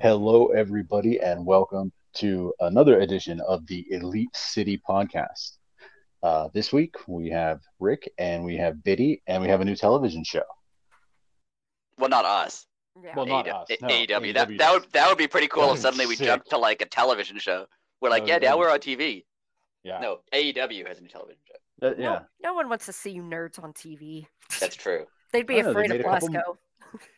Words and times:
Hello, 0.00 0.48
everybody, 0.48 1.20
and 1.20 1.46
welcome 1.46 1.92
to 2.14 2.52
another 2.60 3.00
edition 3.00 3.40
of 3.46 3.66
the 3.66 3.86
Elite 3.90 4.34
City 4.34 4.80
Podcast. 4.88 5.58
Uh, 6.22 6.48
this 6.52 6.72
week 6.72 6.94
we 7.06 7.28
have 7.30 7.60
Rick 7.80 8.10
and 8.18 8.44
we 8.44 8.56
have 8.56 8.82
Biddy 8.82 9.22
and 9.26 9.42
we 9.42 9.48
have 9.48 9.60
a 9.60 9.64
new 9.64 9.76
television 9.76 10.24
show. 10.24 10.42
Well, 11.98 12.10
not 12.10 12.24
us. 12.24 12.66
Yeah. 13.02 13.12
Well, 13.16 13.26
not 13.26 13.46
AEW. 13.46 13.62
us. 13.62 13.68
No, 13.82 13.88
AEW. 13.88 14.34
That 14.34 14.48
AEW 14.48 14.58
that 14.58 14.72
would 14.72 14.92
that 14.92 15.08
would 15.08 15.18
be 15.18 15.26
pretty 15.28 15.48
cool 15.48 15.72
if 15.72 15.78
suddenly 15.80 16.06
we 16.06 16.10
would 16.12 16.18
be 16.18 16.24
jumped 16.26 16.50
to 16.50 16.58
like 16.58 16.82
a 16.82 16.86
television 16.86 17.38
show. 17.38 17.66
We're 18.00 18.10
like, 18.10 18.22
That 18.24 18.28
yeah, 18.28 18.34
would- 18.36 18.42
now 18.42 18.58
we're 18.58 18.70
on 18.72 18.78
TV. 18.80 19.24
Yeah. 19.82 20.00
No, 20.00 20.20
AEW 20.32 20.86
has 20.88 20.98
a 20.98 21.02
new 21.02 21.08
television 21.08 21.40
show. 21.84 21.90
That- 21.90 21.98
No, 21.98 22.20
no 22.42 22.54
one 22.54 22.68
wants 22.68 22.86
to 22.86 22.92
see 22.92 23.10
you 23.10 23.22
nerds 23.22 23.62
on 23.62 23.72
TV. 23.72 24.26
That's 24.60 24.76
true. 24.76 25.06
They'd 25.32 25.46
be 25.46 25.58
I 25.58 25.62
know, 25.62 25.64
they 25.64 25.70
afraid 25.70 25.90
of 25.90 25.96
made 25.96 26.00
a 26.00 26.04
couple- 26.04 26.28
Blasko. 26.28 26.56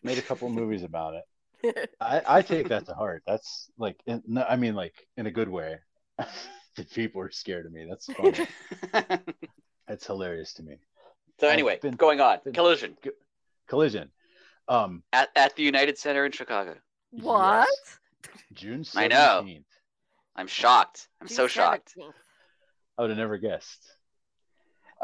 Made 0.02 0.18
a 0.18 0.22
couple 0.22 0.48
movies 0.48 0.82
about 0.82 1.14
it. 1.14 1.90
I, 2.00 2.22
I 2.26 2.42
take 2.42 2.68
that 2.68 2.86
to 2.86 2.94
heart. 2.94 3.22
That's 3.26 3.70
like, 3.78 3.96
in, 4.06 4.22
no, 4.26 4.42
I 4.48 4.56
mean, 4.56 4.74
like 4.74 4.94
in 5.16 5.26
a 5.26 5.30
good 5.30 5.48
way. 5.48 5.76
the 6.76 6.84
people 6.94 7.20
are 7.20 7.30
scared 7.30 7.66
of 7.66 7.72
me. 7.72 7.86
That's 7.88 8.06
funny. 8.06 8.46
That's 9.86 10.06
hilarious 10.06 10.54
to 10.54 10.62
me. 10.62 10.76
so 11.40 11.48
anyway, 11.48 11.78
been- 11.80 11.94
going 11.94 12.20
on. 12.20 12.38
been- 12.44 12.54
Collision 12.54 12.96
Collision. 13.68 14.10
Um, 14.68 15.02
at, 15.12 15.28
at 15.36 15.54
the 15.56 15.62
United 15.62 15.96
Center 15.98 16.24
in 16.26 16.32
Chicago. 16.32 16.74
what? 17.10 17.68
June 18.52 18.80
17th. 18.82 18.96
I 18.98 19.06
know. 19.08 19.46
I'm 20.34 20.46
shocked. 20.48 21.08
I'm 21.20 21.28
so 21.28 21.46
shocked. 21.46 21.94
17th. 21.98 22.12
I 22.98 23.02
would 23.02 23.10
have 23.10 23.18
never 23.18 23.38
guessed. 23.38 23.86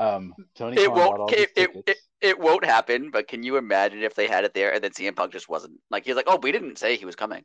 Um, 0.03 0.35
Tony 0.57 0.81
It 0.81 0.89
Khan 0.89 0.97
won't. 0.97 1.33
It, 1.33 1.51
it, 1.57 1.71
it, 1.87 1.97
it 2.21 2.39
won't 2.39 2.65
happen. 2.65 3.11
But 3.11 3.29
can 3.29 3.43
you 3.43 3.57
imagine 3.57 4.03
if 4.03 4.15
they 4.15 4.27
had 4.27 4.45
it 4.45 4.55
there 4.55 4.73
and 4.75 4.83
then 4.83 4.91
CM 4.91 5.15
Punk 5.15 5.33
just 5.33 5.49
wasn't 5.49 5.79
like 5.91 6.05
he's 6.05 6.17
like, 6.17 6.27
oh, 6.29 6.39
we 6.43 6.51
didn't 6.53 6.79
say 6.79 6.97
he 6.97 7.05
was 7.05 7.17
coming. 7.17 7.45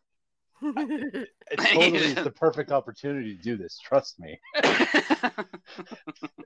It's 1.50 1.64
totally 1.72 1.98
it's 2.00 2.24
the 2.24 2.32
perfect 2.32 2.72
opportunity 2.72 3.38
to 3.38 3.42
do 3.42 3.58
this. 3.58 3.80
Trust 3.82 4.20
me, 4.20 4.40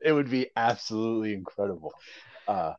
it 0.01 0.11
would 0.11 0.29
be 0.29 0.49
absolutely 0.55 1.33
incredible. 1.33 1.93
Uh, 2.47 2.73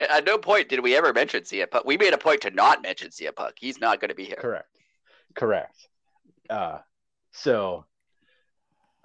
At 0.00 0.24
no 0.24 0.38
point 0.38 0.68
did 0.68 0.80
we 0.80 0.96
ever 0.96 1.12
mention 1.12 1.42
CM 1.42 1.70
Punk. 1.70 1.84
We 1.84 1.96
made 1.98 2.14
a 2.14 2.18
point 2.18 2.42
to 2.42 2.50
not 2.50 2.82
mention 2.82 3.10
CM 3.10 3.34
Punk. 3.34 3.54
He's 3.58 3.80
not 3.80 4.00
going 4.00 4.10
to 4.10 4.14
be 4.14 4.24
here. 4.24 4.38
correct, 4.40 4.68
correct. 5.34 5.88
Uh, 6.48 6.78
so 7.32 7.84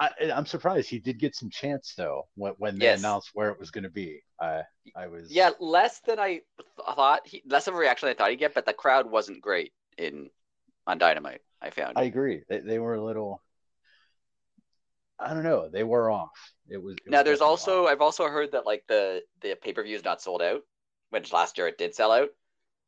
I, 0.01 0.31
I'm 0.33 0.47
surprised 0.47 0.89
he 0.89 0.99
did 0.99 1.19
get 1.19 1.35
some 1.35 1.49
chance 1.51 1.93
though 1.95 2.27
when 2.35 2.53
when 2.57 2.79
they 2.79 2.91
Yes. 2.91 2.93
announced 2.93 3.31
where 3.33 3.51
it 3.51 3.59
was 3.59 3.71
going 3.71 3.85
to 3.85 3.89
be. 3.89 4.21
I 4.39 4.63
I 4.95 5.07
was 5.07 5.29
Yeah, 5.29 5.51
less 5.59 5.99
than 6.01 6.19
I 6.19 6.41
thought. 6.85 7.25
He, 7.25 7.41
less 7.45 7.67
of 7.67 7.73
a 7.73 7.77
reaction 7.77 8.07
than 8.07 8.15
I 8.15 8.17
thought 8.17 8.31
he'd 8.31 8.37
get, 8.37 8.53
but 8.53 8.65
the 8.65 8.73
crowd 8.73 9.09
wasn't 9.09 9.41
great 9.41 9.73
in 9.97 10.29
on 10.87 10.97
Dynamite. 10.99 11.41
I 11.61 11.71
found. 11.71 11.97
I 11.97 12.03
agree. 12.03 12.43
They 12.49 12.59
they 12.59 12.79
were 12.79 12.95
a 12.95 13.01
little. 13.03 13.41
I 15.19 15.33
don't 15.33 15.43
know. 15.43 15.69
They 15.69 15.83
were 15.85 16.09
off. 16.11 16.53
It 16.67 16.77
was. 16.83 16.99
it 17.05 17.11
now, 17.11 17.23
was 17.23 17.23
there's 17.23 17.41
also 17.41 17.87
off. 17.87 17.87
I've 17.87 18.01
also 18.01 18.27
heard 18.27 18.51
that 18.51 18.65
like 18.65 18.83
the 18.87 19.23
the 19.41 19.55
pay 19.55 19.73
per 19.73 19.83
view 19.83 19.95
is 19.95 20.03
not 20.03 20.21
sold 20.21 20.41
out, 20.41 20.61
which 21.09 21.33
last 21.33 21.57
year 21.57 21.67
it 21.67 21.77
did 21.77 21.95
sell 21.95 22.11
out. 22.11 22.29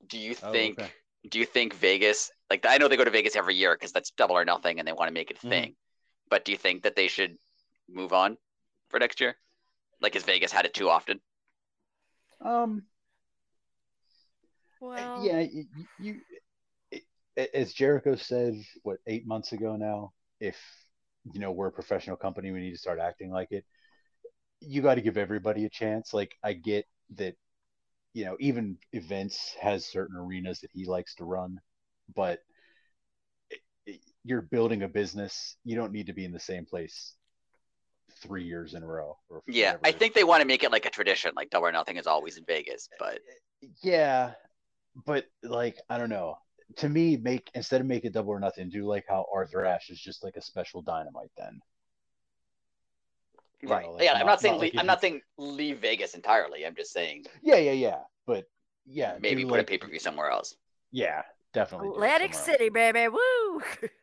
Do 0.07 0.19
you 0.19 0.35
Oh, 0.41 0.65
think? 0.65 0.79
okay. 0.79 0.93
Do 1.29 1.39
you 1.39 1.45
think 1.45 1.75
Vegas? 1.75 2.31
Like 2.49 2.65
I 2.67 2.77
know 2.77 2.87
they 2.89 2.97
go 2.97 3.05
to 3.05 3.11
Vegas 3.11 3.35
every 3.35 3.55
year 3.55 3.75
because 3.75 3.91
that's 3.93 4.11
double 4.11 4.37
or 4.37 4.45
nothing, 4.45 4.79
and 4.79 4.87
they 4.87 4.93
want 4.93 5.09
to 5.09 5.13
make 5.13 5.31
it 5.31 5.37
a 5.39 5.41
Mhm. 5.43 5.47
thing. 5.47 5.75
But 6.29 6.45
do 6.45 6.51
you 6.51 6.57
think 6.57 6.83
that 6.83 6.95
they 6.95 7.07
should 7.07 7.37
move 7.89 8.13
on 8.13 8.37
for 8.89 8.99
next 8.99 9.19
year? 9.21 9.37
Like, 10.01 10.13
has 10.15 10.23
Vegas 10.23 10.51
had 10.51 10.65
it 10.65 10.73
too 10.73 10.89
often? 10.89 11.21
Um. 12.41 12.83
well, 14.79 15.23
yeah, 15.23 15.39
you, 15.39 15.65
you 15.99 16.21
it, 16.91 17.03
as 17.53 17.73
Jericho 17.73 18.15
said, 18.15 18.55
what 18.83 18.99
eight 19.07 19.25
months 19.27 19.51
ago 19.53 19.75
now, 19.75 20.13
if 20.39 20.57
you 21.31 21.39
know 21.39 21.51
we're 21.51 21.67
a 21.67 21.71
professional 21.71 22.17
company, 22.17 22.51
we 22.51 22.59
need 22.61 22.71
to 22.71 22.77
start 22.77 22.99
acting 22.99 23.31
like 23.31 23.51
it. 23.51 23.65
You 24.61 24.81
got 24.81 24.95
to 24.95 25.01
give 25.01 25.17
everybody 25.17 25.65
a 25.65 25.69
chance. 25.69 26.13
Like 26.13 26.33
I 26.43 26.53
get 26.53 26.85
that, 27.15 27.35
you 28.13 28.25
know, 28.25 28.37
even 28.39 28.77
events 28.93 29.55
has 29.61 29.85
certain 29.85 30.17
arenas 30.17 30.61
that 30.61 30.71
he 30.73 30.85
likes 30.85 31.15
to 31.15 31.25
run, 31.25 31.59
but 32.15 32.39
it, 32.39 32.39
it- 32.49 32.52
you're 34.23 34.41
building 34.41 34.83
a 34.83 34.87
business. 34.87 35.55
You 35.65 35.75
don't 35.75 35.91
need 35.91 36.07
to 36.07 36.13
be 36.13 36.25
in 36.25 36.31
the 36.31 36.39
same 36.39 36.65
place 36.65 37.15
three 38.21 38.43
years 38.43 38.73
in 38.73 38.83
a 38.83 38.87
row. 38.87 39.17
Or 39.29 39.41
Yeah, 39.47 39.73
whatever 39.73 39.87
I 39.87 39.91
think 39.91 40.13
they 40.13 40.23
want 40.23 40.41
to 40.41 40.47
make 40.47 40.63
it 40.63 40.71
like 40.71 40.85
a 40.85 40.89
tradition, 40.89 41.33
like 41.35 41.49
double 41.49 41.67
or 41.67 41.71
nothing 41.71 41.97
is 41.97 42.07
always 42.07 42.37
in 42.37 42.45
Vegas. 42.45 42.87
Uh, 42.93 43.05
but 43.05 43.19
yeah 43.81 44.31
but 45.05 45.25
like 45.41 45.77
i 45.89 45.97
don't 45.97 46.09
know 46.09 46.35
to 46.75 46.89
me 46.89 47.17
make 47.17 47.49
instead 47.53 47.81
of 47.81 47.87
make 47.87 48.05
it 48.05 48.13
double 48.13 48.31
or 48.31 48.39
nothing 48.39 48.69
do 48.69 48.85
like 48.85 49.05
how 49.07 49.25
arthur 49.33 49.65
ashe 49.65 49.89
is 49.89 49.99
just 49.99 50.23
like 50.23 50.35
a 50.35 50.41
special 50.41 50.81
dynamite 50.81 51.31
then 51.37 51.59
You 53.61 53.69
right, 53.69 53.85
know, 53.85 53.91
like, 53.91 54.03
yeah, 54.03 54.13
I'm 54.13 54.19
not- 54.19 54.25
not 54.25 54.41
saying 54.41 54.53
not 54.55 54.59
like 54.59 54.73
I'm 54.77 54.85
not 54.85 54.99
saying 55.01 55.21
leave 55.37 55.79
Vegas 55.79 56.13
entirely. 56.15 56.65
I'm 56.65 56.75
just 56.75 56.91
saying 56.91 57.25
yeah 57.41 57.55
yeah 57.55 57.71
yeah 57.71 57.99
but 58.27 58.43
yeah 58.85 59.17
maybe 59.21 59.43
put 59.43 59.51
like, 59.51 59.61
a 59.61 59.63
pay 59.63 59.77
per 59.77 59.87
view 59.87 59.99
somewhere 59.99 60.29
else. 60.29 60.55
yeah 60.91 61.21
definitely 61.53 61.87
Atlantic 61.89 62.33
City, 62.33 62.69
baby, 62.69 63.07
woo! 63.07 63.61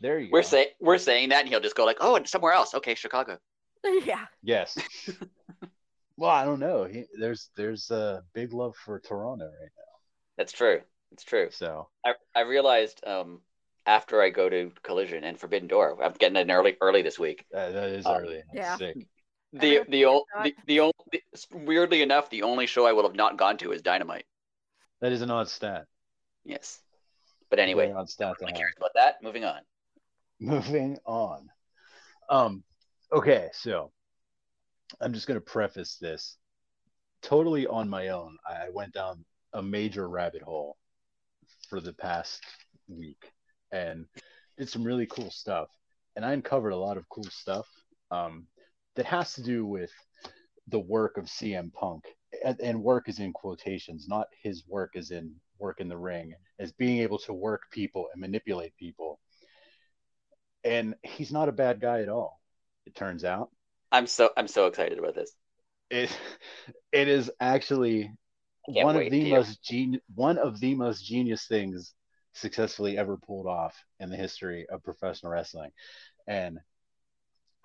else. 0.00 0.02
there 0.02 0.18
you 0.18 0.28
We're 0.32 0.42
go 0.42 0.48
saying 0.48 0.68
we're 0.80 0.98
saying 0.98 1.28
that, 1.30 1.40
and 1.40 1.48
he'll 1.48 1.60
just 1.60 1.76
go 1.76 1.84
like, 1.84 1.98
"Oh, 2.00 2.16
and 2.16 2.28
somewhere 2.28 2.52
else." 2.52 2.74
Okay, 2.74 2.94
Chicago. 2.94 3.38
yeah, 4.04 4.26
yes 4.42 4.76
well 6.18 6.30
i 6.30 6.44
don't 6.44 6.60
know 6.60 6.84
he, 6.84 7.04
there's 7.18 7.48
there's 7.56 7.90
a 7.90 8.22
big 8.34 8.52
love 8.52 8.76
for 8.76 9.00
toronto 9.00 9.46
right 9.46 9.70
now. 9.76 9.92
That's 10.36 10.52
true. 10.52 10.80
It's 11.12 11.24
true. 11.24 11.48
so 11.50 11.88
I 12.04 12.12
I 12.34 12.40
realized 12.42 13.00
um 13.06 13.40
after 13.86 14.20
I 14.20 14.28
go 14.28 14.50
to 14.50 14.70
Collision 14.82 15.24
and 15.24 15.38
Forbidden 15.38 15.66
Door, 15.66 16.04
I'm 16.04 16.12
getting 16.12 16.36
in 16.36 16.50
early 16.50 16.76
early 16.82 17.00
this 17.00 17.18
week. 17.18 17.46
uh, 17.54 17.70
that 17.70 17.88
is 17.88 18.04
Um, 18.06 18.16
early 18.16 18.42
That's 18.52 18.54
yeah. 18.54 18.76
sick. 18.76 18.96
The 19.54 19.80
the 19.88 20.04
old 20.04 20.24
thought- 20.34 20.44
the, 20.44 20.54
the 20.66 20.80
only 20.80 20.92
weirdly 21.66 22.02
enough, 22.02 22.28
the 22.28 22.42
only 22.42 22.66
show 22.66 22.86
I 22.86 22.92
will 22.92 23.04
have 23.04 23.16
not 23.16 23.38
gone 23.38 23.56
to 23.58 23.72
is 23.72 23.80
Dynamite. 23.80 24.26
that 25.00 25.10
is 25.12 25.22
an 25.22 25.30
odd 25.30 25.48
stat 25.48 25.86
Yes. 26.44 26.80
But 27.48 27.58
anyway, 27.58 27.92
odd 27.96 28.10
stat 28.10 28.34
to 28.38 28.44
nobody 28.44 28.52
have. 28.52 28.58
cares 28.60 28.74
about 28.76 28.90
that. 28.94 29.22
Moving 29.22 29.44
on. 29.44 29.60
Moving 30.40 30.98
on. 31.04 31.48
Um 32.28 32.64
okay 33.12 33.48
so 33.52 33.90
i'm 35.00 35.12
just 35.12 35.26
going 35.26 35.36
to 35.36 35.40
preface 35.40 35.96
this 36.00 36.36
totally 37.22 37.66
on 37.66 37.88
my 37.88 38.08
own. 38.08 38.36
I 38.46 38.68
went 38.72 38.94
down 38.94 39.24
a 39.52 39.62
major 39.62 40.08
rabbit 40.08 40.42
hole 40.42 40.76
for 41.68 41.80
the 41.80 41.92
past 41.92 42.40
week 42.88 43.32
and 43.72 44.06
did 44.58 44.68
some 44.68 44.84
really 44.84 45.06
cool 45.06 45.30
stuff 45.30 45.68
and 46.16 46.24
i 46.24 46.32
uncovered 46.32 46.72
a 46.72 46.76
lot 46.76 46.96
of 46.96 47.08
cool 47.08 47.24
stuff 47.24 47.66
um 48.10 48.46
that 48.96 49.06
has 49.06 49.34
to 49.34 49.42
do 49.42 49.64
with 49.64 49.90
the 50.68 50.78
work 50.78 51.16
of 51.16 51.24
cm 51.24 51.72
punk 51.72 52.04
and, 52.44 52.60
and 52.60 52.82
work 52.82 53.08
is 53.08 53.20
in 53.20 53.32
quotations 53.32 54.06
not 54.08 54.26
his 54.42 54.64
work 54.68 54.92
is 54.94 55.10
in 55.10 55.32
work 55.58 55.80
in 55.80 55.88
the 55.88 55.96
ring 55.96 56.32
as 56.58 56.72
being 56.72 56.98
able 56.98 57.18
to 57.18 57.32
work 57.32 57.62
people 57.70 58.08
and 58.12 58.20
manipulate 58.20 58.76
people 58.76 59.20
and 60.64 60.94
he's 61.02 61.32
not 61.32 61.48
a 61.48 61.52
bad 61.52 61.80
guy 61.80 62.02
at 62.02 62.08
all. 62.08 62.40
It 62.86 62.94
turns 62.94 63.24
out 63.24 63.50
I'm 63.92 64.06
so 64.06 64.30
I'm 64.36 64.48
so 64.48 64.66
excited 64.66 64.98
about 64.98 65.14
this. 65.14 65.32
it 65.90 66.16
it 66.92 67.08
is 67.08 67.30
actually 67.40 68.12
one 68.66 68.96
of 68.96 69.10
the 69.10 69.24
to 69.24 69.30
most 69.30 69.62
gen- 69.62 70.00
one 70.14 70.38
of 70.38 70.60
the 70.60 70.74
most 70.74 71.04
genius 71.04 71.46
things 71.46 71.94
successfully 72.32 72.96
ever 72.96 73.16
pulled 73.16 73.46
off 73.46 73.74
in 73.98 74.10
the 74.10 74.16
history 74.16 74.66
of 74.70 74.84
professional 74.84 75.32
wrestling, 75.32 75.70
and 76.26 76.60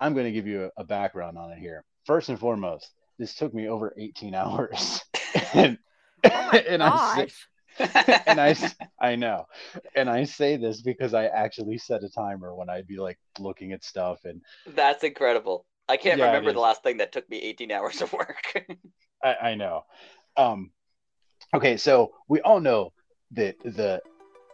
I'm 0.00 0.14
going 0.14 0.26
to 0.26 0.32
give 0.32 0.46
you 0.46 0.64
a, 0.76 0.82
a 0.82 0.84
background 0.84 1.38
on 1.38 1.52
it 1.52 1.58
here. 1.58 1.84
First 2.04 2.28
and 2.28 2.38
foremost, 2.38 2.92
this 3.18 3.34
took 3.34 3.54
me 3.54 3.68
over 3.68 3.94
18 3.96 4.34
hours, 4.34 5.00
and 5.54 5.78
oh 6.24 6.28
and 6.28 6.82
I 6.82 6.96
say, 7.14 7.26
gosh, 7.26 7.48
and 8.26 8.40
I, 8.40 8.56
I 9.00 9.16
know, 9.16 9.46
and 9.94 10.08
I 10.08 10.24
say 10.24 10.56
this 10.56 10.82
because 10.82 11.14
I 11.14 11.26
actually 11.26 11.78
set 11.78 12.04
a 12.04 12.08
timer 12.08 12.54
when 12.54 12.70
I'd 12.70 12.86
be 12.86 12.98
like 12.98 13.18
looking 13.38 13.72
at 13.72 13.84
stuff 13.84 14.24
and 14.24 14.40
That's 14.66 15.04
incredible. 15.04 15.66
I 15.88 15.96
can't 15.96 16.18
Yeah, 16.18 16.26
remember 16.26 16.52
the 16.52 16.60
last 16.60 16.82
thing 16.82 16.98
that 16.98 17.12
took 17.12 17.28
me 17.30 17.38
18 17.38 17.70
hours 17.70 18.00
of 18.02 18.12
work. 18.12 18.66
I, 19.22 19.34
I 19.50 19.54
know. 19.54 19.84
Um, 20.36 20.70
okay, 21.54 21.76
so 21.76 22.12
we 22.28 22.40
all 22.40 22.60
know 22.60 22.92
that 23.32 23.56
the 23.64 24.00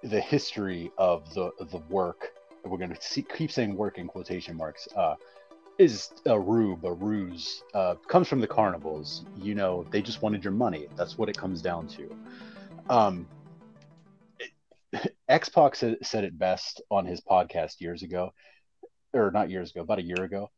the 0.02 0.20
history 0.20 0.90
of 0.98 1.32
the 1.34 1.50
the 1.70 1.78
work. 1.88 2.30
We're 2.64 2.78
going 2.78 2.94
to 2.94 3.22
keep 3.22 3.50
saying 3.50 3.76
work 3.76 3.98
in 3.98 4.06
quotation 4.06 4.56
marks. 4.56 4.86
Uh, 4.94 5.14
is 5.78 6.10
a 6.26 6.38
rube, 6.38 6.84
a 6.84 6.92
ruse. 6.92 7.62
Uh, 7.74 7.94
comes 8.08 8.28
from 8.28 8.40
the 8.40 8.46
carnivals. 8.46 9.24
You 9.36 9.54
know, 9.54 9.84
they 9.90 10.02
just 10.02 10.22
wanted 10.22 10.44
your 10.44 10.52
money. 10.52 10.86
That's 10.96 11.18
what 11.18 11.28
it 11.28 11.36
comes 11.36 11.60
down 11.62 11.88
to. 11.88 12.14
Um, 12.88 13.26
X 15.28 15.48
Pac 15.48 15.76
said, 15.76 15.98
said 16.02 16.24
it 16.24 16.38
best 16.38 16.82
on 16.90 17.06
his 17.06 17.20
podcast 17.20 17.80
years 17.80 18.02
ago, 18.02 18.32
or 19.14 19.30
not 19.30 19.50
years 19.50 19.70
ago, 19.70 19.80
about 19.80 19.98
a 19.98 20.04
year 20.04 20.22
ago, 20.22 20.50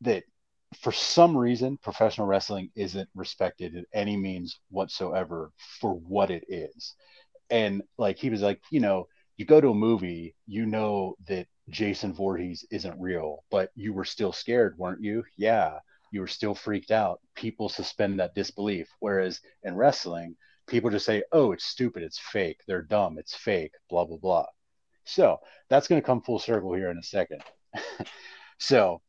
that 0.00 0.24
for 0.80 0.92
some 0.92 1.36
reason, 1.36 1.78
professional 1.78 2.26
wrestling 2.26 2.70
isn't 2.74 3.08
respected 3.14 3.74
in 3.74 3.84
any 3.92 4.16
means 4.16 4.58
whatsoever 4.70 5.52
for 5.80 5.94
what 5.94 6.30
it 6.30 6.44
is. 6.48 6.94
And 7.50 7.82
like 7.96 8.18
he 8.18 8.30
was 8.30 8.42
like, 8.42 8.60
you 8.70 8.80
know, 8.80 9.08
you 9.36 9.44
go 9.44 9.60
to 9.60 9.70
a 9.70 9.74
movie, 9.74 10.34
you 10.46 10.66
know 10.66 11.14
that 11.28 11.46
Jason 11.70 12.12
Voorhees 12.12 12.66
isn't 12.70 13.00
real, 13.00 13.44
but 13.50 13.70
you 13.74 13.92
were 13.92 14.04
still 14.04 14.32
scared, 14.32 14.76
weren't 14.78 15.02
you? 15.02 15.24
Yeah, 15.36 15.78
you 16.10 16.20
were 16.20 16.26
still 16.26 16.54
freaked 16.54 16.90
out. 16.90 17.20
People 17.34 17.68
suspend 17.68 18.18
that 18.18 18.34
disbelief. 18.34 18.88
Whereas 19.00 19.40
in 19.62 19.76
wrestling, 19.76 20.36
people 20.68 20.90
just 20.90 21.06
say, 21.06 21.22
oh, 21.32 21.52
it's 21.52 21.64
stupid, 21.64 22.02
it's 22.02 22.18
fake, 22.18 22.60
they're 22.66 22.82
dumb, 22.82 23.18
it's 23.18 23.34
fake, 23.34 23.72
blah, 23.88 24.04
blah, 24.04 24.18
blah. 24.18 24.46
So 25.04 25.38
that's 25.68 25.88
going 25.88 26.00
to 26.00 26.06
come 26.06 26.22
full 26.22 26.38
circle 26.38 26.74
here 26.74 26.90
in 26.90 26.98
a 26.98 27.02
second. 27.02 27.42
so 28.58 29.00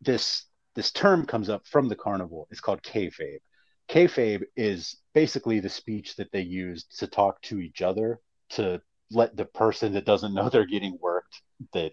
this 0.00 0.44
this 0.74 0.92
term 0.92 1.26
comes 1.26 1.50
up 1.50 1.66
from 1.66 1.88
the 1.88 1.96
carnival. 1.96 2.46
It's 2.50 2.60
called 2.60 2.82
kayfabe. 2.82 3.40
Kayfabe 3.88 4.44
is 4.56 4.96
basically 5.12 5.60
the 5.60 5.68
speech 5.68 6.16
that 6.16 6.30
they 6.30 6.42
use 6.42 6.84
to 6.98 7.06
talk 7.06 7.40
to 7.42 7.58
each 7.60 7.82
other 7.82 8.20
to 8.50 8.80
let 9.10 9.36
the 9.36 9.44
person 9.44 9.94
that 9.94 10.04
doesn't 10.04 10.34
know 10.34 10.48
they're 10.48 10.66
getting 10.66 10.98
worked 11.00 11.42
that 11.72 11.92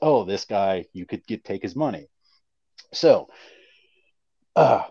oh 0.00 0.24
this 0.24 0.44
guy 0.44 0.84
you 0.92 1.06
could 1.06 1.26
get 1.26 1.44
take 1.44 1.62
his 1.62 1.74
money. 1.74 2.08
So 2.92 3.28
uh, 4.54 4.84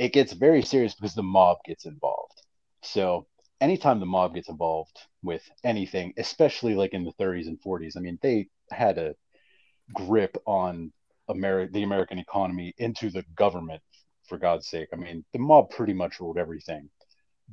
it 0.00 0.14
gets 0.14 0.32
very 0.32 0.62
serious 0.62 0.94
because 0.94 1.14
the 1.14 1.22
mob 1.22 1.58
gets 1.66 1.84
involved. 1.84 2.40
So 2.82 3.26
anytime 3.60 4.00
the 4.00 4.06
mob 4.06 4.34
gets 4.34 4.48
involved 4.48 4.98
with 5.22 5.42
anything, 5.62 6.14
especially 6.16 6.74
like 6.74 6.94
in 6.94 7.04
the 7.04 7.12
30s 7.12 7.48
and 7.48 7.60
40s, 7.60 7.96
I 7.98 8.00
mean, 8.00 8.18
they 8.22 8.48
had 8.70 8.96
a 8.96 9.14
grip 9.94 10.38
on 10.46 10.92
Ameri- 11.28 11.72
the 11.72 11.82
American 11.82 12.18
economy 12.18 12.74
into 12.78 13.10
the 13.10 13.24
government, 13.36 13.82
for 14.28 14.38
God's 14.38 14.68
sake. 14.68 14.88
I 14.94 14.96
mean, 14.96 15.24
the 15.34 15.38
mob 15.40 15.70
pretty 15.70 15.92
much 15.92 16.20
ruled 16.20 16.38
everything 16.38 16.88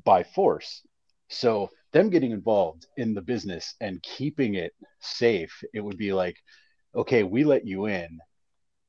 by 0.06 0.24
force. 0.24 0.84
So, 1.30 1.70
them 1.92 2.10
getting 2.10 2.32
involved 2.32 2.88
in 2.98 3.14
the 3.14 3.22
business 3.22 3.76
and 3.82 4.02
keeping 4.04 4.56
it 4.56 4.74
safe, 5.02 5.64
it 5.74 5.82
would 5.82 5.98
be 5.98 6.14
like, 6.14 6.38
okay, 6.96 7.24
we 7.24 7.44
let 7.44 7.68
you 7.68 7.88
in. 7.88 8.20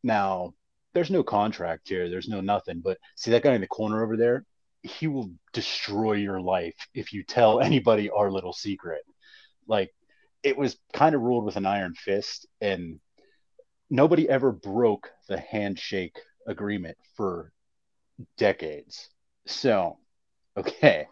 Now, 0.03 0.55
there's 0.95 1.11
no 1.11 1.23
contract 1.23 1.89
here, 1.89 2.09
there's 2.09 2.29
no 2.29 2.41
nothing, 2.41 2.81
but 2.83 2.99
see 3.17 3.31
that 3.31 3.43
guy 3.43 3.55
in 3.55 3.61
the 3.61 3.67
corner 3.67 4.03
over 4.03 4.17
there? 4.17 4.45
He 4.83 5.07
will 5.07 5.31
destroy 5.53 6.15
your 6.15 6.41
life 6.41 6.77
if 6.95 7.13
you 7.13 7.23
tell 7.23 7.61
anybody 7.69 8.11
our 8.11 8.31
little 8.31 8.53
secret. 8.53 9.03
Like, 9.67 9.93
it 10.43 10.57
was 10.57 10.79
kind 10.93 11.15
of 11.15 11.21
ruled 11.21 11.45
with 11.45 11.57
an 11.57 11.67
iron 11.67 11.95
fist, 11.95 12.47
and 12.61 13.01
nobody 13.91 14.29
ever 14.29 14.53
broke 14.53 15.11
the 15.29 15.39
handshake 15.39 16.19
agreement 16.47 16.97
for 17.17 17.53
decades. 18.37 19.09
So, 19.47 19.99
okay, 20.57 21.07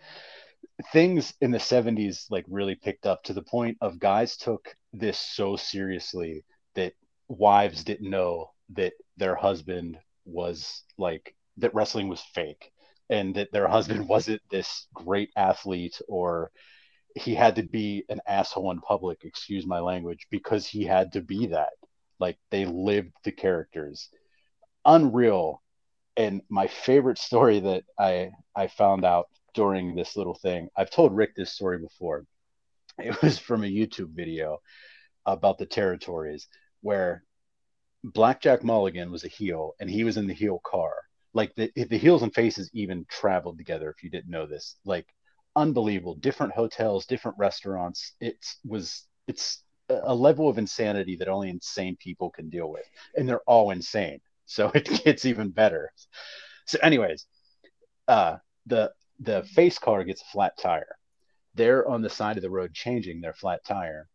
things 0.93 1.35
in 1.41 1.51
the 1.51 1.59
70s 1.59 2.27
like 2.31 2.45
really 2.49 2.75
picked 2.75 3.07
up 3.07 3.23
to 3.25 3.33
the 3.33 3.43
point 3.43 3.79
of 3.81 3.99
guys 3.99 4.37
took 4.37 4.75
this 4.93 5.19
so 5.19 5.57
seriously 5.57 6.45
that 6.75 6.93
wives 7.29 7.85
didn't 7.85 8.11
know 8.11 8.51
that 8.75 8.93
their 9.17 9.35
husband 9.35 9.99
was 10.25 10.83
like 10.99 11.35
that 11.59 11.75
wrestling 11.75 12.09
was 12.09 12.21
fake 12.35 12.73
and 13.09 13.35
that 13.37 13.53
their 13.53 13.69
husband 13.69 14.01
mm-hmm. 14.01 14.09
wasn't 14.09 14.43
this 14.51 14.87
great 14.95 15.31
athlete 15.37 16.01
or 16.09 16.51
he 17.15 17.35
had 17.35 17.57
to 17.57 17.63
be 17.63 18.05
an 18.09 18.21
asshole 18.27 18.71
in 18.73 18.81
public 18.81 19.25
excuse 19.25 19.67
my 19.67 19.81
language 19.81 20.27
because 20.31 20.67
he 20.67 20.85
had 20.85 21.13
to 21.13 21.21
be 21.23 21.47
that 21.47 21.71
like 22.19 22.39
they 22.51 22.65
lived 22.65 23.13
the 23.25 23.33
characters. 23.33 24.09
Unreal. 24.85 25.63
And 26.17 26.43
my 26.49 26.67
favorite 26.67 27.19
story 27.19 27.61
that 27.61 27.85
I 27.99 28.31
I 28.55 28.69
found 28.69 29.05
out 29.05 29.27
during 29.55 29.95
this 29.95 30.17
little 30.17 30.35
thing, 30.35 30.69
I've 30.77 30.91
told 30.91 31.15
Rick 31.15 31.35
this 31.37 31.53
story 31.53 31.79
before. 31.79 32.25
It 32.99 33.21
was 33.21 33.39
from 33.39 33.63
a 33.63 33.67
YouTube 33.67 34.15
video 34.15 34.59
about 35.27 35.59
the 35.59 35.67
territories 35.67 36.49
where 36.81 37.25
Blackjack 38.07 38.63
Mulligan 38.63 39.11
was 39.11 39.25
a 39.25 39.29
heel 39.29 39.75
and 39.81 39.91
he 39.91 40.05
was 40.05 40.17
in 40.17 40.29
the 40.29 40.35
heel 40.35 40.61
car. 40.65 40.95
Like 41.35 41.55
the 41.57 41.71
the 41.75 41.99
heels 41.99 42.23
and 42.23 42.33
faces 42.33 42.71
even 42.73 43.05
traveled 43.11 43.59
together 43.59 43.91
if 43.91 44.03
you 44.03 44.11
didn't 44.11 44.31
know 44.31 44.47
this. 44.47 44.77
Like 44.85 45.07
unbelievable. 45.57 46.15
Different 46.15 46.53
hotels, 46.53 47.07
different 47.07 47.37
restaurants. 47.39 48.15
It 48.21 48.39
was 48.65 49.07
it's 49.27 49.65
a 49.89 50.15
level 50.15 50.49
of 50.49 50.59
insanity 50.59 51.17
that 51.17 51.29
only 51.29 51.51
insane 51.51 51.97
people 51.97 52.31
can 52.31 52.49
deal 52.49 52.71
with, 52.71 52.85
and 53.17 53.29
they're 53.29 53.41
all 53.47 53.71
insane. 53.71 54.21
So 54.47 54.71
it 54.75 55.05
gets 55.05 55.25
even 55.25 55.51
better. 55.51 55.91
So, 56.67 56.79
anyways, 56.83 57.27
uh, 58.07 58.37
the 58.67 58.93
the 59.21 59.43
face 59.43 59.79
car 59.79 60.05
gets 60.05 60.23
a 60.23 60.27
flat 60.27 60.57
tire. 60.59 60.97
They're 61.55 61.89
on 61.89 62.03
the 62.03 62.11
side 62.11 62.37
of 62.37 62.43
the 62.43 62.51
road 62.51 62.73
changing 62.73 63.21
their 63.21 63.33
flat 63.35 63.65
tire, 63.65 64.09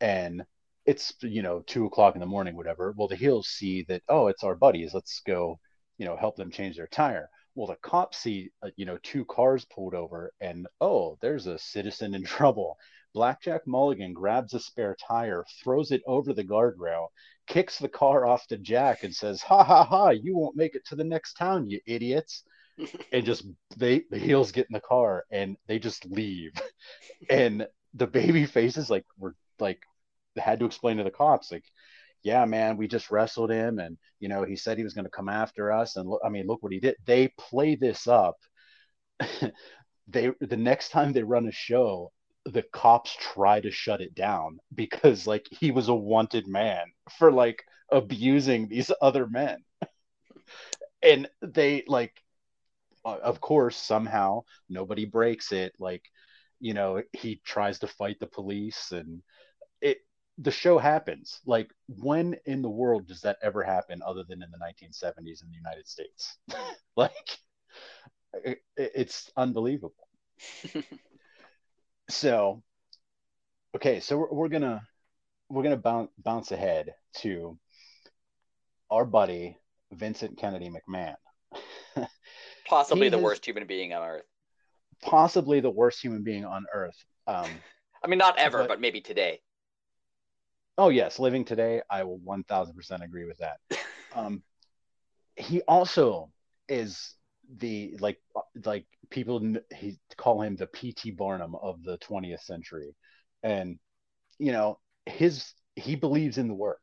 and 0.00 0.44
it's 0.86 1.12
you 1.22 1.42
know 1.42 1.62
two 1.66 1.86
o'clock 1.86 2.14
in 2.14 2.20
the 2.20 2.26
morning, 2.26 2.56
whatever. 2.56 2.94
Well, 2.96 3.08
the 3.08 3.16
heels 3.16 3.48
see 3.48 3.84
that 3.88 4.02
oh, 4.08 4.28
it's 4.28 4.44
our 4.44 4.54
buddies. 4.54 4.94
Let's 4.94 5.20
go, 5.26 5.58
you 5.98 6.06
know, 6.06 6.16
help 6.16 6.36
them 6.36 6.50
change 6.50 6.76
their 6.76 6.86
tire. 6.86 7.28
Well, 7.54 7.66
the 7.68 7.76
cops 7.76 8.18
see 8.18 8.50
uh, 8.62 8.70
you 8.76 8.86
know 8.86 8.98
two 9.02 9.24
cars 9.26 9.64
pulled 9.64 9.94
over, 9.94 10.32
and 10.40 10.66
oh, 10.80 11.18
there's 11.20 11.46
a 11.46 11.58
citizen 11.58 12.14
in 12.14 12.24
trouble 12.36 12.76
Blackjack 13.16 13.66
Mulligan 13.66 14.12
grabs 14.12 14.52
a 14.52 14.60
spare 14.60 14.94
tire, 14.94 15.46
throws 15.64 15.90
it 15.90 16.02
over 16.06 16.34
the 16.34 16.44
guardrail, 16.44 17.06
kicks 17.46 17.78
the 17.78 17.88
car 17.88 18.26
off 18.26 18.46
to 18.48 18.58
Jack, 18.58 19.04
and 19.04 19.14
says, 19.14 19.40
"Ha 19.40 19.64
ha 19.64 19.84
ha! 19.84 20.10
You 20.10 20.36
won't 20.36 20.54
make 20.54 20.74
it 20.74 20.84
to 20.88 20.96
the 20.96 21.02
next 21.02 21.32
town, 21.32 21.70
you 21.70 21.80
idiots!" 21.86 22.44
and 23.12 23.24
just 23.24 23.46
they 23.74 24.00
the 24.10 24.18
heels 24.18 24.52
get 24.52 24.66
in 24.68 24.74
the 24.74 24.80
car 24.80 25.24
and 25.30 25.56
they 25.66 25.78
just 25.78 26.04
leave, 26.04 26.52
and 27.30 27.66
the 27.94 28.06
baby 28.06 28.44
faces 28.44 28.90
like 28.90 29.06
were 29.16 29.34
like 29.58 29.80
had 30.36 30.60
to 30.60 30.66
explain 30.66 30.98
to 30.98 31.04
the 31.04 31.10
cops 31.10 31.52
like 31.52 31.64
yeah, 32.22 32.44
man, 32.44 32.76
we 32.76 32.88
just 32.88 33.12
wrestled 33.12 33.52
him, 33.52 33.78
and 33.78 33.96
you 34.18 34.28
know, 34.28 34.42
he 34.42 34.56
said 34.56 34.78
he 34.78 34.82
was 34.82 34.94
going 34.94 35.04
to 35.04 35.10
come 35.10 35.28
after 35.28 35.70
us, 35.70 35.94
and 35.94 36.12
I 36.24 36.28
mean, 36.28 36.48
look 36.48 36.60
what 36.60 36.72
he 36.72 36.80
did. 36.80 36.96
They 37.04 37.28
play 37.38 37.76
this 37.76 38.08
up. 38.08 38.36
they 40.08 40.32
the 40.40 40.56
next 40.56 40.88
time 40.88 41.12
they 41.12 41.22
run 41.22 41.46
a 41.46 41.52
show, 41.52 42.10
the 42.44 42.62
cops 42.72 43.16
try 43.20 43.60
to 43.60 43.70
shut 43.70 44.00
it 44.00 44.14
down 44.14 44.58
because 44.74 45.26
like 45.26 45.46
he 45.50 45.70
was 45.70 45.88
a 45.88 45.94
wanted 45.94 46.46
man 46.46 46.86
for 47.18 47.30
like 47.32 47.62
abusing 47.92 48.68
these 48.68 48.90
other 49.00 49.28
men 49.28 49.58
and 51.02 51.28
they 51.42 51.84
like 51.86 52.12
of 53.04 53.40
course 53.40 53.76
somehow 53.76 54.42
nobody 54.68 55.04
breaks 55.04 55.52
it 55.52 55.72
like 55.78 56.02
you 56.58 56.74
know 56.74 57.02
he 57.12 57.40
tries 57.44 57.78
to 57.78 57.86
fight 57.86 58.18
the 58.18 58.26
police 58.26 58.92
and 58.92 59.22
the 60.38 60.50
show 60.50 60.78
happens. 60.78 61.40
Like 61.46 61.70
when 61.88 62.36
in 62.44 62.60
the 62.62 62.68
world 62.70 63.06
does 63.08 63.22
that 63.22 63.38
ever 63.42 63.62
happen 63.62 64.00
other 64.06 64.22
than 64.28 64.42
in 64.42 64.50
the 64.50 64.58
1970s 64.58 65.42
in 65.42 65.48
the 65.50 65.56
united 65.56 65.86
states? 65.88 66.36
Like 66.96 67.38
it, 68.44 68.58
it's 68.76 69.30
unbelievable. 69.36 70.08
So 72.08 72.62
okay 73.74 73.98
so 74.00 74.16
we're, 74.16 74.30
we're 74.32 74.48
gonna 74.48 74.80
we're 75.50 75.62
gonna 75.64 75.76
bounce 75.76 76.10
bounce 76.18 76.52
ahead 76.52 76.94
to 77.16 77.58
our 78.90 79.04
buddy 79.04 79.58
vincent 79.92 80.38
kennedy 80.38 80.70
mcmahon. 80.70 81.16
Possibly 82.68 83.06
He 83.06 83.10
the 83.10 83.16
has- 83.16 83.24
worst 83.24 83.44
human 83.44 83.66
being 83.66 83.92
on 83.92 84.02
earth. 84.08 84.22
Possibly 85.02 85.60
the 85.60 85.70
worst 85.70 86.00
human 86.00 86.22
being 86.22 86.44
on 86.44 86.64
earth 86.72 86.96
um 87.26 87.50
i 88.04 88.06
mean 88.06 88.18
not 88.18 88.38
ever 88.38 88.58
But- 88.58 88.68
but 88.68 88.80
maybe 88.80 89.00
today 89.00 89.40
oh 90.78 90.88
yes 90.88 91.18
living 91.18 91.44
today 91.44 91.80
i 91.90 92.02
will 92.02 92.18
1000% 92.18 93.04
agree 93.04 93.24
with 93.24 93.38
that. 93.38 93.58
Um 94.14 94.42
he 95.36 95.60
also 95.62 96.30
is 96.68 97.14
the 97.58 97.96
like 98.00 98.18
like 98.64 98.86
people 99.10 99.56
he 99.74 99.98
call 100.16 100.40
him 100.40 100.56
the 100.56 100.66
pt 100.66 101.16
barnum 101.16 101.54
of 101.54 101.82
the 101.82 101.98
20th 101.98 102.40
century. 102.40 102.94
And 103.42 103.78
you 104.38 104.52
know 104.52 104.78
his 105.04 105.52
he 105.74 105.94
believes 105.96 106.38
in 106.38 106.48
the 106.48 106.54
work. 106.54 106.80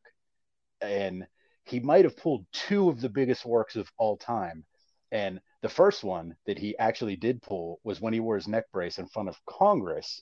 And 0.82 1.26
he 1.66 1.80
might 1.80 2.06
have 2.06 2.18
pulled 2.18 2.46
two 2.52 2.90
of 2.90 3.02
the 3.02 3.10
biggest 3.10 3.46
works 3.46 3.76
of 3.76 3.92
all 3.98 4.18
time. 4.18 4.66
And 5.12 5.40
the 5.62 5.70
first 5.70 6.04
one 6.04 6.36
that 6.46 6.60
he 6.60 6.78
actually 6.78 7.16
did 7.16 7.42
pull 7.42 7.80
was 7.84 8.02
when 8.02 8.14
he 8.14 8.20
wore 8.20 8.36
his 8.36 8.48
neck 8.48 8.66
brace 8.72 9.00
in 9.00 9.08
front 9.08 9.30
of 9.30 9.40
congress 9.46 10.22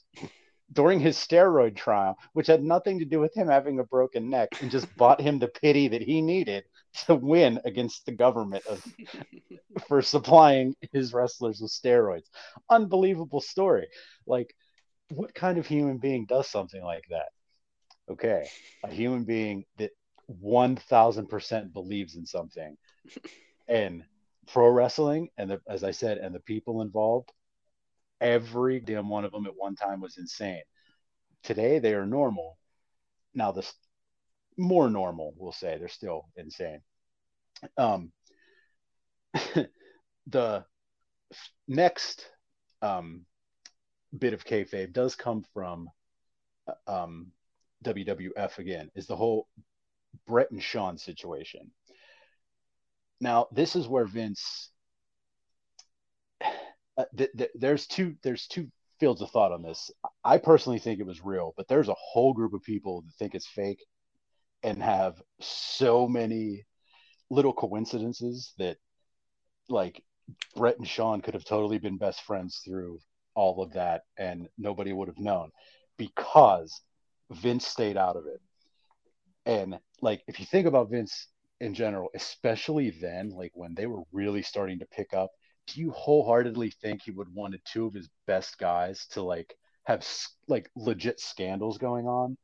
during 0.72 1.00
his 1.00 1.16
steroid 1.16 1.76
trial 1.76 2.16
which 2.32 2.46
had 2.46 2.62
nothing 2.62 2.98
to 2.98 3.04
do 3.04 3.20
with 3.20 3.34
him 3.36 3.48
having 3.48 3.78
a 3.78 3.84
broken 3.84 4.30
neck 4.30 4.48
and 4.60 4.70
just 4.70 4.94
bought 4.96 5.20
him 5.20 5.38
the 5.38 5.48
pity 5.48 5.88
that 5.88 6.02
he 6.02 6.22
needed 6.22 6.64
to 7.06 7.14
win 7.14 7.60
against 7.64 8.06
the 8.06 8.12
government 8.12 8.64
of 8.66 8.84
for 9.88 10.02
supplying 10.02 10.74
his 10.92 11.12
wrestlers 11.12 11.60
with 11.60 11.70
steroids. 11.70 12.28
Unbelievable 12.68 13.40
story. 13.40 13.88
Like, 14.26 14.54
what 15.08 15.34
kind 15.34 15.58
of 15.58 15.66
human 15.66 15.98
being 15.98 16.26
does 16.26 16.48
something 16.48 16.82
like 16.82 17.04
that? 17.10 17.28
Okay, 18.10 18.48
a 18.84 18.90
human 18.90 19.24
being 19.24 19.64
that 19.78 19.90
1000% 20.42 21.72
believes 21.72 22.16
in 22.16 22.26
something. 22.26 22.76
and 23.68 24.04
pro 24.48 24.68
wrestling, 24.68 25.28
and 25.38 25.50
the, 25.50 25.60
as 25.68 25.84
I 25.84 25.92
said, 25.92 26.18
and 26.18 26.34
the 26.34 26.40
people 26.40 26.82
involved, 26.82 27.30
every 28.22 28.80
damn 28.80 29.08
one 29.08 29.24
of 29.24 29.32
them 29.32 29.46
at 29.46 29.56
one 29.56 29.74
time 29.74 30.00
was 30.00 30.16
insane. 30.16 30.62
Today 31.42 31.78
they 31.78 31.94
are 31.94 32.06
normal. 32.06 32.56
Now 33.34 33.52
this 33.52 33.74
more 34.56 34.88
normal, 34.88 35.34
we'll 35.36 35.52
say. 35.52 35.76
They're 35.78 35.88
still 35.88 36.28
insane. 36.36 36.80
Um, 37.76 38.12
the 40.26 40.64
next 41.66 42.28
um, 42.80 43.24
bit 44.16 44.34
of 44.34 44.44
kayfabe 44.44 44.92
does 44.92 45.16
come 45.16 45.44
from 45.52 45.88
um, 46.86 47.32
WWF 47.84 48.58
again. 48.58 48.90
Is 48.94 49.06
the 49.06 49.16
whole 49.16 49.48
Bret 50.26 50.50
and 50.50 50.62
Shawn 50.62 50.98
situation. 50.98 51.70
Now, 53.20 53.48
this 53.52 53.76
is 53.76 53.88
where 53.88 54.04
Vince. 54.04 54.70
Uh, 56.96 57.04
th- 57.16 57.30
th- 57.36 57.50
there's 57.54 57.86
two. 57.86 58.16
There's 58.22 58.46
two 58.46 58.68
fields 59.00 59.22
of 59.22 59.30
thought 59.30 59.52
on 59.52 59.62
this. 59.62 59.90
I 60.24 60.38
personally 60.38 60.78
think 60.78 61.00
it 61.00 61.06
was 61.06 61.24
real, 61.24 61.54
but 61.56 61.66
there's 61.68 61.88
a 61.88 61.94
whole 61.98 62.32
group 62.34 62.54
of 62.54 62.62
people 62.62 63.02
that 63.02 63.14
think 63.18 63.34
it's 63.34 63.48
fake, 63.48 63.84
and 64.62 64.82
have 64.82 65.20
so 65.40 66.06
many 66.06 66.64
little 67.30 67.52
coincidences 67.52 68.52
that, 68.58 68.76
like, 69.68 70.04
Bret 70.54 70.78
and 70.78 70.86
Shawn 70.86 71.20
could 71.20 71.34
have 71.34 71.44
totally 71.44 71.78
been 71.78 71.96
best 71.98 72.22
friends 72.22 72.60
through 72.64 73.00
all 73.34 73.62
of 73.62 73.72
that, 73.72 74.02
and 74.18 74.48
nobody 74.58 74.92
would 74.92 75.08
have 75.08 75.18
known 75.18 75.50
because 75.96 76.80
Vince 77.30 77.66
stayed 77.66 77.96
out 77.96 78.16
of 78.16 78.26
it. 78.26 78.40
And 79.46 79.78
like, 80.00 80.22
if 80.26 80.38
you 80.38 80.46
think 80.46 80.66
about 80.66 80.90
Vince 80.90 81.28
in 81.60 81.74
general, 81.74 82.10
especially 82.14 82.90
then, 82.90 83.30
like 83.30 83.52
when 83.54 83.74
they 83.74 83.86
were 83.86 84.02
really 84.12 84.42
starting 84.42 84.78
to 84.80 84.86
pick 84.86 85.14
up, 85.14 85.30
do 85.66 85.80
you 85.80 85.90
wholeheartedly 85.92 86.70
think 86.70 87.02
he 87.02 87.10
would 87.10 87.34
wanted 87.34 87.60
two 87.64 87.86
of 87.86 87.94
his 87.94 88.08
best 88.26 88.58
guys 88.58 89.06
to 89.12 89.22
like 89.22 89.54
have 89.84 90.06
like 90.48 90.70
legit 90.76 91.20
scandals 91.20 91.78
going 91.78 92.06
on? 92.06 92.36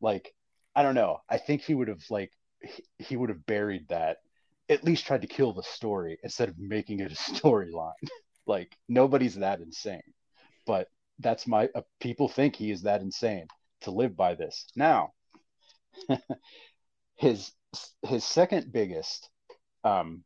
Like, 0.00 0.34
I 0.74 0.82
don't 0.82 0.94
know. 0.94 1.20
I 1.28 1.38
think 1.38 1.62
he 1.62 1.74
would 1.74 1.88
have 1.88 2.02
like 2.10 2.32
he, 2.62 2.84
he 2.98 3.16
would 3.16 3.30
have 3.30 3.46
buried 3.46 3.88
that, 3.88 4.18
at 4.68 4.84
least 4.84 5.06
tried 5.06 5.22
to 5.22 5.28
kill 5.28 5.52
the 5.52 5.62
story 5.62 6.18
instead 6.22 6.48
of 6.48 6.58
making 6.58 7.00
it 7.00 7.12
a 7.12 7.14
storyline. 7.32 7.92
like 8.46 8.76
nobody's 8.88 9.36
that 9.36 9.60
insane, 9.60 10.02
but 10.66 10.88
that's 11.18 11.46
my 11.46 11.68
uh, 11.74 11.82
people 12.00 12.28
think 12.28 12.56
he 12.56 12.70
is 12.70 12.82
that 12.82 13.02
insane 13.02 13.46
to 13.82 13.90
live 13.90 14.16
by 14.16 14.34
this. 14.34 14.66
Now, 14.76 15.12
his 17.16 17.52
his 18.02 18.24
second 18.24 18.72
biggest 18.72 19.28
um, 19.84 20.24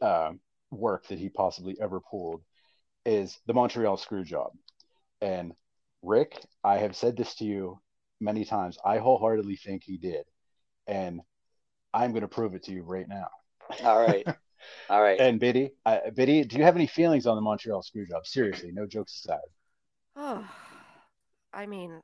uh, 0.00 0.32
work 0.70 1.06
that 1.08 1.18
he 1.18 1.28
possibly 1.28 1.76
ever 1.80 2.00
pulled 2.00 2.42
is 3.04 3.38
the 3.46 3.54
Montreal 3.54 3.96
Screwjob. 3.96 4.50
And 5.20 5.52
Rick, 6.02 6.44
I 6.62 6.78
have 6.78 6.96
said 6.96 7.16
this 7.16 7.34
to 7.36 7.44
you 7.44 7.80
many 8.20 8.44
times. 8.44 8.78
I 8.84 8.98
wholeheartedly 8.98 9.56
think 9.56 9.82
he 9.84 9.96
did, 9.96 10.24
and 10.86 11.20
I'm 11.94 12.12
going 12.12 12.22
to 12.22 12.28
prove 12.28 12.54
it 12.54 12.64
to 12.64 12.72
you 12.72 12.82
right 12.82 13.08
now. 13.08 13.28
All 13.84 13.98
right. 13.98 14.26
All 14.90 15.00
right. 15.00 15.20
and 15.20 15.40
Biddy, 15.40 15.70
uh, 15.84 15.98
Biddy, 16.14 16.44
do 16.44 16.56
you 16.56 16.64
have 16.64 16.76
any 16.76 16.86
feelings 16.86 17.26
on 17.26 17.36
the 17.36 17.42
Montreal 17.42 17.82
Screwjob? 17.82 18.24
Seriously, 18.24 18.70
no 18.72 18.86
jokes 18.86 19.14
aside. 19.14 19.40
Oh, 20.16 20.46
I 21.52 21.66
mean, 21.66 22.02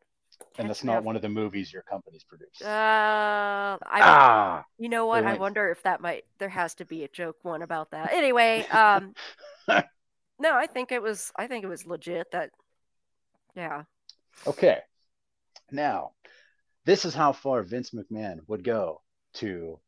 and 0.59 0.69
that's 0.69 0.85
not 0.85 0.99
off- 0.99 1.05
one 1.05 1.17
of 1.17 1.23
the 1.23 1.29
movies 1.29 1.73
your 1.73 1.83
company's 1.83 2.25
produced. 2.25 2.63
Uh, 2.63 2.67
I 2.67 4.01
ah, 4.01 4.65
you 4.79 4.89
know 4.89 5.07
what? 5.07 5.25
I 5.25 5.35
wonder 5.35 5.71
if 5.71 5.83
that 5.83 6.01
might 6.01 6.25
there 6.39 6.49
has 6.49 6.75
to 6.77 6.85
be 6.85 7.05
a 7.05 7.09
joke 7.09 7.37
one 7.43 7.63
about 7.63 7.91
that. 7.91 8.13
Anyway, 8.13 8.67
um, 8.69 9.15
no, 9.69 10.55
I 10.55 10.67
think 10.67 10.93
it 10.93 11.03
was 11.03 11.33
I 11.37 11.47
think 11.47 11.65
it 11.65 11.69
was 11.69 11.87
legit. 11.87 12.31
That, 12.33 12.51
yeah. 13.57 13.85
okay. 14.47 14.79
Now, 15.71 16.13
this 16.85 17.05
is 17.05 17.15
how 17.15 17.33
far 17.33 17.63
Vince 17.63 17.91
McMahon 17.91 18.41
would 18.47 18.65
go 18.65 19.01
to 19.35 19.79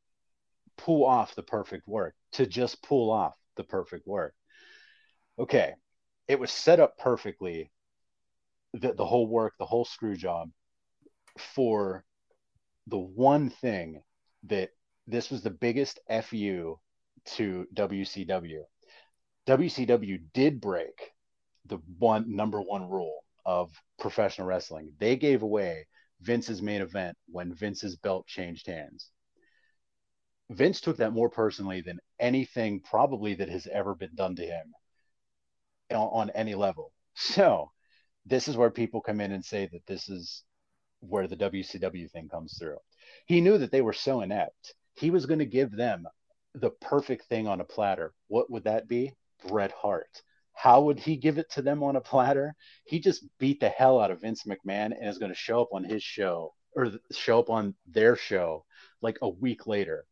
pull 0.77 1.05
off 1.05 1.35
the 1.35 1.43
perfect 1.43 1.87
work, 1.87 2.15
to 2.33 2.47
just 2.47 2.83
pull 2.83 3.11
off 3.11 3.35
the 3.57 3.65
perfect 3.65 4.07
work. 4.07 4.35
Okay, 5.39 5.75
it 6.29 6.39
was 6.39 6.51
set 6.51 6.81
up 6.81 6.97
perfectly, 6.99 7.71
the, 8.75 8.93
the 8.93 9.07
whole 9.07 9.27
work, 9.27 9.55
the 9.59 9.67
whole 9.67 9.85
screw 9.85 10.17
job, 10.17 10.51
for 11.39 12.05
the 12.89 12.99
one 12.99 13.49
thing 13.49 14.03
that 14.45 14.71
this 15.07 15.31
was 15.31 15.43
the 15.43 15.51
biggest 15.51 16.01
FU 16.23 16.79
to 17.25 17.67
WCW. 17.75 18.63
WCW 19.47 20.19
did 20.33 20.61
break 20.61 21.13
the 21.67 21.79
one 21.99 22.35
number 22.35 22.61
one 22.61 22.89
rule 22.89 23.25
of 23.47 23.71
professional 23.99 24.47
wrestling. 24.47 24.93
They 24.99 25.17
gave 25.17 25.43
away 25.43 25.87
Vince's 26.21 26.63
main 26.63 26.83
event 26.83 27.17
when 27.31 27.55
Vince's 27.55 27.97
belt 27.97 28.27
changed 28.27 28.67
hands. 28.67 29.11
Vince 30.51 30.81
took 30.81 30.99
that 30.99 31.13
more 31.13 31.31
personally 31.31 31.81
than 31.81 32.01
anything 32.19 32.81
probably 32.81 33.35
that 33.35 33.49
has 33.49 33.67
ever 33.67 33.95
been 33.95 34.15
done 34.15 34.37
to 34.37 34.45
him 34.45 34.73
on, 35.91 35.97
on 35.97 36.31
any 36.31 36.55
level. 36.55 36.93
So, 37.17 37.71
this 38.27 38.49
is 38.49 38.57
where 38.57 38.71
people 38.71 39.01
come 39.01 39.21
in 39.21 39.33
and 39.33 39.45
say 39.45 39.69
that 39.73 39.87
this 39.87 40.09
is 40.09 40.43
where 41.01 41.27
the 41.27 41.37
WCW 41.37 42.11
thing 42.11 42.29
comes 42.29 42.57
through. 42.59 42.79
He 43.27 43.41
knew 43.41 43.59
that 43.59 43.71
they 43.71 43.83
were 43.83 43.93
so 43.93 44.23
inept. 44.23 44.75
He 44.95 45.11
was 45.11 45.27
going 45.27 45.41
to 45.41 45.47
give 45.47 45.71
them 45.71 46.07
the 46.55 46.71
perfect 46.71 47.27
thing 47.27 47.47
on 47.47 47.61
a 47.61 47.65
platter. 47.65 48.15
What 48.29 48.51
would 48.51 48.65
that 48.65 48.89
be? 48.89 49.13
Bret 49.47 49.73
Hart. 49.73 50.23
How 50.55 50.83
would 50.83 51.01
he 51.01 51.17
give 51.17 51.39
it 51.39 51.51
to 51.53 51.63
them 51.63 51.83
on 51.83 51.97
a 51.97 52.01
platter? 52.01 52.55
He 52.85 53.01
just 53.01 53.27
beat 53.39 53.61
the 53.61 53.69
hell 53.69 54.01
out 54.01 54.11
of 54.11 54.21
Vince 54.21 54.45
McMahon 54.45 54.93
and 54.99 55.09
is 55.09 55.19
going 55.19 55.33
to 55.33 55.37
show 55.37 55.61
up 55.61 55.69
on 55.73 55.85
his 55.85 56.03
show 56.03 56.55
or 56.77 56.93
show 57.13 57.41
up 57.41 57.51
on 57.51 57.75
their 57.87 58.17
show 58.17 58.65
like 59.03 59.19
a 59.21 59.29
week 59.29 59.67
later. 59.67 60.07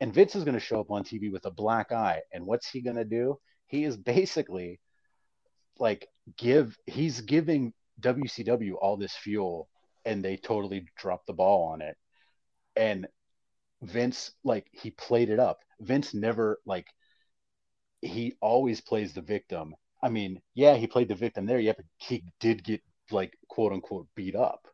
And 0.00 0.12
Vince 0.12 0.34
is 0.34 0.44
going 0.44 0.54
to 0.54 0.60
show 0.60 0.80
up 0.80 0.90
on 0.90 1.04
TV 1.04 1.32
with 1.32 1.46
a 1.46 1.50
black 1.50 1.92
eye. 1.92 2.22
And 2.32 2.44
what's 2.44 2.68
he 2.68 2.82
going 2.82 2.96
to 2.96 3.04
do? 3.04 3.38
He 3.66 3.84
is 3.84 3.96
basically 3.96 4.80
like 5.78 6.08
give 6.36 6.76
he's 6.86 7.20
giving 7.20 7.72
WCW 8.00 8.76
all 8.80 8.96
this 8.96 9.14
fuel 9.14 9.68
and 10.04 10.24
they 10.24 10.36
totally 10.36 10.86
dropped 10.96 11.26
the 11.26 11.32
ball 11.32 11.72
on 11.72 11.82
it. 11.82 11.96
And 12.76 13.08
Vince 13.82 14.32
like 14.44 14.68
he 14.72 14.90
played 14.90 15.30
it 15.30 15.40
up. 15.40 15.60
Vince 15.80 16.14
never 16.14 16.60
like 16.66 16.86
he 18.02 18.36
always 18.40 18.80
plays 18.80 19.12
the 19.12 19.22
victim. 19.22 19.74
I 20.02 20.08
mean, 20.08 20.40
yeah, 20.54 20.76
he 20.76 20.86
played 20.86 21.08
the 21.08 21.14
victim 21.14 21.46
there, 21.46 21.58
yeah, 21.58 21.72
but 21.76 21.84
he 21.96 22.24
did 22.40 22.62
get 22.64 22.82
like 23.10 23.36
quote 23.48 23.72
unquote 23.72 24.08
beat 24.14 24.36
up. 24.36 24.66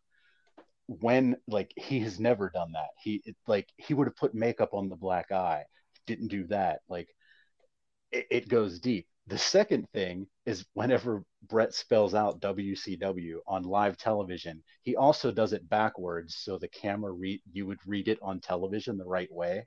When 0.87 1.37
like 1.49 1.73
he 1.77 2.01
has 2.01 2.21
never 2.21 2.51
done 2.51 2.73
that. 2.73 2.91
He 3.03 3.23
it, 3.25 3.37
like 3.47 3.69
he 3.77 3.95
would 3.95 4.07
have 4.07 4.17
put 4.17 4.35
makeup 4.35 4.75
on 4.75 4.89
the 4.89 4.97
black 4.97 5.33
eye. 5.33 5.65
Didn't 6.07 6.29
do 6.29 6.47
that. 6.49 6.81
Like 6.89 7.09
it, 8.13 8.27
it 8.31 8.49
goes 8.49 8.81
deep. 8.81 9.07
The 9.27 9.39
second 9.39 9.89
thing 9.91 10.27
is 10.45 10.67
whenever 10.75 11.25
Bret 11.49 11.73
spells 11.73 12.15
out 12.15 12.41
WCW 12.41 13.41
on 13.47 13.63
live 13.63 13.97
television, 13.97 14.63
he 14.83 14.97
also 14.97 15.33
does 15.33 15.55
it 15.55 15.67
backwards 15.69 16.37
so 16.37 16.59
the 16.59 16.69
camera 16.69 17.11
read 17.11 17.41
you 17.51 17.67
would 17.67 17.79
read 17.87 18.09
it 18.09 18.19
on 18.21 18.41
television 18.41 18.99
the 18.99 19.07
right 19.07 19.33
way. 19.33 19.67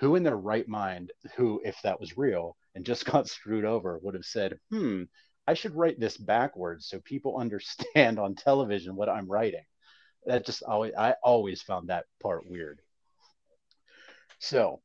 Who 0.00 0.16
in 0.16 0.24
their 0.24 0.36
right 0.36 0.66
mind, 0.66 1.12
who 1.36 1.60
if 1.64 1.80
that 1.82 2.00
was 2.00 2.18
real 2.18 2.56
and 2.74 2.84
just 2.84 3.04
got 3.12 3.28
screwed 3.28 3.64
over, 3.64 3.98
would 3.98 4.14
have 4.14 4.24
said, 4.24 4.58
"Hmm, 4.70 5.04
I 5.46 5.54
should 5.54 5.76
write 5.76 6.00
this 6.00 6.16
backwards 6.16 6.88
so 6.88 7.00
people 7.00 7.38
understand 7.38 8.18
on 8.18 8.34
television 8.34 8.96
what 8.96 9.08
I'm 9.08 9.28
writing." 9.30 9.64
That 10.26 10.44
just 10.44 10.64
always 10.64 10.94
I 10.94 11.14
always 11.22 11.62
found 11.62 11.90
that 11.90 12.06
part 12.20 12.44
weird. 12.44 12.82
So, 14.40 14.82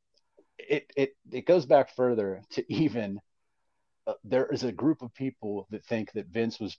it 0.60 0.92
it 0.96 1.18
it 1.32 1.48
goes 1.48 1.66
back 1.66 1.96
further 1.96 2.44
to 2.52 2.72
even 2.72 3.20
uh, 4.06 4.14
there 4.24 4.48
is 4.48 4.64
a 4.64 4.72
group 4.72 5.02
of 5.02 5.14
people 5.14 5.68
that 5.72 5.86
think 5.86 6.12
that 6.14 6.28
Vince 6.28 6.60
was 6.60 6.78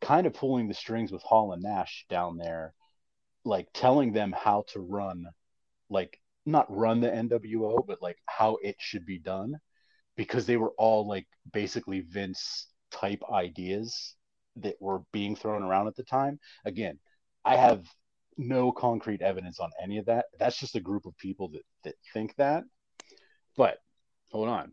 kind 0.00 0.26
of 0.26 0.34
pulling 0.34 0.68
the 0.68 0.74
strings 0.74 1.12
with 1.12 1.22
Hall 1.22 1.52
and 1.52 1.62
Nash 1.62 2.06
down 2.08 2.36
there, 2.38 2.74
like 3.44 3.68
telling 3.74 4.12
them 4.12 4.34
how 4.36 4.64
to 4.68 4.80
run, 4.80 5.26
like 5.90 6.18
not 6.46 6.74
run 6.74 7.00
the 7.00 7.10
NWO, 7.10 7.86
but 7.86 8.02
like 8.02 8.18
how 8.26 8.56
it 8.62 8.76
should 8.78 9.06
be 9.06 9.18
done, 9.18 9.58
because 10.16 10.46
they 10.46 10.56
were 10.56 10.72
all 10.78 11.06
like 11.06 11.26
basically 11.52 12.00
Vince 12.00 12.68
type 12.90 13.22
ideas 13.32 14.14
that 14.56 14.76
were 14.80 15.02
being 15.12 15.36
thrown 15.36 15.62
around 15.62 15.88
at 15.88 15.96
the 15.96 16.04
time. 16.04 16.38
Again, 16.64 16.98
I 17.44 17.56
have 17.56 17.86
no 18.38 18.72
concrete 18.72 19.22
evidence 19.22 19.60
on 19.60 19.70
any 19.82 19.98
of 19.98 20.06
that. 20.06 20.26
That's 20.38 20.58
just 20.58 20.76
a 20.76 20.80
group 20.80 21.06
of 21.06 21.16
people 21.18 21.48
that 21.50 21.62
that 21.84 21.94
think 22.12 22.34
that. 22.36 22.64
But 23.56 23.78
hold 24.30 24.48
on 24.48 24.72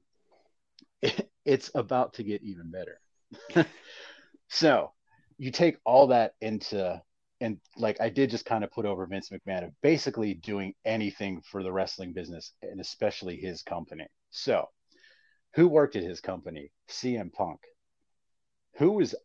it's 1.45 1.71
about 1.75 2.13
to 2.13 2.23
get 2.23 2.43
even 2.43 2.71
better. 2.71 2.99
so 4.47 4.91
you 5.37 5.51
take 5.51 5.77
all 5.85 6.07
that 6.07 6.33
into 6.41 7.01
and 7.41 7.57
like 7.77 8.01
I 8.01 8.09
did 8.09 8.29
just 8.29 8.45
kind 8.45 8.63
of 8.63 8.71
put 8.71 8.85
over 8.85 9.05
Vince 9.05 9.29
McMahon 9.29 9.65
of 9.65 9.81
basically 9.81 10.33
doing 10.33 10.73
anything 10.83 11.41
for 11.41 11.63
the 11.63 11.71
wrestling 11.71 12.13
business 12.13 12.51
and 12.61 12.79
especially 12.81 13.37
his 13.37 13.63
company. 13.63 14.07
So, 14.29 14.67
who 15.55 15.67
worked 15.67 15.95
at 15.95 16.03
his 16.03 16.21
company? 16.21 16.71
CM 16.89 17.31
Punk. 17.31 17.61
Who 18.77 18.99
is 18.99 19.15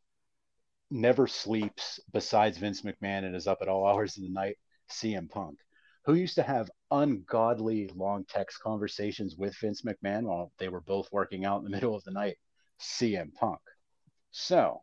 never 0.91 1.27
sleeps 1.27 1.99
besides 2.13 2.59
Vince 2.59 2.83
McMahon 2.83 3.25
and 3.25 3.35
is 3.35 3.47
up 3.49 3.59
at 3.61 3.69
all 3.69 3.87
hours 3.87 4.17
of 4.17 4.23
the 4.23 4.31
night? 4.31 4.57
CM 4.91 5.29
Punk. 5.29 5.59
Who 6.05 6.15
used 6.15 6.35
to 6.35 6.43
have 6.43 6.71
ungodly 6.91 7.89
long 7.95 8.25
text 8.29 8.61
conversations 8.61 9.37
with 9.37 9.57
Vince 9.59 9.83
McMahon 9.83 10.25
while 10.25 10.53
they 10.59 10.69
were 10.69 10.83
both 10.83 11.09
working 11.11 11.45
out 11.45 11.59
in 11.59 11.65
the 11.65 11.71
middle 11.77 11.95
of 11.95 12.05
the 12.05 12.11
night? 12.11 12.37
CM 12.81 13.33
Punk. 13.35 13.61
So, 14.31 14.83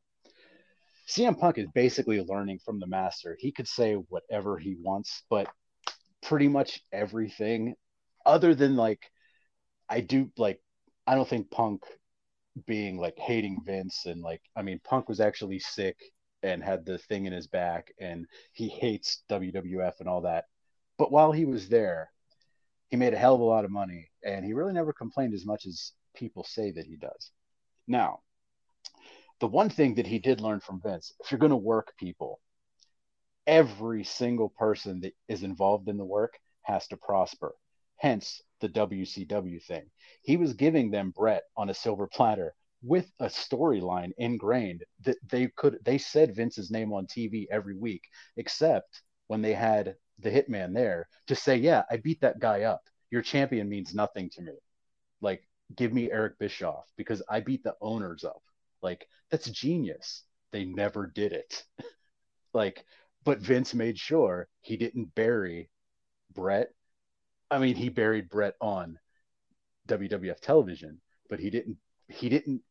CM 1.07 1.37
Punk 1.37 1.57
is 1.57 1.67
basically 1.75 2.21
learning 2.21 2.59
from 2.65 2.79
the 2.79 2.87
master. 2.87 3.37
He 3.39 3.51
could 3.51 3.67
say 3.67 3.95
whatever 3.95 4.57
he 4.57 4.77
wants, 4.81 5.23
but 5.29 5.47
pretty 6.23 6.47
much 6.47 6.81
everything, 6.91 7.75
other 8.25 8.55
than 8.55 8.75
like, 8.75 9.11
I 9.89 10.01
do 10.01 10.31
like, 10.37 10.59
I 11.05 11.15
don't 11.15 11.27
think 11.27 11.51
Punk 11.51 11.83
being 12.65 12.97
like 12.97 13.17
hating 13.17 13.59
Vince 13.65 14.05
and 14.05 14.21
like, 14.21 14.41
I 14.55 14.61
mean, 14.61 14.79
Punk 14.83 15.09
was 15.09 15.19
actually 15.19 15.59
sick 15.59 15.97
and 16.43 16.63
had 16.63 16.85
the 16.85 16.97
thing 16.97 17.25
in 17.25 17.33
his 17.33 17.47
back 17.47 17.91
and 17.99 18.25
he 18.53 18.69
hates 18.69 19.23
WWF 19.29 19.99
and 19.99 20.09
all 20.09 20.21
that. 20.21 20.45
But 21.01 21.11
while 21.11 21.31
he 21.31 21.45
was 21.45 21.67
there, 21.67 22.11
he 22.89 22.95
made 22.95 23.15
a 23.15 23.17
hell 23.17 23.33
of 23.33 23.41
a 23.41 23.43
lot 23.43 23.65
of 23.65 23.71
money 23.71 24.11
and 24.23 24.45
he 24.45 24.53
really 24.53 24.71
never 24.71 24.93
complained 24.93 25.33
as 25.33 25.47
much 25.47 25.65
as 25.65 25.93
people 26.13 26.43
say 26.43 26.69
that 26.69 26.85
he 26.85 26.95
does. 26.95 27.31
Now, 27.87 28.19
the 29.39 29.47
one 29.47 29.71
thing 29.71 29.95
that 29.95 30.05
he 30.05 30.19
did 30.19 30.41
learn 30.41 30.59
from 30.59 30.79
Vince, 30.79 31.11
if 31.19 31.31
you're 31.31 31.39
going 31.39 31.49
to 31.49 31.55
work 31.55 31.93
people, 31.97 32.39
every 33.47 34.03
single 34.03 34.49
person 34.49 34.99
that 34.99 35.13
is 35.27 35.41
involved 35.41 35.89
in 35.89 35.97
the 35.97 36.05
work 36.05 36.37
has 36.61 36.85
to 36.89 36.97
prosper. 36.97 37.55
Hence 37.97 38.39
the 38.59 38.69
WCW 38.69 39.59
thing. 39.63 39.89
He 40.21 40.37
was 40.37 40.53
giving 40.53 40.91
them 40.91 41.09
Bret 41.09 41.45
on 41.57 41.71
a 41.71 41.73
silver 41.73 42.05
platter 42.05 42.53
with 42.83 43.11
a 43.19 43.25
storyline 43.25 44.11
ingrained 44.19 44.83
that 45.03 45.17
they 45.27 45.47
could 45.55 45.79
they 45.83 45.97
said 45.97 46.35
Vince's 46.35 46.69
name 46.69 46.93
on 46.93 47.07
TV 47.07 47.47
every 47.49 47.75
week, 47.75 48.03
except 48.37 49.01
when 49.25 49.41
they 49.41 49.53
had 49.55 49.95
the 50.21 50.31
hitman 50.31 50.73
there 50.73 51.07
to 51.27 51.35
say, 51.35 51.57
Yeah, 51.57 51.83
I 51.89 51.97
beat 51.97 52.21
that 52.21 52.39
guy 52.39 52.63
up. 52.63 52.81
Your 53.09 53.21
champion 53.21 53.69
means 53.69 53.93
nothing 53.93 54.29
to 54.31 54.41
me. 54.41 54.53
Like, 55.21 55.47
give 55.75 55.93
me 55.93 56.11
Eric 56.11 56.39
Bischoff 56.39 56.85
because 56.97 57.21
I 57.29 57.39
beat 57.39 57.63
the 57.63 57.75
owners 57.81 58.23
up. 58.23 58.41
Like 58.81 59.07
that's 59.29 59.49
genius. 59.49 60.23
They 60.51 60.65
never 60.65 61.07
did 61.07 61.33
it. 61.33 61.63
like, 62.53 62.83
but 63.23 63.39
Vince 63.39 63.73
made 63.73 63.97
sure 63.97 64.47
he 64.61 64.77
didn't 64.77 65.15
bury 65.15 65.69
Bret. 66.33 66.73
I 67.49 67.59
mean, 67.59 67.75
he 67.75 67.89
buried 67.89 68.29
Bret 68.29 68.55
on 68.61 68.97
WWF 69.87 70.39
television, 70.39 71.01
but 71.29 71.39
he 71.39 71.49
didn't. 71.49 71.77
He 72.07 72.29
didn't. 72.29 72.61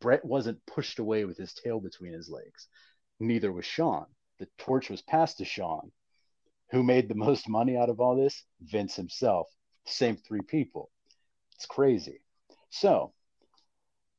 Bret 0.00 0.24
wasn't 0.24 0.64
pushed 0.66 0.98
away 0.98 1.24
with 1.24 1.36
his 1.36 1.54
tail 1.54 1.80
between 1.80 2.12
his 2.12 2.28
legs. 2.28 2.68
Neither 3.18 3.52
was 3.52 3.64
Shawn. 3.64 4.06
The 4.38 4.48
torch 4.58 4.90
was 4.90 5.02
passed 5.02 5.38
to 5.38 5.44
Shawn. 5.44 5.90
Who 6.70 6.82
made 6.82 7.08
the 7.08 7.14
most 7.14 7.48
money 7.48 7.76
out 7.76 7.90
of 7.90 8.00
all 8.00 8.16
this? 8.16 8.44
Vince 8.60 8.96
himself. 8.96 9.48
Same 9.84 10.16
three 10.16 10.42
people. 10.42 10.90
It's 11.54 11.66
crazy. 11.66 12.20
So, 12.70 13.12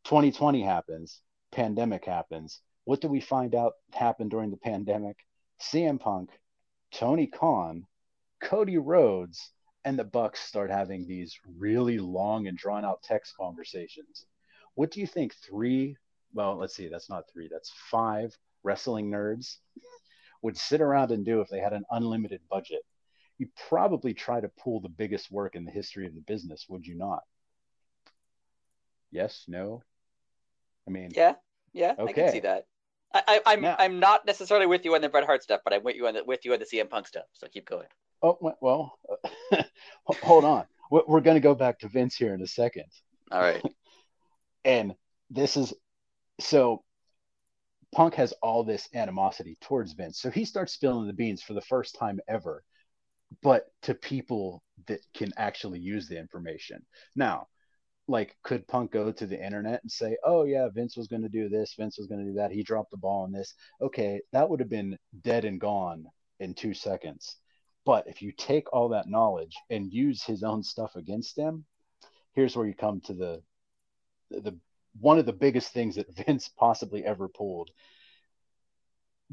2020 0.06 0.64
happens 0.64 1.22
pandemic 1.52 2.06
happens. 2.06 2.62
What 2.84 3.02
do 3.02 3.08
we 3.08 3.20
find 3.20 3.56
out 3.56 3.74
happened 3.94 4.32
during 4.32 4.52
the 4.52 4.58
pandemic? 4.58 5.18
CM 5.60 6.00
Punk, 6.00 6.30
Tony 6.92 7.28
Khan, 7.28 7.86
Cody 8.42 8.78
Rhodes, 8.78 9.52
and 9.84 9.98
the 9.98 10.04
Bucks 10.04 10.42
start 10.42 10.70
having 10.70 11.08
these 11.08 11.38
really 11.58 11.98
long 11.98 12.48
and 12.48 12.58
drawn 12.58 12.86
out 12.86 13.02
text 13.04 13.34
conversations. 13.36 14.26
What 14.76 14.92
do 14.92 15.00
you 15.00 15.08
think 15.08 15.34
three, 15.34 15.98
well, 16.34 16.58
let's 16.58 16.76
see, 16.76 16.88
that's 16.88 17.10
not 17.10 17.24
three, 17.32 17.48
that's 17.52 17.72
five 17.90 18.38
wrestling 18.64 19.10
nerds 19.10 19.58
would 20.48 20.58
sit 20.58 20.80
around 20.80 21.12
and 21.12 21.26
do 21.26 21.42
if 21.42 21.50
they 21.50 21.60
had 21.60 21.74
an 21.74 21.84
unlimited 21.92 22.40
budget? 22.50 22.80
You'd 23.38 23.54
probably 23.68 24.14
try 24.14 24.40
to 24.40 24.48
pull 24.64 24.80
the 24.80 24.88
biggest 24.88 25.30
work 25.30 25.58
in 25.58 25.66
the 25.66 25.72
history 25.72 26.08
of 26.08 26.16
the 26.16 26.22
business, 26.22 26.66
would 26.70 26.88
you 26.88 26.96
not? 26.96 27.20
Yes, 29.12 29.44
no, 29.46 29.84
I 30.88 30.92
mean, 30.92 31.12
yeah, 31.14 31.34
yeah, 31.74 31.96
okay. 32.00 32.10
I 32.10 32.14
can 32.14 32.32
see 32.32 32.40
that. 32.40 32.66
I, 33.14 33.42
I, 33.46 33.54
am 33.54 33.66
I'm, 33.66 33.76
I'm 33.78 34.00
not 34.00 34.26
necessarily 34.26 34.68
with 34.68 34.86
you 34.86 34.96
on 34.96 35.02
the 35.02 35.10
Bret 35.10 35.26
Hart 35.26 35.44
stuff, 35.44 35.60
but 35.66 35.74
I'm 35.74 35.84
with 35.84 35.98
you 35.98 36.08
on 36.08 36.14
the 36.14 36.24
with 36.24 36.46
you 36.46 36.54
on 36.54 36.60
the 36.60 36.66
CM 36.66 36.90
Punk 36.90 37.08
stuff. 37.08 37.26
So 37.34 37.48
keep 37.48 37.68
going. 37.68 37.88
Oh 38.24 38.38
well, 38.62 38.98
hold 40.24 40.46
on. 40.46 40.66
We're 40.90 41.20
going 41.20 41.36
to 41.36 41.42
go 41.42 41.56
back 41.56 41.80
to 41.80 41.90
Vince 41.90 42.16
here 42.16 42.34
in 42.34 42.42
a 42.42 42.48
second. 42.48 42.86
All 43.30 43.42
right. 43.42 43.62
and 44.64 44.96
this 45.30 45.58
is 45.58 45.74
so 46.40 46.84
Punk 47.94 48.16
has 48.16 48.34
all 48.42 48.64
this 48.64 48.90
animosity 48.94 49.58
towards 49.62 49.94
Vince. 49.94 50.20
So 50.20 50.30
he 50.30 50.46
starts 50.46 50.74
spilling 50.74 51.08
the 51.08 51.14
beans 51.14 51.42
for 51.42 51.54
the 51.54 51.62
first 51.62 51.96
time 51.96 52.20
ever, 52.28 52.64
but 53.42 53.68
to 53.84 53.94
people 53.94 54.64
that 54.88 55.00
can 55.14 55.32
actually 55.38 55.80
use 55.80 56.08
the 56.08 56.20
information. 56.20 56.86
Now, 57.16 57.48
like 58.08 58.36
could 58.44 58.68
punk 58.68 58.92
go 58.92 59.12
to 59.12 59.28
the 59.28 59.44
internet 59.44 59.82
and 59.84 59.92
say 59.92 60.18
oh 60.24 60.44
yeah 60.44 60.70
vince 60.70 60.96
was 60.96 61.08
going 61.08 61.22
to 61.22 61.30
do 61.30 61.50
this 61.50 61.74
vince 61.78 61.98
was 61.98 62.08
going 62.08 62.24
to 62.24 62.32
do 62.32 62.36
that 62.38 62.52
he 62.52 62.64
dropped 62.64 62.92
the 62.92 62.98
ball 62.98 63.24
on 63.24 63.32
this 63.32 63.54
okay 63.82 64.22
that 64.32 64.50
would 64.50 64.60
have 64.60 64.70
been 64.70 64.98
dead 65.22 65.46
and 65.46 65.60
gone 65.60 66.06
in 66.40 66.54
two 66.54 66.74
seconds 66.74 67.38
but 67.86 68.08
if 68.08 68.22
you 68.22 68.32
take 68.32 68.72
all 68.74 68.90
that 68.90 69.10
knowledge 69.10 69.56
and 69.70 69.94
use 69.94 70.24
his 70.24 70.44
own 70.44 70.64
stuff 70.64 70.96
against 70.96 71.38
him 71.38 71.66
here's 72.34 72.56
where 72.56 72.68
you 72.68 72.74
come 72.74 73.02
to 73.02 73.14
the 73.14 73.42
the 74.32 74.58
one 75.00 75.20
of 75.20 75.26
the 75.26 75.34
biggest 75.34 75.72
things 75.72 75.96
that 75.96 76.16
vince 76.26 76.50
possibly 76.50 77.04
ever 77.06 77.28
pulled 77.28 77.70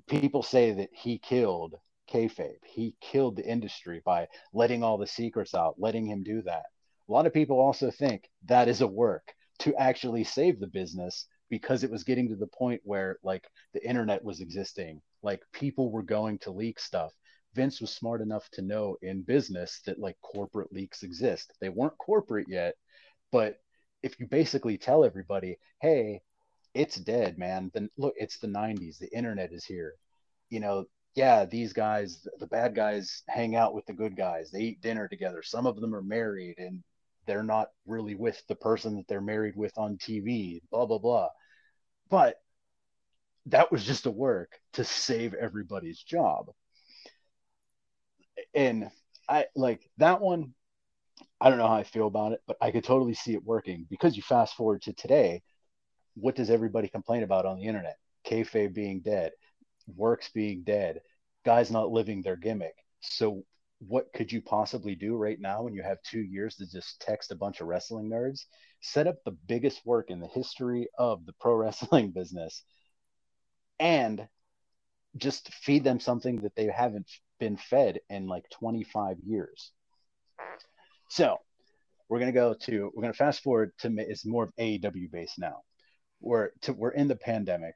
people 0.08 0.42
say 0.42 0.72
that 0.72 0.90
he 0.92 1.18
killed 1.18 1.74
kayfabe 2.12 2.58
he 2.64 2.94
killed 3.00 3.36
the 3.36 3.46
industry 3.46 4.02
by 4.04 4.26
letting 4.52 4.82
all 4.82 4.98
the 4.98 5.06
secrets 5.06 5.54
out 5.54 5.76
letting 5.78 6.06
him 6.06 6.22
do 6.22 6.42
that 6.42 6.64
a 7.08 7.12
lot 7.12 7.26
of 7.26 7.32
people 7.32 7.58
also 7.58 7.90
think 7.90 8.28
that 8.44 8.68
is 8.68 8.80
a 8.80 8.86
work 8.86 9.34
to 9.58 9.74
actually 9.76 10.24
save 10.24 10.58
the 10.60 10.66
business 10.66 11.26
because 11.50 11.84
it 11.84 11.90
was 11.90 12.04
getting 12.04 12.28
to 12.28 12.36
the 12.36 12.46
point 12.46 12.80
where 12.84 13.18
like 13.22 13.48
the 13.72 13.86
internet 13.86 14.24
was 14.24 14.40
existing, 14.40 15.00
like 15.22 15.40
people 15.52 15.90
were 15.90 16.02
going 16.02 16.38
to 16.38 16.50
leak 16.50 16.80
stuff. 16.80 17.12
Vince 17.54 17.80
was 17.80 17.94
smart 17.94 18.20
enough 18.20 18.48
to 18.52 18.62
know 18.62 18.96
in 19.02 19.22
business 19.22 19.80
that 19.86 19.98
like 20.00 20.16
corporate 20.22 20.72
leaks 20.72 21.02
exist. 21.02 21.52
They 21.60 21.68
weren't 21.68 21.98
corporate 21.98 22.46
yet, 22.48 22.74
but 23.30 23.58
if 24.04 24.20
you 24.20 24.26
basically 24.26 24.78
tell 24.78 25.04
everybody, 25.04 25.58
"Hey, 25.80 26.22
it's 26.74 26.96
dead, 26.96 27.38
man," 27.38 27.70
then 27.74 27.90
look, 27.96 28.14
it's 28.16 28.38
the 28.38 28.48
90s. 28.48 28.98
The 28.98 29.12
internet 29.16 29.52
is 29.52 29.64
here. 29.64 29.94
You 30.50 30.60
know, 30.60 30.86
yeah, 31.14 31.44
these 31.46 31.72
guys, 31.72 32.26
the 32.38 32.46
bad 32.46 32.74
guys 32.74 33.22
hang 33.28 33.56
out 33.56 33.74
with 33.74 33.86
the 33.86 33.92
good 33.92 34.16
guys. 34.16 34.50
They 34.50 34.60
eat 34.60 34.80
dinner 34.82 35.08
together. 35.08 35.42
Some 35.42 35.66
of 35.66 35.80
them 35.80 35.94
are 35.94 36.02
married 36.02 36.58
and 36.58 36.82
they're 37.26 37.42
not 37.44 37.70
really 37.86 38.14
with 38.14 38.42
the 38.48 38.56
person 38.56 38.96
that 38.96 39.08
they're 39.08 39.20
married 39.20 39.56
with 39.56 39.76
on 39.78 39.96
TV, 39.98 40.60
blah, 40.70 40.86
blah, 40.86 40.98
blah. 40.98 41.28
But 42.10 42.42
that 43.46 43.70
was 43.72 43.84
just 43.84 44.06
a 44.06 44.10
work 44.10 44.60
to 44.74 44.84
save 44.84 45.34
everybody's 45.34 46.02
job. 46.02 46.50
And 48.54 48.90
I 49.28 49.46
like 49.54 49.88
that 49.98 50.20
one. 50.20 50.54
I 51.44 51.50
don't 51.50 51.58
know 51.58 51.68
how 51.68 51.74
I 51.74 51.84
feel 51.84 52.06
about 52.06 52.32
it, 52.32 52.40
but 52.46 52.56
I 52.58 52.70
could 52.70 52.84
totally 52.84 53.12
see 53.12 53.34
it 53.34 53.44
working 53.44 53.86
because 53.90 54.16
you 54.16 54.22
fast 54.22 54.54
forward 54.54 54.80
to 54.82 54.94
today. 54.94 55.42
What 56.14 56.36
does 56.36 56.48
everybody 56.48 56.88
complain 56.88 57.22
about 57.22 57.44
on 57.44 57.58
the 57.58 57.66
internet? 57.66 57.98
Kayfabe 58.26 58.72
being 58.72 59.00
dead, 59.00 59.32
works 59.86 60.30
being 60.32 60.62
dead, 60.64 61.02
guys 61.44 61.70
not 61.70 61.90
living 61.90 62.22
their 62.22 62.36
gimmick. 62.36 62.74
So 63.00 63.44
what 63.78 64.10
could 64.14 64.32
you 64.32 64.40
possibly 64.40 64.94
do 64.94 65.16
right 65.16 65.38
now 65.38 65.64
when 65.64 65.74
you 65.74 65.82
have 65.82 65.98
two 66.02 66.22
years 66.22 66.56
to 66.56 66.66
just 66.66 67.02
text 67.02 67.30
a 67.30 67.36
bunch 67.36 67.60
of 67.60 67.66
wrestling 67.66 68.08
nerds? 68.08 68.46
Set 68.80 69.06
up 69.06 69.16
the 69.26 69.36
biggest 69.46 69.84
work 69.84 70.08
in 70.08 70.20
the 70.20 70.28
history 70.28 70.88
of 70.98 71.26
the 71.26 71.34
pro 71.34 71.54
wrestling 71.56 72.12
business 72.12 72.62
and 73.78 74.26
just 75.18 75.52
feed 75.52 75.84
them 75.84 76.00
something 76.00 76.36
that 76.40 76.56
they 76.56 76.68
haven't 76.68 77.10
been 77.38 77.58
fed 77.58 78.00
in 78.08 78.28
like 78.28 78.48
25 78.48 79.18
years. 79.26 79.72
So 81.14 81.36
we're 82.08 82.18
going 82.18 82.32
to 82.32 82.38
go 82.38 82.54
to, 82.54 82.90
we're 82.92 83.02
going 83.02 83.12
to 83.12 83.16
fast 83.16 83.42
forward 83.42 83.72
to, 83.78 83.94
it's 83.98 84.26
more 84.26 84.44
of 84.44 84.52
AEW 84.58 85.10
based 85.12 85.38
now. 85.38 85.62
We're, 86.20 86.50
to, 86.62 86.72
we're 86.72 86.90
in 86.90 87.06
the 87.06 87.16
pandemic. 87.16 87.74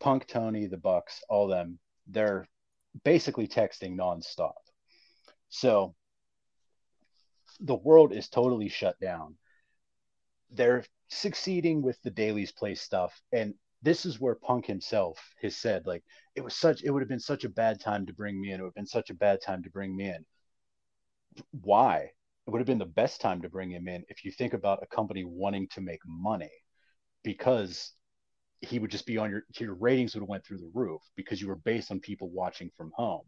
Punk, 0.00 0.26
Tony, 0.26 0.66
the 0.66 0.78
Bucks, 0.78 1.22
all 1.28 1.48
them, 1.48 1.78
they're 2.06 2.46
basically 3.04 3.46
texting 3.46 3.96
nonstop 3.96 4.52
so 5.48 5.94
the 7.60 7.74
world 7.74 8.12
is 8.12 8.28
totally 8.28 8.68
shut 8.68 8.98
down. 9.00 9.36
They're 10.50 10.84
succeeding 11.08 11.82
with 11.82 12.00
the 12.02 12.10
Daily's 12.10 12.52
Place 12.52 12.80
stuff, 12.80 13.20
and 13.32 13.54
this 13.82 14.06
is 14.06 14.20
where 14.20 14.34
Punk 14.34 14.66
himself 14.66 15.18
has 15.42 15.56
said, 15.56 15.86
like, 15.86 16.04
it 16.34 16.42
was 16.42 16.54
such, 16.54 16.82
it 16.82 16.90
would 16.90 17.02
have 17.02 17.08
been 17.08 17.20
such 17.20 17.44
a 17.44 17.48
bad 17.48 17.80
time 17.80 18.06
to 18.06 18.12
bring 18.12 18.40
me 18.40 18.52
in. 18.52 18.60
It 18.60 18.62
would 18.62 18.68
have 18.68 18.74
been 18.74 18.86
such 18.86 19.10
a 19.10 19.14
bad 19.14 19.40
time 19.40 19.62
to 19.62 19.70
bring 19.70 19.96
me 19.96 20.08
in. 20.08 20.24
Why? 21.52 22.12
It 22.46 22.50
would 22.50 22.60
have 22.60 22.66
been 22.66 22.78
the 22.78 22.86
best 22.86 23.20
time 23.20 23.42
to 23.42 23.48
bring 23.48 23.70
him 23.70 23.88
in 23.88 24.04
if 24.08 24.24
you 24.24 24.30
think 24.30 24.54
about 24.54 24.82
a 24.82 24.94
company 24.94 25.24
wanting 25.24 25.68
to 25.68 25.80
make 25.80 26.00
money, 26.06 26.52
because 27.24 27.92
he 28.60 28.78
would 28.78 28.90
just 28.90 29.06
be 29.06 29.18
on 29.18 29.30
your 29.30 29.42
your 29.58 29.74
ratings 29.74 30.14
would 30.14 30.22
have 30.22 30.28
went 30.28 30.44
through 30.44 30.58
the 30.58 30.70
roof 30.72 31.02
because 31.16 31.40
you 31.40 31.48
were 31.48 31.56
based 31.56 31.90
on 31.90 32.00
people 32.00 32.30
watching 32.30 32.70
from 32.76 32.92
home, 32.94 33.24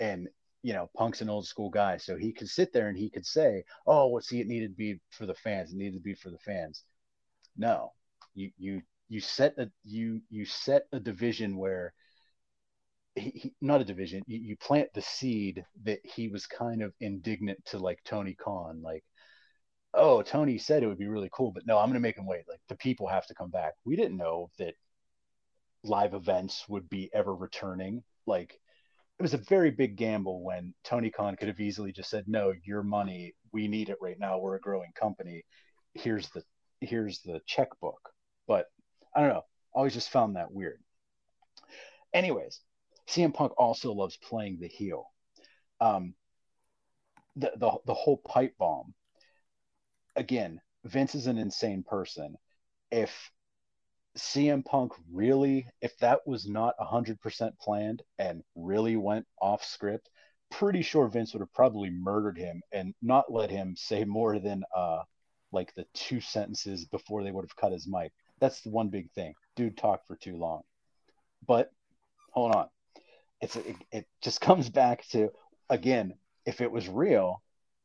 and 0.00 0.28
you 0.62 0.72
know, 0.72 0.90
Punk's 0.96 1.20
an 1.20 1.28
old 1.28 1.46
school 1.46 1.70
guy, 1.70 1.96
so 1.96 2.16
he 2.16 2.32
could 2.32 2.48
sit 2.48 2.72
there 2.72 2.88
and 2.88 2.98
he 2.98 3.10
could 3.10 3.26
say, 3.26 3.62
"Oh, 3.86 4.08
well, 4.08 4.22
see, 4.22 4.40
it 4.40 4.48
needed 4.48 4.70
to 4.70 4.76
be 4.76 5.00
for 5.10 5.26
the 5.26 5.34
fans. 5.34 5.72
It 5.72 5.76
needed 5.76 5.94
to 5.94 6.00
be 6.00 6.14
for 6.14 6.30
the 6.30 6.38
fans." 6.38 6.84
No, 7.56 7.92
you 8.34 8.50
you 8.58 8.82
you 9.08 9.20
set 9.20 9.58
a 9.58 9.70
you 9.84 10.22
you 10.30 10.44
set 10.44 10.86
a 10.92 10.98
division 10.98 11.56
where 11.56 11.94
he, 13.16 13.30
he, 13.30 13.54
not 13.60 13.80
a 13.80 13.84
division. 13.84 14.22
You, 14.26 14.38
you 14.38 14.56
plant 14.56 14.88
the 14.94 15.02
seed 15.02 15.64
that 15.84 16.00
he 16.04 16.28
was 16.28 16.46
kind 16.46 16.82
of 16.82 16.92
indignant 17.00 17.64
to 17.66 17.78
like 17.78 17.98
tony 18.04 18.34
khan 18.34 18.82
like 18.82 19.04
oh 19.94 20.22
tony 20.22 20.58
said 20.58 20.82
it 20.82 20.86
would 20.86 20.98
be 20.98 21.08
really 21.08 21.30
cool 21.32 21.52
but 21.52 21.66
no 21.66 21.78
i'm 21.78 21.86
going 21.86 21.94
to 21.94 22.00
make 22.00 22.18
him 22.18 22.26
wait. 22.26 22.44
Like 22.48 22.60
the 22.68 22.76
people 22.76 23.06
have 23.08 23.26
to 23.26 23.34
come 23.34 23.50
back. 23.50 23.74
We 23.84 23.96
didn't 23.96 24.16
know 24.18 24.50
that 24.58 24.74
live 25.82 26.14
events 26.14 26.64
would 26.68 26.88
be 26.88 27.10
ever 27.12 27.34
returning. 27.34 28.02
Like 28.26 28.58
it 29.18 29.22
was 29.22 29.34
a 29.34 29.38
very 29.38 29.70
big 29.70 29.96
gamble 29.96 30.42
when 30.44 30.74
tony 30.84 31.10
khan 31.10 31.36
could 31.36 31.48
have 31.48 31.60
easily 31.60 31.92
just 31.92 32.10
said 32.10 32.24
no 32.28 32.52
your 32.64 32.82
money 32.82 33.34
we 33.56 33.68
need 33.68 33.88
it 33.88 33.96
right 34.02 34.18
now. 34.20 34.38
We're 34.38 34.56
a 34.56 34.60
growing 34.60 34.92
company. 34.94 35.42
Here's 35.94 36.28
the 36.28 36.42
here's 36.82 37.20
the 37.20 37.40
checkbook. 37.46 38.10
But 38.46 38.66
I 39.14 39.20
don't 39.20 39.30
know. 39.30 39.46
Always 39.72 39.94
just 39.94 40.10
found 40.10 40.36
that 40.36 40.52
weird. 40.52 40.78
Anyways, 42.12 42.60
CM 43.08 43.32
Punk 43.32 43.52
also 43.58 43.92
loves 43.92 44.16
playing 44.16 44.58
the 44.60 44.68
heel. 44.68 45.10
Um, 45.80 46.14
the, 47.36 47.52
the 47.56 47.70
the 47.86 47.94
whole 47.94 48.16
pipe 48.18 48.54
bomb. 48.58 48.94
Again, 50.16 50.60
Vince 50.84 51.14
is 51.14 51.26
an 51.26 51.38
insane 51.38 51.82
person. 51.82 52.36
If 52.90 53.30
CM 54.16 54.64
Punk 54.64 54.92
really, 55.12 55.66
if 55.82 55.96
that 55.98 56.26
was 56.26 56.48
not 56.48 56.74
100% 56.78 57.58
planned 57.58 58.02
and 58.18 58.42
really 58.54 58.96
went 58.96 59.26
off 59.40 59.62
script, 59.64 60.08
pretty 60.50 60.82
sure 60.82 61.08
Vince 61.08 61.32
would 61.34 61.40
have 61.40 61.52
probably 61.52 61.90
murdered 61.90 62.38
him 62.38 62.62
and 62.72 62.94
not 63.02 63.30
let 63.30 63.50
him 63.50 63.74
say 63.76 64.04
more 64.04 64.38
than 64.38 64.64
uh 64.74 65.02
like 65.52 65.74
the 65.74 65.86
two 65.94 66.20
sentences 66.20 66.84
before 66.86 67.22
they 67.22 67.30
would 67.30 67.44
have 67.44 67.56
cut 67.56 67.72
his 67.72 67.86
mic. 67.86 68.12
That's 68.40 68.60
the 68.62 68.70
one 68.70 68.88
big 68.88 69.10
thing. 69.12 69.34
Dude 69.54 69.76
talked 69.76 70.06
for 70.06 70.16
too 70.16 70.36
long. 70.36 70.62
But 71.46 71.70
hold 72.32 72.54
on. 72.54 72.68
It's 73.40 73.56
it, 73.56 73.76
it 73.92 74.06
just 74.22 74.40
comes 74.48 74.68
back 74.68 75.06
to 75.08 75.30
again, 75.68 76.14
if 76.44 76.60
it 76.60 76.70
was 76.70 76.88
real, 76.88 77.42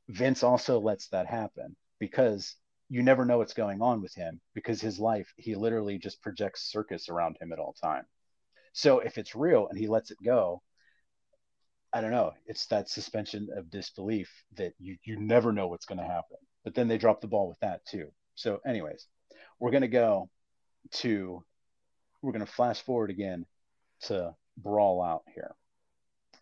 Vince 0.10 0.44
also 0.44 0.80
lets 0.80 1.08
that 1.10 1.28
happen 1.28 1.76
because 2.00 2.56
you 2.90 3.02
never 3.02 3.26
know 3.26 3.38
what's 3.38 3.54
going 3.54 3.82
on 3.82 4.02
with 4.02 4.14
him 4.14 4.42
because 4.54 4.82
his 4.82 5.00
life 5.00 5.34
he 5.38 5.56
literally 5.56 5.98
just 5.98 6.22
projects 6.22 6.70
circus 6.72 7.10
around 7.10 7.38
him 7.42 7.52
at 7.54 7.60
all 7.60 7.74
time. 7.82 8.06
So 8.74 9.00
if 9.00 9.18
it's 9.18 9.36
real 9.36 9.68
and 9.68 9.78
he 9.78 9.88
lets 9.88 10.12
it 10.12 10.18
go, 10.24 10.62
I 11.94 12.02
don't 12.02 12.12
know. 12.12 12.34
It's 12.46 12.68
that 12.68 12.90
suspension 12.90 13.50
of 13.56 13.70
disbelief 13.70 14.30
that 14.56 14.74
you 14.80 14.98
you 15.04 15.20
never 15.20 15.52
know 15.52 15.68
what's 15.68 15.86
going 15.86 16.00
to 16.00 16.06
happen. 16.06 16.38
But 16.64 16.76
then 16.76 16.88
they 16.88 16.98
drop 16.98 17.22
the 17.22 17.28
ball 17.28 17.48
with 17.48 17.60
that 17.60 17.86
too. 17.86 18.12
So, 18.36 18.60
anyways, 18.66 19.08
we're 19.60 19.72
going 19.72 19.82
to 19.82 19.88
go 19.88 20.30
to 20.92 21.44
we're 22.22 22.32
going 22.32 22.46
to 22.46 22.52
flash 22.52 22.82
forward 22.82 23.10
again 23.10 23.46
to 24.02 24.36
brawl 24.62 25.02
out 25.02 25.24
here. 25.34 25.56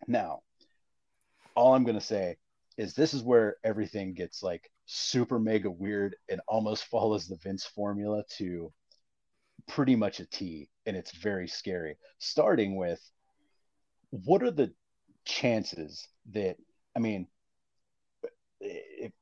Now, 0.06 0.40
all 1.54 1.74
I'm 1.74 1.84
going 1.84 1.98
to 1.98 2.00
say 2.00 2.36
is 2.76 2.94
this 2.94 3.14
is 3.14 3.22
where 3.22 3.56
everything 3.64 4.14
gets 4.14 4.42
like 4.42 4.70
super 4.86 5.38
mega 5.38 5.70
weird 5.70 6.16
and 6.28 6.40
almost 6.48 6.84
follows 6.90 7.26
the 7.26 7.36
Vince 7.36 7.64
formula 7.64 8.24
to 8.38 8.72
pretty 9.68 9.96
much 9.96 10.20
a 10.20 10.26
T, 10.26 10.68
and 10.86 10.96
it's 10.96 11.12
very 11.16 11.46
scary. 11.46 11.96
Starting 12.18 12.76
with 12.76 13.00
what 14.10 14.42
are 14.42 14.50
the 14.50 14.72
chances 15.24 16.08
that 16.32 16.56
I 16.96 16.98
mean, 16.98 17.26
if, 18.60 19.12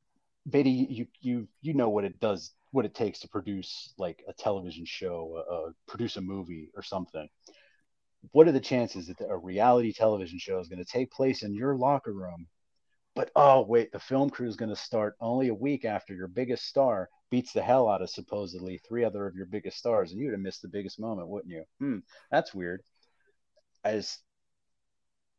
Betty, 0.47 0.87
you 0.89 1.07
you 1.21 1.49
you 1.61 1.75
know 1.75 1.91
what 1.91 2.05
it 2.05 2.19
does 2.21 2.53
what 2.71 2.85
it 2.85 2.95
takes 2.95 3.21
to 3.21 3.29
produce 3.29 3.95
like 3.99 4.23
a 4.29 4.33
television 4.33 4.85
show, 4.85 5.43
uh, 5.51 5.73
produce 5.87 6.17
a 6.17 6.21
movie 6.21 6.71
or 6.75 6.83
something. 6.83 7.29
What 8.33 8.49
are 8.49 8.53
the 8.53 8.61
chances 8.61 9.07
that 9.07 9.21
a 9.29 9.37
reality 9.37 9.93
television 9.93 10.39
show 10.39 10.59
is 10.59 10.69
going 10.69 10.85
to 10.85 10.91
take 10.91 11.11
place 11.11 11.43
in 11.43 11.55
your 11.55 11.77
locker 11.77 12.13
room? 12.13 12.47
But 13.15 13.31
oh 13.35 13.63
wait, 13.63 13.91
the 13.91 13.99
film 13.99 14.31
crew 14.31 14.47
is 14.47 14.57
going 14.57 14.69
to 14.69 14.77
start 14.77 15.17
only 15.21 15.49
a 15.49 15.55
week 15.55 15.85
after 15.85 16.15
your 16.15 16.29
biggest 16.29 16.67
star 16.67 17.09
beats 17.31 17.53
the 17.53 17.63
hell 17.63 17.89
out 17.89 18.03
of 18.03 18.11
supposedly 18.11 18.79
three 18.79 19.05
other 19.05 19.27
of 19.27 19.35
your 19.35 19.47
biggest 19.47 19.77
stars, 19.79 20.13
and 20.13 20.21
you 20.21 20.27
would 20.27 20.35
have 20.35 20.41
missed 20.41 20.63
the 20.63 20.69
biggest 20.69 21.01
moment, 21.01 21.29
wouldn't 21.29 21.53
you? 21.53 21.65
Hmm, 21.79 21.99
that's 22.31 22.55
weird. 22.55 22.83
As 23.85 24.19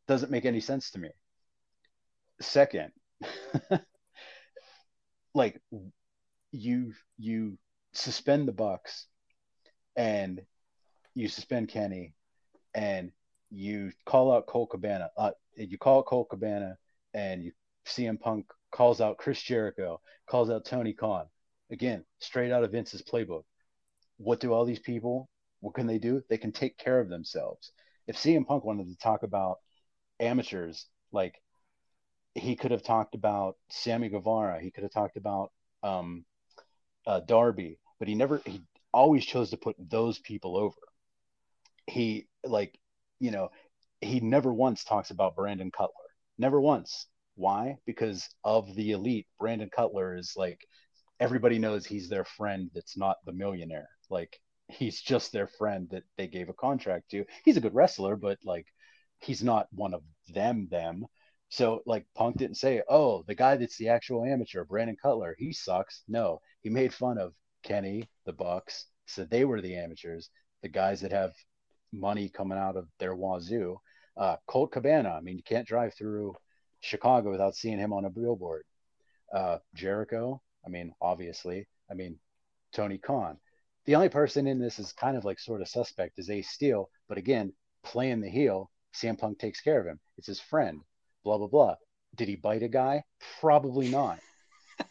doesn't 0.06 0.30
make 0.30 0.44
any 0.44 0.60
sense 0.60 0.90
to 0.90 0.98
me. 0.98 1.10
Second, 2.40 2.92
like 5.34 5.60
you 6.52 6.92
you 7.18 7.58
suspend 7.92 8.48
the 8.48 8.52
Bucks 8.52 9.06
and 9.96 10.42
you 11.14 11.28
suspend 11.28 11.68
Kenny 11.68 12.14
and 12.74 13.12
you 13.50 13.92
call 14.06 14.32
out 14.32 14.46
Cole 14.46 14.66
Cabana. 14.66 15.10
Uh, 15.16 15.32
you 15.56 15.78
call 15.78 15.98
out 15.98 16.06
Colt 16.06 16.28
Cabana 16.30 16.76
and 17.14 17.42
you 17.42 17.52
CM 17.86 18.20
Punk 18.20 18.46
calls 18.70 19.00
out 19.00 19.18
Chris 19.18 19.42
Jericho, 19.42 20.00
calls 20.28 20.50
out 20.50 20.64
Tony 20.64 20.92
Khan. 20.92 21.26
Again, 21.70 22.04
straight 22.18 22.52
out 22.52 22.64
of 22.64 22.72
Vince's 22.72 23.02
playbook. 23.02 23.44
What 24.16 24.40
do 24.40 24.52
all 24.52 24.64
these 24.64 24.78
people? 24.78 25.28
What 25.60 25.74
can 25.74 25.86
they 25.86 25.98
do? 25.98 26.22
They 26.28 26.38
can 26.38 26.52
take 26.52 26.76
care 26.78 27.00
of 27.00 27.08
themselves. 27.08 27.72
If 28.06 28.16
CM 28.16 28.46
Punk 28.46 28.64
wanted 28.64 28.88
to 28.88 28.96
talk 28.96 29.22
about 29.22 29.58
amateurs, 30.18 30.86
like 31.12 31.40
he 32.34 32.56
could 32.56 32.70
have 32.70 32.82
talked 32.82 33.14
about 33.14 33.56
Sammy 33.70 34.08
Guevara, 34.08 34.60
he 34.60 34.70
could 34.70 34.84
have 34.84 34.92
talked 34.92 35.16
about 35.16 35.52
um, 35.82 36.24
uh, 37.06 37.20
Darby, 37.20 37.78
but 37.98 38.08
he 38.08 38.14
never 38.14 38.40
he 38.44 38.62
always 38.92 39.24
chose 39.24 39.50
to 39.50 39.56
put 39.56 39.76
those 39.78 40.18
people 40.18 40.56
over. 40.56 40.76
He 41.86 42.28
like 42.44 42.78
you 43.18 43.30
know 43.30 43.50
he 44.00 44.20
never 44.20 44.52
once 44.52 44.84
talks 44.84 45.10
about 45.10 45.36
Brandon 45.36 45.70
Cutler. 45.70 45.94
Never 46.38 46.60
once. 46.60 47.06
Why? 47.34 47.78
Because 47.86 48.28
of 48.44 48.74
the 48.74 48.92
elite. 48.92 49.26
Brandon 49.38 49.70
Cutler 49.70 50.16
is 50.16 50.34
like 50.36 50.66
everybody 51.20 51.58
knows 51.58 51.84
he's 51.84 52.08
their 52.08 52.24
friend 52.24 52.70
that's 52.74 52.96
not 52.96 53.18
the 53.26 53.32
millionaire. 53.32 53.88
Like 54.08 54.40
he's 54.68 55.00
just 55.00 55.32
their 55.32 55.46
friend 55.46 55.88
that 55.90 56.04
they 56.16 56.26
gave 56.28 56.48
a 56.48 56.54
contract 56.54 57.10
to. 57.10 57.24
He's 57.44 57.56
a 57.56 57.60
good 57.60 57.74
wrestler, 57.74 58.16
but 58.16 58.38
like 58.44 58.66
he's 59.20 59.42
not 59.42 59.68
one 59.72 59.94
of 59.94 60.02
them 60.28 60.68
them. 60.70 61.04
So 61.50 61.82
like 61.84 62.06
Punk 62.14 62.38
didn't 62.38 62.56
say, 62.56 62.82
"Oh, 62.88 63.24
the 63.26 63.34
guy 63.34 63.56
that's 63.56 63.76
the 63.76 63.88
actual 63.88 64.24
amateur, 64.24 64.64
Brandon 64.64 64.96
Cutler, 65.00 65.34
he 65.38 65.52
sucks." 65.52 66.02
No, 66.08 66.40
he 66.62 66.70
made 66.70 66.94
fun 66.94 67.18
of 67.18 67.34
Kenny, 67.62 68.08
the 68.24 68.32
Bucks, 68.32 68.86
said 69.06 69.30
they 69.30 69.44
were 69.44 69.60
the 69.60 69.76
amateurs, 69.76 70.30
the 70.62 70.68
guys 70.68 71.00
that 71.02 71.12
have 71.12 71.34
money 71.92 72.28
coming 72.28 72.58
out 72.58 72.76
of 72.76 72.88
their 72.98 73.14
wazoo. 73.14 73.80
Uh, 74.16 74.36
Colt 74.46 74.72
Cabana, 74.72 75.10
I 75.10 75.20
mean, 75.20 75.36
you 75.36 75.42
can't 75.42 75.66
drive 75.66 75.94
through 75.94 76.34
Chicago 76.80 77.30
without 77.30 77.54
seeing 77.54 77.78
him 77.78 77.92
on 77.92 78.04
a 78.04 78.10
billboard. 78.10 78.64
Uh, 79.34 79.58
Jericho, 79.74 80.42
I 80.64 80.68
mean, 80.68 80.92
obviously, 81.00 81.68
I 81.90 81.94
mean, 81.94 82.18
Tony 82.72 82.98
Khan. 82.98 83.38
The 83.86 83.94
only 83.94 84.08
person 84.08 84.46
in 84.46 84.58
this 84.58 84.78
is 84.78 84.92
kind 84.92 85.16
of 85.16 85.24
like 85.24 85.38
sort 85.38 85.62
of 85.62 85.68
suspect 85.68 86.18
is 86.18 86.30
Ace 86.30 86.50
Steel, 86.50 86.90
but 87.08 87.18
again, 87.18 87.52
playing 87.82 88.20
the 88.20 88.28
heel, 88.28 88.70
CM 88.94 89.18
Punk 89.18 89.38
takes 89.38 89.60
care 89.60 89.80
of 89.80 89.86
him. 89.86 89.98
It's 90.18 90.26
his 90.26 90.40
friend 90.40 90.82
blah 91.24 91.38
blah 91.38 91.46
blah. 91.46 91.74
Did 92.16 92.28
he 92.28 92.36
bite 92.36 92.62
a 92.62 92.68
guy? 92.68 93.04
Probably 93.40 93.88
not. 93.88 94.18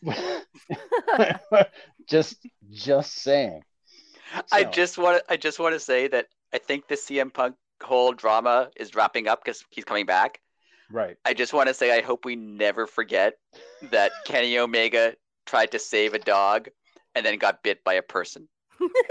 just 2.07 2.47
just 2.71 3.13
saying. 3.15 3.61
So. 4.33 4.43
I 4.51 4.63
just 4.63 4.97
want 4.97 5.17
to 5.17 5.33
I 5.33 5.37
just 5.37 5.59
want 5.59 5.73
to 5.73 5.79
say 5.79 6.07
that 6.07 6.27
I 6.53 6.57
think 6.57 6.87
the 6.87 6.95
CM 6.95 7.33
Punk 7.33 7.55
whole 7.81 8.13
drama 8.13 8.69
is 8.75 8.95
wrapping 8.95 9.27
up 9.27 9.43
because 9.43 9.63
he's 9.69 9.85
coming 9.85 10.05
back. 10.05 10.39
Right. 10.91 11.17
I 11.25 11.33
just 11.33 11.53
want 11.53 11.67
to 11.67 11.73
say 11.73 11.97
I 11.97 12.01
hope 12.01 12.25
we 12.25 12.35
never 12.35 12.87
forget 12.87 13.35
that 13.91 14.11
Kenny 14.25 14.57
Omega 14.57 15.15
tried 15.45 15.71
to 15.71 15.79
save 15.79 16.13
a 16.13 16.19
dog 16.19 16.69
and 17.15 17.25
then 17.25 17.37
got 17.37 17.63
bit 17.63 17.83
by 17.83 17.93
a 17.93 18.01
person. 18.01 18.47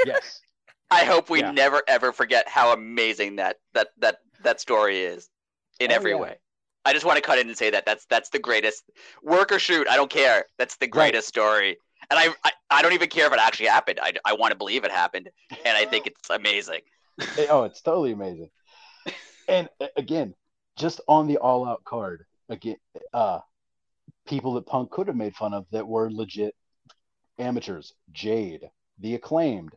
Yes. 0.04 0.40
I 0.90 1.04
hope 1.04 1.28
we 1.28 1.40
yeah. 1.40 1.50
never 1.50 1.82
ever 1.86 2.12
forget 2.12 2.48
how 2.48 2.72
amazing 2.72 3.36
that 3.36 3.56
that 3.74 3.88
that 3.98 4.18
that 4.42 4.58
story 4.58 5.00
is 5.00 5.28
in 5.80 5.92
oh, 5.92 5.94
every 5.94 6.12
yeah. 6.12 6.16
way. 6.16 6.36
I 6.84 6.94
just 6.94 7.04
want 7.04 7.16
to 7.16 7.22
cut 7.22 7.38
in 7.38 7.48
and 7.48 7.56
say 7.56 7.68
that 7.70 7.84
that's 7.84 8.06
that's 8.06 8.30
the 8.30 8.38
greatest 8.38 8.84
work 9.22 9.52
or 9.52 9.58
shoot. 9.58 9.86
I 9.88 9.96
don't 9.96 10.10
care. 10.10 10.46
That's 10.56 10.76
the 10.76 10.86
greatest 10.86 11.36
right. 11.36 11.42
story, 11.42 11.76
and 12.10 12.18
I, 12.18 12.28
I, 12.42 12.52
I 12.70 12.82
don't 12.82 12.94
even 12.94 13.10
care 13.10 13.26
if 13.26 13.32
it 13.34 13.38
actually 13.38 13.66
happened. 13.66 13.98
I 14.02 14.14
I 14.24 14.32
want 14.32 14.52
to 14.52 14.56
believe 14.56 14.84
it 14.84 14.90
happened, 14.90 15.28
and 15.50 15.76
I 15.76 15.84
think 15.84 16.06
it's 16.06 16.30
amazing. 16.30 16.80
oh, 17.50 17.64
it's 17.64 17.82
totally 17.82 18.12
amazing. 18.12 18.50
And 19.48 19.68
again, 19.96 20.34
just 20.76 21.00
on 21.08 21.26
the 21.26 21.38
all 21.38 21.66
out 21.66 21.82
card, 21.84 22.24
again, 22.48 22.76
uh, 23.12 23.40
people 24.26 24.54
that 24.54 24.66
Punk 24.66 24.90
could 24.90 25.08
have 25.08 25.16
made 25.16 25.34
fun 25.34 25.54
of 25.54 25.66
that 25.72 25.86
were 25.86 26.10
legit 26.10 26.54
amateurs. 27.38 27.92
Jade, 28.12 28.68
the 28.98 29.14
acclaimed, 29.14 29.72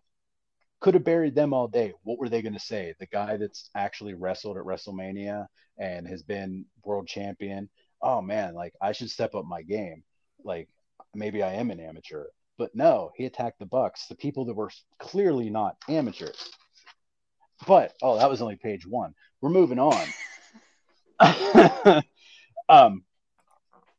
could 0.82 0.94
have 0.96 1.04
buried 1.04 1.36
them 1.36 1.54
all 1.54 1.68
day. 1.68 1.94
What 2.04 2.20
were 2.20 2.30
they 2.30 2.42
going 2.42 2.54
to 2.54 2.60
say? 2.60 2.94
The 3.00 3.06
guy 3.06 3.38
that's 3.38 3.70
actually 3.76 4.14
wrestled 4.14 4.58
at 4.58 4.64
WrestleMania 4.64 5.46
and 5.78 6.08
has 6.08 6.24
been 6.24 6.66
world 6.84 7.08
champion. 7.08 7.70
Oh 8.02 8.22
man, 8.22 8.56
like 8.56 8.74
I 8.82 8.92
should 8.92 9.10
step 9.10 9.36
up 9.36 9.46
my 9.46 9.62
game. 9.62 10.04
Like 10.44 10.68
maybe 11.14 11.44
I 11.44 11.54
am 11.54 11.72
an 11.72 11.80
amateur. 11.80 12.26
But 12.58 12.76
no, 12.76 13.12
he 13.16 13.26
attacked 13.26 13.60
the 13.60 13.66
Bucks, 13.66 14.08
the 14.08 14.16
people 14.16 14.46
that 14.46 14.54
were 14.56 14.72
clearly 15.00 15.50
not 15.50 15.78
amateurs. 15.88 16.52
But 17.68 17.94
oh, 18.02 18.18
that 18.18 18.30
was 18.30 18.42
only 18.42 18.56
page 18.56 18.86
one. 18.88 19.14
We're 19.42 19.50
moving 19.50 19.80
on. 19.80 20.08
um, 22.70 23.04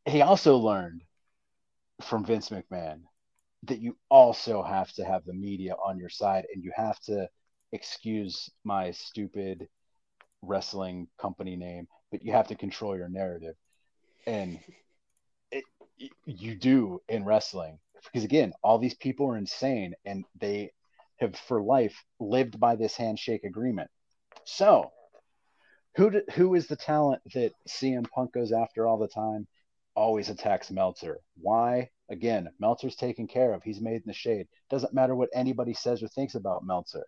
he 0.06 0.22
also 0.22 0.56
learned 0.56 1.02
from 2.02 2.24
Vince 2.24 2.48
McMahon 2.48 3.02
that 3.64 3.78
you 3.78 3.96
also 4.08 4.62
have 4.62 4.92
to 4.94 5.04
have 5.04 5.24
the 5.24 5.32
media 5.32 5.74
on 5.84 5.98
your 5.98 6.08
side 6.08 6.44
and 6.52 6.64
you 6.64 6.72
have 6.74 6.98
to 7.00 7.28
excuse 7.70 8.50
my 8.64 8.90
stupid 8.90 9.68
wrestling 10.42 11.06
company 11.20 11.56
name, 11.56 11.86
but 12.10 12.24
you 12.24 12.32
have 12.32 12.48
to 12.48 12.56
control 12.56 12.96
your 12.96 13.08
narrative. 13.08 13.54
And 14.26 14.58
it, 15.52 15.64
you 16.26 16.56
do 16.56 17.00
in 17.08 17.24
wrestling 17.24 17.78
because 18.04 18.24
again, 18.24 18.52
all 18.62 18.78
these 18.78 18.94
people 18.94 19.30
are 19.30 19.36
insane 19.36 19.94
and 20.04 20.24
they 20.40 20.72
have 21.22 21.36
for 21.36 21.62
life 21.62 22.04
lived 22.20 22.60
by 22.60 22.76
this 22.76 22.96
handshake 22.96 23.44
agreement. 23.44 23.90
So, 24.44 24.92
who 25.96 26.10
do, 26.10 26.22
who 26.34 26.54
is 26.54 26.66
the 26.66 26.76
talent 26.76 27.22
that 27.34 27.52
CM 27.68 28.08
Punk 28.10 28.32
goes 28.32 28.52
after 28.52 28.86
all 28.86 28.98
the 28.98 29.08
time? 29.08 29.46
Always 29.94 30.28
attacks 30.28 30.70
Meltzer. 30.70 31.20
Why? 31.40 31.90
Again, 32.10 32.48
Meltzer's 32.58 32.96
taken 32.96 33.26
care 33.26 33.52
of. 33.52 33.62
He's 33.62 33.80
made 33.80 33.96
in 33.96 34.06
the 34.06 34.12
shade. 34.12 34.46
Doesn't 34.70 34.94
matter 34.94 35.14
what 35.14 35.30
anybody 35.34 35.74
says 35.74 36.02
or 36.02 36.08
thinks 36.08 36.34
about 36.34 36.64
Meltzer. 36.64 37.06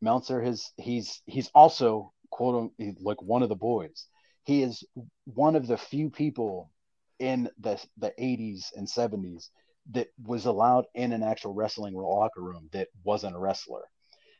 Meltzer 0.00 0.40
has 0.42 0.70
he's 0.76 1.22
he's 1.26 1.50
also 1.54 2.12
quote 2.30 2.72
like 3.00 3.20
one 3.22 3.42
of 3.42 3.48
the 3.48 3.56
boys. 3.56 4.06
He 4.44 4.62
is 4.62 4.84
one 5.24 5.56
of 5.56 5.66
the 5.66 5.76
few 5.76 6.08
people 6.10 6.70
in 7.18 7.50
the 7.58 7.82
the 7.98 8.12
80s 8.18 8.66
and 8.76 8.86
70s 8.86 9.48
that 9.92 10.08
was 10.22 10.46
allowed 10.46 10.86
in 10.94 11.12
an 11.12 11.22
actual 11.22 11.54
wrestling 11.54 11.94
locker 11.94 12.42
room 12.42 12.68
that 12.72 12.88
wasn't 13.04 13.34
a 13.34 13.38
wrestler. 13.38 13.84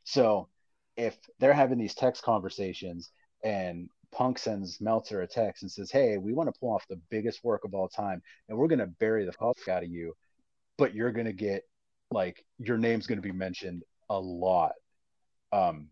So 0.05 0.49
if 0.97 1.17
they're 1.39 1.55
having 1.55 1.79
these 1.79 1.95
text 1.95 2.23
conversations 2.23 3.11
and 3.45 3.89
Punk 4.11 4.39
sends 4.39 4.81
Meltzer 4.81 5.23
a 5.23 5.27
text 5.27 5.63
and 5.63 5.71
says, 5.71 5.91
Hey, 5.91 6.19
we 6.19 6.33
want 6.33 6.53
to 6.53 6.59
pull 6.59 6.75
off 6.75 6.87
the 6.89 7.01
biggest 7.11 7.45
work 7.45 7.65
of 7.65 7.75
all 7.75 7.89
time 7.89 8.23
and 8.49 8.59
we're 8.59 8.69
going 8.69 8.79
to 8.79 8.87
bury 8.87 9.25
the 9.25 9.33
fuck 9.33 9.69
out 9.69 9.83
of 9.83 9.91
you, 9.91 10.15
but 10.77 10.95
you're 10.95 11.13
going 11.13 11.27
to 11.27 11.33
get 11.33 11.63
like 12.11 12.45
your 12.59 12.79
name's 12.79 13.07
going 13.07 13.19
to 13.19 13.23
be 13.23 13.33
mentioned 13.33 13.85
a 14.09 14.19
lot. 14.19 14.73
Um, 15.53 15.89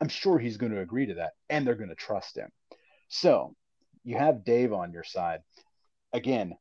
I'm 0.00 0.08
sure 0.08 0.38
he's 0.38 0.58
going 0.58 0.72
to 0.72 0.80
agree 0.80 1.06
to 1.06 1.14
that 1.14 1.32
and 1.48 1.66
they're 1.66 1.74
going 1.74 1.88
to 1.88 1.94
trust 1.94 2.36
him. 2.36 2.50
So 3.08 3.54
you 4.04 4.16
have 4.18 4.44
Dave 4.44 4.72
on 4.72 4.92
your 4.92 5.04
side. 5.04 5.40
Again, 6.12 6.56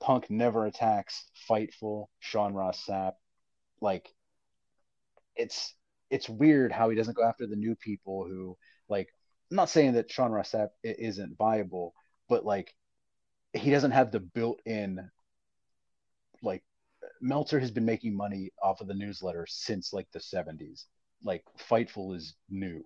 Punk 0.00 0.30
never 0.30 0.66
attacks 0.66 1.24
Fightful, 1.48 2.06
Sean 2.18 2.54
Ross 2.54 2.84
Sapp. 2.86 3.12
Like 3.80 4.08
it's 5.36 5.74
it's 6.10 6.28
weird 6.28 6.72
how 6.72 6.90
he 6.90 6.96
doesn't 6.96 7.16
go 7.16 7.24
after 7.24 7.46
the 7.46 7.56
new 7.56 7.76
people 7.76 8.24
who 8.26 8.56
like 8.88 9.08
I'm 9.50 9.56
not 9.56 9.70
saying 9.70 9.94
that 9.94 10.10
Sean 10.10 10.32
Ross 10.32 10.52
Sapp 10.52 10.68
isn't 10.82 11.36
viable, 11.36 11.94
but 12.28 12.44
like 12.44 12.74
he 13.52 13.70
doesn't 13.70 13.90
have 13.90 14.12
the 14.12 14.20
built-in 14.20 15.10
like 16.42 16.62
Meltzer 17.20 17.58
has 17.60 17.70
been 17.70 17.84
making 17.84 18.16
money 18.16 18.50
off 18.62 18.80
of 18.80 18.86
the 18.86 18.94
newsletter 18.94 19.46
since 19.48 19.92
like 19.92 20.10
the 20.12 20.20
70s. 20.20 20.86
Like 21.22 21.44
Fightful 21.58 22.16
is 22.16 22.34
new. 22.48 22.82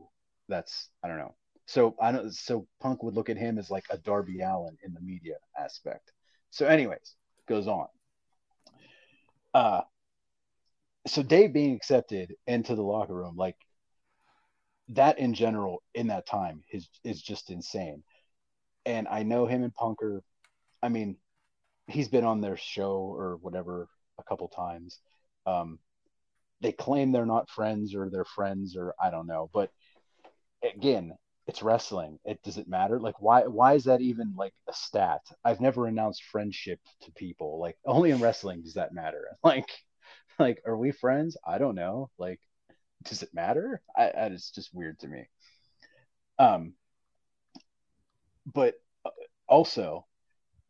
That's 0.48 0.88
I 1.02 1.08
don't 1.08 1.18
know. 1.18 1.34
So 1.66 1.96
I 2.00 2.12
don't 2.12 2.32
so 2.32 2.66
Punk 2.80 3.02
would 3.02 3.14
look 3.14 3.30
at 3.30 3.36
him 3.36 3.58
as 3.58 3.70
like 3.70 3.84
a 3.90 3.98
Darby 3.98 4.40
Allin 4.40 4.76
in 4.84 4.92
the 4.92 5.00
media 5.00 5.36
aspect. 5.58 6.12
So, 6.54 6.66
anyways, 6.66 7.16
goes 7.48 7.66
on. 7.66 7.88
Uh, 9.52 9.80
so 11.04 11.20
Dave 11.20 11.52
being 11.52 11.74
accepted 11.74 12.32
into 12.46 12.76
the 12.76 12.82
locker 12.82 13.12
room, 13.12 13.34
like 13.36 13.56
that 14.90 15.18
in 15.18 15.34
general, 15.34 15.82
in 15.94 16.06
that 16.06 16.28
time, 16.28 16.62
is 16.70 16.88
is 17.02 17.20
just 17.20 17.50
insane. 17.50 18.04
And 18.86 19.08
I 19.08 19.24
know 19.24 19.46
him 19.46 19.64
and 19.64 19.74
Punker. 19.74 20.20
I 20.80 20.90
mean, 20.90 21.16
he's 21.88 22.08
been 22.08 22.24
on 22.24 22.40
their 22.40 22.56
show 22.56 22.98
or 22.98 23.38
whatever 23.42 23.88
a 24.20 24.22
couple 24.22 24.46
times. 24.46 25.00
Um, 25.46 25.80
they 26.60 26.70
claim 26.70 27.10
they're 27.10 27.26
not 27.26 27.50
friends 27.50 27.96
or 27.96 28.10
they're 28.10 28.24
friends 28.24 28.76
or 28.76 28.94
I 29.02 29.10
don't 29.10 29.26
know, 29.26 29.50
but 29.52 29.72
again, 30.62 31.14
it's 31.46 31.62
wrestling. 31.62 32.18
It 32.24 32.42
does 32.42 32.56
it 32.58 32.68
matter? 32.68 32.98
Like 32.98 33.20
why 33.20 33.42
why 33.42 33.74
is 33.74 33.84
that 33.84 34.00
even 34.00 34.34
like 34.36 34.54
a 34.68 34.72
stat? 34.72 35.20
I've 35.44 35.60
never 35.60 35.86
announced 35.86 36.24
friendship 36.24 36.80
to 37.02 37.12
people. 37.12 37.58
Like 37.58 37.76
only 37.84 38.10
in 38.10 38.20
wrestling 38.20 38.62
does 38.62 38.74
that 38.74 38.92
matter. 38.94 39.28
Like 39.44 39.68
like 40.38 40.62
are 40.66 40.76
we 40.76 40.90
friends? 40.90 41.36
I 41.46 41.58
don't 41.58 41.74
know. 41.74 42.10
Like 42.18 42.40
does 43.04 43.22
it 43.22 43.34
matter? 43.34 43.82
I, 43.96 44.04
I 44.04 44.26
it's 44.26 44.50
just 44.50 44.74
weird 44.74 44.98
to 45.00 45.08
me. 45.08 45.28
Um 46.38 46.74
but 48.52 48.74
uh, 49.04 49.10
also 49.48 50.06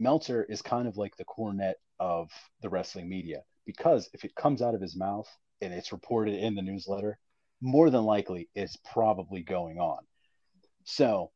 Meltzer 0.00 0.42
is 0.42 0.60
kind 0.60 0.88
of 0.88 0.96
like 0.96 1.16
the 1.16 1.24
cornet 1.24 1.76
of 2.00 2.30
the 2.62 2.68
wrestling 2.68 3.08
media 3.08 3.42
because 3.64 4.10
if 4.12 4.24
it 4.24 4.34
comes 4.34 4.60
out 4.60 4.74
of 4.74 4.80
his 4.80 4.96
mouth 4.96 5.28
and 5.60 5.72
it's 5.72 5.92
reported 5.92 6.34
in 6.34 6.56
the 6.56 6.62
newsletter, 6.62 7.18
more 7.60 7.90
than 7.90 8.04
likely 8.04 8.48
it's 8.54 8.76
probably 8.92 9.42
going 9.42 9.78
on 9.78 10.04
so 10.84 11.30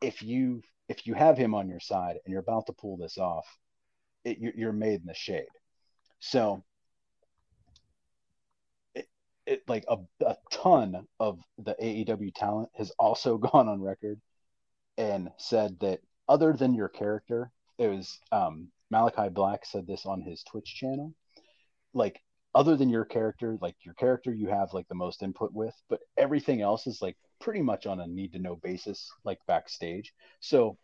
if 0.00 0.22
you 0.22 0.62
if 0.88 1.06
you 1.06 1.14
have 1.14 1.36
him 1.36 1.54
on 1.54 1.68
your 1.68 1.80
side 1.80 2.16
and 2.24 2.32
you're 2.32 2.40
about 2.40 2.66
to 2.66 2.72
pull 2.72 2.96
this 2.96 3.18
off, 3.18 3.46
it, 4.24 4.38
you're 4.38 4.72
made 4.72 5.00
in 5.00 5.06
the 5.06 5.14
shade. 5.14 5.48
So 6.20 6.64
it, 8.94 9.06
it 9.46 9.62
like 9.68 9.84
a, 9.88 9.98
a 10.24 10.36
ton 10.50 11.06
of 11.20 11.40
the 11.58 11.76
AEW 11.80 12.34
talent 12.34 12.70
has 12.76 12.90
also 12.98 13.36
gone 13.38 13.68
on 13.68 13.82
record 13.82 14.20
and 14.96 15.30
said 15.36 15.78
that 15.80 16.00
other 16.28 16.52
than 16.52 16.74
your 16.74 16.88
character, 16.88 17.50
it 17.78 17.88
was 17.88 18.18
um, 18.32 18.68
Malakai 18.92 19.32
Black 19.32 19.64
said 19.64 19.86
this 19.86 20.06
on 20.06 20.22
his 20.22 20.42
Twitch 20.42 20.74
channel. 20.74 21.14
Like 21.92 22.20
other 22.54 22.76
than 22.76 22.88
your 22.88 23.04
character, 23.04 23.58
like 23.60 23.76
your 23.84 23.94
character 23.94 24.32
you 24.32 24.48
have 24.48 24.72
like 24.72 24.88
the 24.88 24.94
most 24.94 25.22
input 25.22 25.52
with, 25.52 25.74
but 25.88 26.00
everything 26.16 26.60
else 26.62 26.86
is 26.86 27.00
like 27.02 27.16
pretty 27.40 27.62
much 27.62 27.86
on 27.86 28.00
a 28.00 28.06
need 28.06 28.32
to 28.32 28.38
know 28.38 28.56
basis, 28.56 29.10
like 29.24 29.38
backstage. 29.46 30.12
So 30.40 30.76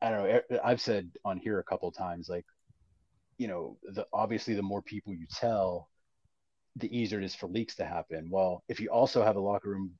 I 0.00 0.10
don't 0.10 0.24
know. 0.24 0.58
I've 0.64 0.80
said 0.80 1.10
on 1.24 1.38
here 1.38 1.58
a 1.58 1.64
couple 1.64 1.90
times, 1.92 2.28
like, 2.28 2.44
you 3.38 3.48
know, 3.48 3.78
the 3.82 4.06
obviously 4.12 4.54
the 4.54 4.62
more 4.62 4.82
people 4.82 5.14
you 5.14 5.26
tell, 5.30 5.88
the 6.76 6.96
easier 6.96 7.18
it 7.20 7.24
is 7.24 7.34
for 7.34 7.48
leaks 7.48 7.76
to 7.76 7.84
happen. 7.84 8.28
Well, 8.30 8.62
if 8.68 8.80
you 8.80 8.88
also 8.88 9.22
have 9.22 9.36
a 9.36 9.40
locker 9.40 9.70
room 9.70 9.92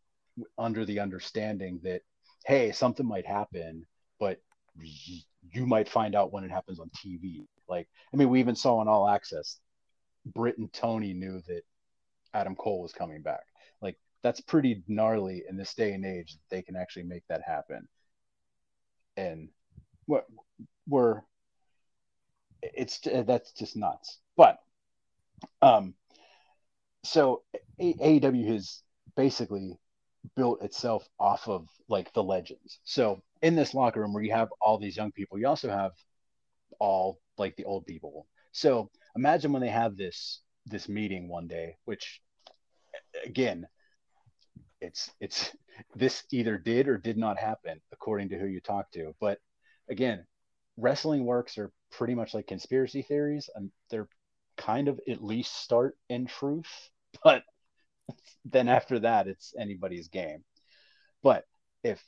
under 0.59 0.85
the 0.85 1.01
understanding 1.01 1.81
that, 1.85 2.03
hey, 2.47 2.73
something 2.73 3.07
might 3.07 3.27
happen, 3.27 3.87
but 4.19 4.41
you 4.81 5.67
might 5.67 5.89
find 5.89 6.15
out 6.15 6.33
when 6.33 6.45
it 6.45 6.51
happens 6.51 6.81
on 6.81 6.91
TV. 6.91 7.47
Like, 7.69 7.89
I 8.13 8.17
mean, 8.17 8.29
we 8.31 8.41
even 8.41 8.57
saw 8.57 8.79
on 8.79 8.89
All 8.89 9.09
Access, 9.09 9.59
Britt 10.25 10.59
and 10.59 10.73
Tony 10.73 11.13
knew 11.13 11.43
that 11.47 11.63
Adam 12.35 12.57
Cole 12.57 12.83
was 12.83 12.93
coming 12.93 13.23
back 13.23 13.43
that's 14.23 14.41
pretty 14.41 14.83
gnarly 14.89 15.45
in 15.49 15.57
this 15.57 15.75
day 15.75 15.93
and 15.93 16.05
age 16.05 16.33
that 16.33 16.57
they 16.57 16.63
can 16.63 16.77
actually 16.77 17.05
make 17.05 17.25
that 17.29 17.43
happen. 17.43 17.89
And 19.17 19.49
what 20.07 20.27
we're 20.89 21.23
it's 22.63 23.01
that's 23.27 23.53
just 23.53 23.77
nuts. 23.77 24.19
But 24.37 24.59
um 25.61 25.95
so 27.05 27.43
AEW 27.81 28.47
has 28.53 28.83
basically 29.17 29.77
built 30.37 30.63
itself 30.63 31.07
off 31.19 31.49
of 31.49 31.69
like 31.89 32.13
the 32.13 32.23
legends. 32.23 32.79
So 32.85 33.23
in 33.43 33.57
this 33.57 33.75
locker 33.75 34.01
room 34.01 34.13
where 34.13 34.23
you 34.23 34.33
have 34.33 34.51
all 34.61 34.79
these 34.79 34.97
young 34.97 35.11
people, 35.13 35.39
you 35.39 35.49
also 35.49 35.69
have 35.69 35.93
all 36.79 37.21
like 37.39 37.57
the 37.57 37.65
old 37.65 37.87
people. 37.87 38.27
So 38.53 38.91
imagine 39.17 39.53
when 39.53 39.63
they 39.63 39.69
have 39.69 39.97
this 39.97 40.41
this 40.67 40.89
meeting 40.89 41.29
one 41.29 41.49
day, 41.49 41.77
which 41.85 42.21
again, 43.25 43.67
it's 44.83 45.11
it's 45.21 45.51
this 45.95 46.25
either 46.31 46.59
did 46.59 46.89
or 46.89 46.99
did 46.99 47.17
not 47.17 47.39
happen 47.39 47.81
according 47.93 48.29
to 48.29 48.39
who 48.39 48.47
you 48.47 48.61
talk 48.61 48.91
to 48.91 49.15
but 49.21 49.39
again 49.89 50.25
wrestling 50.77 51.25
works 51.25 51.57
are 51.57 51.73
pretty 51.91 52.15
much 52.15 52.35
like 52.35 52.47
conspiracy 52.47 53.03
theories 53.03 53.49
and 53.55 53.71
they're 53.91 54.09
kind 54.57 54.89
of 54.89 55.01
at 55.09 55.23
least 55.23 55.57
start 55.63 55.97
in 56.09 56.27
truth 56.27 56.91
but 57.25 57.43
then 58.45 58.69
after 58.69 58.99
that, 59.01 59.29
it's 59.29 59.55
anybody's 59.59 60.09
game. 60.09 60.45
But 61.23 61.45
if 61.83 62.03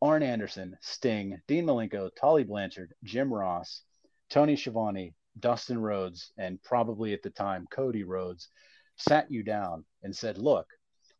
Arn 0.00 0.22
Anderson, 0.22 0.76
Sting, 0.80 1.40
Dean 1.46 1.66
Malenko, 1.66 2.10
Tully 2.18 2.44
Blanchard, 2.44 2.94
Jim 3.04 3.32
Ross, 3.32 3.82
Tony 4.30 4.56
Schiavone, 4.56 5.14
Dustin 5.38 5.78
Rhodes, 5.78 6.32
and 6.38 6.62
probably 6.62 7.12
at 7.12 7.22
the 7.22 7.30
time 7.30 7.66
Cody 7.70 8.04
Rhodes 8.04 8.48
sat 8.96 9.30
you 9.30 9.42
down 9.42 9.84
and 10.02 10.14
said, 10.14 10.38
Look, 10.38 10.66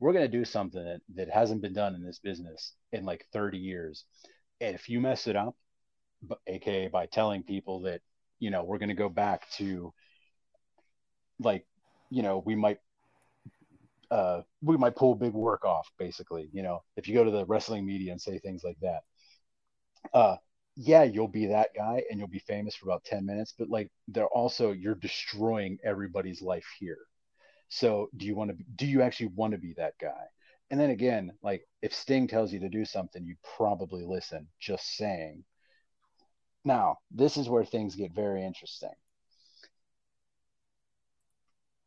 we're 0.04 0.12
going 0.12 0.30
to 0.30 0.38
do 0.38 0.44
something 0.44 0.84
that, 0.84 1.00
that 1.14 1.30
hasn't 1.30 1.62
been 1.62 1.72
done 1.72 1.94
in 1.94 2.04
this 2.04 2.18
business 2.18 2.74
in 2.92 3.06
like 3.06 3.24
30 3.32 3.56
years. 3.56 4.04
And 4.60 4.74
if 4.74 4.90
you 4.90 5.00
mess 5.00 5.26
it 5.26 5.34
up, 5.34 5.56
aka 6.46 6.88
by 6.88 7.06
telling 7.06 7.42
people 7.42 7.80
that, 7.82 8.02
you 8.38 8.50
know, 8.50 8.64
we're 8.64 8.76
going 8.76 8.90
to 8.90 8.94
go 8.94 9.08
back 9.08 9.48
to 9.52 9.94
like, 11.40 11.64
you 12.10 12.22
know, 12.22 12.42
we 12.44 12.54
might 12.54 12.80
uh, 14.10 14.42
we 14.60 14.76
might 14.76 14.94
pull 14.94 15.14
big 15.14 15.32
work 15.32 15.64
off, 15.64 15.90
basically. 15.98 16.50
You 16.52 16.64
know, 16.64 16.82
if 16.98 17.08
you 17.08 17.14
go 17.14 17.24
to 17.24 17.30
the 17.30 17.46
wrestling 17.46 17.86
media 17.86 18.12
and 18.12 18.20
say 18.20 18.38
things 18.38 18.62
like 18.62 18.76
that, 18.82 19.00
uh, 20.12 20.36
yeah, 20.76 21.04
you'll 21.04 21.28
be 21.28 21.46
that 21.46 21.70
guy 21.74 22.02
and 22.10 22.18
you'll 22.18 22.28
be 22.28 22.40
famous 22.40 22.74
for 22.74 22.90
about 22.90 23.04
10 23.04 23.24
minutes, 23.24 23.54
but 23.58 23.70
like 23.70 23.90
they're 24.08 24.26
also, 24.26 24.72
you're 24.72 24.96
destroying 24.96 25.78
everybody's 25.82 26.42
life 26.42 26.66
here. 26.78 26.98
So 27.68 28.10
do 28.16 28.26
you 28.26 28.34
want 28.34 28.50
to, 28.50 28.64
do 28.76 28.86
you 28.86 29.02
actually 29.02 29.28
want 29.34 29.52
to 29.52 29.58
be 29.58 29.74
that 29.74 29.94
guy? 30.00 30.26
And 30.70 30.80
then 30.80 30.90
again, 30.90 31.32
like 31.42 31.66
if 31.82 31.94
Sting 31.94 32.26
tells 32.26 32.52
you 32.52 32.60
to 32.60 32.68
do 32.68 32.84
something, 32.84 33.24
you 33.24 33.36
probably 33.56 34.04
listen, 34.04 34.48
just 34.58 34.96
saying. 34.96 35.44
Now, 36.64 36.98
this 37.10 37.36
is 37.36 37.48
where 37.48 37.64
things 37.64 37.94
get 37.94 38.12
very 38.12 38.44
interesting. 38.44 38.94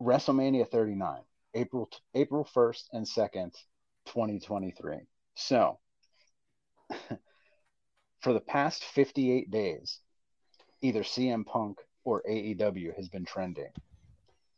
WrestleMania 0.02 0.70
39 0.70 1.22
April 1.56 1.90
April 2.14 2.48
1st 2.56 2.84
and 2.94 3.06
2nd, 3.06 3.54
2023. 4.06 4.98
So, 5.36 5.80
for 8.20 8.34
the 8.34 8.40
past 8.40 8.84
58 8.84 9.50
days, 9.50 10.00
either 10.82 11.02
CM 11.02 11.46
Punk 11.46 11.80
or 12.04 12.22
AEW 12.30 12.96
has 12.96 13.10
been 13.10 13.26
trending. 13.26 13.72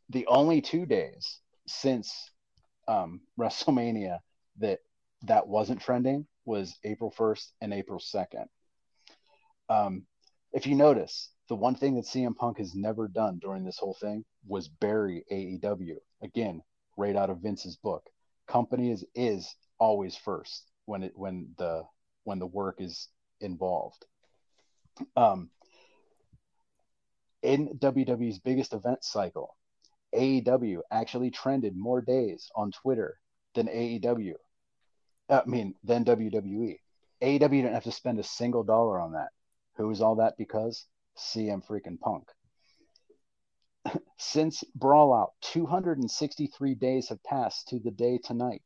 The 0.10 0.26
only 0.28 0.62
two 0.62 0.86
days 0.86 1.40
since 1.68 2.32
um, 2.88 3.22
WrestleMania 3.40 4.20
that 4.60 4.80
that 5.24 5.48
wasn't 5.48 5.82
trending 5.82 6.26
was 6.46 6.78
April 6.84 7.14
1st 7.18 7.52
and 7.62 7.74
April 7.74 8.00
2nd. 8.00 8.46
Um, 9.70 10.06
if 10.52 10.66
you 10.66 10.76
notice, 10.76 11.30
the 11.48 11.56
one 11.56 11.76
thing 11.76 11.96
that 11.96 12.06
CM 12.06 12.36
Punk 12.36 12.58
has 12.58 12.74
never 12.74 13.08
done 13.08 13.40
during 13.40 13.64
this 13.64 13.78
whole 13.78 13.96
thing 14.00 14.26
was 14.48 14.68
bury 14.68 15.26
AEW. 15.32 15.98
Again, 16.24 16.62
right 16.98 17.16
out 17.16 17.30
of 17.30 17.42
Vince's 17.42 17.78
book. 17.78 18.04
Company 18.48 18.92
is 18.92 19.06
is 19.14 19.56
always 19.80 20.16
first 20.16 20.72
when 20.86 21.04
it 21.04 21.14
when 21.16 21.50
the 21.58 21.84
when 22.24 22.40
the 22.40 22.48
work 22.48 22.82
is 22.82 23.08
involved. 23.42 24.06
Um, 25.16 25.50
in 27.42 27.78
WWE's 27.80 28.40
biggest 28.40 28.74
event 28.74 29.04
cycle, 29.04 29.56
AEW 30.16 30.82
actually 30.92 31.32
trended 31.32 31.76
more 31.76 32.02
days 32.02 32.50
on 32.56 32.72
Twitter 32.72 33.20
than 33.56 33.68
AEW. 33.68 34.34
Uh, 35.30 35.42
I 35.46 35.50
mean, 35.50 35.76
than 35.84 36.06
WWE. 36.06 36.80
AEW 37.22 37.50
didn't 37.50 37.74
have 37.74 37.84
to 37.84 37.92
spend 37.92 38.20
a 38.20 38.24
single 38.24 38.64
dollar 38.64 39.00
on 39.00 39.14
that. 39.14 39.30
Who 39.76 39.90
is 39.92 40.02
all 40.02 40.16
that 40.16 40.38
because? 40.38 40.86
CM 41.18 41.66
freaking 41.66 42.00
Punk. 42.00 42.28
Since 44.18 44.64
Brawlout, 44.78 45.32
263 45.42 46.76
days 46.76 47.10
have 47.10 47.24
passed 47.24 47.68
to 47.70 47.80
the 47.80 47.92
day 47.92 48.20
tonight 48.24 48.64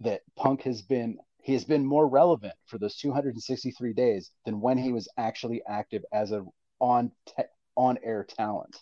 that 0.00 0.22
Punk 0.36 0.62
has 0.62 0.82
been 0.82 1.18
he 1.42 1.52
has 1.54 1.64
been 1.64 1.86
more 1.86 2.06
relevant 2.06 2.54
for 2.66 2.78
those 2.78 2.96
263 2.96 3.92
days 3.94 4.30
than 4.44 4.60
when 4.60 4.76
he 4.76 4.92
was 4.92 5.08
actually 5.16 5.62
active 5.66 6.04
as 6.12 6.30
a 6.30 6.44
on 6.80 7.10
te- 7.26 7.44
on 7.76 7.98
air 8.02 8.24
talent. 8.24 8.76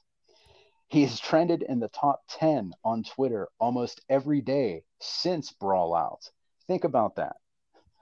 He 0.88 1.02
has 1.02 1.18
trended 1.18 1.62
in 1.62 1.80
the 1.80 1.88
top 1.88 2.22
10 2.28 2.72
on 2.84 3.02
Twitter 3.02 3.48
almost 3.58 4.00
every 4.08 4.40
day 4.40 4.84
since 5.00 5.52
Brawl 5.52 5.94
Out. 5.94 6.30
Think 6.66 6.84
about 6.84 7.16
that. 7.16 7.36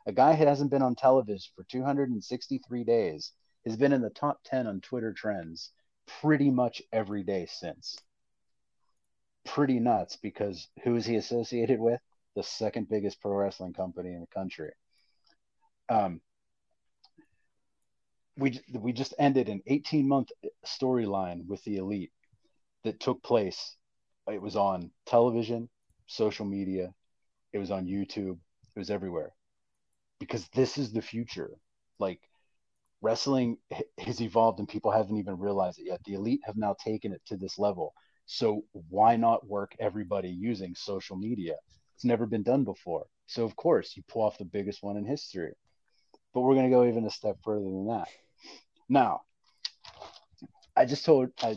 A 0.06 0.12
guy 0.12 0.34
who 0.34 0.44
hasn't 0.44 0.70
been 0.70 0.82
on 0.82 0.94
television 0.94 1.50
for 1.56 1.64
263 1.64 2.84
days 2.84 3.32
has 3.64 3.76
been 3.76 3.94
in 3.94 4.02
the 4.02 4.10
top 4.10 4.40
10 4.44 4.66
on 4.66 4.80
Twitter 4.82 5.14
trends 5.14 5.70
pretty 6.20 6.50
much 6.50 6.82
every 6.92 7.22
day 7.22 7.46
since. 7.46 7.96
Pretty 9.46 9.80
nuts 9.80 10.16
because 10.16 10.68
who 10.82 10.96
is 10.96 11.06
he 11.06 11.16
associated 11.16 11.80
with? 11.80 12.00
The 12.36 12.42
second 12.42 12.88
biggest 12.88 13.20
pro 13.20 13.32
wrestling 13.32 13.72
company 13.72 14.12
in 14.12 14.20
the 14.20 14.26
country. 14.26 14.72
Um, 15.88 16.20
we 18.36 18.60
we 18.72 18.92
just 18.92 19.14
ended 19.18 19.48
an 19.48 19.62
18 19.66 20.08
month 20.08 20.30
storyline 20.66 21.46
with 21.46 21.62
the 21.64 21.76
elite 21.76 22.10
that 22.84 23.00
took 23.00 23.22
place. 23.22 23.76
It 24.30 24.40
was 24.40 24.56
on 24.56 24.90
television, 25.06 25.68
social 26.06 26.46
media, 26.46 26.94
it 27.52 27.58
was 27.58 27.70
on 27.70 27.86
YouTube, 27.86 28.38
it 28.74 28.78
was 28.78 28.90
everywhere. 28.90 29.32
Because 30.20 30.48
this 30.54 30.78
is 30.78 30.92
the 30.92 31.02
future. 31.02 31.50
Like 31.98 32.20
wrestling 33.02 33.58
has 33.98 34.20
evolved 34.20 34.58
and 34.58 34.68
people 34.68 34.90
haven't 34.90 35.18
even 35.18 35.38
realized 35.38 35.78
it 35.78 35.86
yet. 35.86 36.00
The 36.04 36.14
elite 36.14 36.40
have 36.44 36.56
now 36.56 36.74
taken 36.82 37.12
it 37.12 37.22
to 37.26 37.36
this 37.36 37.58
level. 37.58 37.92
So 38.26 38.64
why 38.88 39.16
not 39.16 39.46
work 39.46 39.74
everybody 39.78 40.30
using 40.30 40.74
social 40.74 41.16
media? 41.16 41.54
It's 41.94 42.04
never 42.04 42.26
been 42.26 42.42
done 42.42 42.64
before. 42.64 43.06
So 43.26 43.44
of 43.44 43.56
course 43.56 43.96
you 43.96 44.02
pull 44.08 44.22
off 44.22 44.38
the 44.38 44.44
biggest 44.44 44.82
one 44.82 44.96
in 44.96 45.04
history. 45.04 45.52
But 46.32 46.40
we're 46.40 46.54
going 46.54 46.68
to 46.68 46.74
go 46.74 46.86
even 46.86 47.04
a 47.04 47.10
step 47.10 47.36
further 47.44 47.64
than 47.64 47.86
that. 47.88 48.08
Now, 48.88 49.20
I 50.76 50.84
just 50.84 51.04
told 51.04 51.30
I 51.40 51.54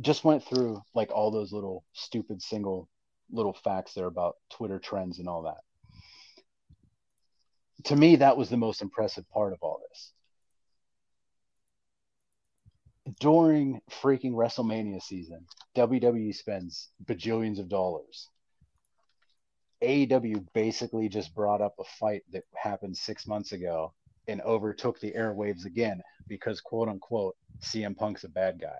just 0.00 0.24
went 0.24 0.44
through 0.44 0.80
like 0.94 1.10
all 1.10 1.30
those 1.30 1.52
little 1.52 1.84
stupid 1.92 2.42
single 2.42 2.88
little 3.30 3.54
facts 3.54 3.94
there 3.94 4.06
about 4.06 4.36
Twitter 4.50 4.78
trends 4.78 5.18
and 5.18 5.28
all 5.28 5.42
that. 5.42 5.60
To 7.84 7.96
me, 7.96 8.16
that 8.16 8.36
was 8.36 8.48
the 8.48 8.56
most 8.56 8.82
impressive 8.82 9.28
part 9.30 9.52
of 9.52 9.58
all 9.62 9.80
this 9.90 10.12
during 13.20 13.80
freaking 13.90 14.32
WrestleMania 14.32 15.02
season, 15.02 15.46
WWE 15.76 16.34
spends 16.34 16.90
bajillions 17.04 17.58
of 17.58 17.68
dollars. 17.68 18.28
AEW 19.82 20.44
basically 20.54 21.08
just 21.08 21.34
brought 21.34 21.60
up 21.60 21.74
a 21.78 21.84
fight 21.84 22.22
that 22.32 22.44
happened 22.54 22.96
six 22.96 23.26
months 23.26 23.52
ago 23.52 23.92
and 24.26 24.40
overtook 24.40 24.98
the 24.98 25.12
airwaves 25.12 25.66
again 25.66 26.02
because, 26.26 26.60
quote 26.60 26.88
unquote, 26.88 27.36
CM 27.60 27.96
Punk's 27.96 28.24
a 28.24 28.28
bad 28.28 28.60
guy. 28.60 28.78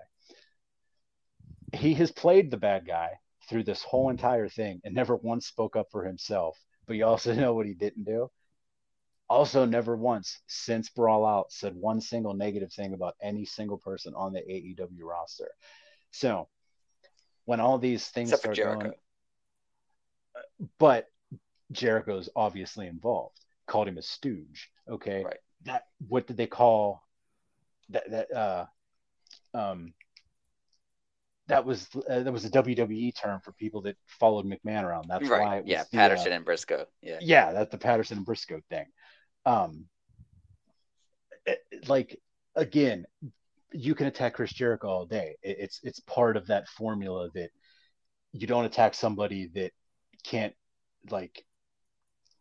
He 1.73 1.93
has 1.95 2.11
played 2.11 2.51
the 2.51 2.57
bad 2.57 2.85
guy 2.85 3.19
through 3.49 3.63
this 3.63 3.83
whole 3.83 4.09
entire 4.09 4.49
thing 4.49 4.81
and 4.83 4.93
never 4.93 5.15
once 5.15 5.47
spoke 5.47 5.75
up 5.75 5.87
for 5.91 6.03
himself. 6.05 6.57
But 6.85 6.95
you 6.95 7.05
also 7.05 7.33
know 7.35 7.53
what 7.53 7.65
he 7.65 7.73
didn't 7.73 8.05
do? 8.05 8.29
also 9.29 9.65
never 9.65 9.95
once 9.95 10.39
since 10.47 10.89
Brawl 10.89 11.25
Out 11.25 11.51
said 11.51 11.75
one 11.75 11.99
single 11.99 12.33
negative 12.33 12.71
thing 12.71 12.93
about 12.93 13.15
any 13.21 13.45
single 13.45 13.77
person 13.77 14.13
on 14.15 14.33
the 14.33 14.39
AEW 14.39 15.01
roster. 15.03 15.49
So 16.11 16.47
when 17.45 17.59
all 17.59 17.77
these 17.77 18.07
things 18.07 18.29
Except 18.29 18.41
start 18.41 18.55
Jericho. 18.55 18.81
going, 18.81 18.93
but 20.79 21.07
Jericho's 21.71 22.29
obviously 22.35 22.87
involved. 22.87 23.37
Called 23.65 23.87
him 23.87 23.97
a 23.97 24.01
stooge. 24.01 24.69
Okay, 24.89 25.23
Right. 25.25 25.37
that 25.65 25.87
what 26.07 26.27
did 26.27 26.37
they 26.37 26.47
call 26.47 27.03
that? 27.89 28.09
That 28.09 28.31
uh, 28.31 28.65
um, 29.53 29.93
that 31.47 31.65
was 31.65 31.87
uh, 32.09 32.21
that 32.21 32.31
was 32.31 32.45
a 32.45 32.49
WWE 32.49 33.15
term 33.15 33.39
for 33.43 33.51
people 33.53 33.81
that 33.83 33.95
followed 34.07 34.45
McMahon 34.45 34.83
around. 34.83 35.05
That's 35.09 35.29
why 35.29 35.37
right. 35.39 35.63
was 35.63 35.71
Yeah. 35.71 35.83
the, 35.91 35.97
uh, 35.97 36.01
Patterson 36.01 36.31
and 36.33 36.45
Brisco. 36.45 36.85
Yeah. 37.01 37.17
yeah, 37.21 37.53
that's 37.53 37.71
the 37.71 37.77
Patterson 37.77 38.17
and 38.17 38.25
Brisco 38.27 38.61
thing. 38.69 38.85
Um, 39.45 39.85
it- 41.45 41.63
like 41.87 42.19
again, 42.55 43.05
you 43.71 43.95
can 43.95 44.07
attack 44.07 44.33
Chris 44.33 44.51
Jericho 44.51 44.87
all 44.87 45.05
day. 45.05 45.35
It- 45.41 45.57
it's 45.59 45.79
it's 45.83 45.99
part 46.01 46.37
of 46.37 46.47
that 46.47 46.67
formula 46.67 47.29
that 47.33 47.51
you 48.33 48.47
don't 48.47 48.65
attack 48.65 48.93
somebody 48.93 49.47
that 49.55 49.71
can't 50.23 50.53
like 51.09 51.45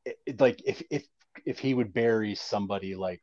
it, 0.04 0.18
it- 0.26 0.40
like 0.40 0.60
if 0.66 0.82
if 0.90 1.06
if 1.44 1.58
he 1.58 1.74
would 1.74 1.92
bury 1.92 2.34
somebody 2.34 2.94
like 2.96 3.22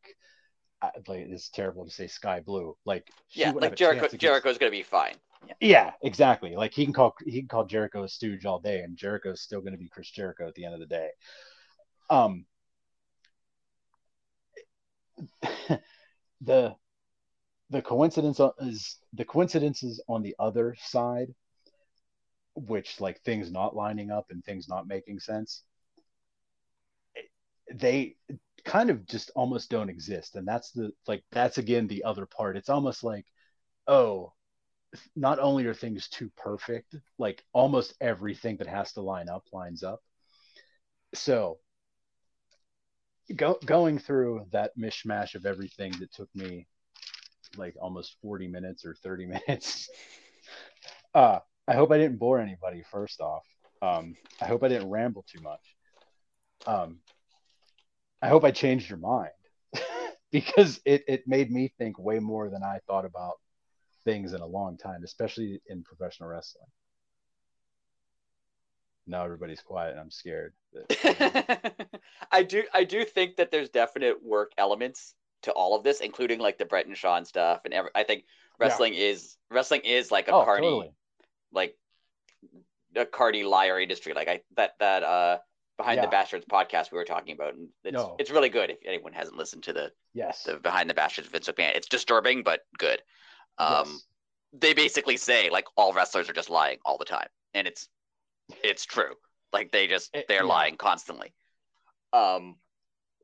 like 1.08 1.20
it's 1.30 1.50
terrible 1.50 1.86
to 1.86 1.92
say 1.92 2.08
Skye 2.08 2.40
Blue 2.42 2.76
like 2.86 3.10
Yeah. 3.32 3.52
Like 3.52 3.76
Jericho. 3.76 4.08
Jericho's 4.16 4.58
gonna 4.58 4.72
be 4.72 4.84
fine. 4.84 5.16
Yeah. 5.48 5.54
yeah, 5.60 5.92
exactly. 6.02 6.56
Like 6.56 6.74
he 6.74 6.86
can 6.86 6.94
call 6.94 7.16
he 7.26 7.40
can 7.40 7.48
call 7.48 7.66
Jericho 7.66 8.04
a 8.04 8.08
stooge 8.08 8.46
all 8.46 8.60
day, 8.60 8.82
and 8.82 8.96
Jericho's 8.96 9.42
still 9.42 9.60
going 9.60 9.74
to 9.74 9.78
be 9.78 9.90
Chris 9.90 10.10
Jericho 10.10 10.48
at 10.48 10.56
the 10.56 10.64
end 10.64 10.74
of 10.74 10.80
the 10.80 10.86
day. 10.86 11.10
Um, 12.10 12.46
the 16.42 16.76
the 17.70 17.82
coincidence 17.82 18.40
is 18.60 18.98
the 19.14 19.26
coincidences 19.26 20.02
on 20.08 20.22
the 20.22 20.36
other 20.40 20.76
side 20.80 21.34
which 22.56 23.02
like 23.02 23.20
things 23.22 23.52
not 23.52 23.76
lining 23.76 24.12
up 24.12 24.28
and 24.30 24.44
things 24.44 24.68
not 24.70 24.88
making 24.88 25.20
sense 25.20 25.64
they 27.72 28.16
kind 28.66 28.90
of 28.90 29.06
just 29.06 29.32
almost 29.36 29.70
don't 29.70 29.90
exist. 29.90 30.36
And 30.36 30.48
that's 30.48 30.72
the 30.72 30.92
like 31.08 31.24
that's 31.32 31.58
again 31.58 31.88
the 31.88 32.04
other 32.04 32.26
part. 32.26 32.58
It's 32.58 32.70
almost 32.70 33.04
like 33.04 33.26
oh 33.88 34.34
not 35.16 35.40
only 35.40 35.66
are 35.66 35.74
things 35.74 36.08
too 36.08 36.30
perfect 36.38 36.96
like 37.18 37.44
almost 37.54 37.96
everything 38.00 38.58
that 38.58 38.68
has 38.68 38.94
to 38.94 39.02
line 39.02 39.30
up 39.30 39.44
lines 39.52 39.84
up. 39.84 40.02
So 41.16 41.60
go, 43.36 43.58
going 43.66 43.98
through 44.00 44.46
that 44.52 44.72
mishmash 44.78 45.36
of 45.36 45.46
everything 45.46 45.92
that 46.00 46.12
took 46.14 46.30
me 46.36 46.68
like 47.58 47.76
almost 47.80 48.16
40 48.22 48.48
minutes 48.48 48.86
or 48.86 48.96
30 48.96 49.26
minutes. 49.48 49.90
Uh 51.14 51.40
i 51.68 51.74
hope 51.74 51.92
i 51.92 51.98
didn't 51.98 52.20
bore 52.20 52.40
anybody 52.40 52.84
first 52.92 53.22
off. 53.22 53.46
Um 53.82 54.16
i 54.42 54.46
hope 54.46 54.64
i 54.64 54.68
didn't 54.68 54.90
ramble 54.90 55.26
too 55.28 55.42
much. 55.42 55.76
Um 56.66 57.00
I 58.24 58.30
hope 58.30 58.46
I 58.46 58.52
changed 58.52 58.90
your 58.90 59.00
mind 59.00 59.32
because 60.32 60.80
it, 60.86 61.04
it 61.10 61.28
made 61.28 61.52
me 61.52 61.74
think 61.78 62.00
way 62.00 62.20
more 62.20 62.50
than 62.50 62.64
I 62.64 62.80
thought 62.88 63.04
about 63.04 63.34
things 64.06 64.32
in 64.32 64.40
a 64.40 64.46
long 64.46 64.78
time, 64.78 65.04
especially 65.04 65.62
in 65.68 65.84
professional 65.84 66.30
wrestling. 66.30 66.68
Now 69.06 69.26
everybody's 69.26 69.60
quiet 69.60 69.92
and 69.92 70.00
I'm 70.00 70.10
scared. 70.10 70.54
I 72.32 72.44
do 72.44 72.64
I 72.74 72.86
do 72.86 73.04
think 73.04 73.36
that 73.36 73.52
there's 73.52 73.68
definite 73.68 74.24
work 74.24 74.54
elements 74.58 75.16
to 75.42 75.52
all 75.52 75.76
of 75.76 75.84
this, 75.84 76.00
including 76.00 76.40
like 76.40 76.58
the 76.58 76.64
Bret 76.64 76.86
and 76.86 76.98
Shawn 76.98 77.26
stuff 77.26 77.62
and 77.66 77.74
every, 77.74 77.92
I 77.94 78.04
think 78.04 78.24
wrestling 78.58 78.94
yeah. 78.94 79.08
is 79.08 79.36
wrestling 79.52 79.82
is 79.82 80.12
like 80.12 80.30
a 80.30 80.32
oh, 80.32 80.46
carny 80.46 80.68
totally. 80.68 80.92
like 81.52 81.76
a 82.96 83.06
carny 83.06 83.44
liar 83.44 83.82
industry. 83.82 84.14
Like 84.14 84.30
I 84.30 84.40
that 84.56 84.76
that 84.80 85.04
uh 85.04 85.40
Behind 85.78 85.98
yeah. 85.98 86.06
the 86.06 86.12
Bastards 86.12 86.46
podcast 86.46 86.92
we 86.92 86.98
were 86.98 87.06
talking 87.06 87.34
about, 87.34 87.56
and 87.56 87.70
it's 87.84 87.94
no. 87.94 88.16
it's 88.20 88.30
really 88.30 88.50
good 88.50 88.70
if 88.70 88.78
anyone 88.86 89.12
hasn't 89.12 89.38
listened 89.38 89.64
to 89.64 89.74
the 89.74 89.92
yes 90.14 90.44
the 90.44 90.58
Behind 90.58 90.90
the 90.90 90.94
Bastards 90.94 91.28
Vince 91.28 91.48
McMahon. 91.48 91.76
It's 91.76 91.88
disturbing 91.88 92.44
but 92.44 92.62
good. 92.78 93.02
Um, 93.58 93.86
yes. 93.86 94.04
they 94.54 94.74
basically 94.74 95.18
say 95.18 95.50
like 95.50 95.66
all 95.76 95.94
wrestlers 95.94 96.30
are 96.30 96.34
just 96.34 96.50
lying 96.50 96.78
all 96.86 96.98
the 96.98 97.06
time, 97.06 97.28
and 97.54 97.68
it's 97.68 97.88
it's 98.64 98.86
true. 98.86 99.16
Like 99.52 99.72
they 99.72 99.88
just 99.88 100.16
they're 100.28 100.44
yeah. 100.44 100.44
lying 100.44 100.78
constantly. 100.78 101.34
Um, 102.12 102.58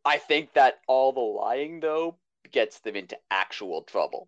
I 0.04 0.18
think 0.18 0.54
that 0.54 0.80
all 0.88 1.12
the 1.12 1.20
lying 1.20 1.80
though 1.80 2.18
gets 2.52 2.80
them 2.80 2.95
into 2.95 3.18
actual 3.30 3.84
trouble. 3.84 4.28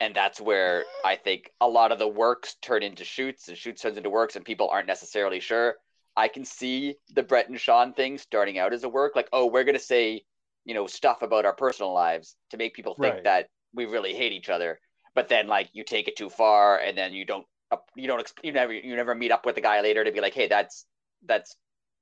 And 0.00 0.14
that's 0.14 0.40
where 0.40 0.84
I 1.04 1.16
think 1.16 1.50
a 1.60 1.68
lot 1.68 1.92
of 1.92 1.98
the 1.98 2.08
works 2.08 2.56
turn 2.60 2.82
into 2.82 3.04
shoots 3.04 3.48
and 3.48 3.56
shoots 3.56 3.82
turns 3.82 3.96
into 3.96 4.10
works 4.10 4.34
and 4.34 4.44
people 4.44 4.68
aren't 4.68 4.88
necessarily 4.88 5.38
sure. 5.38 5.76
I 6.16 6.28
can 6.28 6.44
see 6.44 6.96
the 7.14 7.22
Bret 7.22 7.48
and 7.48 7.58
Shawn 7.58 7.94
thing 7.94 8.18
starting 8.18 8.58
out 8.58 8.72
as 8.72 8.84
a 8.84 8.88
work, 8.88 9.16
like, 9.16 9.28
oh, 9.32 9.46
we're 9.46 9.64
gonna 9.64 9.78
say, 9.78 10.24
you 10.64 10.74
know, 10.74 10.86
stuff 10.86 11.22
about 11.22 11.44
our 11.44 11.54
personal 11.54 11.92
lives 11.92 12.36
to 12.50 12.56
make 12.56 12.74
people 12.74 12.94
think 12.94 13.14
right. 13.14 13.24
that 13.24 13.48
we 13.74 13.86
really 13.86 14.14
hate 14.14 14.32
each 14.32 14.50
other. 14.50 14.78
But 15.14 15.28
then, 15.28 15.46
like, 15.46 15.70
you 15.72 15.84
take 15.84 16.08
it 16.08 16.16
too 16.16 16.30
far, 16.30 16.78
and 16.78 16.96
then 16.96 17.12
you 17.12 17.24
don't, 17.24 17.46
you 17.94 18.06
don't, 18.06 18.32
you 18.42 18.52
never, 18.52 18.72
you 18.72 18.96
never 18.96 19.14
meet 19.14 19.32
up 19.32 19.46
with 19.46 19.54
the 19.54 19.60
guy 19.60 19.80
later 19.80 20.04
to 20.04 20.12
be 20.12 20.20
like, 20.20 20.34
hey, 20.34 20.48
that's 20.48 20.86
that's 21.26 21.56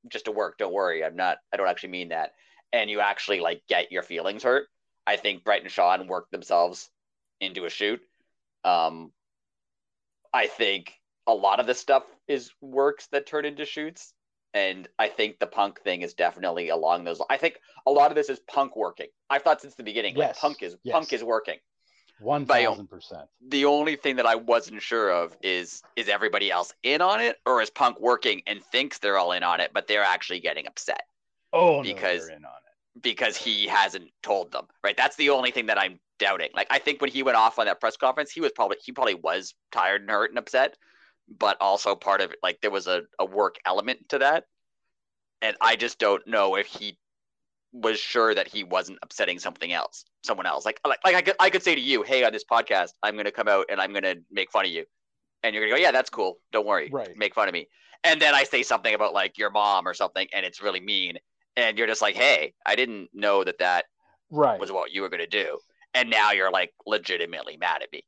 just 0.09 0.29
a 0.29 0.33
work. 0.33 0.59
Don't 0.59 0.73
worry, 0.73 1.05
I'm 1.05 1.17
not, 1.17 1.39
I 1.53 1.57
don't 1.57 1.69
actually 1.69 1.91
mean 1.91 2.09
that. 2.09 2.33
And 2.73 2.89
you 2.89 3.01
actually 3.01 3.41
like 3.41 3.63
get 3.69 3.93
your 3.93 4.03
feelings 4.03 4.43
hurt. 4.43 4.67
I 5.07 5.17
think 5.17 5.45
Bret 5.45 5.63
and 5.63 5.71
Shawn 5.71 6.07
worked 6.07 6.31
themselves 6.31 6.89
into 7.41 7.65
a 7.65 7.71
shoot. 7.71 8.01
Um, 8.65 9.13
I 10.33 10.47
think 10.47 10.93
a 11.27 11.35
lot 11.35 11.61
of 11.61 11.67
the 11.67 11.75
stuff 11.75 12.05
is 12.31 12.51
works 12.61 13.09
that 13.09 13.27
turn 13.27 13.45
into 13.45 13.65
shoots 13.65 14.15
and 14.55 14.89
I 14.99 15.09
think 15.09 15.39
the 15.39 15.47
punk 15.47 15.81
thing 15.81 16.03
is 16.03 16.15
definitely 16.15 16.71
along 16.71 17.05
those. 17.05 17.21
I 17.31 17.37
think 17.37 17.61
a 17.87 17.91
lot 17.91 18.11
of 18.11 18.17
this 18.17 18.29
is 18.29 18.41
punk 18.41 18.77
working. 18.77 19.07
I've 19.29 19.43
thought 19.43 19.61
since 19.61 19.75
the 19.75 19.83
beginning, 19.83 20.17
yes. 20.17 20.29
like 20.29 20.37
punk 20.39 20.63
is 20.63 20.77
yes. 20.83 20.93
punk 20.93 21.13
is 21.13 21.23
working. 21.23 21.59
One 22.21 22.45
thousand 22.45 22.89
percent. 22.89 23.29
The 23.49 23.65
only 23.65 23.97
thing 23.97 24.17
that 24.17 24.27
I 24.27 24.35
wasn't 24.35 24.83
sure 24.83 25.11
of 25.11 25.37
is 25.43 25.83
is 25.97 26.09
everybody 26.09 26.51
else 26.51 26.73
in 26.83 27.01
on 27.01 27.21
it, 27.21 27.37
or 27.47 27.63
is 27.63 27.71
punk 27.71 27.99
working 28.01 28.43
and 28.47 28.63
thinks 28.63 28.99
they're 28.99 29.17
all 29.17 29.33
in 29.33 29.43
on 29.43 29.61
it, 29.61 29.71
but 29.73 29.87
they're 29.87 30.03
actually 30.03 30.41
getting 30.41 30.67
upset. 30.67 31.03
Oh, 31.53 31.83
because 31.83 32.29
no, 32.29 32.37
in 32.37 32.45
on 32.45 32.51
it 32.51 33.03
because 33.03 33.37
he 33.37 33.67
hasn't 33.67 34.11
told 34.23 34.53
them. 34.53 34.67
Right. 34.85 34.97
That's 34.97 35.17
the 35.17 35.31
only 35.31 35.51
thing 35.51 35.67
that 35.67 35.79
I'm 35.79 35.99
doubting. 36.19 36.51
Like 36.55 36.67
I 36.71 36.79
think 36.79 37.01
when 37.01 37.11
he 37.11 37.23
went 37.23 37.37
off 37.37 37.59
on 37.59 37.67
that 37.67 37.81
press 37.81 37.97
conference, 37.97 38.31
he 38.31 38.41
was 38.41 38.53
probably 38.53 38.77
he 38.85 38.93
probably 38.93 39.15
was 39.15 39.55
tired 39.73 40.03
and 40.03 40.11
hurt 40.11 40.31
and 40.31 40.39
upset 40.39 40.77
but 41.39 41.57
also 41.61 41.95
part 41.95 42.21
of 42.21 42.33
it 42.33 42.39
like 42.43 42.61
there 42.61 42.71
was 42.71 42.87
a, 42.87 43.03
a 43.19 43.25
work 43.25 43.57
element 43.65 44.09
to 44.09 44.19
that. 44.19 44.45
And 45.43 45.57
i 45.61 45.77
just 45.77 45.99
don't 45.99 46.27
know 46.27 46.57
if 46.57 46.67
he 46.67 46.99
was 47.73 48.01
sure 48.01 48.35
that 48.35 48.49
he 48.49 48.65
wasn't 48.65 48.99
upsetting 49.03 49.39
something 49.39 49.73
else 49.73 50.05
someone 50.25 50.47
else. 50.47 50.67
Like 50.67 50.81
like, 50.87 50.99
like 51.05 51.15
I, 51.15 51.23
could, 51.23 51.37
I 51.41 51.51
could 51.51 51.63
say 51.63 51.75
to 51.75 51.81
you 51.81 52.03
hey 52.03 52.25
on 52.25 52.33
this 52.33 52.45
podcast 52.45 52.91
i'm 53.03 53.15
going 53.15 53.27
to 53.27 53.31
come 53.31 53.49
out 53.49 53.67
and 53.71 53.81
i'm 53.81 53.93
going 53.93 54.03
to 54.03 54.17
make 54.31 54.51
fun 54.51 54.65
of 54.65 54.71
you. 54.71 54.85
And 55.43 55.55
you're 55.55 55.63
going 55.63 55.73
to 55.73 55.79
go 55.79 55.83
yeah 55.83 55.93
that's 55.93 56.11
cool. 56.11 56.39
Don't 56.53 56.67
worry. 56.67 56.91
Right. 56.93 57.17
Make 57.17 57.35
fun 57.35 57.49
of 57.49 57.55
me. 57.55 57.69
And 58.05 58.21
then 58.21 58.35
i 58.35 58.45
say 58.45 58.63
something 58.63 58.95
about 58.95 59.15
like 59.15 59.39
your 59.39 59.51
mom 59.51 59.87
or 59.87 59.95
something 59.95 60.27
and 60.35 60.45
it's 60.45 60.63
really 60.63 60.81
mean. 60.81 61.19
And 61.57 61.79
you're 61.79 61.87
just 61.87 62.03
like 62.03 62.17
hey 62.17 62.55
i 62.67 62.75
didn't 62.75 63.11
know 63.15 63.45
that 63.45 63.59
that 63.59 63.87
right. 64.31 64.59
was 64.59 64.73
what 64.73 64.93
you 64.93 65.03
were 65.03 65.09
going 65.09 65.21
to 65.21 65.27
do. 65.27 65.59
And 65.95 66.11
now 66.11 66.33
you're 66.33 66.51
like 66.51 66.73
legitimately 66.87 67.57
mad 67.57 67.83
at 67.83 67.93
me. 67.93 68.05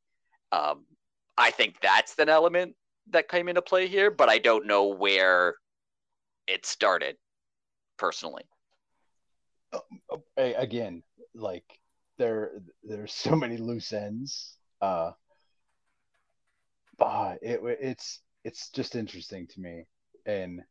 Um, 0.50 0.84
i 1.38 1.50
think 1.50 1.76
that's 1.80 2.18
an 2.18 2.28
element 2.28 2.74
that 3.10 3.28
came 3.28 3.48
into 3.48 3.62
play 3.62 3.88
here, 3.88 4.10
but 4.10 4.28
I 4.28 4.38
don't 4.38 4.66
know 4.66 4.86
where 4.86 5.56
it 6.46 6.66
started 6.66 7.16
personally. 7.96 8.44
Uh, 9.72 9.80
again, 10.36 11.02
like 11.34 11.64
there 12.18 12.52
there's 12.84 13.12
so 13.12 13.34
many 13.36 13.56
loose 13.56 13.92
ends. 13.92 14.56
Uh, 14.80 15.12
but 16.98 17.38
it, 17.42 17.60
it's 17.80 18.20
it's 18.44 18.70
just 18.70 18.96
interesting 18.96 19.46
to 19.48 19.60
me, 19.60 19.86
and 20.26 20.62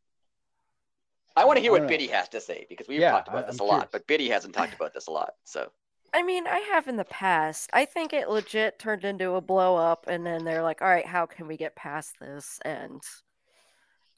I 1.36 1.46
want 1.46 1.58
to 1.58 1.62
hear 1.62 1.72
what 1.72 1.84
know. 1.84 1.88
Biddy 1.88 2.08
has 2.08 2.30
to 2.30 2.42
say 2.42 2.66
because 2.70 2.88
we've 2.88 3.00
yeah, 3.02 3.12
talked 3.12 3.28
about 3.28 3.46
I, 3.46 3.48
this 3.48 3.60
I'm 3.60 3.66
a 3.66 3.68
curious. 3.68 3.82
lot, 3.84 3.92
but 3.92 4.08
Biddy 4.08 4.30
hasn't 4.30 4.54
talked 4.54 4.74
about 4.74 4.94
this 4.94 5.08
a 5.08 5.12
lot. 5.12 5.34
So 5.46 5.72
I 6.14 6.24
mean, 6.24 6.46
I 6.46 6.60
have 6.60 6.88
in 6.88 6.98
the 6.98 7.06
past. 7.06 7.70
I 7.72 7.86
think 7.86 8.12
it 8.12 8.30
legit 8.30 8.80
turned 8.80 9.06
into 9.06 9.34
a 9.34 9.42
blow 9.42 9.78
up, 9.78 10.08
and 10.08 10.26
then 10.26 10.44
they're 10.44 10.64
like, 10.64 10.82
all 10.82 10.90
right, 10.90 11.06
how 11.06 11.26
can 11.26 11.48
we 11.48 11.56
get 11.56 11.76
past 11.76 12.16
this? 12.20 12.60
And 12.66 13.02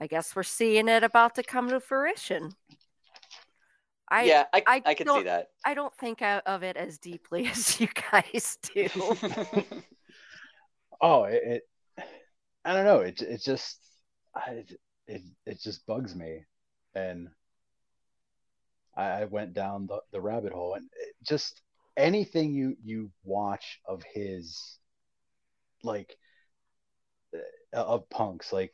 I 0.02 0.08
guess 0.08 0.36
we're 0.36 0.44
seeing 0.44 0.88
it 0.88 1.04
about 1.04 1.36
to 1.36 1.44
come 1.44 1.70
to 1.70 1.80
fruition. 1.80 2.52
I, 4.10 4.24
yeah, 4.26 4.46
I, 4.54 4.64
I, 4.68 4.82
I 4.86 4.94
can 4.94 5.08
see 5.08 5.24
that. 5.24 5.48
I 5.66 5.74
don't 5.74 5.96
think 5.96 6.22
of 6.22 6.62
it 6.62 6.78
as 6.78 7.00
deeply 7.00 7.48
as 7.52 7.80
you 7.80 7.88
guys 8.12 8.58
do. 8.74 8.88
oh, 11.02 11.24
it, 11.24 11.44
it, 11.98 12.04
I 12.64 12.74
don't 12.74 12.86
know. 12.86 13.00
It, 13.00 13.22
it 13.22 13.42
just, 13.42 13.80
I, 14.36 14.66
it, 15.08 15.22
it 15.46 15.62
just 15.62 15.86
bugs 15.88 16.16
me. 16.16 16.46
And 16.94 17.30
I 18.96 19.26
went 19.26 19.54
down 19.54 19.88
the, 19.88 20.00
the 20.12 20.22
rabbit 20.22 20.54
hole 20.54 20.76
and 20.76 20.86
it 20.86 21.16
just 21.24 21.63
anything 21.98 22.54
you 22.54 22.76
you 22.84 23.12
watch 23.24 23.80
of 23.86 24.04
his 24.04 24.80
like 25.84 26.18
uh, 27.76 27.84
of 27.84 28.10
punks 28.10 28.52
like 28.54 28.74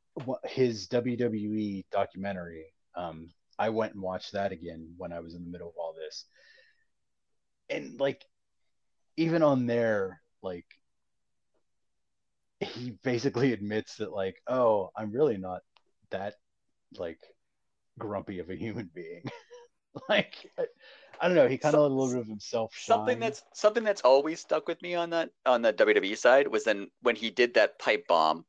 uh, 0.00 0.34
his 0.44 0.88
WWE 0.88 1.86
documentary 1.92 2.66
um 2.96 3.30
I 3.58 3.70
went 3.70 3.94
and 3.94 4.02
watched 4.02 4.32
that 4.32 4.52
again 4.52 4.94
when 4.96 5.12
I 5.12 5.20
was 5.20 5.34
in 5.34 5.44
the 5.44 5.50
middle 5.50 5.68
of 5.68 5.74
all 5.78 5.94
this. 5.94 6.24
And 7.70 7.98
like 8.00 8.24
even 9.16 9.42
on 9.42 9.66
there 9.66 10.22
like 10.42 10.66
he 12.60 12.92
basically 13.02 13.52
admits 13.52 13.96
that 13.96 14.12
like 14.12 14.36
oh 14.46 14.90
I'm 14.96 15.12
really 15.12 15.36
not 15.38 15.62
that 16.10 16.34
like 16.96 17.20
grumpy 17.98 18.40
of 18.40 18.50
a 18.50 18.56
human 18.56 18.90
being. 18.94 19.24
Like 20.08 20.36
I 21.20 21.26
don't 21.26 21.36
know. 21.36 21.48
He 21.48 21.58
kind 21.58 21.74
of 21.74 21.78
so, 21.78 21.82
let 21.82 21.90
a 21.90 21.94
little 21.94 22.12
bit 22.12 22.20
of 22.20 22.26
himself 22.26 22.74
shine. 22.74 22.96
Something 22.96 23.20
that's 23.20 23.42
something 23.52 23.84
that's 23.84 24.00
always 24.02 24.40
stuck 24.40 24.66
with 24.66 24.80
me 24.82 24.94
on 24.94 25.10
that 25.10 25.30
on 25.44 25.62
the 25.62 25.72
WWE 25.72 26.16
side 26.16 26.48
was 26.48 26.64
then 26.64 26.88
when 27.02 27.16
he 27.16 27.30
did 27.30 27.54
that 27.54 27.78
pipe 27.78 28.06
bomb. 28.06 28.44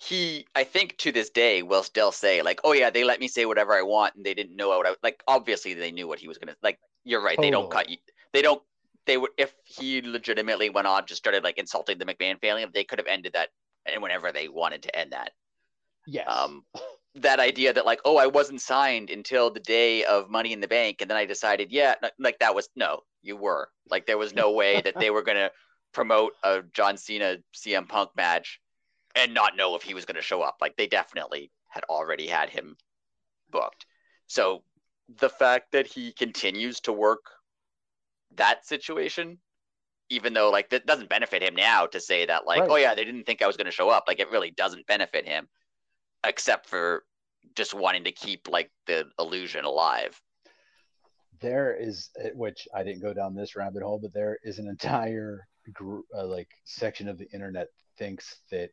He, 0.00 0.46
I 0.54 0.62
think, 0.62 0.96
to 0.98 1.10
this 1.10 1.28
day, 1.28 1.62
will 1.64 1.82
still 1.82 2.12
say 2.12 2.40
like, 2.42 2.60
"Oh 2.62 2.72
yeah, 2.72 2.88
they 2.88 3.02
let 3.02 3.18
me 3.18 3.26
say 3.26 3.46
whatever 3.46 3.72
I 3.74 3.82
want, 3.82 4.14
and 4.14 4.24
they 4.24 4.32
didn't 4.32 4.56
know 4.56 4.68
what 4.68 4.86
I 4.86 4.94
like." 5.02 5.22
Obviously, 5.26 5.74
they 5.74 5.90
knew 5.90 6.06
what 6.06 6.20
he 6.20 6.28
was 6.28 6.38
gonna 6.38 6.54
like. 6.62 6.78
You're 7.04 7.20
right. 7.20 7.36
Totally. 7.36 7.48
They 7.48 7.50
don't 7.50 7.70
cut 7.70 7.90
you. 7.90 7.96
They 8.32 8.42
don't. 8.42 8.62
They 9.06 9.16
would 9.16 9.30
if 9.36 9.52
he 9.64 10.00
legitimately 10.00 10.70
went 10.70 10.86
on 10.86 11.04
just 11.06 11.18
started 11.18 11.42
like 11.42 11.58
insulting 11.58 11.98
the 11.98 12.04
McMahon 12.04 12.40
family. 12.40 12.64
They 12.72 12.84
could 12.84 13.00
have 13.00 13.08
ended 13.08 13.32
that 13.32 13.48
and 13.86 14.02
whenever 14.02 14.32
they 14.32 14.48
wanted 14.48 14.82
to 14.84 14.96
end 14.96 15.12
that. 15.12 15.32
Yes. 16.06 16.26
Um, 16.28 16.64
that 17.14 17.40
idea 17.40 17.72
that 17.72 17.86
like 17.86 18.00
oh 18.04 18.16
i 18.16 18.26
wasn't 18.26 18.60
signed 18.60 19.10
until 19.10 19.50
the 19.50 19.60
day 19.60 20.04
of 20.04 20.30
money 20.30 20.52
in 20.52 20.60
the 20.60 20.68
bank 20.68 21.00
and 21.00 21.10
then 21.10 21.16
i 21.16 21.24
decided 21.24 21.72
yeah 21.72 21.94
like 22.18 22.38
that 22.38 22.54
was 22.54 22.68
no 22.76 23.00
you 23.22 23.36
were 23.36 23.68
like 23.90 24.06
there 24.06 24.18
was 24.18 24.34
no 24.34 24.52
way 24.52 24.80
that 24.82 24.94
they 24.98 25.10
were 25.10 25.22
going 25.22 25.36
to 25.36 25.50
promote 25.92 26.32
a 26.44 26.62
john 26.72 26.96
cena 26.96 27.38
cm 27.54 27.88
punk 27.88 28.10
match 28.16 28.60
and 29.14 29.34
not 29.34 29.56
know 29.56 29.74
if 29.74 29.82
he 29.82 29.94
was 29.94 30.04
going 30.04 30.16
to 30.16 30.22
show 30.22 30.42
up. 30.42 30.58
Like 30.60 30.76
they 30.76 30.86
definitely 30.86 31.50
had 31.68 31.84
already 31.84 32.26
had 32.28 32.50
him 32.50 32.76
booked. 33.50 33.86
So 34.26 34.62
the 35.08 35.28
fact 35.28 35.72
that 35.72 35.86
he 35.86 36.12
continues 36.12 36.80
to 36.80 36.92
work 36.92 37.24
that 38.36 38.66
situation, 38.66 39.38
even 40.10 40.34
though 40.34 40.50
like 40.50 40.70
that 40.70 40.86
doesn't 40.86 41.08
benefit 41.08 41.42
him 41.42 41.54
now 41.54 41.86
to 41.86 42.00
say 42.00 42.26
that 42.26 42.46
like, 42.46 42.60
Right. 42.60 42.70
oh 42.70 42.76
yeah, 42.76 42.94
they 42.94 43.04
didn't 43.04 43.24
think 43.24 43.42
I 43.42 43.46
was 43.46 43.56
going 43.56 43.64
to 43.66 43.72
show 43.72 43.88
up. 43.88 44.04
Like 44.06 44.20
it 44.20 44.30
really 44.30 44.50
doesn't 44.50 44.86
benefit 44.86 45.26
him, 45.26 45.48
except 46.24 46.66
for 46.66 47.04
just 47.54 47.74
wanting 47.74 48.04
to 48.04 48.12
keep 48.12 48.48
like 48.48 48.70
the 48.86 49.06
illusion 49.18 49.64
alive. 49.64 50.20
there 51.40 51.72
is 51.74 52.10
eh, 52.22 52.30
which 52.34 52.66
i 52.74 52.82
didn't 52.82 53.00
go 53.02 53.14
down 53.14 53.34
this 53.34 53.54
rabbit 53.56 53.82
hole 53.82 53.98
but 54.02 54.12
there 54.12 54.38
is 54.42 54.58
an 54.58 54.68
entire 54.68 55.46
group 55.72 56.04
uh, 56.16 56.26
like 56.26 56.48
section 56.64 57.08
of 57.08 57.16
the 57.18 57.28
internet 57.32 57.68
thinks 57.96 58.40
that 58.50 58.70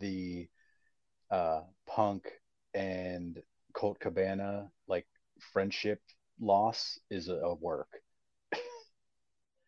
the 0.00 0.48
uh 1.30 1.60
punk 1.86 2.24
and 2.74 3.40
colt 3.72 3.98
cabana 4.00 4.68
like 4.88 5.06
friendship 5.52 6.00
loss 6.40 6.98
is 7.10 7.28
a, 7.28 7.34
a 7.36 7.54
work 7.54 7.88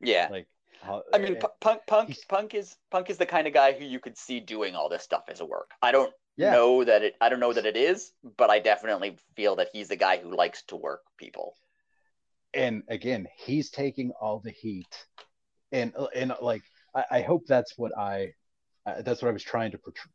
Yeah. 0.01 0.29
like 0.31 0.47
how, 0.83 1.03
I 1.15 1.19
mean, 1.19 1.37
eh, 1.37 1.41
Pu- 1.41 1.49
Punk, 1.61 1.81
Punk, 1.87 2.17
Punk 2.29 2.55
is 2.55 2.77
Punk 2.91 3.09
is 3.11 3.17
the 3.17 3.27
kind 3.27 3.47
of 3.47 3.55
guy 3.55 3.73
who 3.73 3.85
you 3.85 3.99
could 4.01 4.19
see 4.19 4.39
doing 4.41 4.75
all 4.75 4.89
this 4.91 5.03
stuff 5.03 5.25
as 5.29 5.41
a 5.41 5.45
work. 5.47 5.71
I 5.81 5.93
don't 5.93 6.13
yeah 6.37 6.53
know 6.53 6.85
that 6.85 7.03
it. 7.03 7.15
I 7.21 7.29
don't 7.29 7.41
know 7.41 7.53
that 7.53 7.67
it 7.67 7.77
is, 7.77 8.13
but 8.37 8.51
I 8.51 8.59
definitely 8.59 9.19
feel 9.37 9.57
that 9.57 9.69
he's 9.73 9.89
the 9.89 9.97
guy 9.97 10.17
who 10.19 10.35
likes 10.35 10.63
to 10.65 10.77
work 10.77 11.03
people. 11.19 11.57
and 12.53 12.83
again 12.89 13.27
he's 13.37 13.71
taking 13.71 14.13
all 14.21 14.39
the 14.39 14.51
heat 14.51 15.07
and 15.73 15.93
and 16.15 16.33
like 16.41 16.63
i, 16.95 17.05
I 17.11 17.21
hope 17.23 17.47
that's 17.47 17.77
what 17.77 17.97
i 17.99 18.33
uh, 18.87 19.03
that's 19.03 19.23
what 19.23 19.29
i 19.29 19.33
was 19.33 19.43
trying 19.43 19.73
to 19.73 19.79
portray, 19.79 20.11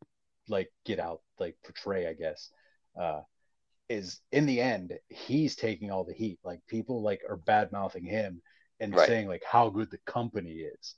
like 0.48 0.72
get 0.86 0.98
out 0.98 1.20
like 1.38 1.56
portray 1.64 2.06
i 2.08 2.14
guess 2.14 2.50
uh 3.00 3.20
is 3.88 4.20
in 4.32 4.46
the 4.46 4.60
end 4.60 4.98
he's 5.08 5.56
taking 5.56 5.90
all 5.90 6.04
the 6.04 6.14
heat 6.14 6.38
like 6.44 6.60
people 6.66 7.02
like 7.02 7.22
are 7.28 7.36
bad 7.36 7.72
mouthing 7.72 8.04
him 8.04 8.40
and 8.80 8.94
Right. 8.94 9.06
saying 9.06 9.28
like 9.28 9.42
how 9.44 9.68
good 9.68 9.90
the 9.90 9.98
company 10.06 10.52
is 10.52 10.94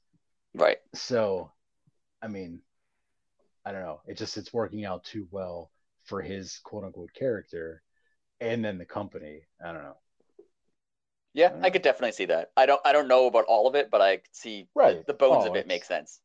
Right. 0.55 0.79
so 0.95 1.51
i 2.23 2.29
mean 2.29 2.61
i 3.65 3.73
don't 3.73 3.83
know 3.83 4.01
it 4.07 4.17
just 4.19 4.37
it's 4.37 4.53
working 4.53 4.85
out 4.85 5.05
too 5.05 5.27
well 5.31 5.71
for 6.05 6.21
his 6.23 6.59
quote 6.65 6.85
unquote 6.85 7.13
character 7.15 7.83
and 8.41 8.65
then 8.65 8.79
the 8.79 8.85
company 8.87 9.43
i 9.65 9.73
don't 9.73 9.83
know 9.85 9.97
Yeah, 11.35 11.53
Mm. 11.53 11.63
I 11.63 11.69
could 11.71 11.83
definitely 11.83 12.13
see 12.13 12.25
that. 12.27 12.53
I 12.57 12.65
don't. 12.67 12.81
I 12.87 12.93
don't 12.93 13.07
know 13.09 13.27
about 13.27 13.45
all 13.45 13.67
of 13.67 13.75
it, 13.75 13.91
but 13.91 14.01
I 14.01 14.23
see 14.33 14.69
Right. 14.75 15.03
the, 15.05 15.05
the 15.07 15.15
bones 15.15 15.45
Oh, 15.45 15.47
of 15.47 15.57
it 15.57 15.67
make 15.67 15.85
sense. 15.85 16.21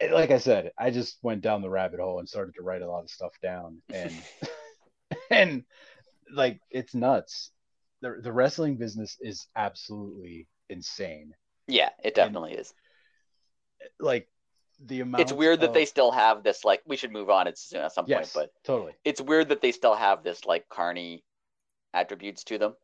it- 0.00 0.12
like 0.12 0.30
I 0.30 0.38
said, 0.38 0.72
I 0.78 0.90
just 0.90 1.18
went 1.22 1.42
down 1.42 1.62
the 1.62 1.70
rabbit 1.70 2.00
hole 2.00 2.18
and 2.18 2.28
started 2.28 2.54
to 2.56 2.62
write 2.62 2.82
a 2.82 2.90
lot 2.90 3.04
of 3.04 3.10
stuff 3.10 3.32
down, 3.40 3.82
and 3.92 4.24
and 5.30 5.64
like 6.32 6.60
it's 6.70 6.94
nuts. 6.94 7.52
the 8.02 8.20
The 8.22 8.32
wrestling 8.32 8.76
business 8.76 9.16
is 9.20 9.48
absolutely 9.56 10.48
insane. 10.68 11.34
Yeah, 11.66 11.90
it 12.04 12.14
definitely 12.14 12.52
is. 12.54 12.72
Like 13.98 14.28
the 14.86 15.00
amount. 15.00 15.22
It's 15.22 15.32
weird 15.32 15.60
that 15.60 15.68
of- 15.68 15.74
they 15.74 15.84
still 15.84 16.10
have 16.10 16.42
this. 16.42 16.64
Like, 16.64 16.82
we 16.86 16.96
should 16.96 17.12
move 17.12 17.30
on 17.30 17.46
at, 17.46 17.58
soon 17.58 17.80
at 17.82 17.92
some 17.92 18.04
Yes, 18.08 18.32
point, 18.32 18.50
but 18.52 18.64
totally. 18.64 18.92
it's 19.04 19.20
weird 19.20 19.48
that 19.50 19.60
they 19.60 19.72
still 19.72 19.94
have 19.94 20.22
this 20.22 20.44
like 20.44 20.68
carny 20.68 21.24
attributes 21.94 22.44
to 22.44 22.58
them 22.58 22.74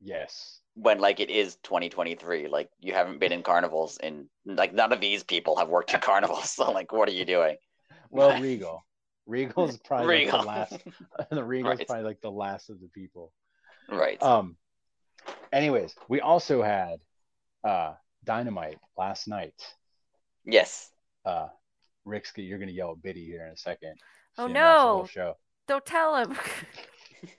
Yes. 0.00 0.60
when 0.74 0.98
like 1.00 1.20
it 1.20 1.30
is 1.30 1.56
2023. 1.62 2.48
Like 2.48 2.70
you 2.80 2.92
haven't 2.94 3.18
been 3.20 3.32
in 3.32 3.42
carnivals, 3.42 3.98
and 3.98 4.26
like 4.44 4.72
none 4.72 4.92
of 4.92 5.00
these 5.00 5.22
people 5.24 5.56
have 5.56 5.68
worked 5.68 5.92
in 5.94 6.00
carnivals. 6.10 6.50
So 6.50 6.70
like, 6.70 6.92
what 6.92 7.08
are 7.08 7.12
you 7.12 7.24
doing? 7.24 7.56
Well, 8.10 8.40
Regal. 8.42 8.84
Regal 9.26 9.68
is 9.68 9.78
probably 9.84 10.24
like 10.26 10.30
the 10.40 10.46
last. 10.46 10.76
the 11.30 11.44
Regal's 11.44 11.78
Right. 11.78 11.86
probably 11.86 12.04
like 12.04 12.20
the 12.20 12.30
last 12.30 12.70
of 12.70 12.80
the 12.80 12.88
people. 12.88 13.32
right. 13.88 14.20
Um. 14.22 14.56
Anyways, 15.52 15.94
we 16.08 16.20
also 16.20 16.62
had 16.62 16.96
uh 17.64 17.94
Dynamite 18.24 18.78
last 18.96 19.28
night. 19.28 19.54
yes. 20.44 20.88
Uh 21.24 21.48
Rick's 22.04 22.32
you're 22.36 22.58
gonna 22.58 22.72
yell 22.72 22.92
at 22.92 23.02
Biddy 23.02 23.24
here 23.24 23.46
in 23.46 23.52
a 23.52 23.56
second. 23.56 23.94
Oh, 24.38 24.46
She 24.48 24.54
didn't 24.54 24.64
watch 24.64 24.74
the 24.74 24.88
whole 24.88 25.00
no. 25.02 25.06
Show. 25.06 25.36
Don't 25.68 25.86
tell 25.86 26.16
him. 26.16 26.36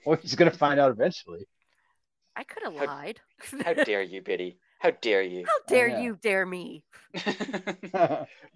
Well, 0.06 0.16
he's 0.16 0.34
gonna 0.34 0.50
find 0.50 0.80
out 0.80 0.90
eventually. 0.90 1.46
I 2.34 2.42
could 2.44 2.62
have 2.62 2.74
lied. 2.74 3.20
How 3.64 3.74
dare 3.84 4.00
you, 4.02 4.22
Biddy? 4.22 4.56
How 4.78 4.90
dare 4.90 5.22
you? 5.22 5.44
How 5.46 5.52
dare 5.68 5.88
yeah. 5.88 6.00
you 6.00 6.18
dare 6.22 6.46
me? 6.46 6.84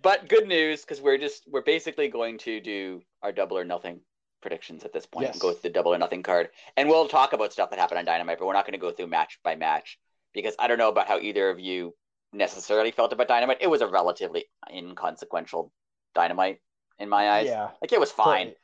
but 0.02 0.28
good 0.28 0.48
news 0.48 0.82
because 0.82 1.00
we're 1.00 1.18
just 1.18 1.44
we're 1.50 1.62
basically 1.62 2.08
going 2.08 2.38
to 2.38 2.60
do 2.60 3.02
our 3.22 3.30
double 3.30 3.58
or 3.58 3.64
nothing 3.64 4.00
predictions 4.40 4.84
at 4.84 4.92
this 4.92 5.06
point 5.06 5.24
point 5.26 5.34
Yes. 5.34 5.42
go 5.42 5.48
with 5.48 5.62
the 5.62 5.70
double 5.70 5.92
or 5.92 5.98
nothing 5.98 6.22
card 6.22 6.50
and 6.76 6.88
we'll 6.88 7.08
talk 7.08 7.32
about 7.32 7.52
stuff 7.52 7.70
that 7.70 7.78
happened 7.78 7.98
on 7.98 8.04
dynamite 8.04 8.38
but 8.38 8.46
we're 8.46 8.52
not 8.52 8.64
going 8.64 8.72
to 8.72 8.78
go 8.78 8.92
through 8.92 9.06
match 9.08 9.38
by 9.42 9.56
match 9.56 9.98
because 10.32 10.54
i 10.58 10.68
don't 10.68 10.78
know 10.78 10.88
about 10.88 11.08
how 11.08 11.18
either 11.18 11.50
of 11.50 11.58
you 11.58 11.92
necessarily 12.32 12.90
felt 12.90 13.12
about 13.12 13.28
dynamite 13.28 13.58
it 13.60 13.70
was 13.70 13.80
a 13.80 13.86
relatively 13.86 14.44
inconsequential 14.72 15.72
dynamite 16.14 16.60
in 16.98 17.08
my 17.08 17.30
eyes 17.30 17.46
yeah, 17.46 17.68
like 17.80 17.92
it 17.92 18.00
was 18.00 18.10
fine 18.12 18.48
but- 18.48 18.54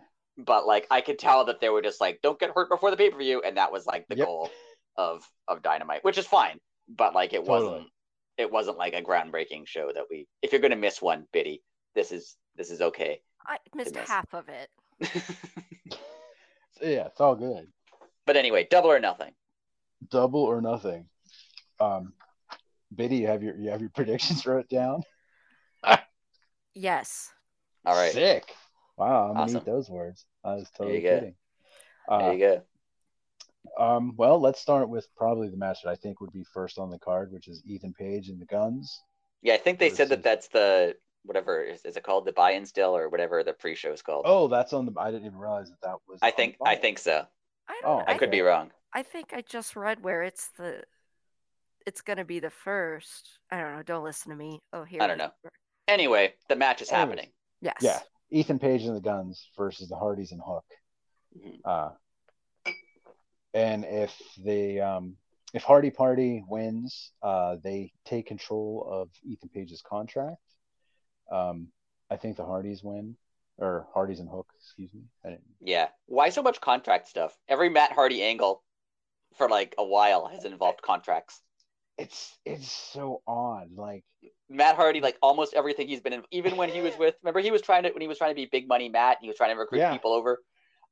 but 0.47 0.67
like 0.67 0.87
i 0.91 1.01
could 1.01 1.19
tell 1.19 1.45
that 1.45 1.61
they 1.61 1.69
were 1.69 1.81
just 1.83 2.01
like 2.01 2.19
don't 2.23 2.39
get 2.41 2.51
hurt 2.55 2.69
before 2.69 2.91
the 2.91 2.97
pay-per-view 2.97 3.41
and 3.47 3.57
that 3.57 3.71
was 3.73 3.87
like 3.87 4.05
the 4.09 4.17
Yep. 4.17 4.27
goal 4.27 4.51
of 4.97 5.23
of 5.49 5.63
dynamite 5.63 6.03
which 6.05 6.19
is 6.19 6.27
fine 6.27 6.59
but 6.89 7.15
like 7.15 7.33
it 7.33 7.45
Totally. 7.45 7.69
wasn't 7.69 7.91
it 8.37 8.51
wasn't 8.51 8.77
like 8.77 8.95
a 8.95 9.03
groundbreaking 9.03 9.67
show 9.67 9.91
that 9.95 10.05
we 10.11 10.27
if 10.43 10.51
you're 10.53 10.61
gonna 10.61 10.75
miss 10.77 11.01
one 11.01 11.25
biddy 11.33 11.63
this 11.95 12.11
is 12.13 12.37
this 12.57 12.71
is 12.71 12.81
okay 12.81 13.21
I 13.47 13.59
missed 13.75 13.93
Goodness. 13.93 14.09
half 14.09 14.33
of 14.35 14.47
it. 14.49 14.71
Yeah, 16.83 17.07
it's 17.07 17.21
all 17.21 17.37
good. 17.37 17.69
but 18.27 18.37
anyway 18.37 18.67
double 18.71 18.91
or 18.91 18.99
nothing 19.01 19.33
Double 20.11 20.41
or 20.43 20.61
nothing. 20.61 21.07
Um, 21.81 22.13
Biddy, 22.95 23.17
you 23.17 23.27
have 23.27 23.43
your 23.43 23.57
you 23.57 23.71
have 23.71 23.81
your 23.81 23.91
predictions 23.95 24.47
wrote 24.47 24.69
down. 24.69 25.03
Yes. 26.75 27.31
all 27.87 27.95
right 27.95 28.13
Sick. 28.13 28.55
Wow, 28.97 29.31
I'm 29.31 29.37
gonna 29.37 29.59
eat 29.59 29.65
those 29.65 29.89
words. 29.91 30.25
I 30.45 30.55
was 30.55 30.71
totally 30.77 30.97
you 30.97 31.03
go. 31.03 31.15
kidding. 31.15 31.35
there 32.09 32.21
Uh, 32.21 32.33
you 32.33 32.39
go 32.39 32.63
um, 33.79 34.13
well, 34.17 34.39
let's 34.41 34.61
start 34.61 34.89
with 34.89 35.09
probably 35.17 35.49
the 35.49 35.57
match 35.57 35.79
that 35.83 35.91
I 35.91 35.95
think 35.97 36.21
would 36.21 36.33
be 36.33 36.45
first 36.53 36.79
on 36.79 36.91
the 36.91 36.99
card, 36.99 37.33
which 37.33 37.49
is 37.49 37.63
Ethan 37.65 37.93
Page 37.95 38.29
and 38.29 38.41
the 38.41 38.45
Guns. 38.45 39.03
yeah 39.43 39.55
i 39.55 39.57
think 39.57 39.79
they 39.79 39.91
said 39.91 40.09
that 40.11 40.23
that's 40.23 40.49
the 40.49 40.95
whatever 41.25 41.63
is, 41.63 41.85
is 41.85 41.97
it 41.97 42.03
called 42.03 42.25
the 42.27 42.33
buy-in 42.33 42.67
still 42.67 42.95
or 42.97 43.09
whatever 43.09 43.43
the 43.43 43.53
pre-show 43.53 43.91
is 43.93 44.03
called 44.03 44.25
Oh, 44.29 44.47
that's 44.49 44.73
on 44.75 44.85
the. 44.87 44.93
I 44.99 45.11
didn't 45.11 45.27
even 45.27 45.39
realize 45.39 45.71
that 45.71 45.81
that 45.83 45.97
was. 46.07 46.19
i 46.23 46.31
think 46.31 46.57
i 46.65 46.75
think 46.77 46.99
so 46.99 47.25
I 47.69 47.81
Oh, 47.85 47.99
don't. 47.99 48.09
i 48.11 48.19
could 48.19 48.31
be 48.31 48.41
wrong 48.43 48.71
I 48.97 49.03
think 49.03 49.33
I 49.35 49.41
just 49.41 49.75
read 49.75 50.05
where 50.05 50.23
it's 50.23 50.51
the. 50.57 50.85
It's 51.87 52.01
gonna 52.01 52.25
be 52.25 52.41
the 52.41 52.51
first. 52.51 53.39
I 53.51 53.61
don't 53.61 53.77
know. 53.77 53.83
Don't 53.83 54.05
listen 54.05 54.31
to 54.31 54.37
me. 54.37 54.61
Oh, 54.73 54.85
here. 54.85 55.03
I 55.03 55.07
don't 55.07 55.19
know. 55.19 55.31
anyway 55.87 56.33
the 56.49 56.57
match 56.57 56.81
is 56.81 56.91
Anyways. 56.91 57.09
happening 57.09 57.31
Yes. 57.61 57.77
Yeah, 57.83 58.01
Ethan 58.31 58.59
Page 58.59 58.85
and 58.85 58.97
the 58.97 59.01
Guns 59.01 59.49
versus 59.57 59.89
the 59.89 59.97
Hardys 59.97 60.33
and 60.33 60.41
Hook. 60.45 60.65
Mhm. 61.39 61.61
Uh, 61.65 61.91
and 63.53 63.85
if 63.85 64.15
the 64.43 64.81
um, 64.81 65.17
if 65.53 65.63
Hardy 65.63 65.91
Party 65.91 66.43
wins, 66.49 67.13
uh, 67.23 67.57
they 67.63 67.93
take 68.05 68.27
control 68.27 68.87
of 68.91 69.11
Ethan 69.25 69.49
Page's 69.51 69.83
contract. 69.83 70.43
Um, 71.31 71.69
I 72.11 72.17
think 72.17 72.37
the 72.37 72.45
Hardys 72.45 72.83
win, 72.83 73.17
or 73.59 73.87
Hardys 73.95 74.21
and 74.21 74.29
Hook, 74.29 74.49
excuse 74.59 74.91
me. 74.93 75.39
Yeah. 75.61 75.89
Why 76.07 76.29
so 76.31 76.43
much 76.43 76.61
contract 76.61 77.09
stuff? 77.09 77.37
Every 77.49 77.69
Matt 77.71 77.93
Hardy 77.93 78.23
angle 78.23 78.63
for 79.37 79.49
like 79.49 79.75
a 79.79 79.85
while 79.85 80.27
has 80.27 80.45
involved 80.45 80.83
contracts. 80.83 81.41
It's 81.99 82.37
it's 82.45 82.71
so 82.71 83.23
odd. 83.27 83.69
Like 83.77 84.05
Matt 84.49 84.77
Hardy, 84.77 85.01
like 85.01 85.17
almost 85.23 85.55
everything 85.55 85.89
he's 85.89 86.01
been 86.01 86.13
in, 86.13 86.23
even 86.31 86.57
when 86.57 86.69
he 86.69 86.81
was 86.81 86.97
with, 86.99 87.15
remember 87.23 87.41
he 87.41 87.51
was 87.51 87.63
trying 87.63 87.85
to 87.85 87.91
when 87.91 88.01
he 88.03 88.09
was 88.09 88.19
trying 88.19 88.31
to 88.31 88.35
be 88.35 88.47
big 88.47 88.67
money 88.69 88.89
Matt, 88.89 89.19
he 89.21 89.29
was 89.29 89.37
trying 89.37 89.55
to 89.55 89.59
recruit 89.59 89.79
Yeah. 89.79 89.93
people 89.93 90.13
over. 90.13 90.43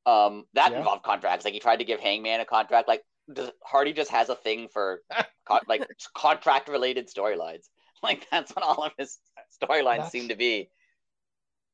Um, 0.07 0.45
that 0.55 0.73
Yeah. 0.73 0.79
involved 0.79 1.03
contracts. 1.05 1.45
Like 1.45 1.55
he 1.55 1.61
tried 1.61 1.79
to 1.79 1.85
give 1.85 2.01
Hangman 2.01 2.41
a 2.41 2.45
contract. 2.45 2.89
Like 2.89 3.03
does, 3.33 3.51
Hardy 3.65 3.93
just 3.93 4.11
has 4.11 4.29
a 4.29 4.35
thing 4.35 4.69
for 4.69 5.03
con- 5.47 5.61
like 5.69 5.89
contract 6.15 6.69
related 6.69 7.09
storylines. 7.09 7.65
Like 8.03 8.27
that's 8.33 8.51
what 8.51 8.65
all 8.65 8.83
of 8.83 8.91
his 8.99 9.17
storylines 9.63 10.11
seem 10.11 10.29
to 10.31 10.35
be. 10.35 10.69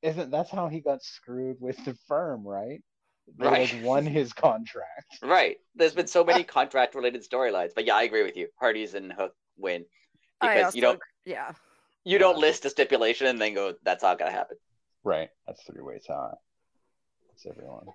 isn't 0.03 0.31
that's 0.31 0.51
how 0.51 0.69
he 0.69 0.81
got 0.81 1.03
screwed 1.03 1.57
with 1.59 1.83
the 1.87 1.95
firm, 2.07 2.47
right? 2.47 2.83
They 3.37 3.47
Right. 3.47 3.73
like 3.75 3.85
won 3.85 4.07
his 4.07 4.33
contract. 4.33 5.19
Right. 5.23 5.59
There's 5.75 5.95
been 5.95 6.07
so 6.07 6.25
many 6.25 6.45
contract 6.57 6.95
related 6.95 7.29
storylines. 7.29 7.73
But 7.75 7.85
yeah, 7.85 7.97
I 7.97 8.03
agree 8.05 8.23
with 8.23 8.37
you. 8.37 8.49
Hardy's 8.59 8.95
and 8.95 9.13
Hook 9.13 9.35
win 9.57 9.85
I 10.41 10.49
because 10.55 10.65
also, 10.67 10.77
you 10.77 10.83
don't 10.83 10.95
ag- 10.97 11.01
Yeah. 11.25 11.53
you 12.05 12.19
don't 12.19 12.39
list 12.39 12.65
a 12.65 12.71
stipulation 12.71 13.27
and 13.27 13.41
then 13.41 13.55
go, 13.55 13.75
that's 13.83 14.03
not 14.03 14.19
gonna 14.19 14.31
happen. 14.31 14.57
Right. 15.05 15.29
That's 15.47 15.63
three 15.63 15.83
way 15.83 16.01
tie. 16.07 16.35
That's 17.29 17.47
everyone. 17.47 17.87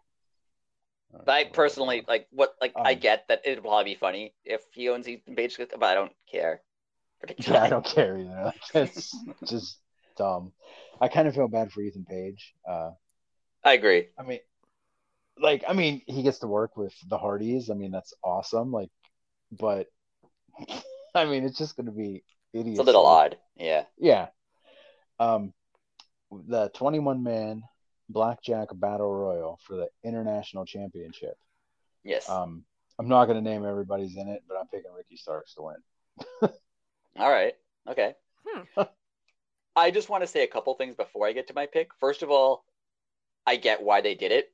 But 1.11 1.29
I 1.29 1.43
personally 1.45 2.03
like 2.07 2.27
what 2.31 2.55
like 2.59 2.73
I 2.75 2.93
Um, 2.93 2.99
get 2.99 3.27
that 3.27 3.41
it'd 3.45 3.63
probably 3.63 3.93
be 3.93 3.95
funny 3.95 4.33
if 4.45 4.61
he 4.71 4.89
owns 4.89 5.07
Ethan 5.07 5.35
Page, 5.35 5.57
but 5.57 5.83
I 5.83 5.93
don't 5.93 6.13
care. 6.31 6.61
Yeah, 7.37 7.63
I 7.63 7.69
don't 7.69 7.85
care 7.85 8.17
either. 8.17 8.51
Like, 8.73 8.89
it's 8.89 9.15
just 9.45 9.77
dumb. 10.17 10.51
I 10.99 11.07
kind 11.07 11.25
of 11.27 11.33
feel 11.35 11.47
bad 11.47 11.71
for 11.71 11.81
Ethan 11.81 12.03
Page. 12.03 12.53
Uh, 12.67 12.91
I 13.63 13.73
agree. 13.73 14.07
I 14.19 14.23
mean, 14.23 14.39
like, 15.39 15.63
I 15.67 15.73
mean, 15.73 16.01
he 16.07 16.23
gets 16.23 16.39
to 16.39 16.47
work 16.47 16.77
with 16.77 16.93
the 17.07 17.17
Hardys. 17.17 17.69
I 17.69 17.73
mean, 17.73 17.91
that's 17.91 18.13
awesome. 18.23 18.71
Like, 18.71 18.89
but 19.51 19.87
I 21.15 21.25
mean, 21.25 21.43
it's 21.43 21.57
just 21.57 21.75
going 21.75 21.87
to 21.87 21.91
be 21.91 22.23
idiocy. 22.53 22.71
It's 22.71 22.79
a 22.79 22.83
little 22.83 23.05
odd. 23.05 23.37
Yeah. 23.55 23.83
Yeah. 23.97 24.27
Um, 25.19 25.53
the 26.31 26.69
21 26.73 27.23
man 27.23 27.63
blackjack 28.09 28.69
battle 28.73 29.13
royal 29.13 29.59
for 29.65 29.75
the 29.75 29.87
international 30.03 30.65
championship. 30.65 31.37
Yes. 32.03 32.29
Um, 32.29 32.63
I'm 32.99 33.07
not 33.07 33.25
going 33.25 33.43
to 33.43 33.49
name 33.49 33.65
everybody's 33.65 34.17
in 34.17 34.27
it, 34.27 34.43
but 34.47 34.57
I'm 34.57 34.67
picking 34.67 34.91
Ricky 34.95 35.17
Starks 35.17 35.55
to 35.55 35.61
win. 35.63 35.75
All 37.17 37.31
right. 37.31 37.53
Okay. 37.87 38.13
Hmm. 38.47 38.81
I 39.75 39.89
just 39.89 40.09
want 40.09 40.23
to 40.23 40.27
say 40.27 40.43
a 40.43 40.47
couple 40.47 40.73
things 40.75 40.95
before 40.95 41.27
I 41.27 41.31
get 41.31 41.47
to 41.47 41.53
my 41.55 41.65
pick. 41.65 41.89
First 41.99 42.21
of 42.21 42.29
all, 42.29 42.63
I 43.47 43.55
get 43.55 43.81
why 43.81 44.01
they 44.01 44.13
did 44.13 44.31
it 44.31 44.53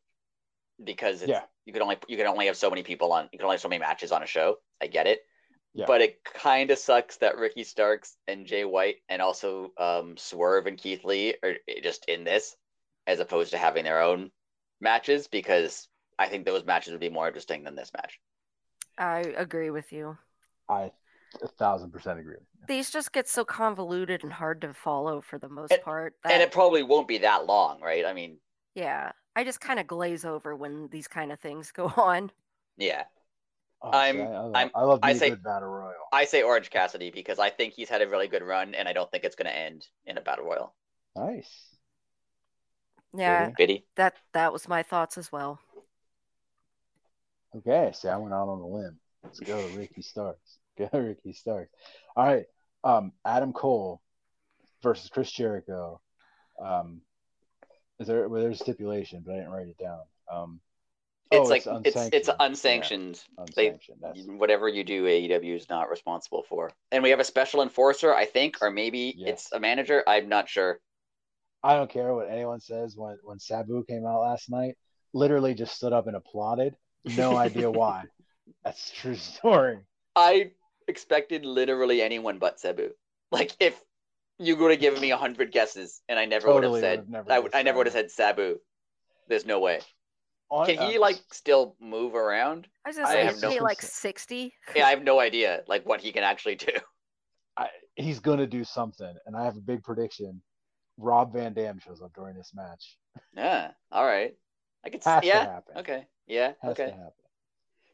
because 0.83 1.21
it's, 1.21 1.29
Yeah. 1.29 1.43
you 1.65 1.73
could 1.73 1.81
only 1.81 1.97
you 2.07 2.17
can 2.17 2.27
only 2.27 2.45
have 2.47 2.57
so 2.57 2.69
many 2.69 2.83
people 2.83 3.11
on 3.11 3.29
you 3.31 3.39
can 3.39 3.45
only 3.45 3.55
have 3.55 3.61
so 3.61 3.69
many 3.69 3.79
matches 3.79 4.11
on 4.11 4.23
a 4.23 4.27
show. 4.27 4.57
I 4.81 4.87
get 4.87 5.07
it. 5.07 5.19
Yeah. 5.73 5.85
But 5.87 6.01
it 6.01 6.23
kind 6.23 6.71
of 6.71 6.79
sucks 6.79 7.17
that 7.17 7.37
Ricky 7.37 7.63
Starks 7.63 8.17
and 8.27 8.45
Jay 8.47 8.65
White 8.65 8.97
and 9.07 9.21
also 9.21 9.71
um, 9.77 10.17
Swerve 10.17 10.65
and 10.65 10.77
Keith 10.77 11.03
Lee 11.03 11.35
are 11.43 11.53
just 11.83 12.05
in 12.05 12.23
this 12.23 12.55
as 13.05 13.19
opposed 13.19 13.51
to 13.51 13.57
having 13.57 13.83
their 13.83 14.01
own 14.01 14.31
matches 14.81 15.27
because 15.27 15.87
I 16.17 16.27
think 16.27 16.45
those 16.45 16.65
matches 16.65 16.91
would 16.91 16.99
be 16.99 17.09
more 17.09 17.27
interesting 17.27 17.63
than 17.63 17.75
this 17.75 17.91
match. 17.95 18.19
I 18.97 19.19
agree 19.37 19.69
with 19.69 19.91
you. 19.91 20.17
I 20.67 20.91
a 21.43 21.47
thousand 21.47 21.91
percent 21.91 22.19
agree. 22.19 22.37
These 22.67 22.89
just 22.89 23.11
get 23.13 23.27
so 23.27 23.45
convoluted 23.45 24.23
and 24.23 24.33
hard 24.33 24.61
to 24.61 24.73
follow 24.73 25.21
for 25.21 25.37
the 25.37 25.49
most 25.49 25.71
And- 25.71 25.81
part. 25.83 26.15
And 26.25 26.41
it 26.41 26.51
probably 26.51 26.81
won't 26.83 27.07
be 27.07 27.19
that 27.19 27.45
long, 27.45 27.79
right? 27.81 28.05
I 28.05 28.13
mean, 28.13 28.39
yeah, 28.73 29.11
I 29.35 29.43
just 29.43 29.61
kind 29.61 29.79
of 29.79 29.87
glaze 29.87 30.25
over 30.25 30.55
when 30.55 30.87
these 30.89 31.07
kind 31.07 31.31
of 31.31 31.39
things 31.39 31.71
go 31.75 31.91
on. 31.97 32.31
yeah. 32.77 33.03
Oh, 33.81 33.91
I'm- 33.91 34.15
see, 34.17 34.21
I, 34.23 34.25
I 34.25 34.39
love, 34.41 34.55
I'm- 34.55 34.71
I 34.75 34.81
love 34.83 34.99
I 35.03 35.13
say- 35.13 35.29
good 35.29 35.43
battle 35.43 35.69
royal. 35.69 35.93
I 36.11 36.25
say 36.25 36.41
Orange 36.43 36.69
Cassidy 36.69 37.11
because 37.11 37.39
I 37.39 37.49
think 37.49 37.73
he's 37.73 37.87
had 37.87 38.01
a 38.01 38.09
really 38.09 38.27
good 38.27 38.43
run, 38.43 38.75
and 38.75 38.89
I 38.89 38.93
don't 38.93 39.09
think 39.09 39.23
it's 39.23 39.35
going 39.37 39.45
to 39.45 39.55
end 39.57 39.87
in 40.05 40.17
a 40.17 40.21
battle 40.21 40.43
royal. 40.45 40.73
Nice. 41.15 41.49
Yeah, 43.15 43.41
Really? 43.43 43.53
Biddy, 43.57 43.85
that 43.95 44.15
that 44.33 44.51
was 44.53 44.67
my 44.67 44.83
thoughts 44.83 45.17
as 45.17 45.31
well. 45.31 45.59
Okay, 47.55 47.91
see, 47.95 48.07
I 48.07 48.17
went 48.17 48.33
out 48.33 48.49
on 48.49 48.59
a 48.59 48.67
limb. 48.67 48.99
Let's 49.23 49.39
go, 49.39 49.65
Ricky 49.75 50.01
Starks. 50.01 50.57
Go, 50.77 50.87
Ricky 50.93 51.33
Starks. 51.33 51.71
All 52.15 52.25
right, 52.25 52.45
um, 52.83 53.11
Adam 53.25 53.51
Cole 53.53 54.01
versus 54.83 55.09
Chris 55.09 55.31
Jericho. 55.31 55.99
Um, 56.63 57.01
is 57.99 58.07
there? 58.07 58.27
Well, 58.27 58.41
there's 58.41 58.59
a 58.59 58.63
stipulation, 58.63 59.23
but 59.25 59.33
I 59.33 59.37
didn't 59.37 59.51
write 59.51 59.67
it 59.67 59.77
down. 59.77 60.01
Um, 60.31 60.59
it's 61.31 61.39
oh, 61.67 61.73
like 61.73 61.85
it's 61.85 61.95
it's 62.13 62.29
unsanctioned. 62.39 62.39
unsanctioned. 62.39 63.21
Yeah, 63.37 63.45
They- 63.55 63.67
unsanctioned. 63.67 63.97
That's, 64.01 64.19
Whatever 64.25 64.67
you 64.67 64.83
do, 64.83 65.05
AEW 65.05 65.55
is 65.55 65.69
not 65.69 65.89
responsible 65.89 66.43
for. 66.49 66.71
And 66.91 67.03
we 67.03 67.11
have 67.11 67.19
a 67.19 67.23
special 67.23 67.61
enforcer, 67.61 68.13
I 68.15 68.25
think, 68.25 68.57
or 68.61 68.71
maybe 68.71 69.13
Yeah. 69.15 69.29
it's 69.29 69.51
a 69.51 69.59
manager. 69.59 70.03
I'm 70.07 70.27
not 70.27 70.49
sure. 70.49 70.79
I 71.61 71.75
don't 71.75 71.89
care 71.89 72.13
what 72.15 72.29
anyone 72.29 72.61
says. 72.61 72.95
When 72.95 73.17
when 73.23 73.37
Sabu 73.39 73.83
came 73.83 74.05
out 74.05 74.21
last 74.21 74.49
night, 74.49 74.75
literally 75.13 75.53
just 75.53 75.75
stood 75.75 75.93
up 75.93 76.07
and 76.07 76.15
applauded. 76.15 76.75
No 77.17 77.35
idea 77.45 77.69
why. 77.69 78.05
That's 78.63 78.91
a 78.91 78.95
true 78.95 79.15
story. 79.15 79.79
I 80.15 80.51
expected 80.87 81.45
literally 81.45 82.01
anyone 82.01 82.39
but 82.39 82.59
Sabu. 82.59 82.91
Like 83.31 83.55
if 83.59 83.79
you 84.39 84.55
would 84.55 84.71
have 84.71 84.79
given 84.79 85.01
me 85.01 85.11
a 85.11 85.17
hundred 85.17 85.51
guesses 85.51 86.01
and 86.07 86.17
I 86.17 86.25
never 86.25 86.47
Totally 86.47 86.81
would 86.81 86.83
have 86.83 86.99
would've 86.99 87.05
said 87.05 87.09
never 87.09 87.31
I, 87.31 87.39
would, 87.39 87.55
I 87.55 87.61
never 87.61 87.77
would 87.77 87.87
have 87.87 87.93
Sabu. 87.93 88.07
said 88.07 88.11
Sabu. 88.11 88.59
There's 89.27 89.45
no 89.45 89.59
way. 89.59 89.81
On- 90.49 90.65
Can 90.65 90.77
he 90.89 90.97
uh, 90.97 91.01
like 91.01 91.17
still 91.31 91.75
move 91.79 92.15
around? 92.15 92.67
I 92.85 92.89
was 92.89 92.95
gonna 92.95 93.09
I 93.09 93.11
say, 93.11 93.25
have 93.25 93.35
is 93.35 93.41
no 93.41 93.49
he 93.51 93.59
like 93.59 93.81
sixty? 93.81 94.53
Yeah, 94.75 94.87
I 94.87 94.89
have 94.89 95.03
no 95.03 95.19
idea 95.19 95.61
like 95.67 95.85
what 95.85 96.01
he 96.01 96.11
can 96.11 96.23
actually 96.23 96.55
do. 96.55 96.71
I, 97.57 97.67
he's 97.95 98.19
gonna 98.19 98.47
do 98.47 98.63
something, 98.63 99.13
and 99.25 99.35
I 99.35 99.43
have 99.43 99.57
a 99.57 99.61
big 99.61 99.83
prediction. 99.83 100.41
Rob 100.97 101.33
Van 101.33 101.53
Dam 101.53 101.79
shows 101.79 102.01
up 102.01 102.13
during 102.15 102.35
this 102.35 102.51
match. 102.55 102.97
Yeah. 103.35 103.71
All 103.91 104.05
right. 104.05 104.33
I 104.83 104.89
could. 104.89 105.03
Has 105.03 105.23
yeah. 105.23 105.45
to 105.45 105.51
happen. 105.51 105.77
Okay. 105.77 106.07
Yeah. 106.27 106.53
Has 106.61 106.71
okay. 106.71 106.95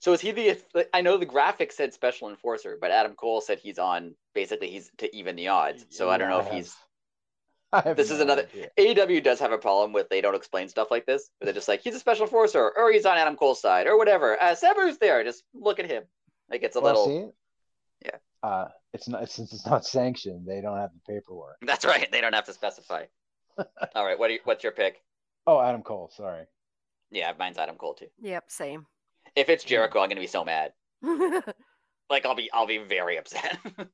To 0.06 0.12
happen. 0.12 0.18
So 0.20 0.28
is 0.30 0.36
he 0.36 0.58
the? 0.74 0.88
I 0.96 1.02
know 1.02 1.18
the 1.18 1.26
graphic 1.26 1.72
said 1.72 1.94
special 1.94 2.30
enforcer, 2.30 2.78
but 2.80 2.92
Adam 2.92 3.16
Cole 3.16 3.42
said 3.42 3.60
he's 3.60 3.80
on. 3.80 4.16
Basically, 4.34 4.70
he's 4.70 4.92
to 4.98 5.16
even 5.16 5.36
the 5.36 5.48
odds. 5.50 5.86
So 5.90 6.10
I 6.10 6.18
don't 6.18 6.30
know 6.30 6.40
if 6.40 6.46
have- 6.46 6.54
he's. 6.56 6.76
I 7.74 7.82
have 7.82 7.98
This 7.98 8.12
is 8.12 8.22
another- 8.22 8.48
idea. 8.54 8.70
AEW 8.78 9.22
does 9.24 9.40
have 9.40 9.52
a 9.52 9.58
problem 9.58 9.92
with 9.92 10.08
they 10.08 10.22
don't 10.22 10.36
explain 10.36 10.70
stuff 10.70 10.92
like 10.92 11.06
this. 11.06 11.30
Where 11.40 11.46
they're 11.46 11.54
just 11.54 11.68
like 11.68 11.82
he's 11.82 11.96
a 11.96 12.00
special 12.00 12.24
enforcer, 12.26 12.72
or 12.78 12.92
he's 12.92 13.06
on 13.06 13.18
Adam 13.18 13.36
Cole's 13.36 13.60
side, 13.62 13.88
or 13.88 13.98
whatever. 13.98 14.42
Uh, 14.42 14.56
Sabu's 14.56 14.98
there. 14.98 15.24
Just 15.24 15.44
look 15.54 15.80
at 15.80 15.86
him. 15.90 16.04
Like 16.50 16.64
it's 16.64 16.76
a 16.76 16.80
Well, 16.82 17.08
little. 17.08 17.32
see? 17.32 18.08
Yeah. 18.08 18.18
Uh, 18.44 18.68
it's 18.94 19.08
not 19.10 19.30
since 19.30 19.52
it's 19.52 19.66
not 19.66 19.84
sanctioned. 19.86 20.46
They 20.48 20.62
don't 20.62 20.78
have 20.78 20.92
the 20.94 21.14
paperwork. 21.14 21.58
That's 21.64 21.84
right. 21.84 22.10
They 22.12 22.22
don't 22.22 22.34
have 22.34 22.46
to 22.46 22.54
specify. 22.54 23.06
All 23.96 24.06
right. 24.06 24.18
What? 24.18 24.28
Do 24.28 24.34
you, 24.36 24.40
what's 24.44 24.64
your 24.64 24.72
pick? 24.72 25.02
Oh, 25.48 25.60
Adam 25.60 25.82
Cole. 25.82 26.12
Sorry. 26.16 26.46
Yeah, 27.12 27.34
mine's 27.38 27.58
Adam 27.58 27.76
Cole 27.76 27.94
too. 27.96 28.08
Yep, 28.22 28.46
same. 28.48 28.86
If 29.36 29.50
it's 29.50 29.64
Jericho, 29.64 30.00
I'm 30.02 30.10
gonna 30.10 30.20
be 30.22 30.28
so 30.28 30.44
mad. 30.44 30.74
Like 32.10 32.26
I'll 32.26 32.36
be, 32.36 32.52
I'll 32.52 32.68
be 32.68 32.78
very 32.80 33.18
upset. 33.18 33.60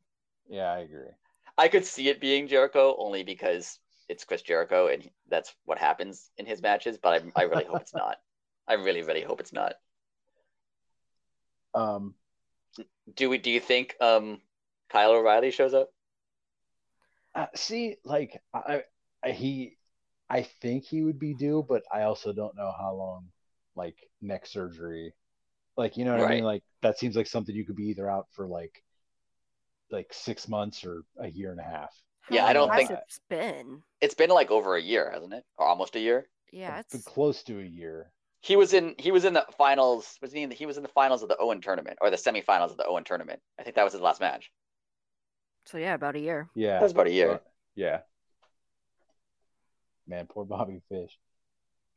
Yeah, 0.50 0.72
I 0.74 0.80
agree. 0.80 1.12
I 1.58 1.70
could 1.70 1.86
see 1.86 2.10
it 2.10 2.20
being 2.20 2.48
Jericho 2.50 2.94
only 2.98 3.24
because 3.24 3.80
it's 4.10 4.26
Chris 4.26 4.42
Jericho 4.42 4.88
and 4.88 5.10
that's 5.30 5.56
what 5.64 5.78
happens 5.78 6.30
in 6.38 6.46
his 6.46 6.62
matches. 6.62 6.98
But 6.98 7.24
I, 7.36 7.42
I 7.42 7.44
really 7.46 7.64
hope 7.66 7.82
it's 7.82 7.94
not. 7.94 8.18
I 8.68 8.74
really, 8.74 9.02
really 9.04 9.22
hope 9.24 9.40
it's 9.40 9.54
not. 9.54 9.76
Um, 11.74 12.16
Do 13.16 13.30
we? 13.30 13.38
Do 13.38 13.50
you 13.52 13.60
think 13.62 13.96
um, 14.02 14.42
Kyle 14.90 15.12
O'Reilly 15.12 15.52
shows 15.52 15.74
up? 15.74 15.94
uh, 17.36 17.48
see, 17.56 17.98
like 18.04 18.42
I, 18.54 18.84
I, 19.24 19.32
he, 19.32 19.78
I 20.30 20.44
think 20.44 20.86
he 20.86 21.02
would 21.04 21.20
be 21.20 21.34
due, 21.34 21.66
but 21.68 21.84
I 21.92 22.04
also 22.04 22.34
don't 22.34 22.56
know 22.56 22.72
how 22.78 22.94
long, 22.96 23.30
like 23.76 23.96
neck 24.22 24.46
surgery, 24.46 25.14
like 25.78 25.98
you 25.98 26.06
know 26.06 26.18
what 26.18 26.28
I 26.28 26.36
mean. 26.36 26.44
Like 26.44 26.64
that 26.82 27.00
seems 27.00 27.16
like 27.16 27.28
something 27.28 27.56
you 27.56 27.66
could 27.66 27.76
be 27.76 27.90
either 27.90 28.10
out 28.10 28.28
for 28.32 28.48
like, 28.48 28.84
like 29.90 30.14
six 30.14 30.48
months 30.48 30.86
or 30.86 31.04
a 31.20 31.30
year 31.30 31.52
and 31.52 31.60
a 31.60 31.64
half. 31.64 31.94
How 32.22 32.36
Yeah, 32.36 32.46
I 32.46 32.54
don't 32.54 32.74
think- 32.74 32.92
it's 32.92 33.20
been. 33.30 33.84
It's 34.00 34.14
been 34.14 34.30
like 34.30 34.52
over 34.52 34.76
a 34.76 34.82
year, 34.82 35.10
hasn't 35.12 35.34
it? 35.34 35.44
Or 35.58 35.66
almost 35.66 35.96
a 35.96 36.00
year. 36.00 36.28
Yeah, 36.52 36.80
It's 36.80 36.92
been 36.92 37.02
close 37.02 37.44
to 37.44 37.60
a 37.60 37.64
year. 37.64 38.12
He 38.42 38.56
was 38.56 38.74
in. 38.74 38.96
He 38.98 39.12
was 39.12 39.24
in 39.24 39.34
the 39.34 39.46
finals. 39.58 40.18
Was 40.22 40.34
he? 40.34 40.42
In 40.42 40.50
the, 40.50 40.56
he 40.56 40.66
was 40.66 40.76
in 40.76 40.84
the 40.84 40.90
finals 40.90 41.22
of 41.22 41.30
the 41.30 41.38
Owen 41.38 41.62
tournament 41.62 42.00
or 42.02 42.10
the 42.10 42.18
semifinals 42.18 42.72
of 42.72 42.78
the 42.78 42.86
Owen 42.86 43.04
tournament. 43.04 43.40
I 43.60 43.64
think 43.64 43.76
that 43.76 43.84
was 43.84 43.94
his 43.94 44.02
last 44.02 44.20
match. 44.20 44.52
so 45.66 45.78
yeah, 45.78 45.94
about 45.94 46.16
a 46.16 46.20
year. 46.20 46.50
Yeah. 46.56 46.74
That 46.74 46.84
was 46.84 46.92
about 46.92 47.08
a 47.08 47.12
year. 47.12 47.34
But- 47.34 47.46
yeah. 47.76 48.00
Man, 50.08 50.26
poor 50.28 50.44
Bobby 50.44 50.82
Fish. 50.90 51.18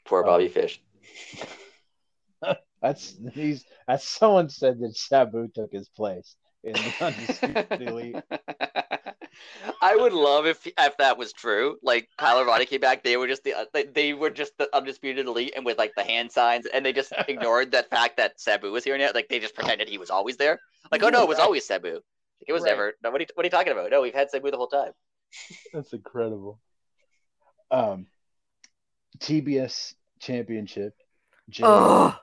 Poor. 0.04 0.22
Bobby 0.22 0.46
um, 0.46 0.52
Fish. 0.52 0.80
That's 2.84 3.16
he's 3.32 3.64
that's 3.88 4.06
someone 4.06 4.50
said 4.50 4.78
that 4.80 4.94
Sabu 4.94 5.48
took 5.48 5.72
his 5.72 5.88
place 5.88 6.36
in 6.62 6.74
the 6.74 6.92
undisputed 7.00 7.80
elite. 7.80 8.16
I 9.80 9.96
would 9.96 10.12
love 10.12 10.44
if 10.44 10.66
if 10.66 10.96
that 10.98 11.16
was 11.16 11.32
true. 11.32 11.78
Like 11.82 12.10
Kyle 12.18 12.40
O'Reilly 12.40 12.66
came 12.66 12.82
back, 12.82 13.02
they 13.02 13.16
were 13.16 13.26
just 13.26 13.42
the 13.42 13.54
they, 13.72 13.84
they 13.84 14.12
were 14.12 14.28
just 14.28 14.52
the 14.58 14.68
undisputed 14.76 15.24
elite, 15.24 15.54
and 15.56 15.64
with 15.64 15.78
like 15.78 15.92
the 15.96 16.04
hand 16.04 16.30
signs, 16.30 16.66
and 16.66 16.84
they 16.84 16.92
just 16.92 17.14
ignored 17.26 17.72
that 17.72 17.88
fact 17.88 18.18
that 18.18 18.38
Sabu 18.38 18.70
was 18.70 18.84
here 18.84 18.98
now. 18.98 19.12
Like 19.14 19.30
they 19.30 19.38
just 19.38 19.54
pretended 19.54 19.88
he 19.88 19.96
was 19.96 20.10
always 20.10 20.36
there. 20.36 20.60
Like 20.92 21.02
oh 21.02 21.08
no, 21.08 21.22
it 21.22 21.28
was 21.28 21.38
always 21.38 21.66
Sabu. 21.66 22.00
It 22.46 22.52
was 22.52 22.64
Right. 22.64 22.72
never. 22.72 22.92
No, 23.02 23.12
what 23.12 23.22
are, 23.22 23.22
you, 23.22 23.28
what 23.32 23.44
are 23.44 23.46
you 23.46 23.50
talking 23.50 23.72
about? 23.72 23.90
No, 23.90 24.02
we've 24.02 24.12
had 24.12 24.28
Sabu 24.28 24.50
the 24.50 24.58
whole 24.58 24.66
time. 24.66 24.92
That's 25.72 25.94
incredible. 25.94 26.60
Um, 27.70 28.08
TBS 29.20 29.94
Championship. 30.20 30.92
Jade 31.48 31.66
Oh, 31.66 32.14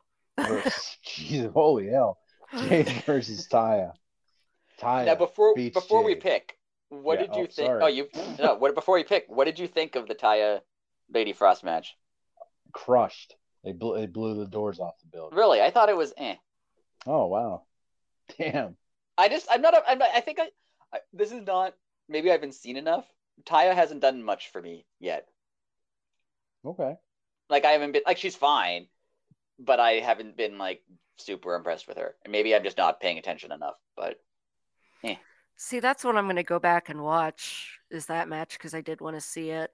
versus, 0.47 0.97
Jesus, 1.03 1.51
holy 1.53 1.87
hell! 1.87 2.17
Jade 2.67 2.87
versus 3.05 3.47
Taya. 3.47 3.93
Taya. 4.79 5.05
now 5.05 5.15
before 5.15 5.53
beats 5.55 5.73
before 5.73 6.03
we 6.03 6.15
pick, 6.15 6.57
what 6.89 7.19
Yeah, 7.19 7.27
did 7.27 7.35
you 7.35 7.43
oh, 7.43 7.45
think? 7.45 7.67
sorry. 7.67 7.83
Oh, 7.83 7.87
you 7.87 8.07
no. 8.39 8.55
What 8.55 8.75
before 8.75 8.95
we 8.95 9.03
pick? 9.03 9.25
What 9.27 9.45
did 9.45 9.59
you 9.59 9.67
think 9.67 9.95
of 9.95 10.07
the 10.07 10.15
Taya 10.15 10.61
Lady 11.13 11.33
Frost 11.33 11.63
match? 11.63 11.95
crushed. 12.73 13.35
They 13.63 13.73
blew, 13.73 13.95
they 13.99 14.05
blew 14.07 14.39
the 14.39 14.47
doors 14.47 14.79
off 14.79 14.93
the 15.01 15.07
building. 15.07 15.37
Really, 15.37 15.61
I 15.61 15.69
thought 15.71 15.89
it 15.89 15.97
was 15.97 16.13
eh. 16.17 16.35
Oh 17.05 17.27
wow, 17.27 17.63
damn. 18.37 18.75
I 19.17 19.27
just 19.29 19.47
I'm 19.51 19.61
not 19.61 19.73
a, 19.75 19.83
I'm 19.87 19.99
not, 19.99 20.09
I 20.15 20.21
think 20.21 20.39
I, 20.39 20.47
I 20.93 20.99
this 21.13 21.31
is 21.31 21.45
not 21.45 21.73
maybe 22.09 22.29
I 22.29 22.33
haven't 22.33 22.55
seen 22.55 22.77
enough. 22.77 23.05
Taya 23.45 23.75
hasn't 23.75 24.01
done 24.01 24.23
much 24.23 24.49
for 24.51 24.61
me 24.61 24.85
yet. 24.99 25.27
Okay. 26.65 26.95
Like 27.49 27.65
I 27.65 27.71
haven't 27.71 27.91
been 27.91 28.03
like 28.05 28.17
she's 28.17 28.35
fine, 28.35 28.87
but 29.59 29.79
I 29.79 29.93
haven't 29.93 30.37
been 30.37 30.57
like 30.57 30.81
super 31.17 31.55
impressed 31.55 31.87
with 31.87 31.97
her. 31.97 32.15
And 32.23 32.31
maybe 32.31 32.55
I'm 32.55 32.63
just 32.63 32.77
not 32.77 32.99
paying 32.99 33.17
attention 33.17 33.51
enough. 33.51 33.75
But 33.95 34.17
eh. 35.03 35.15
see, 35.55 35.79
that's 35.79 36.03
what 36.03 36.17
I'm 36.17 36.27
gonna 36.27 36.43
go 36.43 36.59
back 36.59 36.89
and 36.89 37.01
watch. 37.01 37.79
Is 37.89 38.07
that 38.07 38.29
match 38.29 38.53
because 38.53 38.73
I 38.73 38.81
did 38.81 39.01
want 39.01 39.17
to 39.17 39.21
see 39.21 39.49
it. 39.49 39.71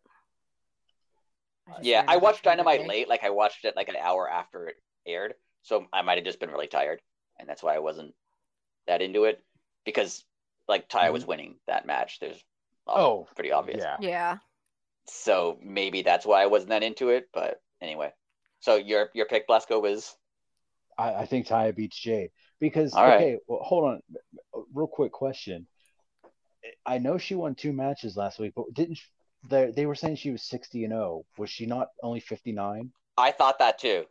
just 1.67 1.79
Yeah, 1.81 2.03
I 2.07 2.17
watched 2.17 2.43
Dynamite 2.43 2.81
today. 2.81 2.89
late. 2.89 3.09
Like 3.09 3.23
I 3.23 3.29
watched 3.29 3.65
it 3.65 3.75
like 3.75 3.89
an 3.89 3.97
hour 4.01 4.29
after 4.29 4.67
it 4.67 4.75
aired, 5.05 5.33
so 5.63 5.85
I 5.93 6.01
might 6.01 6.17
have 6.17 6.25
just 6.25 6.39
been 6.39 6.49
really 6.49 6.67
tired, 6.67 7.01
and 7.39 7.47
that's 7.47 7.61
why 7.61 7.75
I 7.75 7.79
wasn't 7.79 8.13
that 8.87 9.01
into 9.01 9.25
it. 9.25 9.43
Because 9.85 10.23
like 10.67 10.89
Ty 10.89 11.11
was 11.11 11.23
mm-hmm. 11.23 11.29
winning 11.29 11.55
that 11.67 11.85
match. 11.85 12.19
There's 12.19 12.43
Oh, 12.87 13.27
pretty 13.35 13.51
obvious. 13.51 13.83
Yeah. 13.83 13.97
Yeah. 13.99 14.37
So 15.09 15.59
maybe 15.63 16.01
that's 16.01 16.25
why 16.25 16.43
I 16.43 16.47
wasn't 16.47 16.69
that 16.69 16.83
into 16.83 17.09
it. 17.09 17.29
But 17.33 17.61
anyway, 17.81 18.11
so 18.67 18.75
your 18.75 19.09
your 19.13 19.25
pick 19.25 19.47
Blasko 19.47 19.81
was 19.81 20.13
I, 20.97 21.13
I 21.13 21.25
think 21.25 21.47
Taya 21.47 21.73
beats 21.73 21.97
Jade 21.97 22.31
because 22.59 22.93
All 22.93 23.05
right. 23.05 23.15
okay, 23.15 23.37
well, 23.47 23.61
hold 23.63 23.85
on, 23.85 24.01
real 24.73 24.87
quick 24.87 25.13
question. 25.13 25.67
I 26.85 26.97
know 26.97 27.17
she 27.17 27.35
won 27.35 27.55
two 27.55 27.71
matches 27.71 28.17
last 28.17 28.39
week, 28.39 28.51
but 28.57 28.65
didn't 28.73 28.99
they? 29.49 29.71
They 29.71 29.85
were 29.85 29.95
saying 29.95 30.17
she 30.17 30.31
was 30.31 30.41
sixty 30.41 30.83
and 30.83 30.91
zero. 30.91 31.25
Was 31.37 31.49
she 31.49 31.65
not 31.65 31.87
only 32.03 32.19
fifty 32.19 32.51
nine? 32.51 32.91
I 33.17 33.31
thought 33.31 33.59
that 33.59 33.79
too. 33.79 34.03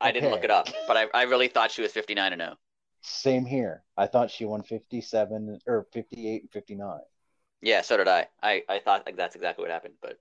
I 0.00 0.12
didn't 0.12 0.30
look 0.30 0.44
it 0.44 0.52
up, 0.52 0.68
but 0.86 0.96
I, 0.96 1.06
I 1.12 1.22
really 1.24 1.48
thought 1.48 1.70
she 1.70 1.82
was 1.82 1.92
59 1.92 2.32
and 2.32 2.40
oh. 2.40 2.44
0. 2.46 2.56
Same 3.02 3.44
here. 3.44 3.82
I 3.98 4.06
thought 4.06 4.30
she 4.30 4.44
won 4.44 4.62
fifty 4.62 5.00
seven 5.00 5.58
or 5.66 5.86
fifty 5.92 6.28
eight 6.28 6.42
and 6.42 6.50
fifty 6.52 6.76
nine. 6.76 7.00
Yeah, 7.60 7.82
so 7.82 7.96
did 7.96 8.06
I. 8.06 8.28
I, 8.40 8.62
I 8.68 8.78
thought 8.78 9.04
like 9.04 9.16
that's 9.16 9.34
exactly 9.34 9.62
what 9.62 9.72
happened, 9.72 9.94
but 10.00 10.18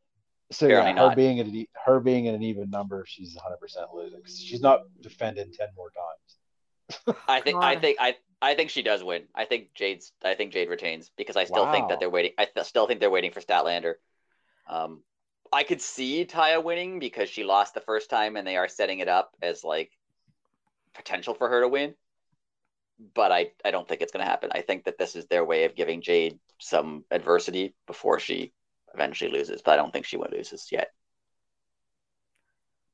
So 0.52 0.68
yeah, 0.68 0.84
her 0.84 0.93
not. 0.93 1.16
being 1.16 1.39
at 1.39 1.45
an, 1.45 1.66
her 1.86 2.00
being 2.00 2.28
at 2.28 2.34
an 2.34 2.41
even 2.41 2.70
number, 2.70 3.06
she's 3.08 3.36
one 3.36 3.43
hundred 3.43 3.58
percent 3.58 3.88
losing. 3.93 4.22
she's 4.26 4.62
not 4.62 4.82
defending 5.02 5.52
ten 5.52 5.68
more 5.76 5.91
times. 5.91 7.18
I 7.28 7.41
think 7.41 7.62
I 7.62 7.76
think 7.76 7.97
I 8.00 8.16
I 8.41 8.56
think 8.56 8.72
she 8.72 8.82
does 8.82 9.04
win. 9.04 9.24
I 9.36 9.45
think 9.45 9.74
Jade's 9.76 10.12
I 10.24 10.34
think 10.34 10.54
Jade 10.54 10.70
retains 10.70 11.12
because 11.18 11.36
I 11.36 11.43
still 11.43 11.72
think 11.72 11.89
that 11.89 12.00
they're 12.00 12.10
waiting. 12.10 12.32
I 12.38 12.45
th- 12.45 12.66
still 12.66 12.88
think 12.88 13.00
they're 13.00 13.12
waiting 13.12 13.32
for 13.32 13.41
Statlander. 13.41 13.95
Um, 14.68 15.04
I 15.52 15.64
could 15.64 15.82
see 15.82 16.26
Taya 16.26 16.64
winning 16.64 17.00
because 17.00 17.30
she 17.30 17.43
lost 17.43 17.74
the 17.74 17.82
first 17.82 18.10
time, 18.10 18.36
and 18.36 18.47
they 18.47 18.58
are 18.58 18.68
setting 18.68 19.00
it 19.00 19.08
up 19.08 19.36
as 19.41 19.64
like 19.64 19.91
potential 20.95 21.36
for 21.36 21.47
her 21.50 21.62
to 21.62 21.68
win. 21.68 21.93
But 23.14 23.32
I 23.32 23.52
I 23.64 23.70
don't 23.70 23.88
think 23.88 24.02
it's 24.02 24.12
going 24.12 24.26
to 24.26 24.30
happen. 24.30 24.50
I 24.54 24.62
think 24.62 24.86
that 24.86 24.97
this 24.97 25.16
is 25.16 25.28
their 25.28 25.45
way 25.45 25.66
of 25.66 25.76
giving 25.76 26.02
Jade 26.02 26.39
some 26.60 27.06
adversity 27.12 27.76
before 27.86 28.20
she 28.20 28.52
eventually 28.94 29.32
loses. 29.32 29.62
But 29.62 29.74
I 29.74 29.76
don't 29.78 29.92
think 29.94 30.06
she 30.06 30.18
won't 30.18 30.34
loses 30.34 30.68
yet. 30.72 30.90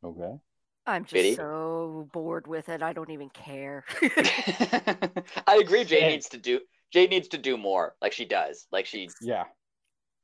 Okay. 0.03 0.39
I'm 0.85 1.03
just 1.05 1.13
Biddy? 1.13 1.35
so 1.35 2.09
bored 2.13 2.47
with 2.47 2.69
it. 2.69 2.83
I 2.83 2.93
don't 2.93 3.09
even 3.09 3.29
care. 3.29 3.83
I 5.47 5.57
agree. 5.57 5.83
Jade 5.83 6.01
Same. 6.01 6.07
needs 6.07 6.29
to 6.29 6.37
do 6.37 6.59
Jade 6.91 7.09
needs 7.09 7.27
to 7.29 7.37
do 7.37 7.57
more, 7.57 7.95
like 8.01 8.13
she 8.13 8.25
does. 8.25 8.67
Like 8.71 8.85
she 8.85 9.09
Yeah. 9.21 9.45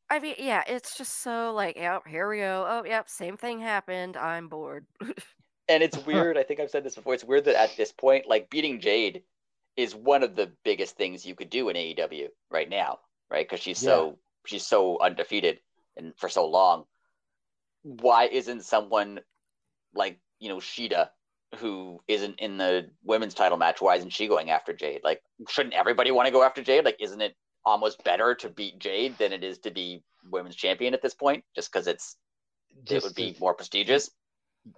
I 0.10 0.20
mean, 0.20 0.36
yeah, 0.38 0.64
it's 0.68 0.98
just 0.98 1.22
so 1.22 1.54
like, 1.54 1.78
yep, 1.78 2.06
here 2.06 2.30
we 2.30 2.38
go. 2.40 2.66
Oh, 2.68 2.84
yep, 2.86 3.10
same 3.10 3.38
thing 3.38 3.60
happened. 3.60 4.18
I'm 4.18 4.48
bored. 4.50 4.86
And 5.68 5.82
it's 5.82 5.98
weird. 6.06 6.38
I 6.38 6.44
think 6.44 6.60
I've 6.60 6.70
said 6.70 6.84
this 6.84 6.96
before. 6.96 7.14
It's 7.14 7.24
weird 7.24 7.46
that 7.46 7.56
at 7.56 7.78
this 7.78 7.94
point, 7.94 8.28
like 8.28 8.50
beating 8.50 8.82
Jade 8.82 9.24
is 9.78 9.96
one 9.96 10.22
of 10.22 10.36
the 10.36 10.52
biggest 10.66 10.98
things 10.98 11.26
you 11.26 11.34
could 11.34 11.50
do 11.50 11.70
in 11.70 11.78
AEW 11.78 12.28
right 12.50 12.70
now, 12.70 13.00
right? 13.30 13.48
Because 13.48 13.62
she's 13.62 13.80
so 13.80 14.18
she's 14.46 14.66
so 14.66 15.00
undefeated 15.00 15.60
and 15.98 16.14
for 16.18 16.30
so 16.30 16.48
long. 16.48 16.86
Why 17.84 18.26
isn't 18.26 18.64
someone 18.64 19.20
like 19.94 20.20
you 20.40 20.50
know 20.50 20.58
Shida, 20.58 21.10
who 21.58 22.00
isn't 22.08 22.40
in 22.40 22.58
the 22.58 22.90
women's 23.04 23.34
title 23.34 23.58
match? 23.58 23.82
Why 23.82 23.96
isn't 23.96 24.12
she 24.12 24.28
going 24.28 24.50
after 24.52 24.74
Jade? 24.74 25.02
Like, 25.04 25.22
shouldn't 25.50 25.76
everybody 25.76 26.12
want 26.12 26.28
to 26.28 26.32
go 26.32 26.44
after 26.44 26.62
Jade? 26.62 26.86
Like, 26.86 26.98
isn't 27.00 27.22
it 27.22 27.36
almost 27.66 28.04
better 28.04 28.36
to 28.36 28.50
beat 28.50 28.80
Jade 28.80 29.18
than 29.18 29.34
it 29.34 29.44
is 29.44 29.60
to 29.60 29.72
be 29.72 30.04
women's 30.30 30.56
champion 30.56 30.94
at 30.94 31.02
this 31.02 31.14
point? 31.14 31.44
Just 31.56 31.72
because 31.72 31.88
it's 31.88 32.18
it 32.90 33.04
would 33.04 33.16
be 33.16 33.34
to- 33.34 33.40
more 33.40 33.54
prestigious. 33.54 34.12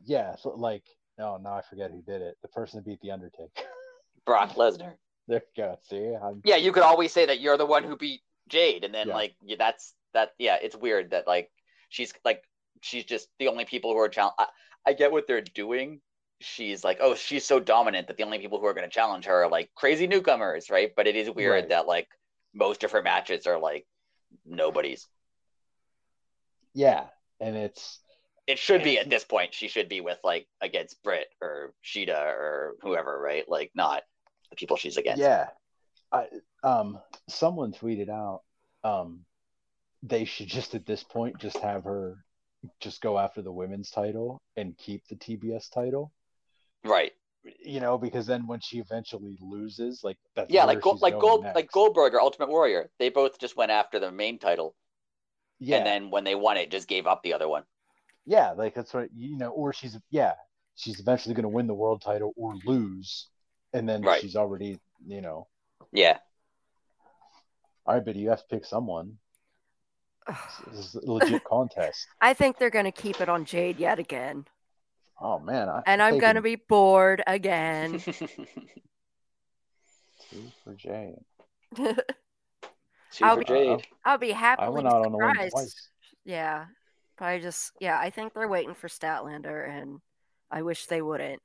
Yeah. 0.05 0.36
So 0.38 0.49
like, 0.51 0.84
oh, 1.20 1.38
now 1.43 1.55
I 1.55 1.61
forget 1.61 1.91
who 1.91 2.01
did 2.01 2.22
it. 2.22 2.38
The 2.41 2.47
person 2.47 2.80
who 2.80 2.89
beat 2.89 3.01
the 3.01 3.11
Undertaker. 3.11 3.68
Brock 4.26 4.55
Lesnar. 4.55 4.93
there 5.28 5.41
you 5.55 5.64
go. 5.64 5.78
See, 5.89 6.16
I'm, 6.22 6.41
yeah, 6.45 6.55
you 6.55 6.72
could 6.72 6.84
always 6.84 7.11
say 7.11 7.26
that 7.26 7.39
you're 7.39 7.57
the 7.57 7.66
one 7.66 7.84
who 7.84 7.97
beat 7.97 8.22
Jade, 8.50 8.84
and 8.84 8.94
then 8.94 9.08
Yeah. 9.10 9.14
like 9.16 9.36
that's 9.58 9.94
that. 10.14 10.32
Yeah, 10.38 10.58
it's 10.62 10.76
weird 10.76 11.12
that 11.12 11.28
like 11.28 11.52
she's 11.89 12.14
like 12.26 12.44
she's 12.82 13.06
just 13.06 13.28
the 13.39 13.48
only 13.48 13.66
people 13.66 13.91
who 13.94 14.00
are 14.00 14.10
challenge. 14.10 14.36
I, 14.38 14.48
I 14.86 14.94
get 14.94 15.12
what 15.12 15.28
they're 15.28 15.41
doing. 15.41 16.02
She's 16.41 16.84
like, 16.84 16.98
oh, 17.00 17.16
she's 17.16 17.46
so 17.46 17.60
dominant 17.60 18.08
that 18.08 18.18
the 18.18 18.24
only 18.24 18.39
people 18.39 18.60
who 18.60 18.66
are 18.66 18.74
going 18.74 18.89
to 18.89 18.94
challenge 18.94 19.26
her 19.26 19.44
are 19.44 19.50
like 19.50 19.70
crazy 19.76 20.08
newcomers, 20.08 20.70
right? 20.70 20.91
But 20.96 21.08
it 21.08 21.16
is 21.16 21.30
weird 21.30 21.52
Right. 21.64 21.70
that 21.70 21.88
like 21.88 22.08
most 22.54 22.84
of 22.84 22.91
her 22.91 23.02
matches 23.02 23.48
are 23.48 23.58
like 23.60 23.88
nobody's. 24.46 25.08
yeah, 26.74 27.06
and 27.39 27.56
it's 27.56 28.00
It 28.46 28.60
should 28.60 28.84
be 28.84 29.00
at 29.00 29.10
this 29.10 29.24
point. 29.24 29.54
She 29.54 29.70
should 29.70 29.88
be 29.88 30.02
with 30.02 30.20
like 30.24 30.48
against 30.60 31.02
Britt 31.02 31.28
or 31.41 31.74
Shida 31.84 32.18
or 32.20 32.76
whoever, 32.82 33.18
right? 33.20 33.48
Like 33.48 33.72
not 33.74 34.04
the 34.50 34.56
people 34.58 34.76
she's 34.76 34.98
against. 34.98 35.22
yeah. 35.22 35.48
I 36.14 36.28
um 36.64 36.99
someone 37.28 37.74
tweeted 37.74 38.09
out 38.09 38.43
um 38.86 39.26
they 40.03 40.26
should 40.26 40.47
just 40.47 40.76
at 40.76 40.86
this 40.86 41.03
point 41.03 41.39
just 41.39 41.57
have 41.59 41.86
her 41.86 42.18
just 42.80 43.01
go 43.01 43.20
after 43.20 43.41
the 43.41 43.51
women's 43.51 43.91
title 43.91 44.41
and 44.57 44.78
keep 44.78 45.07
the 45.09 45.16
TBS 45.16 45.70
title. 45.70 46.14
Right. 46.86 47.14
You 47.64 47.80
know, 47.82 47.97
because 47.97 48.26
then 48.26 48.47
when 48.47 48.59
she 48.61 48.80
eventually 48.80 49.38
loses, 49.41 50.03
like 50.03 50.18
that's 50.36 50.49
Yeah, 50.51 50.66
like 50.66 50.82
she's 50.84 51.01
like 51.01 51.20
Gold, 51.20 51.43
next. 51.43 51.55
like 51.55 51.72
Goldberg 51.72 52.14
or 52.14 52.22
Ultimate 52.22 52.49
Warrior. 52.49 52.89
They 52.99 53.09
both 53.09 53.38
just 53.39 53.57
went 53.57 53.72
after 53.72 53.99
the 53.99 54.11
main 54.11 54.39
title, 54.39 54.76
Yeah, 55.59 55.78
and 55.78 55.86
then 55.86 56.09
when 56.11 56.24
they 56.24 56.36
won 56.36 56.57
it, 56.57 56.72
just 56.72 56.88
gave 56.88 57.07
up 57.07 57.22
the 57.24 57.34
other 57.34 57.47
one. 57.49 57.66
yeah, 58.26 58.51
like 58.51 58.74
that's 58.74 58.93
right. 58.93 59.09
You 59.16 59.38
know, 59.38 59.49
or 59.49 59.74
she's 59.74 59.97
yeah, 60.09 60.34
she's 60.76 60.99
eventually 60.99 61.36
going 61.36 61.43
to 61.43 61.49
win 61.49 61.68
the 61.68 61.74
world 61.74 62.01
title 62.01 62.34
or 62.36 62.55
lose, 62.66 63.28
and 63.74 63.88
then 63.88 64.03
Right. 64.03 64.22
she's 64.22 64.36
already 64.36 64.80
you 65.05 65.22
know. 65.22 65.47
Yeah, 65.94 66.18
All 67.86 67.94
right, 67.96 68.04
but 68.04 68.16
you 68.16 68.30
have 68.30 68.39
to 68.39 68.48
pick 68.50 68.66
someone. 68.66 69.18
This 70.72 70.88
is 70.88 70.96
a 70.96 71.02
legit 71.12 71.44
contest. 71.44 72.08
I 72.22 72.34
think 72.34 72.58
they're 72.58 72.70
gonna 72.72 72.91
keep 72.91 73.22
it 73.22 73.30
on 73.30 73.46
Jade 73.46 73.78
yet 73.80 74.00
again, 74.00 74.46
Oh 75.22 75.38
man, 75.39 75.70
I, 75.70 75.84
and 75.86 76.02
I'm 76.02 76.18
gonna 76.18 76.41
be 76.41 76.56
bored 76.56 77.24
again. 77.28 78.00
two 78.00 78.16
for 80.64 80.74
Jay. 80.76 81.14
Two 81.76 81.96
I'll 83.22 83.36
for 83.36 83.41
be- 83.41 83.46
Jade. 83.46 83.88
I'll 84.04 84.18
be 84.18 84.34
I 84.34 84.38
happily 84.38 84.84
went 84.84 84.88
out 84.88 85.06
on 85.06 85.14
a 85.14 85.18
limb 85.18 85.30
surprised. 85.36 85.52
twice. 85.52 85.89
Yeah, 86.26 86.66
but 87.18 87.26
I 87.26 87.39
just 87.39 87.72
yeah, 87.80 88.00
I 88.00 88.10
think 88.10 88.34
they're 88.34 88.48
waiting 88.48 88.74
for 88.74 88.88
Statlander, 88.88 89.70
and 89.70 90.00
I 90.50 90.64
wish 90.64 90.88
they 90.88 91.02
wouldn't. 91.02 91.41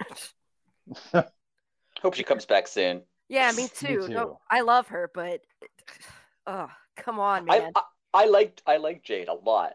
Hope 1.13 2.15
she 2.15 2.23
comes 2.23 2.47
back 2.47 2.67
soon. 2.69 3.03
Yeah, 3.29 3.53
me 3.53 3.68
Me 3.81 3.97
too. 3.97 3.99
too. 3.99 4.14
No, 4.14 4.41
I 4.51 4.61
love 4.62 4.89
her, 4.89 5.11
but 5.12 5.41
oh, 6.47 6.68
come 6.97 7.20
on, 7.20 7.45
I, 7.49 7.61
man. 7.61 7.72
I 7.74 7.83
I 8.14 8.24
liked 8.26 8.62
I 8.66 8.76
liked 8.79 9.05
Jade 9.05 9.29
a 9.29 9.35
lot, 9.35 9.74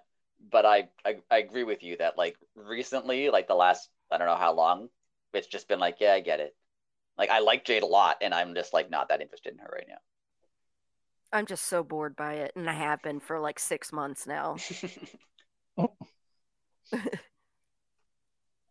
but 0.52 0.66
I, 0.66 0.90
I 1.06 1.18
I 1.30 1.38
agree 1.38 1.64
with 1.64 1.84
you 1.84 1.98
that 1.98 2.18
like 2.18 2.38
recently, 2.56 3.30
like 3.30 3.48
the 3.48 3.56
last 3.56 3.90
I 4.12 4.18
don't 4.18 4.28
know 4.28 4.36
how 4.36 4.54
long, 4.54 4.90
it's 5.34 5.48
just 5.48 5.68
been 5.68 5.80
like 5.80 5.98
yeah, 6.00 6.14
I 6.14 6.20
get 6.22 6.40
it. 6.40 6.56
Like 7.18 7.30
I 7.30 7.40
like 7.40 7.66
Jade 7.66 7.84
a 7.84 7.88
lot, 7.88 8.18
and 8.22 8.34
I'm 8.34 8.56
just 8.56 8.74
like 8.74 8.90
not 8.90 9.10
that 9.10 9.22
interested 9.22 9.54
in 9.54 9.60
her 9.60 9.70
right 9.74 9.88
now. 9.88 10.00
I'm 11.34 11.46
just 11.46 11.66
so 11.66 11.84
bored 11.84 12.16
by 12.16 12.36
it, 12.36 12.54
and 12.56 12.70
I 12.70 12.74
have 12.74 13.02
been 13.02 13.20
for 13.20 13.40
like 13.40 13.60
six 13.60 13.92
months 13.92 14.26
now. 14.28 14.64
now. 14.70 14.98
Oh. 15.78 15.96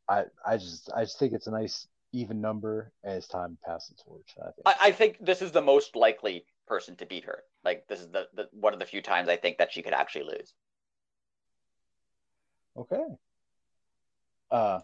I 0.08 0.24
I 0.46 0.56
just 0.58 0.90
I 0.94 1.02
just 1.04 1.18
think 1.18 1.32
it's 1.32 1.46
a 1.46 1.50
nice 1.50 1.86
even 2.12 2.40
number 2.40 2.92
as 3.02 3.26
time 3.26 3.58
passes 3.64 3.96
torch. 4.04 4.34
I 4.38 4.50
think. 4.50 4.62
I, 4.66 4.74
I 4.80 4.92
think 4.92 5.18
this 5.20 5.42
is 5.42 5.52
the 5.52 5.62
most 5.62 5.96
likely 5.96 6.44
person 6.66 6.96
to 6.96 7.06
beat 7.06 7.24
her. 7.24 7.42
Like 7.64 7.86
this 7.88 8.00
is 8.00 8.08
the, 8.08 8.28
the 8.34 8.48
one 8.52 8.72
of 8.72 8.78
the 8.78 8.86
few 8.86 9.02
times 9.02 9.28
I 9.28 9.36
think 9.36 9.58
that 9.58 9.72
she 9.72 9.82
could 9.82 9.94
actually 9.94 10.24
lose. 10.24 10.52
Okay. 12.76 13.04
Uh, 14.50 14.80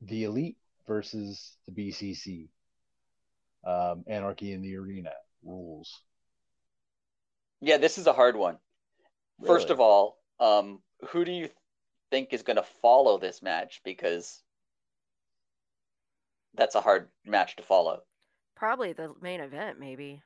the 0.00 0.24
elite 0.24 0.56
versus 0.86 1.56
the 1.66 1.72
BCC. 1.72 2.48
Um, 3.64 4.04
Anarchy 4.06 4.52
in 4.52 4.62
the 4.62 4.76
arena 4.76 5.10
rules. 5.44 6.00
Yeah, 7.60 7.78
this 7.78 7.98
is 7.98 8.06
a 8.06 8.12
hard 8.12 8.36
one. 8.36 8.58
First 9.44 9.70
of 9.70 9.80
all, 9.80 10.18
um, 10.38 10.80
who 11.08 11.24
do 11.24 11.32
you 11.32 11.48
think 12.10 12.32
is 12.32 12.42
going 12.42 12.56
to 12.56 12.62
follow 12.62 13.18
this 13.18 13.42
match? 13.42 13.80
Because 13.84 14.42
that's 16.56 16.74
a 16.74 16.80
hard 16.80 17.08
match 17.24 17.56
to 17.56 17.62
follow. 17.62 18.02
Probably 18.54 18.92
the 18.92 19.12
main 19.20 19.40
event, 19.40 19.78
maybe. 19.78 20.22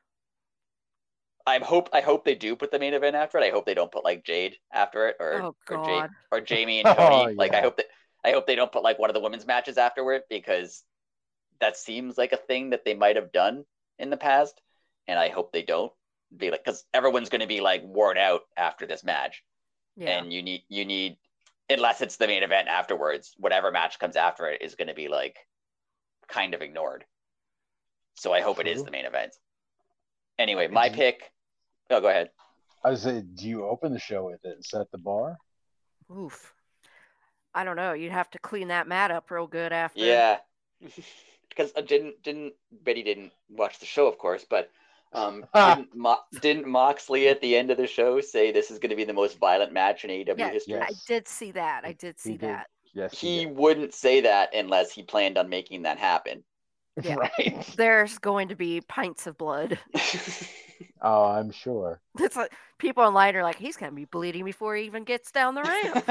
I 1.46 1.58
hope 1.58 1.88
I 1.92 2.00
hope 2.00 2.24
they 2.24 2.34
do 2.34 2.54
put 2.54 2.70
the 2.70 2.78
main 2.78 2.94
event 2.94 3.16
after 3.16 3.38
it. 3.38 3.44
I 3.44 3.50
hope 3.50 3.66
they 3.66 3.74
don't 3.74 3.90
put 3.90 4.04
like 4.04 4.24
Jade 4.24 4.56
after 4.72 5.08
it 5.08 5.16
or 5.18 5.42
Oh, 5.42 5.56
or, 5.70 5.84
Jade, 5.84 6.10
or 6.30 6.40
Jamie 6.40 6.80
and 6.84 6.96
Toni. 6.96 7.32
Oh, 7.32 7.34
Like 7.36 7.54
I 7.54 7.60
hope 7.60 7.76
that 7.78 7.86
I 8.24 8.32
hope 8.32 8.46
they 8.46 8.54
don't 8.56 8.70
put 8.70 8.82
like 8.82 8.98
one 8.98 9.10
of 9.10 9.14
the 9.14 9.20
women's 9.20 9.46
matches 9.46 9.78
afterward 9.78 10.22
because 10.28 10.84
that 11.60 11.76
seems 11.76 12.16
like 12.18 12.32
a 12.32 12.36
thing 12.36 12.70
that 12.70 12.84
they 12.84 12.94
might 12.94 13.16
have 13.16 13.32
done 13.32 13.64
in 13.98 14.10
the 14.10 14.16
past, 14.16 14.60
and 15.08 15.18
I 15.18 15.28
hope 15.28 15.52
they 15.52 15.62
don't 15.62 15.92
be 16.36 16.50
like 16.50 16.64
because 16.64 16.84
everyone's 16.94 17.30
going 17.30 17.40
to 17.40 17.46
be 17.46 17.60
like 17.60 17.82
worn 17.84 18.18
out 18.18 18.42
after 18.56 18.86
this 18.86 19.02
match, 19.02 19.42
Yeah. 19.96 20.18
and 20.18 20.32
you 20.32 20.42
need 20.42 20.62
you 20.68 20.84
need 20.84 21.16
unless 21.70 22.00
it's 22.02 22.16
the 22.16 22.26
main 22.26 22.42
event 22.42 22.68
afterwards. 22.68 23.34
Whatever 23.38 23.72
match 23.72 23.98
comes 23.98 24.16
after 24.16 24.46
it 24.48 24.62
is 24.62 24.74
going 24.74 24.88
to 24.88 24.94
be 24.94 25.08
like 25.08 25.38
kind 26.30 26.54
of 26.54 26.62
ignored. 26.62 27.04
So 28.16 28.32
I 28.32 28.40
hope 28.40 28.60
it 28.60 28.66
is 28.66 28.84
the 28.84 28.90
main 28.90 29.04
event. 29.06 29.34
Anyway, 30.38 30.68
my 30.68 30.88
Mhm. 30.88 30.94
pick. 30.94 31.32
Oh, 31.90 32.00
go 32.00 32.08
ahead. 32.08 32.30
I 32.82 32.90
was 32.90 33.02
say, 33.02 33.20
do 33.20 33.48
you 33.48 33.66
open 33.66 33.92
the 33.92 33.98
show 33.98 34.24
with 34.26 34.44
it 34.44 34.54
and 34.54 34.64
set 34.64 34.90
the 34.90 34.98
bar? 34.98 35.38
Oof. 36.10 36.54
I 37.54 37.64
don't 37.64 37.76
know. 37.76 37.92
You'd 37.92 38.12
have 38.12 38.30
to 38.30 38.38
clean 38.38 38.68
that 38.68 38.86
mat 38.86 39.10
up 39.10 39.30
real 39.30 39.46
good 39.46 39.72
after. 39.72 40.00
Yeah, 40.00 40.38
because 41.48 41.72
I 41.76 41.80
didn't 41.82 42.22
didn't 42.22 42.54
Betty 42.70 43.02
didn't 43.02 43.32
watch 43.48 43.78
the 43.80 43.86
show, 43.86 44.06
of 44.06 44.18
course, 44.18 44.44
but 44.48 44.70
um, 45.12 45.44
didn't, 45.54 45.94
Mo- 45.94 46.22
didn't 46.40 46.66
Moxley 46.68 47.28
at 47.28 47.40
the 47.40 47.56
end 47.56 47.70
of 47.70 47.76
the 47.76 47.86
show 47.88 48.20
say 48.20 48.52
this 48.52 48.70
is 48.70 48.78
going 48.78 48.90
to 48.90 48.96
be 48.96 49.04
the 49.04 49.12
most 49.12 49.38
violent 49.38 49.72
match 49.72 50.04
in 50.04 50.10
AEW 50.10 50.38
Yeah, 50.38 50.50
history? 50.50 50.80
I 50.80 50.92
did 51.08 51.26
see 51.26 51.50
that. 51.52 51.84
I 51.84 51.88
He- 51.88 51.94
did 51.94 52.14
he 52.16 52.20
see 52.30 52.36
did. 52.36 52.40
that. 52.42 52.70
Yes, 52.94 53.18
He 53.18 53.44
did. 53.44 53.56
wouldn't 53.56 53.94
say 53.94 54.20
that 54.22 54.54
unless 54.54 54.92
he 54.92 55.02
planned 55.02 55.38
on 55.38 55.48
making 55.48 55.82
that 55.82 55.98
happen. 55.98 56.44
Yeah. 57.02 57.14
right. 57.38 57.74
There's 57.76 58.18
going 58.18 58.48
to 58.48 58.56
be 58.56 58.80
pints 58.80 59.26
of 59.26 59.38
blood. 59.38 59.78
Oh, 61.02 61.24
I'm 61.24 61.50
sure. 61.50 62.00
It's 62.18 62.36
like 62.36 62.52
people 62.78 63.02
online 63.02 63.34
are 63.36 63.42
like, 63.42 63.56
he's 63.56 63.76
gonna 63.76 63.92
be 63.92 64.04
bleeding 64.06 64.44
before 64.44 64.76
he 64.76 64.84
even 64.84 65.04
gets 65.04 65.30
down 65.30 65.54
the 65.54 65.62
ramp. 65.62 66.04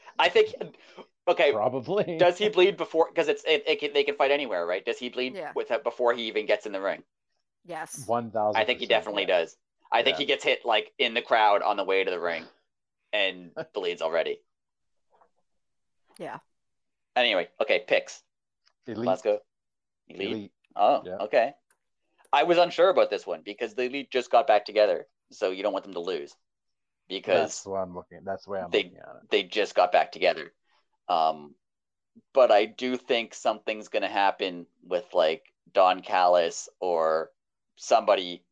I 0.18 0.28
think. 0.28 0.54
Okay, 1.28 1.52
Probably. 1.52 2.16
does 2.18 2.38
he 2.38 2.48
bleed 2.48 2.76
before? 2.76 3.08
Because 3.10 3.28
it's 3.28 3.44
it, 3.44 3.64
it 3.66 3.80
can, 3.80 3.92
they 3.92 4.02
can 4.04 4.14
fight 4.16 4.30
anywhere, 4.30 4.64
right? 4.66 4.84
Does 4.84 4.98
he 4.98 5.08
bleed 5.08 5.34
Yeah. 5.34 5.52
with 5.54 5.70
before 5.84 6.14
he 6.14 6.22
even 6.28 6.46
gets 6.46 6.66
in 6.66 6.72
the 6.72 6.80
ring? 6.80 7.02
yes. 7.64 8.04
One 8.06 8.30
thousand. 8.30 8.60
I 8.60 8.64
think 8.64 8.80
he 8.80 8.86
definitely 8.86 9.24
does. 9.26 9.56
I 9.92 10.02
think 10.02 10.16
he 10.16 10.24
gets 10.24 10.44
hit 10.44 10.64
like 10.64 10.92
in 10.98 11.14
the 11.14 11.22
crowd 11.22 11.62
on 11.62 11.76
the 11.76 11.84
way 11.84 12.02
to 12.04 12.10
the 12.10 12.20
ring, 12.20 12.44
and 13.12 13.50
bleeds 13.74 14.02
already. 14.02 14.40
Yeah. 16.18 16.38
Anyway, 17.16 17.48
okay, 17.60 17.84
picks. 17.86 18.22
Elite. 18.86 19.06
Let's 19.06 19.22
go. 19.22 19.38
Elite. 20.08 20.28
Elite. 20.30 20.52
Oh, 20.76 21.02
Yeah. 21.04 21.16
okay. 21.22 21.52
I 22.32 22.42
was 22.44 22.58
unsure 22.58 22.90
about 22.90 23.10
this 23.10 23.26
one 23.26 23.42
because 23.44 23.74
the 23.74 23.84
elite 23.84 24.10
just 24.10 24.30
got 24.30 24.46
back 24.46 24.64
together, 24.64 25.06
so 25.32 25.50
you 25.50 25.62
don't 25.62 25.72
want 25.72 25.84
them 25.84 25.94
to 25.94 26.00
lose 26.00 26.34
because 27.08 27.40
That's 27.50 27.66
what 27.66 27.78
I'm 27.78 27.94
looking. 27.94 28.20
That's 28.24 28.46
where 28.46 28.62
I'm 28.64 28.70
they- 28.70 28.84
looking 28.84 28.98
at 28.98 29.16
it. 29.22 29.30
they 29.30 29.42
just 29.44 29.74
got 29.74 29.92
back 29.92 30.12
together. 30.12 30.52
Um, 31.08 31.54
but 32.34 32.50
I 32.50 32.66
do 32.66 32.96
think 32.96 33.32
something's 33.34 33.88
gonna 33.88 34.08
happen 34.08 34.66
with 34.82 35.12
like 35.14 35.42
Don 35.72 36.00
Callis 36.02 36.68
or 36.80 37.30
somebody 37.76 38.44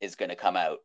is 0.00 0.14
gonna 0.16 0.36
come 0.36 0.56
out 0.56 0.80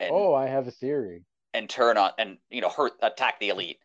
and 0.00 0.10
Oh, 0.12 0.32
I 0.34 0.46
have 0.46 0.66
a 0.68 0.70
theory. 0.70 1.24
and 1.52 1.68
turn 1.68 1.98
on 1.98 2.12
and 2.18 2.38
you 2.48 2.62
know 2.62 2.70
hurt 2.70 2.92
attack 3.02 3.38
the 3.40 3.50
elite. 3.50 3.80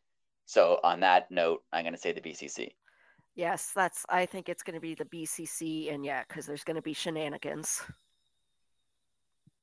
So 0.51 0.81
on 0.83 0.99
that 0.99 1.31
note, 1.31 1.63
I'm 1.71 1.85
gonna 1.85 1.95
say 1.95 2.11
the 2.11 2.19
BCC. 2.19 2.71
Yes, 3.35 3.71
that's. 3.73 4.05
I 4.09 4.25
think 4.25 4.49
it's 4.49 4.63
going 4.63 4.73
to 4.73 4.81
be 4.81 4.93
the 4.93 5.05
BCC, 5.05 5.93
and 5.93 6.03
yeah, 6.03 6.23
because 6.27 6.45
there's 6.45 6.65
going 6.65 6.75
to 6.75 6.81
be 6.81 6.91
shenanigans. 6.91 7.81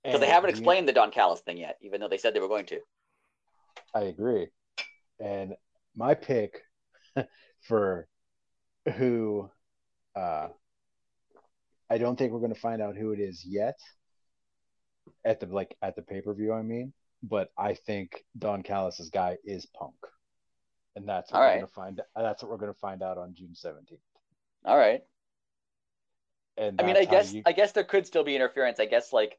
Because 0.02 0.20
they 0.20 0.26
haven't 0.26 0.48
do 0.48 0.56
you- 0.56 0.60
explained 0.60 0.88
the 0.88 0.94
Don 0.94 1.10
Callis 1.10 1.40
thing 1.40 1.58
yet, 1.58 1.76
even 1.82 2.00
though 2.00 2.08
they 2.08 2.16
said 2.16 2.32
they 2.32 2.40
were 2.40 2.48
going 2.48 2.64
to. 2.64 2.80
I 3.94 4.04
agree. 4.04 4.46
And 5.20 5.52
my 5.94 6.14
pick 6.14 6.62
for 7.60 8.08
who 8.96 9.50
uh 10.16 10.48
I 11.90 11.98
don't 11.98 12.16
think 12.16 12.32
we're 12.32 12.38
going 12.38 12.54
to 12.54 12.60
find 12.60 12.80
out 12.80 12.96
who 12.96 13.12
it 13.12 13.20
is 13.20 13.44
yet 13.44 13.78
at 15.22 15.40
the 15.40 15.46
like 15.46 15.76
at 15.82 15.96
the 15.96 16.02
pay-per-view 16.02 16.50
I 16.54 16.62
mean, 16.62 16.94
but 17.22 17.50
I 17.58 17.74
think 17.74 18.24
Don 18.38 18.62
Callis's 18.62 19.10
guy 19.10 19.36
is 19.44 19.66
Punk. 19.66 19.94
And 20.98 21.08
that's 21.08 21.30
what 21.30 21.38
All 21.38 21.42
we're 21.44 21.48
right. 21.48 21.54
going 21.58 21.66
to 21.66 21.72
find 21.72 22.02
that's 22.16 22.42
what 22.42 22.50
we're 22.50 22.58
going 22.58 22.72
to 22.72 22.78
find 22.78 23.04
out 23.04 23.18
on 23.18 23.32
June 23.32 23.54
17th. 23.54 23.98
All 24.64 24.76
right. 24.76 25.02
And 26.56 26.80
I 26.80 26.84
mean, 26.84 26.96
I 26.96 27.04
guess 27.04 27.32
you- 27.32 27.44
I 27.46 27.52
guess 27.52 27.70
there 27.70 27.84
could 27.84 28.04
still 28.04 28.24
be 28.24 28.34
interference. 28.34 28.80
I 28.80 28.86
guess 28.86 29.12
like 29.12 29.38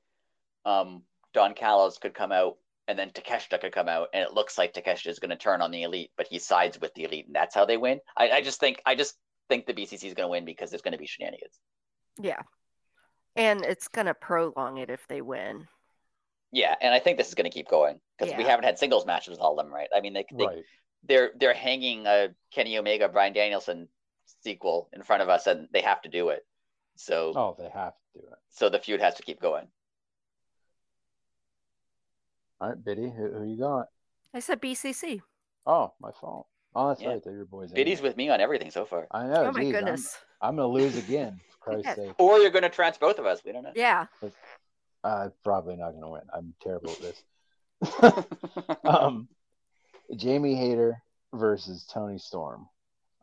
um 0.65 1.03
Don 1.33 1.53
Callis 1.53 1.97
could 1.97 2.13
come 2.13 2.31
out 2.31 2.57
and 2.87 2.97
then 2.97 3.09
Takeshita 3.11 3.59
could 3.59 3.73
come 3.73 3.89
out 3.89 4.07
and 4.13 4.23
it 4.23 4.33
looks 4.33 4.57
like 4.57 4.73
Takeshita 4.73 5.07
is 5.09 5.19
going 5.19 5.31
to 5.31 5.35
turn 5.35 5.61
on 5.61 5.69
the 5.71 5.83
elite, 5.83 6.11
but 6.15 6.27
he 6.27 6.39
sides 6.39 6.79
with 6.79 6.93
the 6.93 7.03
elite 7.03 7.27
and 7.27 7.35
that's 7.35 7.53
how 7.53 7.65
they 7.65 7.75
win. 7.75 7.99
I, 8.17 8.29
I 8.31 8.41
just 8.41 8.61
think 8.61 8.81
I 8.85 8.95
just 8.95 9.15
think 9.49 9.65
the 9.65 9.73
BCC 9.73 10.05
is 10.05 10.13
going 10.13 10.27
to 10.27 10.29
win 10.29 10.45
because 10.45 10.69
there's 10.69 10.81
going 10.81 10.93
to 10.93 10.97
be 10.97 11.07
shenanigans. 11.07 11.59
Yeah, 12.21 12.41
and 13.35 13.65
it's 13.65 13.89
going 13.89 14.07
to 14.07 14.13
prolong 14.13 14.77
it 14.77 14.89
if 14.89 15.05
they 15.09 15.21
win. 15.21 15.67
Yeah, 16.51 16.75
and 16.81 16.93
I 16.93 16.99
think 16.99 17.17
this 17.17 17.27
is 17.27 17.35
going 17.35 17.49
to 17.49 17.53
keep 17.53 17.67
going 17.69 17.99
because 18.17 18.33
we 18.35 18.43
haven't 18.43 18.65
had 18.65 18.79
singles 18.79 19.05
matches 19.05 19.31
with 19.31 19.39
all 19.39 19.59
of 19.59 19.65
them, 19.65 19.73
right? 19.73 19.87
I 19.95 20.01
mean, 20.01 20.13
they, 20.13 20.25
they 20.35 20.45
right. 20.47 20.63
They're 21.07 21.31
they're 21.39 21.53
hanging 21.53 22.05
a 22.05 22.29
Kenny 22.51 22.77
Omega 22.77 23.07
Bryan 23.09 23.33
Danielson 23.33 23.87
sequel 24.43 24.89
in 24.93 25.01
front 25.03 25.21
of 25.21 25.29
us 25.29 25.47
and 25.47 25.67
they 25.71 25.81
have 25.81 26.01
to 26.03 26.09
do 26.09 26.29
it. 26.29 26.45
So 26.95 27.33
Oh, 27.35 27.55
they 27.57 27.69
have 27.69 27.93
to 27.93 28.19
do 28.21 28.27
it. 28.27 28.37
so 28.49 28.69
the 28.69 28.79
feud 28.79 28.99
has 29.01 29.15
to 29.15 29.23
keep 29.23 29.41
going. 29.41 29.67
All 32.61 32.69
right, 32.69 32.83
Biddy, 32.83 33.09
who, 33.09 33.31
who 33.31 33.43
you 33.45 33.57
got? 33.57 33.87
I 34.33 34.39
said 34.39 34.61
BCC. 34.61 35.21
Oh, 35.65 35.93
my 36.01 36.11
fault. 36.11 36.47
Oh, 36.75 36.89
that's 36.89 37.01
Yeah. 37.01 37.09
right. 37.09 37.23
They're 37.23 37.33
your 37.35 37.45
boys. 37.45 37.71
Biddy's 37.71 37.99
anyway. 37.99 38.09
with 38.09 38.17
me 38.17 38.29
on 38.29 38.41
everything 38.41 38.69
so 38.69 38.85
far. 38.85 39.07
I 39.11 39.27
know. 39.27 39.45
Oh, 39.45 39.51
my 39.51 39.63
geez, 39.63 39.73
I'm- 39.73 39.83
goodness. 39.83 40.17
I'm, 40.41 40.55
gonna 40.57 40.67
lose 40.67 40.97
again. 40.97 41.39
For 41.49 41.57
Christ's 41.81 41.95
sake. 41.95 42.13
Or 42.19 42.37
you're 42.39 42.51
going 42.51 42.63
to 42.63 42.69
trance 42.69 42.97
both 42.97 43.17
of 43.19 43.25
us. 43.25 43.41
We 43.45 43.51
don't 43.53 43.63
know. 43.63 43.71
Yeah, 43.75 44.07
I'm 45.03 45.31
probably 45.43 45.77
not 45.77 45.91
gonna 45.93 46.09
win. 46.09 46.21
I'm 46.33 46.53
terrible 46.61 46.91
at 46.91 47.01
this. 47.01 47.23
um, 48.83 49.29
Jamie 50.15 50.55
Hayter 50.55 51.01
versus 51.33 51.85
Toni 51.85 52.17
Storm. 52.17 52.67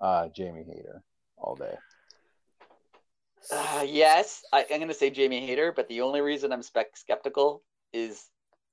Uh, 0.00 0.28
Jamie 0.28 0.64
Hayter 0.64 1.02
all 1.38 1.56
day. 1.56 1.74
Uh, 3.50 3.84
yes, 3.86 4.42
I, 4.52 4.62
I'm 4.70 4.78
going 4.78 4.88
to 4.88 4.94
say 4.94 5.10
Jamie 5.10 5.44
Hayter, 5.46 5.72
but 5.72 5.88
the 5.88 6.00
only 6.00 6.20
reason 6.20 6.52
I'm 6.52 6.62
spec- 6.62 6.96
skeptical 6.96 7.62
is 7.92 8.26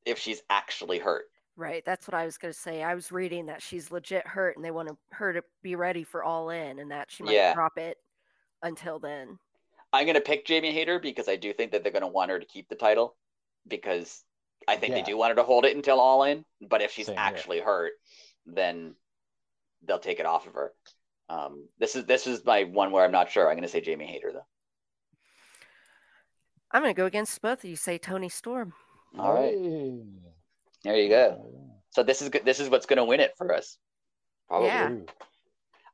if 0.05 0.17
she's 0.17 0.41
actually 0.49 0.99
hurt. 0.99 1.25
right. 1.55 1.83
That's 1.85 2.07
what 2.07 2.15
I 2.15 2.25
was 2.25 2.37
going 2.37 2.53
to 2.53 2.59
say. 2.59 2.81
I 2.83 2.95
was 2.95 3.11
reading 3.11 3.45
that 3.45 3.61
she's 3.61 3.91
legit 3.91 4.25
hurt, 4.27 4.55
and 4.55 4.65
they 4.65 4.71
want 4.71 4.89
to, 4.89 4.97
her 5.11 5.31
to 5.33 5.43
be 5.61 5.75
ready 5.75 6.03
for 6.03 6.23
All 6.23 6.49
In, 6.49 6.79
and 6.79 6.91
that 6.91 7.11
she 7.11 7.23
might 7.23 7.33
Yeah. 7.33 7.53
drop 7.53 7.77
it 7.77 7.97
until 8.63 8.99
then. 8.99 9.37
I'm 9.93 10.05
going 10.05 10.15
to 10.15 10.21
pick 10.21 10.45
Jamie 10.45 10.71
Hayter 10.71 10.99
because 10.99 11.29
I 11.29 11.35
do 11.35 11.53
think 11.53 11.71
that 11.71 11.83
they're 11.83 11.91
going 11.91 12.01
to 12.01 12.07
want 12.07 12.31
her 12.31 12.39
to 12.39 12.45
keep 12.45 12.67
the 12.67 12.75
title 12.75 13.15
because 13.67 14.23
I 14.67 14.75
think 14.77 14.91
Yeah. 14.91 15.01
they 15.01 15.03
do 15.03 15.17
want 15.17 15.31
her 15.31 15.35
to 15.35 15.43
hold 15.43 15.65
it 15.65 15.75
until 15.75 15.99
All 15.99 16.23
In. 16.23 16.45
But 16.61 16.81
if 16.81 16.91
she's 16.91 17.07
Same 17.07 17.15
here. 17.15 17.23
actually 17.25 17.59
hurt, 17.59 17.93
then 18.45 18.95
they'll 19.83 19.99
take 19.99 20.19
it 20.19 20.25
off 20.25 20.47
of 20.47 20.53
her. 20.53 20.73
Um, 21.29 21.67
this 21.79 21.95
is 21.95 22.05
this 22.05 22.27
is 22.27 22.43
my 22.45 22.63
one 22.65 22.91
where 22.91 23.03
I'm 23.05 23.11
not 23.11 23.31
sure. 23.31 23.47
I'm 23.49 23.55
going 23.55 23.63
to 23.63 23.69
say 23.69 23.81
Jamie 23.81 24.05
Hayter 24.07 24.31
though. 24.33 24.45
I'm 26.71 26.81
going 26.81 26.93
to 26.93 26.97
go 26.99 27.05
against 27.05 27.41
both 27.41 27.63
of 27.63 27.69
you. 27.69 27.75
Say 27.75 27.97
Toni 27.97 28.29
Storm. 28.29 28.73
All 29.17 29.33
right, 29.33 29.53
Hey. 29.53 30.01
there 30.83 30.95
you 30.97 31.09
go. 31.09 31.45
So 31.91 32.01
this 32.01 32.21
is 32.21 32.29
good. 32.29 32.43
This 32.45 32.59
is 32.59 32.69
what's 32.69 32.87
going 32.87 32.97
to 32.97 33.05
win 33.05 33.19
it 33.19 33.33
for 33.37 33.53
us. 33.53 33.77
Probably. 34.47 34.69
Yeah. 34.69 34.91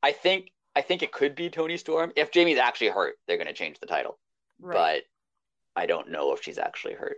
I 0.02 0.14
think 0.14 0.52
I 0.76 0.82
think 0.82 1.04
it 1.04 1.12
could 1.12 1.36
be 1.36 1.50
Toni 1.50 1.76
Storm. 1.78 2.14
If 2.16 2.32
Jamie's 2.32 2.58
actually 2.58 2.90
hurt, 2.90 3.16
they're 3.28 3.38
going 3.38 3.48
to 3.48 3.54
change 3.54 3.80
the 3.80 3.88
title. 3.88 4.18
Right. 4.62 5.04
But 5.76 5.82
I 5.82 5.86
don't 5.86 6.10
know 6.12 6.34
if 6.34 6.42
she's 6.42 6.58
actually 6.58 6.94
hurt. 6.94 7.18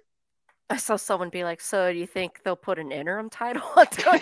I 0.72 0.78
saw 0.78 0.96
someone 0.96 1.30
be 1.30 1.44
like, 1.44 1.60
"So 1.60 1.92
do 1.92 2.00
you 2.00 2.08
think 2.08 2.42
they'll 2.44 2.56
put 2.56 2.80
an 2.80 2.94
interim 2.94 3.30
title 3.30 3.62
on 3.76 3.86
Toni? 3.92 4.22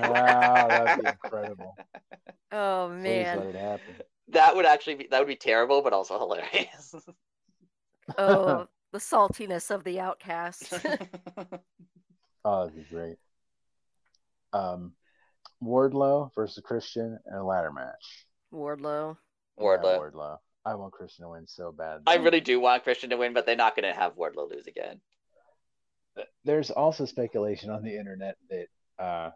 Wow, 0.00 0.68
that'd 0.68 1.04
be 1.04 1.10
incredible. 1.10 1.76
oh 2.52 2.88
man. 2.90 3.52
let 3.52 3.54
it. 3.56 4.08
That 4.28 4.54
would 4.54 4.64
actually 4.64 4.94
be 4.94 5.08
that 5.10 5.18
would 5.18 5.26
be 5.26 5.36
terrible, 5.36 5.82
but 5.82 5.92
also 5.92 6.18
hilarious. 6.18 6.94
Oh, 8.16 8.68
the 8.92 8.98
saltiness 8.98 9.70
of 9.70 9.82
the 9.84 9.98
outcast. 10.00 10.72
Oh, 12.44 12.64
that'd 12.66 12.76
be 12.76 12.94
great. 12.94 13.16
Um, 14.52 14.92
Wardlow 15.62 16.32
versus 16.34 16.62
Christian 16.64 17.18
in 17.26 17.34
a 17.34 17.44
ladder 17.44 17.72
match. 17.72 18.26
Wardlow. 18.52 19.16
Yeah, 19.58 19.64
Wardlow. 19.64 19.98
Wardlow. 20.12 20.36
I 20.64 20.74
want 20.76 20.92
Christian 20.92 21.24
to 21.24 21.30
win 21.30 21.46
so 21.46 21.72
bad. 21.72 22.02
I 22.06 22.16
really 22.16 22.40
do 22.40 22.60
want 22.60 22.84
Christian 22.84 23.10
to 23.10 23.16
win, 23.16 23.34
but 23.34 23.46
they're 23.46 23.56
not 23.56 23.74
going 23.74 23.92
to 23.92 23.98
have 23.98 24.16
Wardlow 24.16 24.50
lose 24.50 24.66
again. 24.66 25.00
There's 26.44 26.70
also 26.70 27.04
speculation 27.04 27.70
on 27.70 27.82
the 27.82 27.96
internet 27.96 28.36
that 28.50 28.68
uh, 29.04 29.30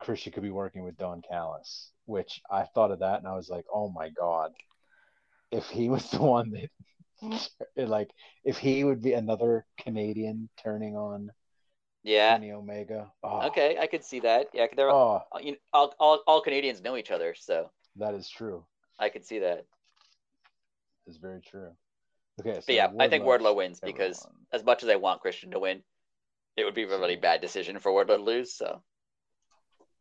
Christian 0.00 0.32
could 0.32 0.42
be 0.42 0.50
working 0.50 0.82
with 0.84 0.96
Don 0.96 1.22
Callis, 1.22 1.90
which 2.06 2.40
I 2.50 2.64
thought 2.64 2.90
of 2.90 3.00
that 3.00 3.18
and 3.18 3.28
I 3.28 3.34
was 3.36 3.48
like, 3.48 3.64
oh 3.72 3.90
my 3.90 4.10
god, 4.10 4.52
if 5.50 5.66
he 5.68 5.88
was 5.94 6.10
the 6.10 6.22
one 6.22 6.50
that, 6.50 7.48
like, 7.88 8.10
if 8.44 8.58
he 8.58 8.84
would 8.84 9.02
be 9.02 9.12
another 9.12 9.64
Canadian 9.78 10.48
turning 10.62 10.96
on 10.96 11.30
Yeah. 12.02 12.34
Kenny 12.34 12.52
Omega. 12.52 13.12
Oh, 13.22 13.46
Okay, 13.46 13.78
I 13.78 13.86
could 13.86 14.04
see 14.04 14.20
that. 14.20 14.48
Yeah, 14.52 14.66
they're 14.76 14.90
Oh, 14.90 15.22
you 15.40 15.52
know, 15.52 15.58
all, 15.72 15.94
all 16.00 16.22
all 16.26 16.40
Canadians 16.40 16.82
know 16.82 16.96
each 16.96 17.10
other, 17.10 17.34
so 17.38 17.70
that 17.96 18.14
is 18.14 18.28
true. 18.28 18.64
I 18.98 19.08
could 19.08 19.24
see 19.24 19.38
that. 19.40 19.64
It's 21.06 21.16
very 21.18 21.40
true. 21.40 21.70
Okay, 22.40 22.54
so 22.54 22.64
But 22.66 22.74
yeah, 22.74 22.90
I 22.98 23.08
think 23.08 23.24
Wardlow 23.24 23.54
wins 23.54 23.80
everyone. 23.82 23.98
because 23.98 24.26
as 24.52 24.64
much 24.64 24.82
as 24.82 24.88
I 24.88 24.96
want 24.96 25.20
Christian 25.20 25.50
to 25.52 25.58
win, 25.58 25.82
it 26.56 26.64
would 26.64 26.74
be 26.74 26.84
a 26.84 26.88
really 26.88 27.16
bad 27.16 27.40
decision 27.40 27.78
for 27.78 27.92
Wardlow 27.92 28.16
to 28.16 28.22
lose. 28.22 28.52
So 28.52 28.82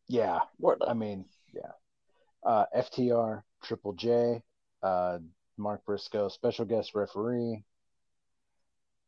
Yeah, 0.07 0.39
Wardlow. 0.61 0.89
I 0.89 0.93
mean, 0.93 1.25
yeah. 1.53 1.71
Uh, 2.43 2.65
FTR, 2.75 3.43
Triple 3.63 3.93
J, 3.93 4.41
uh, 4.81 5.19
Mark 5.57 5.85
Briscoe, 5.85 6.29
special 6.29 6.65
guest 6.65 6.95
referee. 6.95 7.63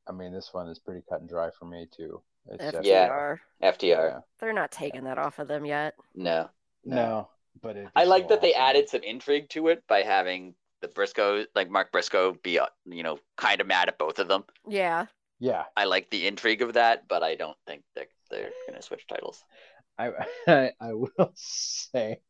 I 0.08 0.12
mean, 0.12 0.34
this 0.34 0.54
one 0.54 0.68
is 0.68 0.80
pretty 0.80 1.02
cut 1.10 1.22
and 1.22 1.30
dry 1.30 1.50
for 1.58 1.66
me 1.66 1.88
too. 1.96 2.22
It's 2.48 2.64
FTR. 2.64 2.82
FTR. 2.82 3.40
Yeah. 3.62 3.72
FTR. 3.72 3.82
Yeah. 3.82 4.20
They're 4.40 4.54
not 4.54 4.72
taking 4.72 5.06
that 5.06 5.18
off 5.18 5.40
of 5.40 5.48
them 5.48 5.66
yet. 5.66 5.96
No. 6.14 6.50
No, 6.86 7.30
but 7.62 7.78
it 7.78 7.88
I 7.96 8.04
like 8.04 8.24
so 8.24 8.30
that 8.30 8.42
they 8.42 8.54
added 8.54 8.90
some 8.90 9.04
intrigue 9.04 9.50
to 9.50 9.70
it 9.70 9.84
by 9.88 10.02
having 10.02 10.54
the 10.82 10.88
Briscoe, 10.88 11.46
like 11.56 11.70
Mark 11.70 11.92
Briscoe, 11.92 12.34
be 12.44 12.60
uh, 12.60 12.66
you 12.86 13.04
know 13.04 13.20
kind 13.38 13.62
of 13.62 13.68
mad 13.68 13.88
at 13.88 13.98
both 13.98 14.20
of 14.20 14.28
them. 14.28 14.44
Yeah. 14.68 15.06
Yeah, 15.40 15.66
I 15.76 15.86
like 15.86 16.10
the 16.10 16.28
intrigue 16.28 16.62
of 16.62 16.74
that, 16.74 17.08
but 17.08 17.24
I 17.24 17.36
don't 17.36 17.58
think 17.68 17.84
that 17.96 18.08
they're 18.30 18.52
gonna 18.68 18.82
switch 18.82 19.06
titles. 19.08 19.44
I 19.98 20.12
I, 20.48 20.72
I 20.80 20.94
will 20.94 21.10
say 21.36 22.22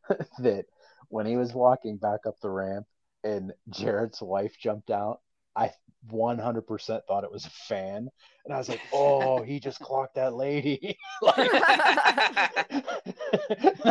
that 0.38 0.66
when 1.08 1.26
he 1.26 1.36
was 1.36 1.52
walking 1.52 1.96
back 1.96 2.20
up 2.26 2.36
the 2.40 2.50
ramp 2.50 2.86
and 3.24 3.52
Jared's 3.70 4.20
wife 4.22 4.56
jumped 4.58 4.90
out, 4.90 5.20
I 5.56 5.72
100% 6.08 7.04
thought 7.08 7.24
it 7.24 7.32
was 7.32 7.46
a 7.46 7.50
fan, 7.50 8.08
and 8.44 8.54
I 8.54 8.58
was 8.58 8.68
like, 8.68 8.82
"Oh, 8.92 9.42
he 9.42 9.58
just 9.60 9.80
clocked 9.80 10.14
that 10.16 10.34
lady." 10.34 10.96
like, 11.22 11.54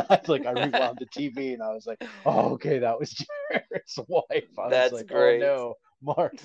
I 0.10 0.18
was 0.22 0.28
like, 0.28 0.46
I 0.46 0.52
rewound 0.52 1.00
the 1.00 1.06
TV 1.06 1.54
and 1.54 1.64
I 1.64 1.74
was 1.74 1.86
like, 1.86 2.00
"Oh, 2.26 2.54
okay, 2.54 2.80
that 2.80 3.00
was 3.00 3.12
Jared's 3.52 4.00
wife." 4.08 4.58
I 4.58 4.70
That's 4.70 4.92
was 4.92 4.92
like, 4.92 5.08
great. 5.08 5.14
"Oh 5.14 5.34
no, 5.34 5.76
Mark." 6.02 6.42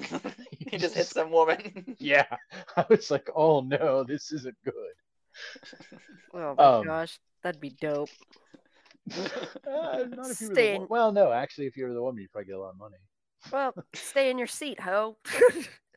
He 0.72 0.78
just 0.78 0.96
hit 0.96 1.06
some 1.06 1.30
woman. 1.30 1.96
Yeah, 2.00 2.26
I 2.76 2.84
was 2.88 3.10
like, 3.12 3.30
"Oh 3.36 3.60
no, 3.60 4.02
this 4.04 4.32
isn't 4.32 4.56
good." 4.64 4.74
Oh 6.34 6.54
my 6.56 6.64
Um, 6.64 6.86
gosh, 6.86 7.18
that'd 7.42 7.60
be 7.60 7.70
dope. 7.70 8.08
Uh, 9.66 10.04
not 10.08 10.30
if 10.30 10.40
you 10.40 10.48
were 10.48 10.54
the 10.54 10.74
in- 10.74 10.86
well, 10.88 11.12
no, 11.12 11.32
actually, 11.32 11.66
if 11.66 11.76
you 11.76 11.84
were 11.86 11.92
the 11.94 12.02
woman, 12.02 12.22
you'd 12.22 12.32
probably 12.32 12.46
get 12.46 12.56
a 12.56 12.60
lot 12.60 12.70
of 12.70 12.78
money. 12.78 12.96
Well, 13.52 13.74
stay 13.94 14.30
in 14.30 14.38
your 14.38 14.46
seat, 14.46 14.80
ho. 14.80 15.16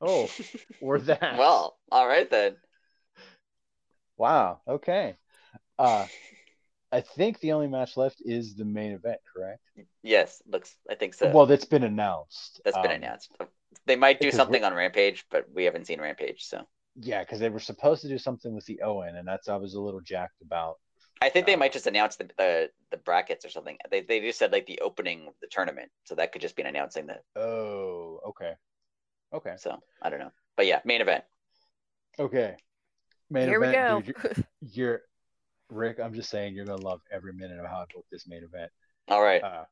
Oh, 0.02 0.30
or 0.82 1.00
that. 1.00 1.38
well, 1.38 1.78
all 1.92 2.08
right 2.08 2.30
then. 2.30 2.58
wow. 4.18 4.60
Okay. 4.68 5.16
Uh, 5.78 6.06
I 6.92 7.02
think 7.02 7.40
the 7.40 7.52
only 7.54 7.68
match 7.68 7.98
left 7.98 8.22
is 8.24 8.56
the 8.56 8.66
main 8.66 8.92
event, 8.94 9.20
correct? 9.34 9.62
Yes, 10.04 10.42
looks. 10.48 10.76
I 10.90 10.96
think 10.96 11.14
so. 11.14 11.30
Well, 11.30 11.46
that's 11.46 11.66
been 11.66 11.84
announced. 11.84 12.62
That's 12.64 12.78
been 12.78 12.92
Um, 12.92 12.98
announced. 12.98 13.32
They 13.86 13.96
might 13.96 14.20
do 14.20 14.32
something 14.32 14.64
on 14.64 14.74
Rampage, 14.74 15.26
but 15.30 15.46
we 15.54 15.66
haven't 15.66 15.86
seen 15.88 16.02
Rampage, 16.02 16.44
so 16.46 16.68
Yeah, 16.96 17.22
because 17.22 17.40
they 17.40 17.50
were 17.50 17.60
supposed 17.60 18.02
to 18.04 18.08
do 18.08 18.18
something 18.18 18.54
with 18.54 18.66
the 18.66 18.82
Owen, 18.82 19.16
and 19.16 19.28
that's 19.28 19.48
I 19.50 19.56
was 19.58 19.74
a 19.76 19.82
little 19.82 20.02
jacked 20.02 20.42
about. 20.42 20.80
I 21.22 21.30
think 21.30 21.46
they 21.46 21.54
Uh, 21.54 21.58
might 21.58 21.72
just 21.74 21.88
announce 21.88 22.16
the, 22.18 22.30
the 22.38 22.72
the 22.92 22.98
brackets 22.98 23.46
or 23.46 23.50
something. 23.50 23.78
They 23.90 24.02
they 24.02 24.20
just 24.22 24.40
said 24.40 24.52
like 24.52 24.66
the 24.66 24.80
opening 24.82 25.28
of 25.28 25.34
the 25.42 25.48
tournament, 25.48 25.92
so 26.04 26.16
that 26.16 26.32
could 26.32 26.42
just 26.42 26.56
be 26.56 26.62
an 26.64 26.68
announcing 26.70 27.08
that. 27.08 27.24
Oh, 27.36 28.20
okay. 28.30 28.54
Okay. 29.34 29.56
So 29.58 29.80
I 30.02 30.10
don't 30.10 30.20
know, 30.20 30.32
but 30.58 30.66
yeah, 30.66 30.82
main 30.86 31.02
event. 31.02 31.24
Okay. 32.20 32.56
Main 33.30 33.48
Here 33.48 33.60
we 33.60 33.68
go. 33.68 33.98
event, 33.98 34.06
dude, 34.06 34.16
you're, 34.16 34.46
you're 34.62 35.02
Rick. 35.70 36.00
I'm 36.00 36.14
just 36.14 36.30
saying, 36.30 36.54
you're 36.56 36.66
gonna 36.66 36.82
love 36.82 37.02
every 37.12 37.34
minute 37.34 37.60
of 37.60 37.66
how 37.66 37.78
I 37.82 37.86
booked 37.94 38.12
this 38.12 38.28
main 38.28 38.44
event. 38.44 38.72
All 39.08 39.22
right. 39.22 39.44
uh, 39.44 39.66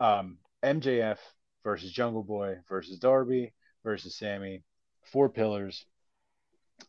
um, 0.00 0.38
MJF 0.62 1.18
versus 1.66 1.90
Jungle 1.90 2.22
Boy 2.22 2.58
versus 2.68 2.96
Darby 3.00 3.52
versus 3.82 4.16
Sammy, 4.16 4.62
four 5.02 5.28
pillars. 5.28 5.84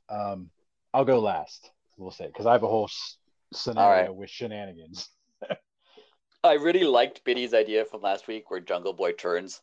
Um, 0.07 0.51
I'll 0.93 1.03
go 1.03 1.19
last. 1.19 1.71
We'll 1.97 2.11
say 2.11 2.28
because 2.28 2.45
I 2.45 2.51
have 2.51 2.61
a 2.61 2.67
whole 2.67 2.86
s- 2.86 3.17
scenario 3.53 4.13
with 4.13 4.30
shenanigans. 4.30 5.09
I 6.43 6.53
really 6.53 6.84
liked 6.84 7.23
Biddy's 7.23 7.55
idea 7.55 7.86
from 7.86 8.01
last 8.01 8.28
week 8.28 8.51
where 8.51 8.59
Jungle 8.59 8.93
Boy 8.93 9.13
turns 9.13 9.61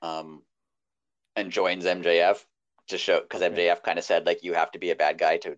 um 0.00 0.42
and 1.36 1.52
joins 1.52 1.84
MJF 1.84 2.42
to 2.88 2.96
show 2.98 3.20
because 3.20 3.42
Okay. 3.42 3.68
MJF 3.68 3.82
kind 3.82 3.98
of 3.98 4.04
said 4.04 4.24
like 4.24 4.42
you 4.42 4.54
have 4.54 4.72
to 4.72 4.78
be 4.78 4.90
a 4.92 4.96
bad 4.96 5.18
guy 5.18 5.36
to 5.38 5.56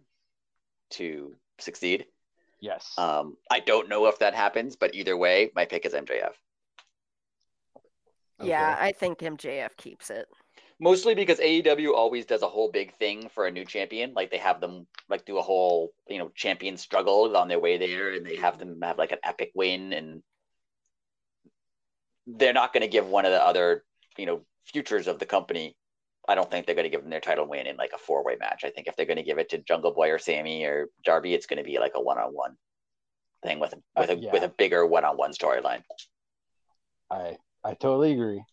to 0.90 1.36
succeed. 1.60 2.06
Yes. 2.60 2.92
Um 2.98 3.36
I 3.52 3.60
don't 3.60 3.88
know 3.88 4.06
if 4.06 4.18
that 4.18 4.34
happens, 4.34 4.74
but 4.74 4.96
either 4.96 5.16
way, 5.16 5.52
my 5.54 5.64
pick 5.64 5.86
is 5.86 5.94
MJF. 5.94 6.34
Yeah, 8.42 8.76
I 8.78 8.92
think 8.92 9.18
MJF 9.18 9.76
keeps 9.76 10.10
it. 10.10 10.26
Mostly 10.80 11.14
because 11.14 11.38
AEW 11.38 11.94
always 11.94 12.26
does 12.26 12.42
a 12.42 12.48
whole 12.48 12.70
big 12.70 12.94
thing 12.94 13.28
for 13.28 13.46
a 13.46 13.50
new 13.50 13.64
champion. 13.64 14.12
Like 14.12 14.30
they 14.30 14.38
have 14.38 14.60
them 14.60 14.86
like 15.08 15.24
do 15.24 15.38
a 15.38 15.42
whole, 15.42 15.92
you 16.08 16.18
know, 16.18 16.30
champion 16.34 16.76
struggle 16.76 17.36
on 17.36 17.48
their 17.48 17.60
way 17.60 17.78
there 17.78 18.12
and 18.12 18.26
they 18.26 18.36
have 18.36 18.58
them 18.58 18.80
have 18.82 18.98
like 18.98 19.12
an 19.12 19.18
epic 19.22 19.52
win 19.54 19.92
and 19.92 20.22
they're 22.26 22.52
not 22.52 22.72
going 22.72 22.82
to 22.82 22.88
give 22.88 23.06
one 23.06 23.24
of 23.24 23.30
the 23.30 23.44
other, 23.44 23.84
you 24.18 24.26
know, 24.26 24.40
futures 24.64 25.06
of 25.06 25.18
the 25.18 25.26
company. 25.26 25.76
I 26.26 26.34
don't 26.34 26.50
think 26.50 26.66
they're 26.66 26.74
going 26.74 26.86
to 26.86 26.90
give 26.90 27.02
them 27.02 27.10
their 27.10 27.20
title 27.20 27.46
win 27.46 27.66
in 27.66 27.76
like 27.76 27.92
a 27.94 27.98
four-way 27.98 28.36
match. 28.40 28.64
I 28.64 28.70
think 28.70 28.88
if 28.88 28.96
they're 28.96 29.06
going 29.06 29.18
to 29.18 29.22
give 29.22 29.38
it 29.38 29.50
to 29.50 29.58
Jungle 29.58 29.92
Boy 29.92 30.10
or 30.10 30.18
Sammy 30.18 30.64
or 30.64 30.88
Darby, 31.04 31.34
it's 31.34 31.46
going 31.46 31.58
to 31.58 31.64
be 31.64 31.78
like 31.78 31.92
a 31.94 32.00
one-on-one 32.00 32.56
thing 33.44 33.60
with 33.60 33.74
a, 33.74 34.00
with 34.00 34.10
a 34.10 34.14
Uh, 34.14 34.16
yeah. 34.16 34.32
with 34.32 34.42
a 34.42 34.48
bigger 34.48 34.84
one-on-one 34.86 35.32
storyline. 35.32 35.82
I 37.10 37.36
I 37.64 37.74
totally 37.74 38.12
agree. 38.12 38.44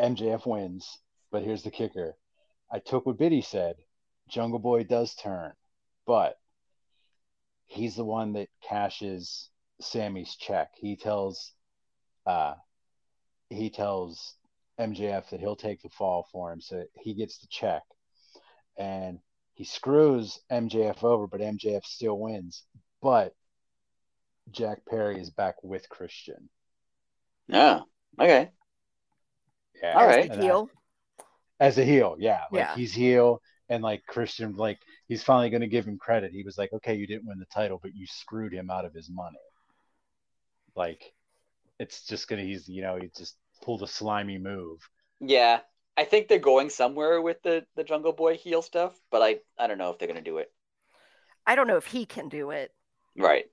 MJF 0.00 0.46
wins, 0.46 0.98
but 1.30 1.42
here's 1.42 1.62
the 1.62 1.70
kicker. 1.70 2.16
I 2.72 2.78
took 2.78 3.04
what 3.04 3.18
Biddy 3.18 3.42
said. 3.42 3.76
Jungle 4.28 4.58
Boy 4.60 4.84
does 4.84 5.14
turn, 5.14 5.52
but 6.06 6.36
he's 7.66 7.96
the 7.96 8.04
one 8.04 8.32
that 8.34 8.48
cashes 8.62 9.50
Sammy's 9.80 10.36
check. 10.36 10.70
He 10.76 10.96
tells 10.96 11.52
uh 12.26 12.54
he 13.48 13.70
tells 13.70 14.36
MJF 14.78 15.30
that 15.30 15.40
he'll 15.40 15.56
take 15.56 15.82
the 15.82 15.88
fall 15.90 16.26
for 16.32 16.52
him 16.52 16.60
so 16.60 16.84
he 16.94 17.14
gets 17.14 17.38
the 17.38 17.48
check. 17.48 17.82
And 18.78 19.18
he 19.54 19.64
screws 19.64 20.40
MJF 20.50 21.02
over, 21.04 21.26
but 21.26 21.40
MJF 21.40 21.84
still 21.84 22.18
wins. 22.18 22.64
But 23.02 23.34
Jack 24.50 24.86
Perry 24.88 25.20
is 25.20 25.30
back 25.30 25.62
with 25.62 25.88
Christian. 25.88 26.48
Yeah. 27.48 27.80
Okay. 28.18 28.50
Yeah. 29.82 29.92
All 29.98 30.06
right. 30.06 30.18
As 30.24 30.28
right. 30.28 30.28
the 30.28 30.32
And 30.34 30.42
I- 30.42 30.44
heel. 30.44 30.70
as 31.60 31.78
a 31.78 31.84
heel, 31.84 32.16
yeah. 32.18 32.40
Like 32.50 32.60
Yeah. 32.60 32.74
he's 32.74 32.92
heel 32.92 33.40
and 33.68 33.82
like 33.82 34.04
Christian, 34.06 34.54
like 34.56 34.78
he's 35.08 35.22
finally 35.22 35.50
gonna 35.50 35.66
give 35.66 35.86
him 35.86 35.98
credit. 35.98 36.32
He 36.32 36.42
was 36.42 36.56
like, 36.58 36.72
Okay, 36.72 36.94
you 36.94 37.06
didn't 37.06 37.26
win 37.26 37.38
the 37.38 37.46
title, 37.46 37.78
but 37.82 37.94
you 37.94 38.06
screwed 38.06 38.52
him 38.52 38.70
out 38.70 38.84
of 38.84 38.92
his 38.94 39.08
money. 39.10 39.38
Like 40.74 41.12
it's 41.78 42.04
just 42.06 42.28
gonna 42.28 42.42
he's 42.42 42.68
you 42.68 42.82
know, 42.82 42.96
he 42.96 43.08
just 43.16 43.36
pulled 43.62 43.82
a 43.82 43.86
slimy 43.86 44.38
move. 44.38 44.80
Yeah, 45.20 45.60
I 45.96 46.04
think 46.04 46.28
they're 46.28 46.38
going 46.38 46.70
somewhere 46.70 47.20
with 47.20 47.42
the 47.42 47.64
the 47.76 47.84
Jungle 47.84 48.12
Boy 48.12 48.36
heel 48.36 48.62
stuff, 48.62 48.98
but 49.10 49.22
I 49.22 49.40
I 49.58 49.66
don't 49.66 49.78
know 49.78 49.90
if 49.90 49.98
they're 49.98 50.08
gonna 50.08 50.20
do 50.22 50.38
it. 50.38 50.52
I 51.46 51.54
don't 51.54 51.66
know 51.66 51.76
if 51.76 51.86
he 51.86 52.06
can 52.06 52.28
do 52.28 52.50
it. 52.50 52.72
Right. 53.16 53.46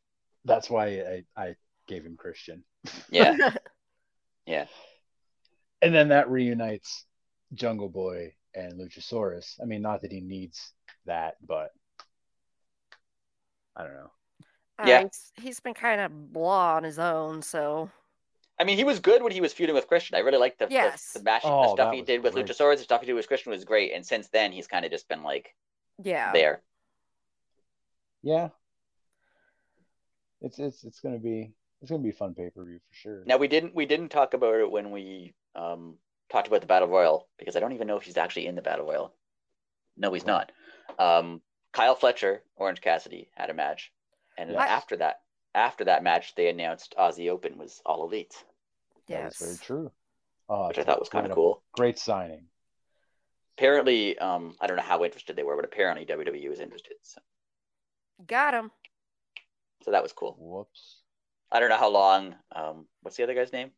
That's 0.46 0.70
why 0.70 0.88
I, 0.88 1.24
I 1.36 1.56
gave 1.88 2.06
him 2.06 2.16
Christian. 2.18 2.64
Yeah. 3.10 3.36
yeah. 4.48 4.66
And 5.84 5.94
then 5.94 6.10
that 6.10 6.30
reunites 6.32 7.06
Jungle 7.54 7.90
Boy 7.90 8.34
and 8.56 8.74
Luchasaurus. 8.80 9.62
I 9.62 9.66
mean, 9.66 9.84
not 9.84 10.02
that 10.02 10.12
he 10.12 10.22
needs 10.22 10.74
that, 11.06 11.36
but 11.46 11.70
I 13.76 13.84
don't 13.84 13.94
know. 13.94 14.12
Yeah. 14.86 14.96
Uh, 14.98 15.00
he's- 15.02 15.32
he's 15.36 15.60
been 15.60 15.76
kind 15.76 16.02
of 16.02 16.34
blah 16.34 16.76
on 16.78 16.84
his 16.84 16.98
own, 16.98 17.42
so 17.44 17.92
I 18.60 18.64
mean, 18.64 18.76
he 18.78 18.84
was 18.84 19.00
good 19.00 19.22
when 19.22 19.32
he 19.32 19.40
was 19.42 19.54
feuding 19.54 19.76
with 19.76 19.86
Christian. 19.88 20.16
I 20.16 20.20
really 20.22 20.40
liked 20.40 20.58
the 20.58 20.66
the- 20.66 20.74
Yes. 20.74 21.14
the, 21.14 21.22
match, 21.22 21.44
Oh, 21.46 21.62
the 21.62 21.74
stuff 21.74 21.94
he 21.94 22.00
was 22.02 22.08
did 22.08 22.24
with 22.24 22.34
great. 22.34 22.48
Luchasaurus. 22.48 22.78
The 22.78 22.84
stuff 22.86 23.02
he 23.02 23.06
did 23.08 23.14
with 23.14 23.28
Christian 23.28 23.52
was 23.52 23.64
great, 23.66 23.94
and 23.94 24.04
since 24.04 24.30
then 24.30 24.52
he's 24.52 24.66
kind 24.66 24.84
of 24.84 24.90
just 24.92 25.08
been 25.08 25.22
like 25.22 25.54
yeah. 26.02 26.32
there. 26.34 26.64
Yeah. 28.24 28.50
It's 30.42 30.58
it's 30.58 30.84
it's 30.84 31.00
gonna 31.02 31.20
be 31.20 31.54
it's 31.82 31.92
gonna 31.92 32.04
be 32.04 32.10
a 32.10 32.14
fun 32.14 32.34
pay 32.34 32.50
per 32.50 32.64
view 32.66 32.80
for 32.80 32.94
sure. 32.96 33.24
Now 33.26 33.38
we 33.38 33.48
didn't 33.48 33.76
we 33.76 33.86
didn't 33.86 34.10
talk 34.10 34.34
about 34.34 34.56
it 34.56 34.70
when 34.72 34.92
we 34.92 35.34
um 35.56 35.98
talked 36.30 36.48
about 36.48 36.62
the 36.62 36.68
Battle 36.68 36.88
Royal 36.88 37.28
because 37.38 37.56
I 37.56 37.60
don't 37.60 37.74
even 37.74 37.88
know 37.88 37.98
if 37.98 38.04
he's 38.04 38.18
actually 38.18 38.48
in 38.48 38.56
the 38.56 38.62
Battle 38.62 38.86
Royal. 38.86 39.14
No, 39.96 40.14
he's 40.14 40.26
not. 40.26 40.52
Um, 41.00 41.42
Kyle 41.74 41.96
Fletcher, 41.96 42.44
Orange 42.56 42.82
Cassidy 42.82 43.30
had 43.36 43.50
a 43.50 43.54
match, 43.54 43.92
and 44.38 44.52
Yes. 44.52 44.70
after 44.70 44.96
that, 44.98 45.22
after 45.56 45.86
that 45.86 46.04
match, 46.04 46.36
they 46.36 46.50
announced 46.50 46.94
Aussie 46.98 47.30
Open 47.30 47.58
was 47.58 47.82
all 47.86 48.04
elite, 48.04 48.44
Yes. 49.08 49.40
That 49.40 49.46
is 49.46 49.52
very 49.58 49.66
true. 49.66 49.92
Oh, 50.50 50.68
which 50.68 50.78
I 50.78 50.84
thought 50.84 51.00
was 51.00 51.10
kind 51.10 51.26
of 51.26 51.34
cool. 51.34 51.64
Great 51.74 51.98
signing. 52.00 52.46
Apparently, 53.58 54.18
um, 54.20 54.56
I 54.62 54.68
don't 54.68 54.78
know 54.78 54.84
how 54.84 55.04
interested 55.04 55.36
they 55.36 55.44
were, 55.44 55.56
but 55.56 55.66
apparently 55.66 56.06
WWE 56.06 56.50
was 56.50 56.60
interested. 56.60 56.94
So, 57.02 57.20
Got 58.28 58.54
him. 58.54 58.72
so 59.84 59.92
that 59.92 60.04
was 60.04 60.14
cool. 60.14 60.36
Whoops. 60.40 60.97
I 61.52 61.60
don't 61.60 61.70
know 61.70 61.78
how 61.78 61.90
long. 61.90 62.36
Um, 62.56 62.86
what's 63.02 63.18
the 63.18 63.24
other 63.24 63.34
guy's 63.34 63.54
name? 63.54 63.72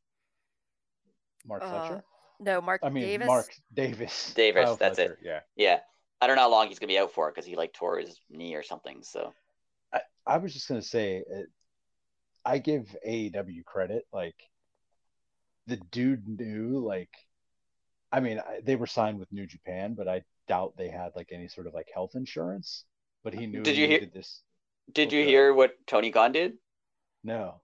Mark 1.45 1.63
Uh, 1.63 1.70
Fletcher. 1.70 2.03
No, 2.39 2.61
Mark 2.61 2.82
I 2.84 2.89
mean 2.89 3.03
Davis. 3.03 3.28
Mark 3.28 3.53
Davis. 3.74 4.34
Davis, 4.36 4.65
Kyle 4.65 4.76
that's 4.76 4.99
it. 4.99 5.17
Yeah. 5.22 5.41
Yeah, 5.55 5.80
I 6.22 6.28
don't 6.28 6.36
know 6.36 6.43
how 6.43 6.51
long 6.51 6.67
he's 6.70 6.80
gonna 6.80 6.88
be 6.88 6.97
out 6.97 7.11
for 7.11 7.30
because 7.30 7.45
he 7.45 7.55
like 7.55 7.74
tore 7.74 7.99
his 7.99 8.20
knee 8.30 8.55
or 8.55 8.63
something. 8.63 9.03
So 9.03 9.34
I, 9.93 10.01
I 10.26 10.38
was 10.38 10.53
just 10.53 10.67
gonna 10.67 10.82
say, 10.82 11.24
uh, 11.34 11.41
I 12.45 12.57
give 12.59 12.95
AEW 13.07 13.65
credit. 13.65 14.07
Like, 14.13 14.36
the 15.67 15.78
dude 15.91 16.28
knew. 16.28 16.80
Like, 16.80 17.09
I 18.11 18.22
mean, 18.22 18.39
I, 18.39 18.61
they 18.63 18.76
were 18.78 18.88
signed 18.88 19.20
with 19.20 19.32
New 19.32 19.45
Japan, 19.45 19.93
but 19.93 20.07
I 20.07 20.24
doubt 20.47 20.76
they 20.78 20.89
had 20.89 21.11
like 21.15 21.30
any 21.32 21.47
sort 21.49 21.67
of 21.67 21.74
like 21.74 21.89
health 21.93 22.11
insurance. 22.15 22.86
But 23.24 23.34
he 23.34 23.47
knew. 23.47 23.61
Did 23.63 23.76
he 23.76 23.82
you 23.82 23.88
hear- 23.88 23.99
needed 23.99 24.13
this? 24.13 24.41
Did 24.93 25.11
you 25.13 25.24
hear 25.24 25.53
what 25.53 25.76
Tony 25.86 26.09
Khan 26.09 26.32
did? 26.32 26.53
No. 27.24 27.61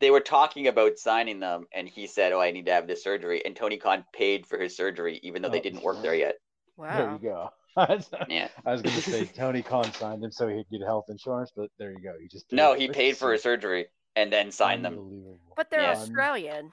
They 0.00 0.10
were 0.10 0.20
talking 0.20 0.68
about 0.68 0.98
signing 0.98 1.40
them, 1.40 1.66
and 1.74 1.88
he 1.88 2.06
said, 2.06 2.32
"Oh, 2.32 2.40
I 2.40 2.52
need 2.52 2.66
to 2.66 2.72
have 2.72 2.86
this 2.86 3.02
surgery." 3.02 3.44
And 3.44 3.56
Tony 3.56 3.76
Khan 3.78 4.04
paid 4.12 4.46
for 4.46 4.56
his 4.58 4.76
surgery, 4.76 5.18
even 5.24 5.42
though 5.42 5.48
they 5.48 5.58
Oh. 5.58 5.62
didn't 5.62 5.82
work 5.82 6.00
there 6.02 6.14
yet. 6.14 6.36
There 6.78 7.10
you 7.12 7.18
go. 7.18 7.50
yeah. 8.28 8.48
I 8.64 8.72
was 8.72 8.82
gonna 8.82 9.00
say 9.00 9.24
Tony 9.34 9.62
Khan 9.62 9.92
signed 9.92 10.22
him 10.24 10.30
so 10.30 10.46
he'd 10.48 10.68
get 10.70 10.82
health 10.82 11.06
insurance, 11.08 11.50
but 11.54 11.70
there 11.78 11.90
you 11.90 12.00
go. 12.00 12.12
He 12.20 12.28
just 12.28 12.50
No, 12.52 12.74
he 12.74 12.88
paid 12.88 13.16
for 13.16 13.32
his 13.32 13.38
his 13.38 13.42
surgery 13.42 13.86
and 14.16 14.32
then 14.32 14.50
signed 14.52 14.84
them. 14.84 15.38
But 15.56 15.70
they're 15.70 15.82
Yeah. 15.82 15.90
Australian. 15.92 16.72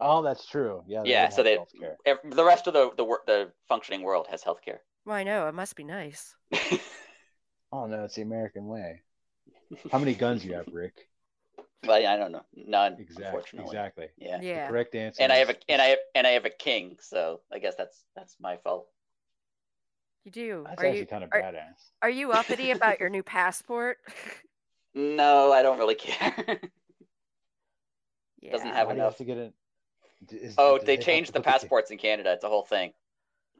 Oh, 0.00 0.22
that's 0.22 0.46
true. 0.46 0.82
Yeah. 0.86 1.02
Yeah, 1.04 1.22
don't 1.28 1.32
so 1.34 1.42
they- 1.42 1.56
healthcare. 1.56 2.16
The 2.24 2.44
rest 2.44 2.66
of 2.66 2.74
the 2.74 2.90
the, 2.96 3.04
wor- 3.04 3.22
the 3.26 3.52
functioning 3.68 4.02
world 4.02 4.26
has 4.30 4.42
healthcare. 4.42 4.78
Well, 5.04 5.16
I 5.16 5.22
know 5.24 5.48
it 5.48 5.54
must 5.54 5.76
be 5.76 5.84
nice. 5.84 6.34
Oh 7.70 7.86
no, 7.86 8.04
it's 8.04 8.14
the 8.14 8.22
American 8.22 8.66
way. 8.66 9.02
How 9.90 9.98
many 9.98 10.14
guns 10.14 10.44
you 10.44 10.54
have, 10.54 10.66
Rick? 10.72 10.94
well, 11.86 12.06
I 12.06 12.16
don't 12.16 12.32
know, 12.32 12.44
none. 12.54 12.96
Exactly. 12.98 13.24
Unfortunately. 13.26 13.66
Exactly. 13.70 14.08
Yeah. 14.18 14.38
The 14.38 14.46
Yeah. 14.46 14.68
correct 14.68 14.94
answer. 14.94 15.22
And 15.22 15.32
I 15.32 15.36
have 15.36 15.50
a 15.50 15.56
and 15.68 15.80
I 15.80 15.86
have, 15.86 15.98
and 16.14 16.26
I 16.26 16.30
have 16.30 16.44
a 16.44 16.50
king, 16.50 16.96
so 17.00 17.40
I 17.52 17.58
guess 17.58 17.74
that's 17.76 18.04
that's 18.16 18.36
my 18.40 18.56
fault. 18.58 18.88
You 20.24 20.32
do. 20.32 20.64
That's 20.66 20.82
Are 20.82 20.86
actually 20.86 21.00
you 21.00 21.06
kind 21.06 21.24
of 21.24 21.30
are, 21.32 21.40
badass. 21.40 21.90
are 22.02 22.10
you 22.10 22.32
uppity 22.32 22.70
about 22.72 23.00
your 23.00 23.08
new 23.08 23.22
passport? 23.22 23.98
No, 24.94 25.52
I 25.52 25.62
don't 25.62 25.78
really 25.78 25.94
care. 25.94 26.34
yeah. 28.40 28.52
Doesn't 28.52 28.68
have 28.68 28.88
Why 28.88 28.94
do 28.94 28.98
you 28.98 29.02
enough. 29.04 29.16
to 29.18 29.24
get 29.24 29.38
it? 29.38 29.54
d- 30.26 30.36
is- 30.36 30.54
oh, 30.58 30.78
do 30.78 30.84
they 30.84 30.96
changed 30.96 31.32
the 31.32 31.38
look 31.38 31.46
at 31.46 31.52
passports 31.52 31.90
in 31.90 31.98
Canada. 31.98 32.32
It's 32.32 32.44
a 32.44 32.48
whole 32.48 32.64
thing. 32.64 32.92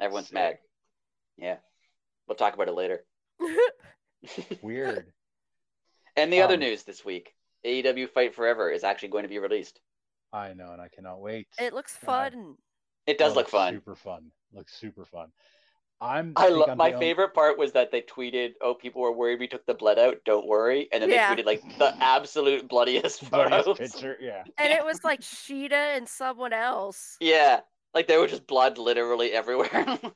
Everyone's 0.00 0.32
mad. 0.32 0.58
Yeah. 1.36 1.56
We'll 2.26 2.36
talk 2.36 2.54
about 2.54 2.68
it 2.68 2.74
later. 2.74 3.04
Weird. 4.62 5.12
And 6.18 6.32
the 6.32 6.42
other 6.42 6.54
Um, 6.54 6.60
news 6.60 6.82
this 6.82 7.04
week, 7.04 7.34
AEW 7.64 8.08
Fight 8.10 8.34
Forever 8.34 8.70
is 8.70 8.82
actually 8.84 9.08
going 9.10 9.22
to 9.22 9.28
be 9.28 9.38
released. 9.38 9.80
I 10.32 10.52
know, 10.52 10.72
and 10.72 10.82
I 10.82 10.88
cannot 10.88 11.20
wait. 11.20 11.48
it 11.58 11.72
looks 11.72 11.96
God. 12.04 12.32
fun. 12.34 12.56
It 13.06 13.16
does 13.18 13.32
Oh, 13.32 13.36
look 13.36 13.48
fun. 13.48 13.74
Super 13.74 13.94
fun. 13.94 14.30
Looks 14.52 14.74
super 14.74 15.04
fun. 15.04 15.32
I'm. 16.00 16.32
I 16.36 16.46
think 16.48 16.66
love 16.66 16.76
my 16.76 16.90
the 16.90 16.94
only- 16.96 17.06
favorite 17.06 17.34
part 17.34 17.58
was 17.58 17.72
that 17.72 17.90
they 17.90 18.02
tweeted, 18.02 18.54
"Oh, 18.60 18.74
people 18.74 19.00
were 19.02 19.10
worried 19.12 19.40
we 19.40 19.48
took 19.48 19.64
the 19.66 19.74
blood 19.74 19.98
out. 19.98 20.18
Don't 20.24 20.46
worry." 20.46 20.88
And 20.92 21.02
then 21.02 21.10
Yeah. 21.10 21.34
they 21.34 21.42
tweeted 21.42 21.46
like 21.46 21.78
the 21.78 21.96
absolute 22.00 22.68
bloodiest 22.68 23.20
bloodiest 23.30 23.64
photos. 23.66 23.78
picture. 23.78 24.16
Yeah. 24.20 24.44
And 24.58 24.72
it 24.72 24.84
was 24.84 25.02
like 25.04 25.20
Shida 25.20 25.72
and 25.96 26.08
someone 26.08 26.52
else. 26.52 27.16
Yeah, 27.20 27.60
like 27.94 28.06
there 28.06 28.20
was 28.20 28.30
just 28.30 28.46
blood 28.46 28.78
literally 28.78 29.32
everywhere. 29.32 29.70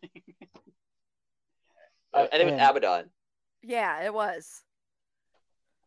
Uh, 2.14 2.26
and 2.30 2.42
it 2.42 2.44
was 2.44 2.52
And- 2.52 2.60
Abaddon. 2.62 3.10
Yeah, 3.62 4.02
it 4.04 4.12
was. 4.12 4.62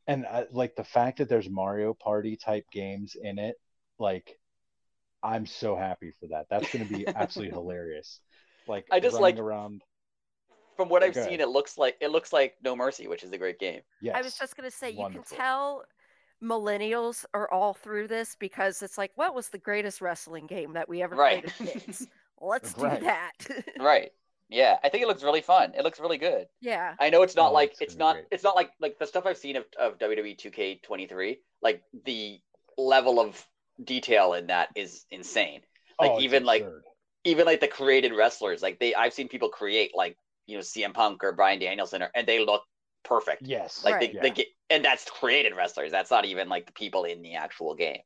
And 0.08 0.26
uh, 0.30 0.46
like 0.52 0.76
the 0.76 0.84
fact 0.84 1.18
that 1.20 1.30
there's 1.30 1.50
Mario 1.50 1.94
Party 1.94 2.36
type 2.38 2.66
games 2.72 3.16
in 3.22 3.40
it, 3.40 3.56
like 4.00 4.38
I'm 5.24 5.46
so 5.46 5.76
happy 5.76 6.12
for 6.20 6.28
that. 6.28 6.48
That's 6.50 6.72
going 6.72 6.88
to 6.88 6.94
be 6.94 7.08
absolutely 7.08 7.54
hilarious. 7.56 8.20
Like 8.68 8.86
I 8.92 9.00
just 9.00 9.20
like- 9.20 9.38
around. 9.40 9.82
From 10.78 10.90
what 10.90 11.02
Yeah, 11.04 11.08
I've 11.08 11.14
go 11.14 11.22
seen, 11.22 11.30
ahead. 11.30 11.40
it 11.40 11.48
looks 11.50 11.78
like 11.78 11.96
it 12.02 12.10
looks 12.12 12.34
like 12.34 12.56
No 12.62 12.76
Mercy, 12.76 13.08
which 13.08 13.24
is 13.24 13.32
a 13.32 13.38
great 13.38 13.60
game. 13.60 13.80
Yes, 14.02 14.16
I 14.18 14.22
was 14.22 14.38
just 14.38 14.58
gonna 14.58 14.70
say 14.70 14.90
you 14.92 15.08
can 15.10 15.24
tell 15.24 15.86
millennials 16.44 17.24
are 17.34 17.50
all 17.50 17.74
through 17.74 18.08
this 18.10 18.36
because 18.38 18.82
it's 18.82 18.98
like, 18.98 19.12
what 19.16 19.34
was 19.34 19.48
the 19.48 19.58
greatest 19.58 20.02
wrestling 20.02 20.48
game 20.48 20.74
that 20.74 20.90
we 20.90 21.02
ever 21.02 21.16
Right. 21.16 21.46
played 21.46 21.70
as 21.70 21.74
kids? 21.86 22.08
Let's 22.42 22.78
Right. 22.78 23.00
do 23.00 23.06
that. 23.06 23.32
Right. 23.80 24.12
Yeah, 24.50 24.78
I 24.84 24.90
think 24.90 25.04
it 25.04 25.08
looks 25.08 25.24
really 25.24 25.42
fun. 25.42 25.74
It 25.78 25.84
looks 25.84 26.00
really 26.00 26.18
good. 26.18 26.48
yeah. 26.62 26.96
I 27.00 27.10
know 27.10 27.24
it's 27.24 27.36
not 27.36 27.52
Oh, 27.52 27.54
like 27.54 27.72
it's 27.80 27.82
it's 27.82 27.98
not 27.98 28.16
great. 28.16 28.26
it's 28.32 28.44
not 28.44 28.56
like 28.56 28.72
like 28.80 29.00
the 29.00 29.08
stuff 29.08 29.26
I've 29.26 29.38
seen 29.38 29.56
of, 29.56 29.66
of 29.80 29.98
WWE 29.98 30.36
2K23. 30.36 31.40
Like 31.62 31.84
the 32.06 32.40
level 32.78 33.20
of 33.20 33.44
detail 33.84 34.34
in 34.34 34.48
that 34.48 34.70
is 34.76 35.06
insane. 35.12 35.62
Like 36.00 36.12
Oh, 36.12 36.18
it's 36.20 36.24
even 36.24 36.44
like 36.46 36.64
even 37.24 37.46
like 37.46 37.60
the 37.60 37.68
created 37.68 38.14
wrestlers, 38.14 38.62
like 38.62 38.80
they 38.80 38.94
I've 38.96 39.14
seen 39.14 39.28
people 39.28 39.50
create 39.50 39.92
like 39.96 40.18
you 40.48 40.58
know 40.58 40.62
CM 40.64 40.94
Punk 40.94 41.24
or 41.24 41.32
Bryan 41.34 41.60
Danielson, 41.60 42.04
or, 42.04 42.12
and 42.16 42.28
they 42.28 42.40
look 42.46 42.64
perfect. 43.04 43.48
yes, 43.48 43.84
Like 43.84 43.96
Right. 43.96 44.12
they, 44.14 44.18
they 44.22 44.32
get, 44.32 44.48
and 44.70 44.84
that's 44.86 45.10
created 45.10 45.56
wrestlers. 45.56 45.92
That's 45.92 46.12
not 46.12 46.26
even 46.26 46.50
like 46.50 46.66
the 46.68 46.74
people 46.74 47.04
in 47.06 47.22
the 47.22 47.36
actual 47.36 47.76
game. 47.76 48.02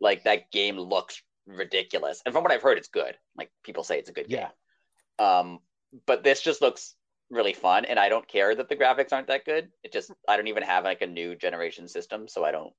Like 0.00 0.24
that 0.24 0.50
game 0.50 0.78
looks 0.78 1.22
ridiculous, 1.46 2.22
and 2.24 2.32
from 2.34 2.42
what 2.42 2.52
I've 2.52 2.62
heard, 2.62 2.78
it's 2.78 2.88
good. 2.88 3.16
Like 3.36 3.50
people 3.64 3.84
say 3.84 3.98
it's 3.98 4.10
a 4.10 4.12
good 4.12 4.28
yeah, 4.28 4.48
game. 5.18 5.26
Um, 5.26 5.58
but 6.06 6.22
this 6.24 6.40
just 6.42 6.60
looks 6.62 6.94
really 7.30 7.52
fun, 7.52 7.84
and 7.84 7.98
I 7.98 8.08
don't 8.08 8.26
care 8.28 8.54
that 8.54 8.68
the 8.68 8.76
graphics 8.76 9.12
aren't 9.12 9.28
that 9.28 9.44
good. 9.44 9.68
It 9.82 9.92
just 9.92 10.10
I 10.28 10.36
don't 10.36 10.48
even 10.48 10.62
have 10.62 10.84
like 10.84 11.02
a 11.02 11.06
new 11.06 11.34
generation 11.36 11.88
system, 11.88 12.28
so 12.28 12.44
I 12.44 12.50
don't 12.52 12.72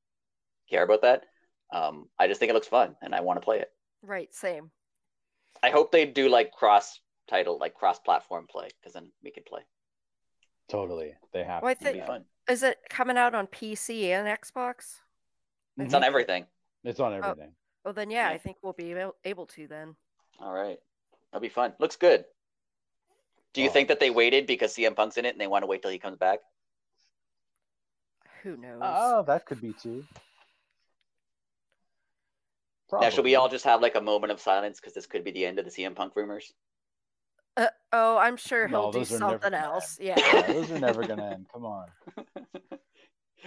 care 0.69 0.83
about 0.83 1.01
that. 1.03 1.23
Um, 1.73 2.07
I 2.19 2.27
just 2.27 2.39
think 2.39 2.49
it 2.49 2.53
looks 2.53 2.67
fun, 2.67 2.95
and 3.01 3.13
I 3.15 3.21
want 3.21 3.37
to 3.37 3.45
play 3.45 3.59
it. 3.59 3.69
Right. 4.01 4.33
Same. 4.33 4.71
I 5.63 5.69
hope 5.71 5.91
they 5.91 6.05
do 6.05 6.29
like 6.29 6.51
cross 6.51 6.99
title, 7.27 7.57
like 7.59 7.73
cross 7.73 7.97
platform 7.99 8.45
play, 8.49 8.67
because 8.79 8.93
then 8.93 9.11
we 9.23 9.31
could 9.31 9.45
play. 9.45 9.61
totally. 10.69 11.13
They 11.33 11.43
have. 11.43 11.61
Well, 11.61 11.75
to 11.75 11.79
do 11.79 11.85
It'd 11.89 11.93
be 11.93 11.99
think- 11.99 12.07
fun. 12.07 12.25
Is 12.49 12.61
it 12.63 12.77
coming 12.89 13.17
out 13.17 13.33
on 13.35 13.47
PC 13.47 14.11
and 14.11 14.27
Xbox? 14.27 14.99
It's 15.77 15.93
Mhm. 15.93 15.97
on 15.97 16.03
everything. 16.03 16.47
It's 16.83 16.99
on 16.99 17.13
everything. 17.13 17.55
Well, 17.83 17.93
then 17.93 18.09
yeah, 18.11 18.29
Yeah. 18.29 18.35
I 18.35 18.37
think 18.37 18.57
we'll 18.61 18.73
be 18.73 18.93
able, 18.93 19.15
able 19.23 19.47
to 19.47 19.67
then. 19.67 19.95
All 20.39 20.51
right, 20.51 20.79
that'll 21.31 21.41
be 21.41 21.49
fun. 21.49 21.75
Looks 21.79 21.95
good. 21.95 22.25
Do 23.55 23.61
you 23.61 23.69
Oh. 23.69 23.71
think 23.71 23.87
that 23.87 24.01
they 24.01 24.09
waited 24.09 24.47
because 24.47 24.73
CM 24.75 24.95
Punk's 24.95 25.15
in 25.17 25.25
it 25.25 25.29
and 25.33 25.39
they 25.39 25.47
want 25.47 25.63
to 25.63 25.67
wait 25.67 25.81
till 25.81 25.89
he 25.89 25.97
comes 25.97 26.17
back? 26.17 26.39
Who 28.43 28.57
knows? 28.57 28.81
Oh, 28.83 29.23
that 29.23 29.45
could 29.45 29.61
be 29.61 29.71
too. 29.73 30.05
Now, 32.91 33.09
should 33.09 33.23
we 33.23 33.35
all 33.35 33.49
just 33.49 33.65
have 33.65 33.81
like 33.81 33.95
a 33.95 34.01
moment 34.01 34.31
of 34.31 34.39
silence 34.39 34.79
because 34.79 34.93
this 34.93 35.05
could 35.07 35.23
be 35.23 35.31
the 35.31 35.45
end 35.45 35.57
of 35.57 35.65
the 35.65 35.71
CM 35.71 35.95
Punk 35.95 36.15
rumors? 36.15 36.53
Uh, 37.57 37.67
oh, 37.93 38.17
I'm 38.17 38.35
sure 38.37 38.67
he'll 38.67 38.91
do 38.91 38.99
those 38.99 39.13
are 39.13 39.17
something 39.17 39.39
gonna 39.51 39.57
else. 39.63 39.97
Yeah, 39.99 40.15
Yeah. 40.19 40.41
those 40.51 40.69
are 40.71 40.79
never 40.79 41.07
gonna 41.07 41.25
end. 41.31 41.47
Come 41.51 41.65
on. 41.65 41.87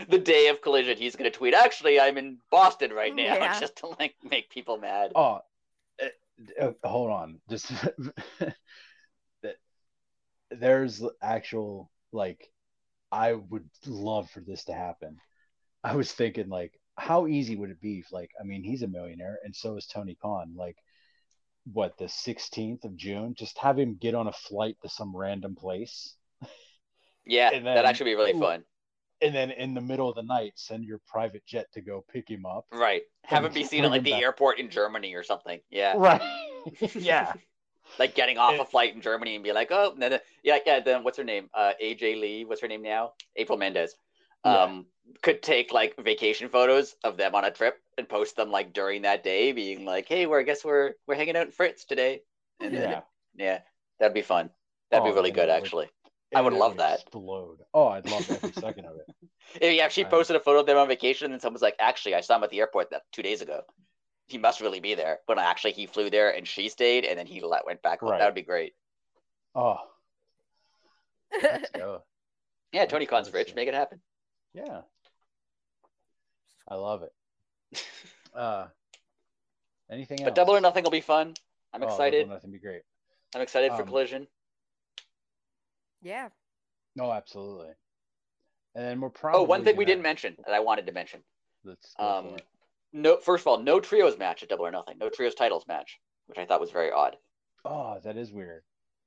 the 0.08 0.18
day 0.18 0.48
of 0.48 0.62
collision, 0.62 0.96
he's 0.96 1.16
gonna 1.16 1.30
tweet. 1.30 1.52
Actually, 1.54 2.00
I'm 2.00 2.16
in 2.16 2.38
Boston 2.50 2.92
right 2.92 3.14
now, 3.14 3.22
Yeah. 3.34 3.60
just 3.60 3.76
to 3.76 3.88
like 3.88 4.16
make 4.22 4.48
people 4.48 4.78
mad. 4.78 5.12
Oh, 5.14 5.40
uh, 6.02 6.06
uh, 6.60 6.72
hold 6.88 7.10
on. 7.10 7.40
Just 7.50 7.68
that 7.68 8.56
there's 10.50 11.02
actual 11.22 11.90
like 12.12 12.50
I 13.10 13.34
would 13.34 13.68
love 13.86 14.30
for 14.30 14.40
this 14.40 14.64
to 14.64 14.72
happen. 14.74 15.16
I 15.82 15.96
was 15.96 16.12
thinking 16.12 16.48
like 16.48 16.72
how 16.96 17.26
easy 17.26 17.56
would 17.56 17.70
it 17.70 17.80
be 17.80 18.00
if 18.00 18.12
like 18.12 18.30
I 18.40 18.44
mean 18.44 18.62
he's 18.64 18.82
a 18.82 18.88
millionaire 18.88 19.38
and 19.44 19.54
so 19.54 19.76
is 19.76 19.86
Tony 19.86 20.16
Khan 20.20 20.54
like 20.56 20.76
what 21.72 21.96
the 21.98 22.06
16th 22.06 22.84
of 22.84 22.96
June 22.96 23.34
just 23.38 23.58
have 23.58 23.78
him 23.78 23.96
get 24.00 24.14
on 24.14 24.26
a 24.26 24.32
flight 24.32 24.76
to 24.82 24.88
some 24.88 25.14
random 25.14 25.54
place 25.54 26.14
yeah, 27.26 27.50
and 27.52 27.66
that'd 27.66 27.84
actually 27.84 28.10
be 28.12 28.16
really 28.16 28.32
fun. 28.32 28.64
and 29.20 29.34
then 29.34 29.50
in 29.50 29.74
the 29.74 29.80
middle 29.80 30.08
of 30.08 30.16
the 30.16 30.22
night 30.22 30.52
send 30.56 30.84
your 30.84 30.98
private 31.06 31.44
jet 31.46 31.66
to 31.74 31.80
go 31.80 32.04
pick 32.10 32.28
him 32.28 32.44
up 32.46 32.64
Right. 32.72 33.02
Have 33.24 33.44
him 33.44 33.52
be 33.52 33.64
seen 33.64 33.84
at 33.84 33.90
like 33.90 34.02
the 34.02 34.12
back. 34.12 34.22
airport 34.22 34.58
in 34.58 34.70
Germany 34.70 35.14
or 35.14 35.22
something. 35.22 35.60
Yeah. 35.70 35.94
right 35.96 36.22
yeah 36.94 37.32
Like 37.98 38.14
getting 38.14 38.38
off 38.38 38.58
a 38.60 38.64
flight 38.64 38.94
in 38.94 39.00
Germany 39.00 39.34
and 39.34 39.44
be 39.44 39.52
like, 39.52 39.68
oh, 39.70 39.94
no, 39.96 40.08
no. 40.08 40.18
yeah, 40.42 40.58
yeah. 40.66 40.80
Then 40.80 41.04
what's 41.04 41.18
her 41.18 41.24
name? 41.24 41.48
Uh, 41.54 41.72
AJ 41.82 42.20
Lee. 42.20 42.44
What's 42.44 42.60
her 42.60 42.68
name 42.68 42.82
now? 42.82 43.12
April 43.36 43.58
Mendez. 43.58 43.94
Yeah. 44.44 44.62
Um, 44.62 44.86
could 45.22 45.42
take 45.42 45.72
like 45.72 45.94
vacation 45.98 46.48
photos 46.48 46.94
of 47.02 47.16
them 47.16 47.34
on 47.34 47.44
a 47.44 47.50
trip 47.50 47.80
and 47.96 48.08
post 48.08 48.36
them 48.36 48.50
like 48.50 48.72
during 48.72 49.02
that 49.02 49.24
day, 49.24 49.52
being 49.52 49.84
like, 49.84 50.06
hey, 50.06 50.26
we're 50.26 50.40
I 50.40 50.44
guess 50.44 50.64
we're 50.64 50.92
we're 51.06 51.14
hanging 51.16 51.36
out 51.36 51.46
in 51.46 51.52
Fritz 51.52 51.84
today. 51.84 52.20
And 52.60 52.74
then, 52.74 52.90
yeah 52.90 53.00
yeah, 53.36 53.60
that'd 54.00 54.14
be 54.14 54.22
fun. 54.22 54.50
That'd 54.90 55.04
be 55.04 55.10
Oh, 55.10 55.14
really 55.14 55.30
good, 55.30 55.48
would- 55.48 55.50
actually. 55.50 55.88
I 56.34 56.42
would 56.42 56.52
love 56.52 56.76
that. 56.76 57.00
explode 57.00 57.60
oh 57.72 57.88
I'd 57.88 58.06
love 58.10 58.30
every 58.30 58.52
second 58.52 58.84
of 58.84 58.96
it 58.96 59.14
yeah, 59.76 59.86
if 59.86 59.92
she 59.92 60.04
posted 60.04 60.36
a 60.36 60.40
photo 60.40 60.60
of 60.60 60.66
them 60.66 60.76
on 60.76 60.86
vacation 60.86 61.32
and 61.32 61.40
someone's 61.40 61.62
like, 61.62 61.76
actually, 61.80 62.14
I 62.14 62.20
saw 62.20 62.36
him 62.36 62.44
at 62.44 62.50
the 62.50 62.60
airport 62.60 62.90
that 62.90 63.02
two 63.12 63.22
days 63.22 63.40
ago. 63.40 63.62
He 64.28 64.38
must 64.38 64.60
really 64.60 64.80
be 64.80 64.94
there. 64.94 65.18
But 65.26 65.38
actually, 65.38 65.72
he 65.72 65.86
flew 65.86 66.10
there 66.10 66.30
and 66.34 66.46
she 66.46 66.68
stayed, 66.68 67.04
and 67.04 67.18
then 67.18 67.26
he 67.26 67.40
let, 67.40 67.64
went 67.66 67.82
back 67.82 68.00
home. 68.00 68.10
Right. 68.10 68.18
That 68.18 68.26
would 68.26 68.34
be 68.34 68.42
great. 68.42 68.74
oh 69.54 69.78
let's 71.42 71.70
go 71.74 72.02
Yeah, 72.72 72.86
Tony 72.86 73.04
That's 73.06 73.10
Khan's 73.28 73.32
rich. 73.32 73.54
Make 73.54 73.68
it 73.68 73.74
happen. 73.74 74.00
Yeah. 74.54 74.82
I 76.68 76.74
love 76.74 77.02
it. 77.02 77.84
Uh 78.34 78.66
anything 79.90 80.20
else? 80.20 80.26
But 80.26 80.34
Double 80.34 80.54
or 80.54 80.60
Nothing 80.60 80.84
will 80.84 80.90
be 80.90 81.00
fun. 81.00 81.34
I'm 81.72 81.82
Oh, 81.82 81.86
Double 81.86 81.86
or 81.86 81.94
excited. 81.94 82.28
Nothing 82.28 82.52
be 82.52 82.58
great. 82.58 82.82
I'm 83.34 83.40
excited 83.40 83.72
for 83.72 83.82
Um, 83.82 83.88
Collision. 83.88 84.26
yeah. 86.02 86.28
No, 86.94 87.10
absolutely. 87.10 87.70
And 88.74 88.84
then 88.84 89.00
we're 89.00 89.08
probably. 89.08 89.40
Oh, 89.40 89.44
one 89.44 89.64
thing 89.64 89.76
we 89.76 89.84
gonna- 89.84 89.94
didn't 89.94 90.02
mention 90.02 90.36
that 90.44 90.54
I 90.54 90.60
wanted 90.60 90.86
to 90.86 90.92
mention. 90.92 91.24
Let's 91.64 91.94
go 91.94 92.04
Um, 92.06 92.28
for 92.30 92.36
it. 92.36 92.46
No, 92.92 93.16
first 93.18 93.42
of 93.42 93.46
all, 93.48 93.58
no 93.58 93.80
trios 93.80 94.18
match 94.18 94.42
at 94.42 94.48
Double 94.48 94.66
or 94.66 94.70
Nothing. 94.70 94.98
No 94.98 95.08
trios 95.08 95.34
titles 95.34 95.64
match, 95.68 95.98
which 96.26 96.38
I 96.38 96.44
thought 96.46 96.60
was 96.60 96.70
very 96.70 96.90
odd. 96.90 97.16
Oh, 97.64 97.98
that 98.04 98.16
is 98.16 98.32
weird. 98.32 98.62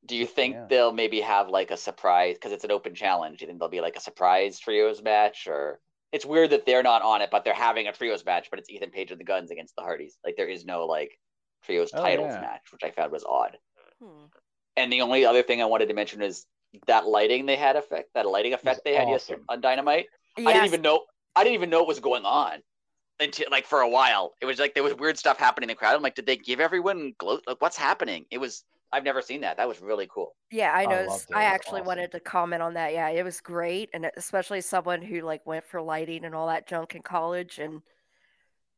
Do 0.05 0.15
you 0.15 0.25
think 0.25 0.55
Yeah. 0.55 0.65
they'll 0.67 0.91
maybe 0.93 1.21
have 1.21 1.49
like 1.49 1.71
a 1.71 1.77
surprise 1.77 2.35
because 2.35 2.51
it's 2.51 2.63
an 2.63 2.71
open 2.71 2.95
challenge? 2.95 3.39
Do 3.39 3.43
you 3.43 3.47
think 3.47 3.59
there'll 3.59 3.69
be 3.69 3.81
like 3.81 3.95
a 3.95 4.01
surprise 4.01 4.59
trios 4.59 5.01
match, 5.01 5.47
or 5.47 5.79
it's 6.11 6.25
weird 6.25 6.49
that 6.51 6.65
they're 6.65 6.83
not 6.83 7.01
on 7.03 7.21
it, 7.21 7.29
but 7.31 7.43
they're 7.45 7.53
having 7.53 7.87
a 7.87 7.93
trios 7.93 8.25
match, 8.25 8.49
but 8.49 8.59
it's 8.59 8.69
Ethan 8.69 8.91
Page 8.91 9.11
and 9.11 9.19
the 9.19 9.25
Guns 9.25 9.51
against 9.51 9.75
the 9.75 9.83
Hardys. 9.83 10.17
Like 10.23 10.35
there 10.37 10.47
is 10.49 10.65
no 10.65 10.85
like 10.85 11.17
trios 11.63 11.91
Oh, 11.93 12.01
titles 12.01 12.33
yeah. 12.33 12.41
match, 12.41 12.71
which 12.71 12.83
I 12.83 12.91
found 12.91 13.11
was 13.11 13.23
odd. 13.23 13.57
Hmm. 14.01 14.25
And 14.77 14.91
the 14.91 15.01
only 15.01 15.25
other 15.25 15.43
thing 15.43 15.61
I 15.61 15.65
wanted 15.65 15.87
to 15.89 15.93
mention 15.93 16.21
is 16.21 16.45
that 16.87 17.05
lighting 17.05 17.45
they 17.45 17.55
had 17.57 17.75
effect, 17.75 18.09
that 18.15 18.25
lighting 18.25 18.53
effect 18.53 18.81
they 18.83 18.95
had 18.95 19.09
yesterday 19.09 19.41
on 19.49 19.61
Dynamite. 19.61 20.07
I 20.37 20.53
didn't 20.53 20.65
even 20.65 20.81
know. 20.81 21.05
I 21.35 21.43
didn't 21.43 21.55
even 21.55 21.69
know 21.69 21.79
what 21.79 21.87
was 21.87 21.99
going 21.99 22.25
on 22.25 22.61
until 23.21 23.47
like 23.51 23.65
for 23.65 23.81
a 23.81 23.89
while. 23.89 24.33
It 24.41 24.45
was 24.45 24.59
like 24.59 24.73
there 24.73 24.83
was 24.83 24.95
weird 24.95 25.17
stuff 25.17 25.37
happening 25.39 25.69
in 25.69 25.73
the 25.73 25.77
crowd. 25.77 25.95
I'm 25.95 26.01
like, 26.01 26.15
did 26.15 26.25
they 26.25 26.37
give 26.37 26.59
everyone 26.59 27.13
glow? 27.19 27.39
Like, 27.47 27.61
what's 27.61 27.77
happening? 27.77 28.25
It 28.31 28.39
was. 28.39 28.63
I've 28.93 29.05
never 29.05 29.21
seen 29.21 29.41
that. 29.41 29.57
That 29.57 29.69
was 29.69 29.81
really 29.81 30.07
cool. 30.13 30.35
Yeah, 30.51 30.73
I 30.73 30.85
I 30.85 30.85
know. 30.85 31.05
loved 31.07 31.31
it. 31.31 31.37
I 31.37 31.43
actually 31.45 31.81
awesome. 31.81 31.87
wanted 31.87 32.11
to 32.11 32.19
comment 32.19 32.61
on 32.61 32.73
that. 32.75 32.93
Yeah, 32.93 33.09
it 33.09 33.23
was 33.23 33.39
great, 33.41 33.89
and 33.93 34.11
especially 34.17 34.61
someone 34.61 35.01
who 35.01 35.21
like 35.21 35.45
went 35.45 35.65
for 35.65 35.81
lighting 35.81 36.25
and 36.25 36.35
all 36.35 36.47
that 36.47 36.67
junk 36.67 36.95
in 36.95 37.01
college, 37.01 37.59
and 37.59 37.81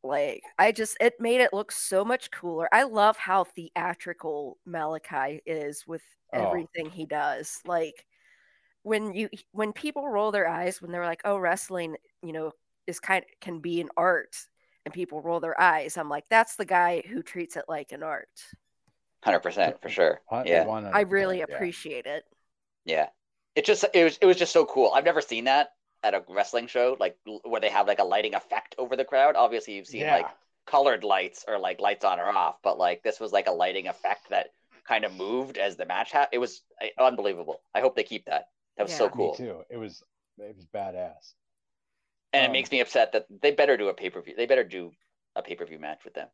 like 0.03 0.43
I 0.59 0.71
just 0.71 0.97
it 0.99 1.13
made 1.19 1.41
it 1.41 1.53
look 1.53 1.71
so 1.71 2.03
much 2.05 2.31
cooler. 2.31 2.67
I 2.73 2.83
love 2.83 3.17
how 3.17 3.45
theatrical 3.45 4.57
Malakai 4.67 5.39
is 5.45 5.85
with 5.87 6.03
Oh. 6.35 6.47
everything 6.47 6.89
he 6.89 7.05
does. 7.05 7.61
Like 7.65 8.05
when 8.83 9.13
you 9.15 9.29
when 9.51 9.73
people 9.73 10.07
roll 10.09 10.31
their 10.31 10.47
eyes 10.47 10.81
when 10.81 10.91
they're 10.91 11.05
like, 11.05 11.21
"Oh, 11.25 11.37
wrestling," 11.37 11.97
you 12.23 12.33
know, 12.33 12.53
is 12.87 12.99
kind 12.99 13.23
of, 13.23 13.39
can 13.39 13.59
be 13.59 13.81
an 13.81 13.89
art, 13.97 14.35
and 14.85 14.93
people 14.93 15.21
roll 15.21 15.39
their 15.39 15.59
eyes. 15.59 15.97
I'm 15.97 16.09
like, 16.09 16.25
that's 16.29 16.55
the 16.55 16.65
guy 16.65 17.03
who 17.07 17.21
treats 17.23 17.55
it 17.57 17.65
like 17.67 17.91
an 17.91 18.03
art. 18.03 18.29
Hundred 19.23 19.39
percent 19.39 19.81
for 19.81 19.89
sure. 19.89 20.21
Yeah, 20.43 20.65
100%, 20.65 20.91
I 20.93 21.01
really 21.01 21.41
yeah. 21.47 21.55
appreciate 21.55 22.05
it. 22.05 22.23
yeah. 22.85 23.09
It 23.55 23.65
just 23.65 23.85
it 23.93 24.03
was 24.03 24.17
it 24.17 24.25
was 24.25 24.37
just 24.37 24.51
so 24.51 24.65
cool. 24.65 24.91
I've 24.93 25.05
never 25.05 25.21
seen 25.21 25.43
that 25.45 25.69
at 26.03 26.15
a 26.15 26.23
wrestling 26.27 26.67
show, 26.67 26.97
like 26.99 27.17
where 27.43 27.61
they 27.61 27.69
have 27.69 27.87
like 27.87 27.99
a 27.99 28.03
lighting 28.03 28.33
effect 28.33 28.73
over 28.79 28.95
the 28.95 29.05
crowd. 29.05 29.35
Obviously, 29.35 29.75
you've 29.75 29.87
seen 29.87 30.01
Yeah. 30.01 30.15
like 30.17 30.27
colored 30.65 31.03
lights 31.03 31.45
or 31.47 31.59
like 31.59 31.79
lights 31.79 32.03
on 32.03 32.19
or 32.19 32.29
off, 32.29 32.57
but 32.63 32.77
like 32.79 33.03
this 33.03 33.19
was 33.19 33.31
like 33.31 33.47
a 33.47 33.51
lighting 33.51 33.87
effect 33.87 34.29
that 34.29 34.47
kind 34.85 35.05
of 35.05 35.13
moved 35.13 35.57
as 35.57 35.77
the 35.77 35.85
match 35.85 36.11
happened. 36.11 36.33
It 36.33 36.39
was 36.39 36.63
uh, 36.81 36.87
unbelievable. 37.01 37.61
I 37.75 37.81
hope 37.81 37.95
they 37.95 38.03
keep 38.03 38.25
that. 38.25 38.49
That 38.77 38.83
was 38.83 38.93
so 38.93 39.07
cool. 39.09 39.31
Me 39.31 39.37
too. 39.37 39.63
It 39.69 39.77
was 39.77 40.03
it 40.39 40.55
was 40.55 40.65
badass. 40.65 41.33
And 42.33 42.45
Um, 42.45 42.49
it 42.49 42.53
makes 42.53 42.71
me 42.71 42.79
upset 42.81 43.11
that 43.13 43.25
they 43.41 43.51
better 43.51 43.77
do 43.77 43.89
a 43.89 43.93
pay 43.93 44.09
per 44.09 44.21
view. 44.21 44.35
They 44.35 44.45
better 44.47 44.63
do 44.63 44.91
a 45.35 45.41
pay 45.41 45.55
per 45.55 45.65
view 45.65 45.79
match 45.79 46.03
with 46.03 46.13
them. 46.15 46.27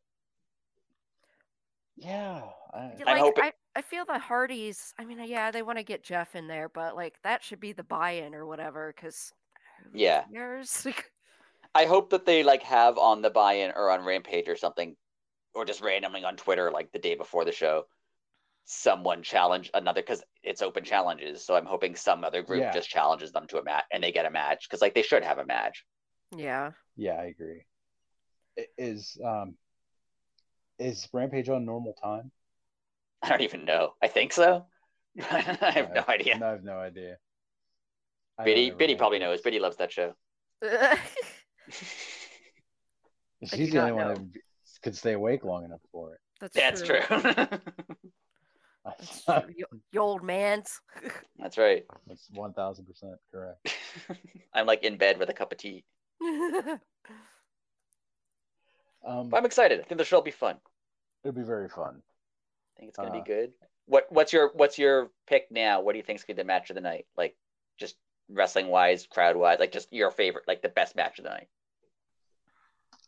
Yeah. 1.97 2.41
I, 2.73 2.79
Yeah, 2.97 3.03
I'm 3.05 3.05
like 3.05 3.19
hoping- 3.21 3.43
I, 3.43 3.53
I 3.75 3.81
feel 3.81 4.05
the 4.05 4.17
Hardys. 4.19 4.93
I 4.97 5.05
mean, 5.05 5.19
yeah, 5.25 5.51
they 5.51 5.61
want 5.61 5.77
to 5.77 5.83
get 5.83 6.03
Jeff 6.03 6.35
in 6.35 6.47
there, 6.47 6.69
but 6.69 6.95
like 6.95 7.21
that 7.23 7.43
should 7.43 7.59
be 7.59 7.73
the 7.73 7.83
buy-in 7.83 8.33
or 8.33 8.45
whatever. 8.45 8.93
Because 8.95 9.33
Yeah. 9.93 10.23
years. 10.31 10.87
I 11.75 11.85
hope 11.85 12.09
that 12.11 12.25
they 12.25 12.43
like 12.43 12.63
have 12.63 12.97
on 12.97 13.21
the 13.21 13.29
buy-in 13.29 13.71
or 13.75 13.89
on 13.91 14.03
Rampage 14.05 14.47
or 14.49 14.55
something, 14.55 14.95
or 15.53 15.65
just 15.65 15.81
randomly 15.81 16.23
on 16.23 16.35
Twitter 16.35 16.71
like 16.71 16.91
the 16.91 16.99
day 16.99 17.15
before 17.15 17.45
the 17.45 17.51
show, 17.51 17.85
someone 18.71 19.23
challenge 19.23 19.71
another 19.73 19.99
because 19.99 20.21
it's 20.43 20.61
open 20.61 20.83
challenges. 20.83 21.43
So 21.43 21.55
I'm 21.55 21.65
hoping 21.65 21.95
some 21.95 22.23
other 22.23 22.43
group 22.43 22.61
Yeah. 22.61 22.71
just 22.71 22.87
challenges 22.87 23.31
them 23.31 23.47
to 23.47 23.57
a 23.57 23.63
match 23.63 23.85
and 23.91 24.03
they 24.03 24.11
get 24.11 24.27
a 24.27 24.29
match 24.29 24.67
because 24.69 24.79
like 24.79 24.93
they 24.93 25.01
should 25.01 25.23
have 25.23 25.39
a 25.39 25.45
match. 25.45 25.83
yeah, 26.37 26.71
yeah, 26.95 27.13
I 27.13 27.25
agree. 27.25 27.65
Is 28.77 29.17
um 29.25 29.57
is 30.77 31.09
Rampage 31.11 31.49
on 31.49 31.65
normal 31.65 31.93
time? 31.93 32.31
I 33.23 33.29
don't 33.29 33.41
even 33.41 33.65
know. 33.65 33.95
I 34.03 34.07
think 34.07 34.33
so. 34.33 34.67
I 35.19 35.71
have 35.73 35.91
no 35.95 36.03
idea. 36.07 36.35
I 36.35 36.49
have 36.49 36.63
no 36.63 36.77
idea. 36.77 37.17
I 38.37 38.43
don't 38.45 38.53
Biddy, 38.53 38.69
Biddy 38.69 38.95
probably 38.95 39.17
it. 39.17 39.21
knows. 39.21 39.41
Biddy 39.41 39.59
loves 39.59 39.77
that 39.77 39.91
show. 39.91 40.13
She's 43.45 43.71
the 43.71 43.79
only 43.79 43.91
not 43.91 43.95
one 43.95 44.07
know. 44.07 44.13
that 44.13 44.39
could 44.83 44.95
stay 44.95 45.13
awake 45.13 45.43
long 45.43 45.65
enough 45.65 45.81
for 45.91 46.13
it. 46.13 46.19
that's, 46.39 46.53
That's 46.55 46.81
true. 46.83 47.01
true. 47.01 47.21
That's 48.85 49.23
true. 49.25 49.41
You, 49.55 49.65
you 49.91 49.99
old 49.99 50.23
man's. 50.23 50.79
That's 51.37 51.57
right. 51.57 51.85
That's 52.07 52.27
one 52.33 52.53
thousand 52.53 52.85
percent 52.85 53.15
correct. 53.31 53.75
I'm 54.53 54.65
like 54.65 54.83
in 54.83 54.97
bed 54.97 55.19
with 55.19 55.29
a 55.29 55.33
cup 55.33 55.51
of 55.51 55.57
tea. 55.57 55.83
Um, 59.05 59.29
But 59.29 59.37
I'm 59.37 59.45
excited. 59.45 59.79
I 59.79 59.83
think 59.83 59.97
the 59.97 60.03
show 60.05 60.17
will 60.17 60.23
be 60.23 60.31
fun. 60.31 60.57
it'll 61.23 61.35
be 61.35 61.43
very 61.43 61.69
fun. 61.69 62.01
I 62.75 62.79
think 62.79 62.89
it's 62.89 62.97
gonna 62.97 63.09
Uh, 63.11 63.13
be 63.13 63.21
good. 63.21 63.53
What 63.85 64.07
what's 64.11 64.33
your 64.33 64.51
what's 64.53 64.77
your 64.77 65.09
pick 65.27 65.47
now? 65.51 65.81
What 65.81 65.93
do 65.93 65.97
you 65.97 66.03
think's 66.03 66.23
gonna 66.23 66.35
be 66.35 66.41
the 66.43 66.47
match 66.47 66.69
of 66.69 66.75
the 66.75 66.81
night? 66.81 67.05
Like 67.17 67.35
just 67.77 67.95
wrestling 68.29 68.67
wise, 68.67 69.07
crowd 69.07 69.35
wise, 69.35 69.59
like 69.59 69.71
just 69.71 69.91
your 69.91 70.11
favorite, 70.11 70.47
like 70.47 70.61
the 70.61 70.69
best 70.69 70.95
match 70.95 71.17
of 71.19 71.23
the 71.23 71.29
night. 71.31 71.47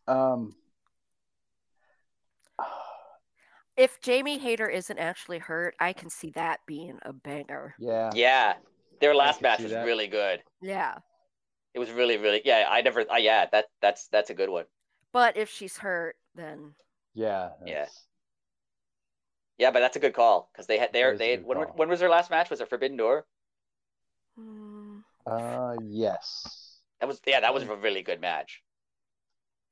Um, 0.07 0.55
if 3.77 3.99
Jamie 4.01 4.37
Hayter 4.39 4.67
isn't 4.69 4.97
actually 4.99 5.39
hurt, 5.39 5.75
I 5.79 5.93
can 5.93 6.09
see 6.09 6.31
that 6.31 6.61
being 6.65 6.99
a 7.03 7.13
banger. 7.13 7.75
yeah, 7.77 8.11
Yeah. 8.13 8.55
Their 8.99 9.15
last 9.15 9.41
match 9.41 9.57
see 9.57 9.63
was 9.63 9.71
that. 9.71 9.83
really 9.83 10.07
good. 10.07 10.43
Yeah, 10.61 10.99
It 11.73 11.79
was 11.79 11.91
really, 11.91 12.15
really 12.17 12.41
yeah, 12.45 12.65
I 12.69 12.79
never 12.81 13.01
uh, 13.11 13.17
yeah, 13.17 13.45
that 13.47 13.65
that's 13.81 14.07
that's 14.07 14.29
a 14.29 14.33
good 14.33 14.49
one. 14.49 14.67
but 15.13 15.37
if 15.37 15.49
she's 15.49 15.77
hurt, 15.77 16.17
then 16.35 16.75
yeah, 17.13 17.51
Yeah. 17.63 17.73
that's- 17.75 18.07
Yeah, 19.57 19.71
but 19.71 19.79
that's 19.79 19.95
a 19.95 19.99
good 20.01 20.13
call 20.13 20.49
because 20.51 20.67
they 20.67 20.77
had 20.77 20.91
That 20.91 20.99
their 20.99 21.15
they 21.17 21.37
good 21.37 21.45
when, 21.45 21.59
when 21.59 21.87
was 21.89 22.01
their 22.01 22.09
last 22.09 22.29
match? 22.29 22.49
Was 22.49 22.59
it 22.59 22.67
Forbidden 22.69 22.97
Door? 22.97 23.25
mm, 24.37 25.03
Uh, 25.25 25.75
yes. 25.81 26.81
That 26.99 27.07
was 27.07 27.21
yeah, 27.25 27.39
that 27.41 27.53
was 27.53 27.63
a 27.63 27.75
really 27.75 28.03
good 28.03 28.21
match. 28.21 28.61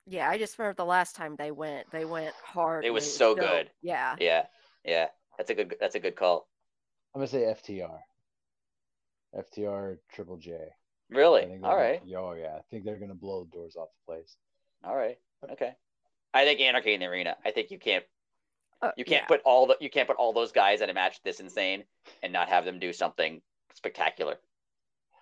Yeah, 0.06 0.30
I 0.30 0.38
just 0.38 0.58
remember 0.58 0.76
the 0.76 0.86
last 0.86 1.16
time 1.16 1.36
they 1.38 1.52
went, 1.52 1.90
they 1.92 2.06
went 2.06 2.34
hard. 2.44 2.86
It 2.86 2.92
was 2.92 3.12
so 3.18 3.36
good. 3.36 3.70
Yeah, 3.82 4.16
Yeah, 4.20 4.46
yeah, 4.84 5.08
that's 5.38 5.50
a 5.50 5.56
good 5.56 5.76
that's 5.80 5.96
a 5.96 6.00
good 6.00 6.16
call. 6.16 6.48
I'm 7.14 7.20
gonna 7.20 7.28
say 7.28 7.42
FTR. 7.44 8.00
FTR 9.36 9.98
Triple 10.12 10.38
J. 10.38 10.58
Really? 11.10 11.44
All 11.64 11.76
right. 11.76 12.02
All 12.04 12.12
gonna- 12.12 12.28
Oh 12.28 12.34
yeah, 12.34 12.56
I 12.58 12.62
think 12.70 12.84
they're 12.86 12.98
gonna 12.98 13.14
blow 13.16 13.44
the 13.44 13.52
doors 13.52 13.76
off 13.76 13.90
the 14.06 14.14
place. 14.14 14.36
all 14.84 14.96
right, 14.96 15.18
okay. 15.52 15.76
I 16.34 16.46
think 16.46 16.60
Anarchy 16.60 16.94
in 16.94 17.00
the 17.00 17.08
Arena. 17.08 17.36
I 17.46 17.52
think 17.52 17.72
you 17.72 17.80
can't 17.80 18.04
Uh, 18.82 18.92
You 18.96 19.04
can't 19.04 19.24
yeah. 19.24 19.28
put 19.28 19.42
all 19.44 19.68
the 19.68 19.78
you 19.82 19.90
can't 19.90 20.08
put 20.08 20.18
all 20.18 20.32
those 20.34 20.52
guys 20.52 20.82
in 20.82 20.90
a 20.90 20.94
match 20.94 21.22
this 21.24 21.40
insane 21.40 21.84
and 22.24 22.32
not 22.32 22.48
have 22.50 22.66
them 22.66 22.80
do 22.80 22.94
something 22.94 23.42
spectacular. 23.74 24.38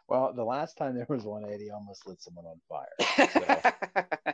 Well, 0.07 0.31
the 0.33 0.43
last 0.43 0.77
time 0.77 0.95
there 0.95 1.05
was 1.09 1.23
one, 1.25 1.43
Eddie 1.43 1.69
almost 1.71 2.07
lit 2.07 2.21
someone 2.21 2.45
on 2.45 2.61
fire. 2.69 2.95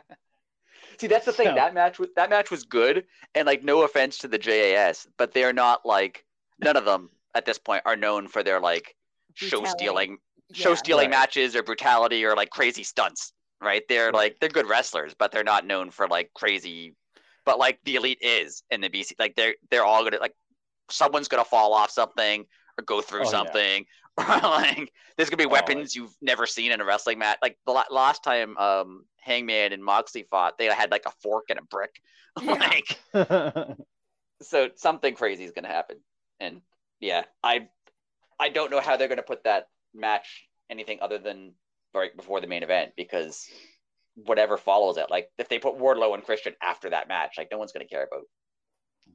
See, 0.98 1.06
that's 1.06 1.26
the 1.26 1.32
thing. 1.32 1.48
So- 1.48 1.54
That 1.54 1.74
match 1.74 1.98
was 1.98 2.08
that 2.16 2.30
match 2.30 2.50
was 2.50 2.64
good, 2.64 3.04
and 3.34 3.46
like 3.46 3.62
no 3.62 3.82
offense 3.82 4.18
to 4.18 4.28
the 4.28 4.38
JAS, 4.38 5.06
but 5.16 5.32
they're 5.32 5.52
not 5.52 5.84
like 5.86 6.24
none 6.60 6.76
of 6.76 6.84
them 6.84 7.10
at 7.34 7.44
this 7.44 7.58
point 7.58 7.82
are 7.84 7.96
known 7.96 8.28
for 8.28 8.42
their 8.42 8.60
like 8.60 8.94
show 9.34 9.58
Brutality. 9.60 9.78
stealing 9.84 10.18
show 10.52 10.70
Yeah. 10.70 10.74
stealing 10.76 11.10
Right. 11.10 11.18
matches 11.18 11.56
or 11.56 11.62
brutality 11.62 12.24
or 12.24 12.36
like 12.36 12.50
crazy 12.50 12.84
stunts. 12.84 13.32
Right? 13.60 13.82
They're 13.88 14.08
mm-hmm. 14.08 14.16
like 14.16 14.40
they're 14.40 14.48
good 14.50 14.68
wrestlers, 14.68 15.14
but 15.14 15.32
they're 15.32 15.44
not 15.44 15.66
known 15.66 15.90
for 15.90 16.06
like 16.08 16.30
crazy. 16.34 16.94
But 17.46 17.58
like 17.58 17.78
the 17.84 17.96
elite 17.96 18.18
is 18.20 18.62
in 18.70 18.80
the 18.80 18.88
BC, 18.90 19.12
like 19.18 19.34
they're 19.36 19.54
they're 19.70 19.84
all 19.84 20.04
gonna 20.04 20.18
like 20.18 20.34
someone's 20.90 21.28
gonna 21.28 21.44
fall 21.44 21.72
off 21.72 21.90
something 21.90 22.44
or 22.78 22.84
go 22.84 23.00
through 23.00 23.22
Oh, 23.22 23.30
something. 23.30 23.82
Or 23.82 23.86
like 24.28 24.92
there's 25.16 25.28
gonna 25.28 25.42
be 25.42 25.46
Oh, 25.46 25.48
weapons 25.48 25.94
you've 25.96 26.14
never 26.20 26.46
seen 26.46 26.70
in 26.72 26.80
a 26.80 26.84
wrestling 26.84 27.18
match. 27.18 27.38
Like 27.42 27.58
the 27.66 27.84
last 27.90 28.22
time 28.22 28.56
um 28.58 29.04
Hangman 29.20 29.72
and 29.72 29.84
Moxley 29.84 30.24
fought, 30.30 30.58
they 30.58 30.66
had 30.66 30.90
like 30.90 31.06
a 31.06 31.10
fork 31.22 31.46
and 31.50 31.58
a 31.58 31.62
brick. 31.62 32.00
Yeah. 32.42 32.54
like 32.54 33.76
so 34.42 34.68
something 34.74 35.14
crazy 35.14 35.44
is 35.44 35.52
gonna 35.52 35.68
happen. 35.68 35.98
And 36.40 36.62
yeah, 37.00 37.24
I 37.42 37.68
I 38.38 38.48
don't 38.48 38.70
know 38.70 38.80
how 38.80 38.96
they're 38.96 39.08
gonna 39.08 39.22
put 39.22 39.44
that 39.44 39.68
match 39.94 40.48
anything 40.70 40.98
other 41.00 41.18
than 41.18 41.54
right 41.94 42.16
before 42.16 42.40
the 42.40 42.46
main 42.48 42.62
event 42.64 42.92
because 42.96 43.48
whatever 44.16 44.56
follows 44.56 44.96
it, 44.96 45.10
like 45.10 45.30
if 45.38 45.48
they 45.48 45.58
put 45.58 45.78
Wardlow 45.78 46.14
and 46.14 46.24
Christian 46.24 46.54
after 46.62 46.90
that 46.90 47.08
match, 47.08 47.34
like 47.38 47.48
no 47.52 47.58
one's 47.58 47.72
gonna 47.72 47.84
care 47.84 48.04
about 48.10 48.24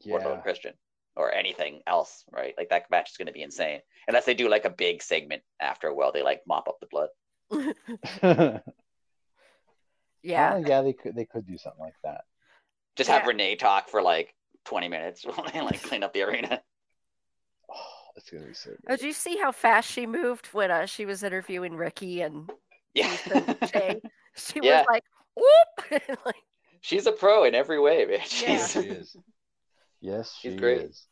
Wardlow 0.06 0.34
and 0.34 0.44
Christian 0.44 0.74
or 1.20 1.34
anything 1.34 1.82
else, 1.86 2.24
right? 2.32 2.56
Like 2.58 2.70
that 2.70 2.90
match 2.90 3.12
is 3.12 3.18
gonna 3.18 3.34
be 3.34 3.44
insane. 3.44 3.82
Unless 4.08 4.26
they 4.26 4.34
do 4.34 4.48
like 4.50 4.64
a 4.66 4.70
big 4.70 5.04
segment 5.04 5.44
after 5.60 5.88
a 5.90 5.94
while 5.94 6.14
they 6.14 6.24
like 6.24 6.42
mop 6.48 6.70
up 6.70 6.80
the 6.80 6.88
blood. 6.88 7.10
yeah. 10.24 10.56
Oh, 10.56 10.64
yeah, 10.66 10.82
they 10.82 10.94
could 10.94 11.16
they 11.16 11.26
could 11.26 11.46
do 11.46 11.58
something 11.58 11.82
like 11.82 11.96
that. 12.04 12.22
Just 12.96 13.10
have 13.10 13.28
Renee 13.28 13.58
talk 13.58 13.90
for 13.90 14.02
like 14.02 14.34
20 14.66 14.88
minutes 14.88 15.26
while 15.26 15.46
they 15.54 15.62
like 15.62 15.84
clean 15.84 16.04
up 16.04 16.14
the 16.14 16.24
arena. 16.24 16.62
Oh, 17.70 17.76
it's 18.16 18.30
gonna 18.30 18.46
be 18.46 18.54
so 18.54 18.72
Oh, 18.88 18.96
did 18.96 19.06
you 19.06 19.14
see 19.14 19.38
how 19.38 19.52
fast 19.52 19.92
she 19.92 20.08
moved 20.08 20.48
when 20.54 20.72
uh, 20.72 20.86
she 20.86 21.06
was 21.06 21.22
interviewing 21.22 21.76
Ricky 21.76 22.22
and 22.22 22.50
Yeah. 22.94 23.16
Jay. 23.66 24.02
She 24.36 24.62
Yeah. 24.62 24.80
was 24.80 24.86
like, 24.90 25.04
whoop! 25.36 26.02
like, 26.26 26.36
She's 26.82 27.06
a 27.06 27.12
pro 27.12 27.44
in 27.44 27.54
every 27.54 27.80
way, 27.80 28.06
man. 28.06 28.20
She's, 28.26 28.48
Yes, 28.48 28.72
she 28.72 28.80
is. 28.80 29.18
Yes, 30.02 30.34
she 30.40 30.50
She's 30.50 30.60
great. 30.60 30.82
is. 30.82 31.08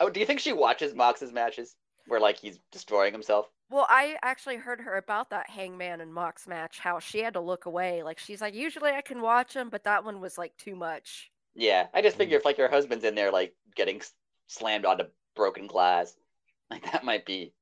Oh, 0.00 0.10
do 0.10 0.20
you 0.20 0.26
think 0.26 0.40
she 0.40 0.52
watches 0.52 0.94
Mox's 0.94 1.32
matches 1.32 1.76
where 2.06 2.20
like 2.20 2.38
he's 2.38 2.58
destroying 2.70 3.12
himself? 3.12 3.46
well, 3.70 3.86
I 3.88 4.18
actually 4.22 4.56
heard 4.56 4.80
her 4.82 4.96
about 4.96 5.30
that 5.30 5.48
Hangman 5.50 6.00
and 6.00 6.12
Mox 6.12 6.46
match. 6.46 6.78
How 6.78 6.98
she 6.98 7.20
had 7.20 7.34
to 7.34 7.40
look 7.40 7.66
away. 7.66 8.02
Like 8.02 8.18
she's 8.18 8.40
like, 8.40 8.54
usually 8.54 8.90
I 8.90 9.00
can 9.00 9.20
watch 9.22 9.54
them, 9.54 9.70
but 9.70 9.84
that 9.84 10.04
one 10.04 10.20
was 10.20 10.36
like 10.38 10.56
too 10.58 10.76
much. 10.76 11.30
Yeah, 11.54 11.88
I 11.94 12.02
just 12.02 12.16
Mm. 12.16 12.18
figure 12.18 12.36
if 12.38 12.44
like 12.44 12.58
your 12.58 12.68
husband's 12.70 13.04
in 13.04 13.14
there 13.14 13.30
like 13.32 13.54
getting 13.74 14.02
slammed 14.46 14.84
onto 14.84 15.04
broken 15.34 15.66
glass, 15.66 16.14
like 16.70 16.90
that 16.92 17.04
might 17.04 17.24
be 17.26 17.54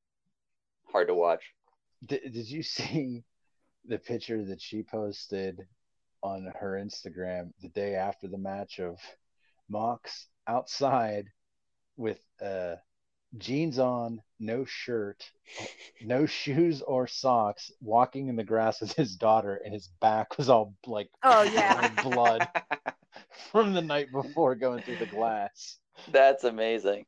hard 0.93 1.09
to 1.09 1.15
watch. 1.15 1.43
Did, 2.05 2.33
did 2.33 2.49
you 2.51 2.63
see 2.63 3.25
the 3.87 3.99
picture 3.99 4.45
that 4.47 4.61
she 4.61 4.83
posted 4.83 5.67
on 6.23 6.53
her 6.61 6.73
Instagram 6.83 7.53
the 7.63 7.69
day 7.71 7.95
after 7.97 8.29
the 8.29 8.39
match 8.39 8.79
of 8.81 8.99
Mox 9.69 10.29
outside 10.47 11.27
with 12.01 12.21
uh, 12.43 12.77
jeans 13.39 13.79
on, 13.79 14.23
no 14.41 14.65
shirt, 14.67 15.25
no 16.01 16.27
shoes 16.27 16.83
or 16.83 17.07
socks, 17.09 17.73
walking 17.81 18.29
in 18.29 18.37
the 18.37 18.45
grass 18.45 18.81
with 18.81 18.93
his 18.95 19.17
daughter, 19.17 19.57
and 19.65 19.75
his 19.75 19.89
back 20.01 20.39
was 20.39 20.51
all 20.51 20.75
like 20.87 21.11
Oh, 21.23 21.43
yeah. 21.43 21.89
blood 22.03 22.49
from 23.53 23.73
the 23.75 23.83
night 23.83 24.13
before 24.13 24.55
going 24.55 24.83
through 24.83 24.97
the 24.97 25.07
glass. 25.07 25.79
That's 26.07 26.45
amazing. 26.45 27.07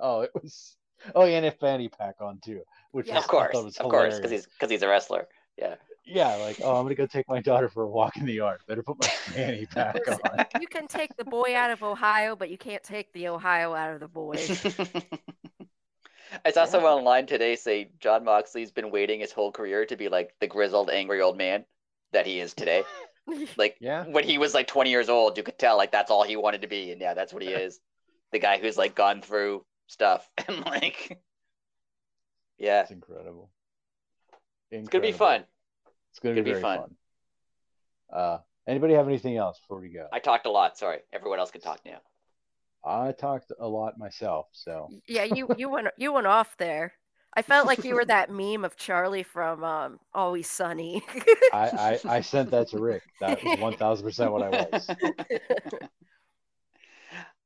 Oh, 0.00 0.20
it 0.22 0.30
was. 0.34 0.76
Oh, 1.14 1.24
yeah, 1.24 1.38
and 1.38 1.46
a 1.46 1.50
fanny 1.52 1.88
pack 1.88 2.20
on 2.20 2.38
too, 2.40 2.62
which 2.92 3.10
Yeah. 3.10 3.12
was, 3.12 3.24
Of 3.24 3.28
course, 3.28 3.48
I 3.50 3.58
thought 3.58 3.64
was 3.64 3.78
of 3.78 3.88
course, 3.88 4.16
because 4.18 4.30
he's 4.30 4.46
because 4.46 4.70
he's 4.70 4.82
a 4.82 4.88
wrestler. 4.88 5.28
Yeah. 5.56 5.76
Yeah, 6.06 6.34
like, 6.36 6.60
oh, 6.62 6.76
I'm 6.76 6.84
gonna 6.84 6.94
go 6.94 7.06
take 7.06 7.28
my 7.28 7.40
daughter 7.40 7.68
for 7.68 7.82
a 7.84 7.88
walk 7.88 8.16
in 8.16 8.26
the 8.26 8.34
yard. 8.34 8.60
Better 8.68 8.82
put 8.82 8.98
my 9.00 9.06
fanny 9.08 9.66
pack 9.66 9.96
Listen, 10.06 10.18
on. 10.24 10.44
You 10.60 10.66
can 10.68 10.86
take 10.86 11.16
the 11.16 11.24
boy 11.24 11.54
out 11.56 11.70
of 11.70 11.82
Ohio, 11.82 12.36
but 12.36 12.50
you 12.50 12.58
can't 12.58 12.82
take 12.82 13.12
the 13.12 13.28
Ohio 13.28 13.74
out 13.74 13.94
of 13.94 14.00
the 14.00 14.08
boy. 14.08 14.36
I 16.44 16.50
saw 16.50 16.64
someone 16.64 16.92
online 16.92 17.26
today 17.26 17.56
say 17.56 17.90
Jon 18.00 18.24
Moxley's 18.24 18.70
been 18.70 18.90
waiting 18.90 19.20
his 19.20 19.32
whole 19.32 19.52
career 19.52 19.86
to 19.86 19.96
be 19.96 20.08
like 20.08 20.34
the 20.40 20.46
grizzled, 20.46 20.90
angry 20.90 21.20
old 21.20 21.36
man 21.36 21.64
that 22.12 22.26
he 22.26 22.40
is 22.40 22.54
today. 22.54 22.84
Like 23.56 23.78
Yeah. 23.80 24.04
when 24.04 24.24
he 24.24 24.36
was 24.36 24.52
like 24.52 24.66
20 24.66 24.90
years 24.90 25.08
old, 25.08 25.38
you 25.38 25.42
could 25.42 25.58
tell 25.58 25.78
like 25.78 25.92
that's 25.92 26.10
all 26.10 26.24
he 26.24 26.36
wanted 26.36 26.60
to 26.60 26.66
be, 26.68 26.92
and 26.92 27.00
yeah, 27.00 27.14
that's 27.14 27.32
what 27.32 27.42
he 27.42 27.48
is. 27.66 27.80
The 28.32 28.38
guy 28.38 28.58
who's 28.58 28.76
like 28.76 28.94
gone 28.94 29.22
through 29.22 29.64
stuff 29.86 30.28
and 30.46 30.60
like, 30.66 31.18
yeah, 32.58 32.82
It's 32.82 32.90
incredible. 32.90 33.50
it's 34.70 34.88
gonna 34.90 35.02
be 35.02 35.12
fun. 35.12 35.44
It's 36.14 36.20
gonna, 36.20 36.36
Gonna 36.36 36.44
be 36.44 36.50
be 36.50 36.60
very 36.60 36.62
fun. 36.62 36.78
fun. 36.78 36.96
Uh, 38.12 38.38
anybody 38.68 38.94
have 38.94 39.08
anything 39.08 39.36
else 39.36 39.58
before 39.58 39.80
we 39.80 39.88
go? 39.88 40.06
I 40.12 40.20
talked 40.20 40.46
a 40.46 40.50
lot. 40.50 40.78
Sorry, 40.78 41.00
everyone 41.12 41.40
else 41.40 41.50
can 41.50 41.60
talk 41.60 41.80
now. 41.84 41.98
I 42.84 43.10
talked 43.10 43.50
a 43.58 43.66
lot 43.66 43.98
myself, 43.98 44.46
so 44.52 44.90
yeah, 45.08 45.24
you 45.24 45.48
you 45.58 45.68
went 45.68 45.88
you 45.98 46.12
went 46.12 46.28
off 46.28 46.56
there. 46.56 46.92
I 47.36 47.42
felt 47.42 47.66
like 47.66 47.82
you 47.82 47.96
were 47.96 48.04
that 48.04 48.30
meme 48.30 48.64
of 48.64 48.76
Charlie 48.76 49.24
from 49.24 49.64
um, 49.64 49.98
Always 50.14 50.48
Sunny. 50.48 51.02
I, 51.52 51.98
I 52.06 52.16
I 52.16 52.20
sent 52.20 52.52
that 52.52 52.68
to 52.68 52.78
Rick. 52.78 53.02
That 53.20 53.42
was 53.42 53.58
one 53.58 53.76
thousand 53.76 54.06
percent 54.06 54.30
what 54.30 54.42
I 54.42 54.50
was. 54.70 54.88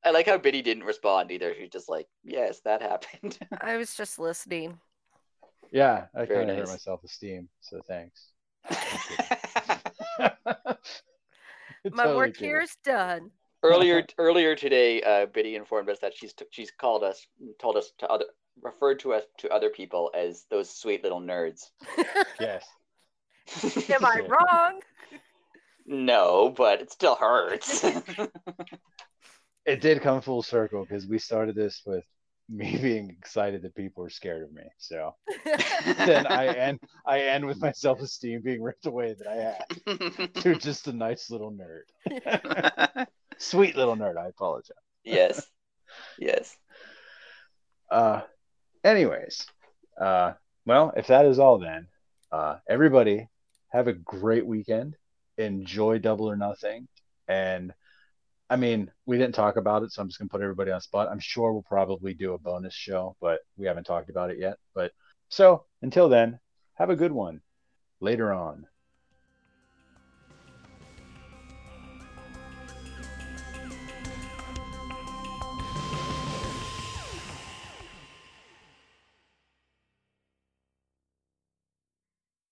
I 0.04 0.10
like 0.10 0.26
how 0.26 0.36
Biddy 0.36 0.60
didn't 0.60 0.84
respond 0.84 1.30
either. 1.30 1.54
She's 1.58 1.70
just 1.70 1.88
like, 1.88 2.06
yes, 2.22 2.60
that 2.66 2.82
happened. 2.82 3.38
I 3.62 3.78
was 3.78 3.94
just 3.94 4.18
listening. 4.18 4.78
Yeah, 5.72 6.06
I 6.14 6.26
kind 6.26 6.42
of 6.42 6.46
nice. 6.48 6.58
hurt 6.58 6.68
my 6.68 6.76
self 6.76 7.02
esteem, 7.04 7.48
so 7.60 7.80
thanks. 7.88 8.32
My 11.90 12.04
Totally 12.04 12.16
work 12.16 12.34
kidding. 12.34 12.48
here 12.48 12.60
is 12.60 12.76
done. 12.84 13.30
earlier 13.62 14.04
earlier 14.18 14.54
today, 14.54 15.00
uh, 15.02 15.26
Biddy 15.26 15.54
informed 15.56 15.88
us 15.88 15.98
that 16.00 16.14
she's 16.16 16.34
she's 16.50 16.70
called 16.70 17.02
us, 17.04 17.26
told 17.60 17.76
us 17.76 17.92
to 17.98 18.08
other 18.08 18.24
referred 18.62 18.98
to 19.00 19.12
us 19.14 19.22
to 19.38 19.48
other 19.50 19.70
people 19.70 20.10
as 20.14 20.44
those 20.50 20.68
sweet 20.70 21.02
little 21.02 21.20
nerds. 21.20 21.70
Yes. 22.40 22.64
Am 23.90 24.04
I 24.04 24.20
wrong? 24.28 24.80
no, 25.86 26.50
but 26.56 26.80
it 26.82 26.92
still 26.92 27.14
hurts. 27.16 27.84
It 29.66 29.82
did 29.82 30.00
come 30.00 30.22
full 30.22 30.42
circle 30.42 30.82
because 30.86 31.06
we 31.06 31.18
started 31.18 31.54
this 31.54 31.82
with 31.84 32.02
me 32.48 32.78
being 32.80 33.10
excited 33.10 33.62
that 33.62 33.74
people 33.74 34.02
are 34.04 34.10
scared 34.10 34.42
of 34.42 34.52
me. 34.52 34.62
So 34.78 35.14
then 36.06 36.26
I 36.26 36.46
end 36.48 36.80
I 37.06 37.20
end 37.20 37.46
with 37.46 37.60
my 37.60 37.72
self 37.72 38.00
esteem 38.00 38.40
being 38.42 38.62
ripped 38.62 38.86
away 38.86 39.14
that 39.18 39.26
I 39.26 39.34
had 39.36 40.34
to 40.34 40.54
just 40.58 40.88
a 40.88 40.92
nice 40.92 41.30
little 41.30 41.52
nerd. 41.52 43.06
Sweet 43.38 43.76
little 43.76 43.96
nerd, 43.96 44.16
I 44.16 44.28
apologize. 44.28 44.76
yes, 45.04 45.46
yes. 46.18 46.56
Uh 47.90 48.22
anyways, 48.84 49.46
uh 50.00 50.32
well, 50.66 50.92
if 50.96 51.06
that 51.08 51.26
is 51.26 51.38
all 51.38 51.58
then, 51.58 51.86
uh 52.32 52.56
everybody 52.68 53.28
have 53.70 53.88
a 53.88 53.92
great 53.92 54.46
weekend. 54.46 54.96
Enjoy 55.36 55.98
double 55.98 56.28
or 56.28 56.36
nothing. 56.36 56.88
And 57.28 57.72
I 58.50 58.56
mean, 58.56 58.90
we 59.06 59.18
didn't 59.18 59.34
talk 59.34 59.56
about 59.56 59.82
it, 59.82 59.92
so 59.92 60.00
I'm 60.02 60.08
just 60.08 60.18
gonna 60.18 60.28
put 60.28 60.40
everybody 60.42 60.70
on 60.70 60.80
spot. 60.80 61.08
I'm 61.10 61.20
sure 61.20 61.52
we'll 61.52 61.62
probably 61.62 62.14
do 62.14 62.34
a 62.34 62.38
bonus 62.38 62.74
show, 62.74 63.16
but 63.20 63.40
we 63.56 63.66
haven't 63.66 63.84
talked 63.84 64.10
about 64.10 64.30
it 64.30 64.38
yet. 64.38 64.56
But 64.74 64.92
so 65.28 65.66
until 65.82 66.08
then, 66.08 66.40
have 66.74 66.90
a 66.90 66.96
good 66.96 67.12
one. 67.12 67.42
Later 68.00 68.32
on. 68.32 68.66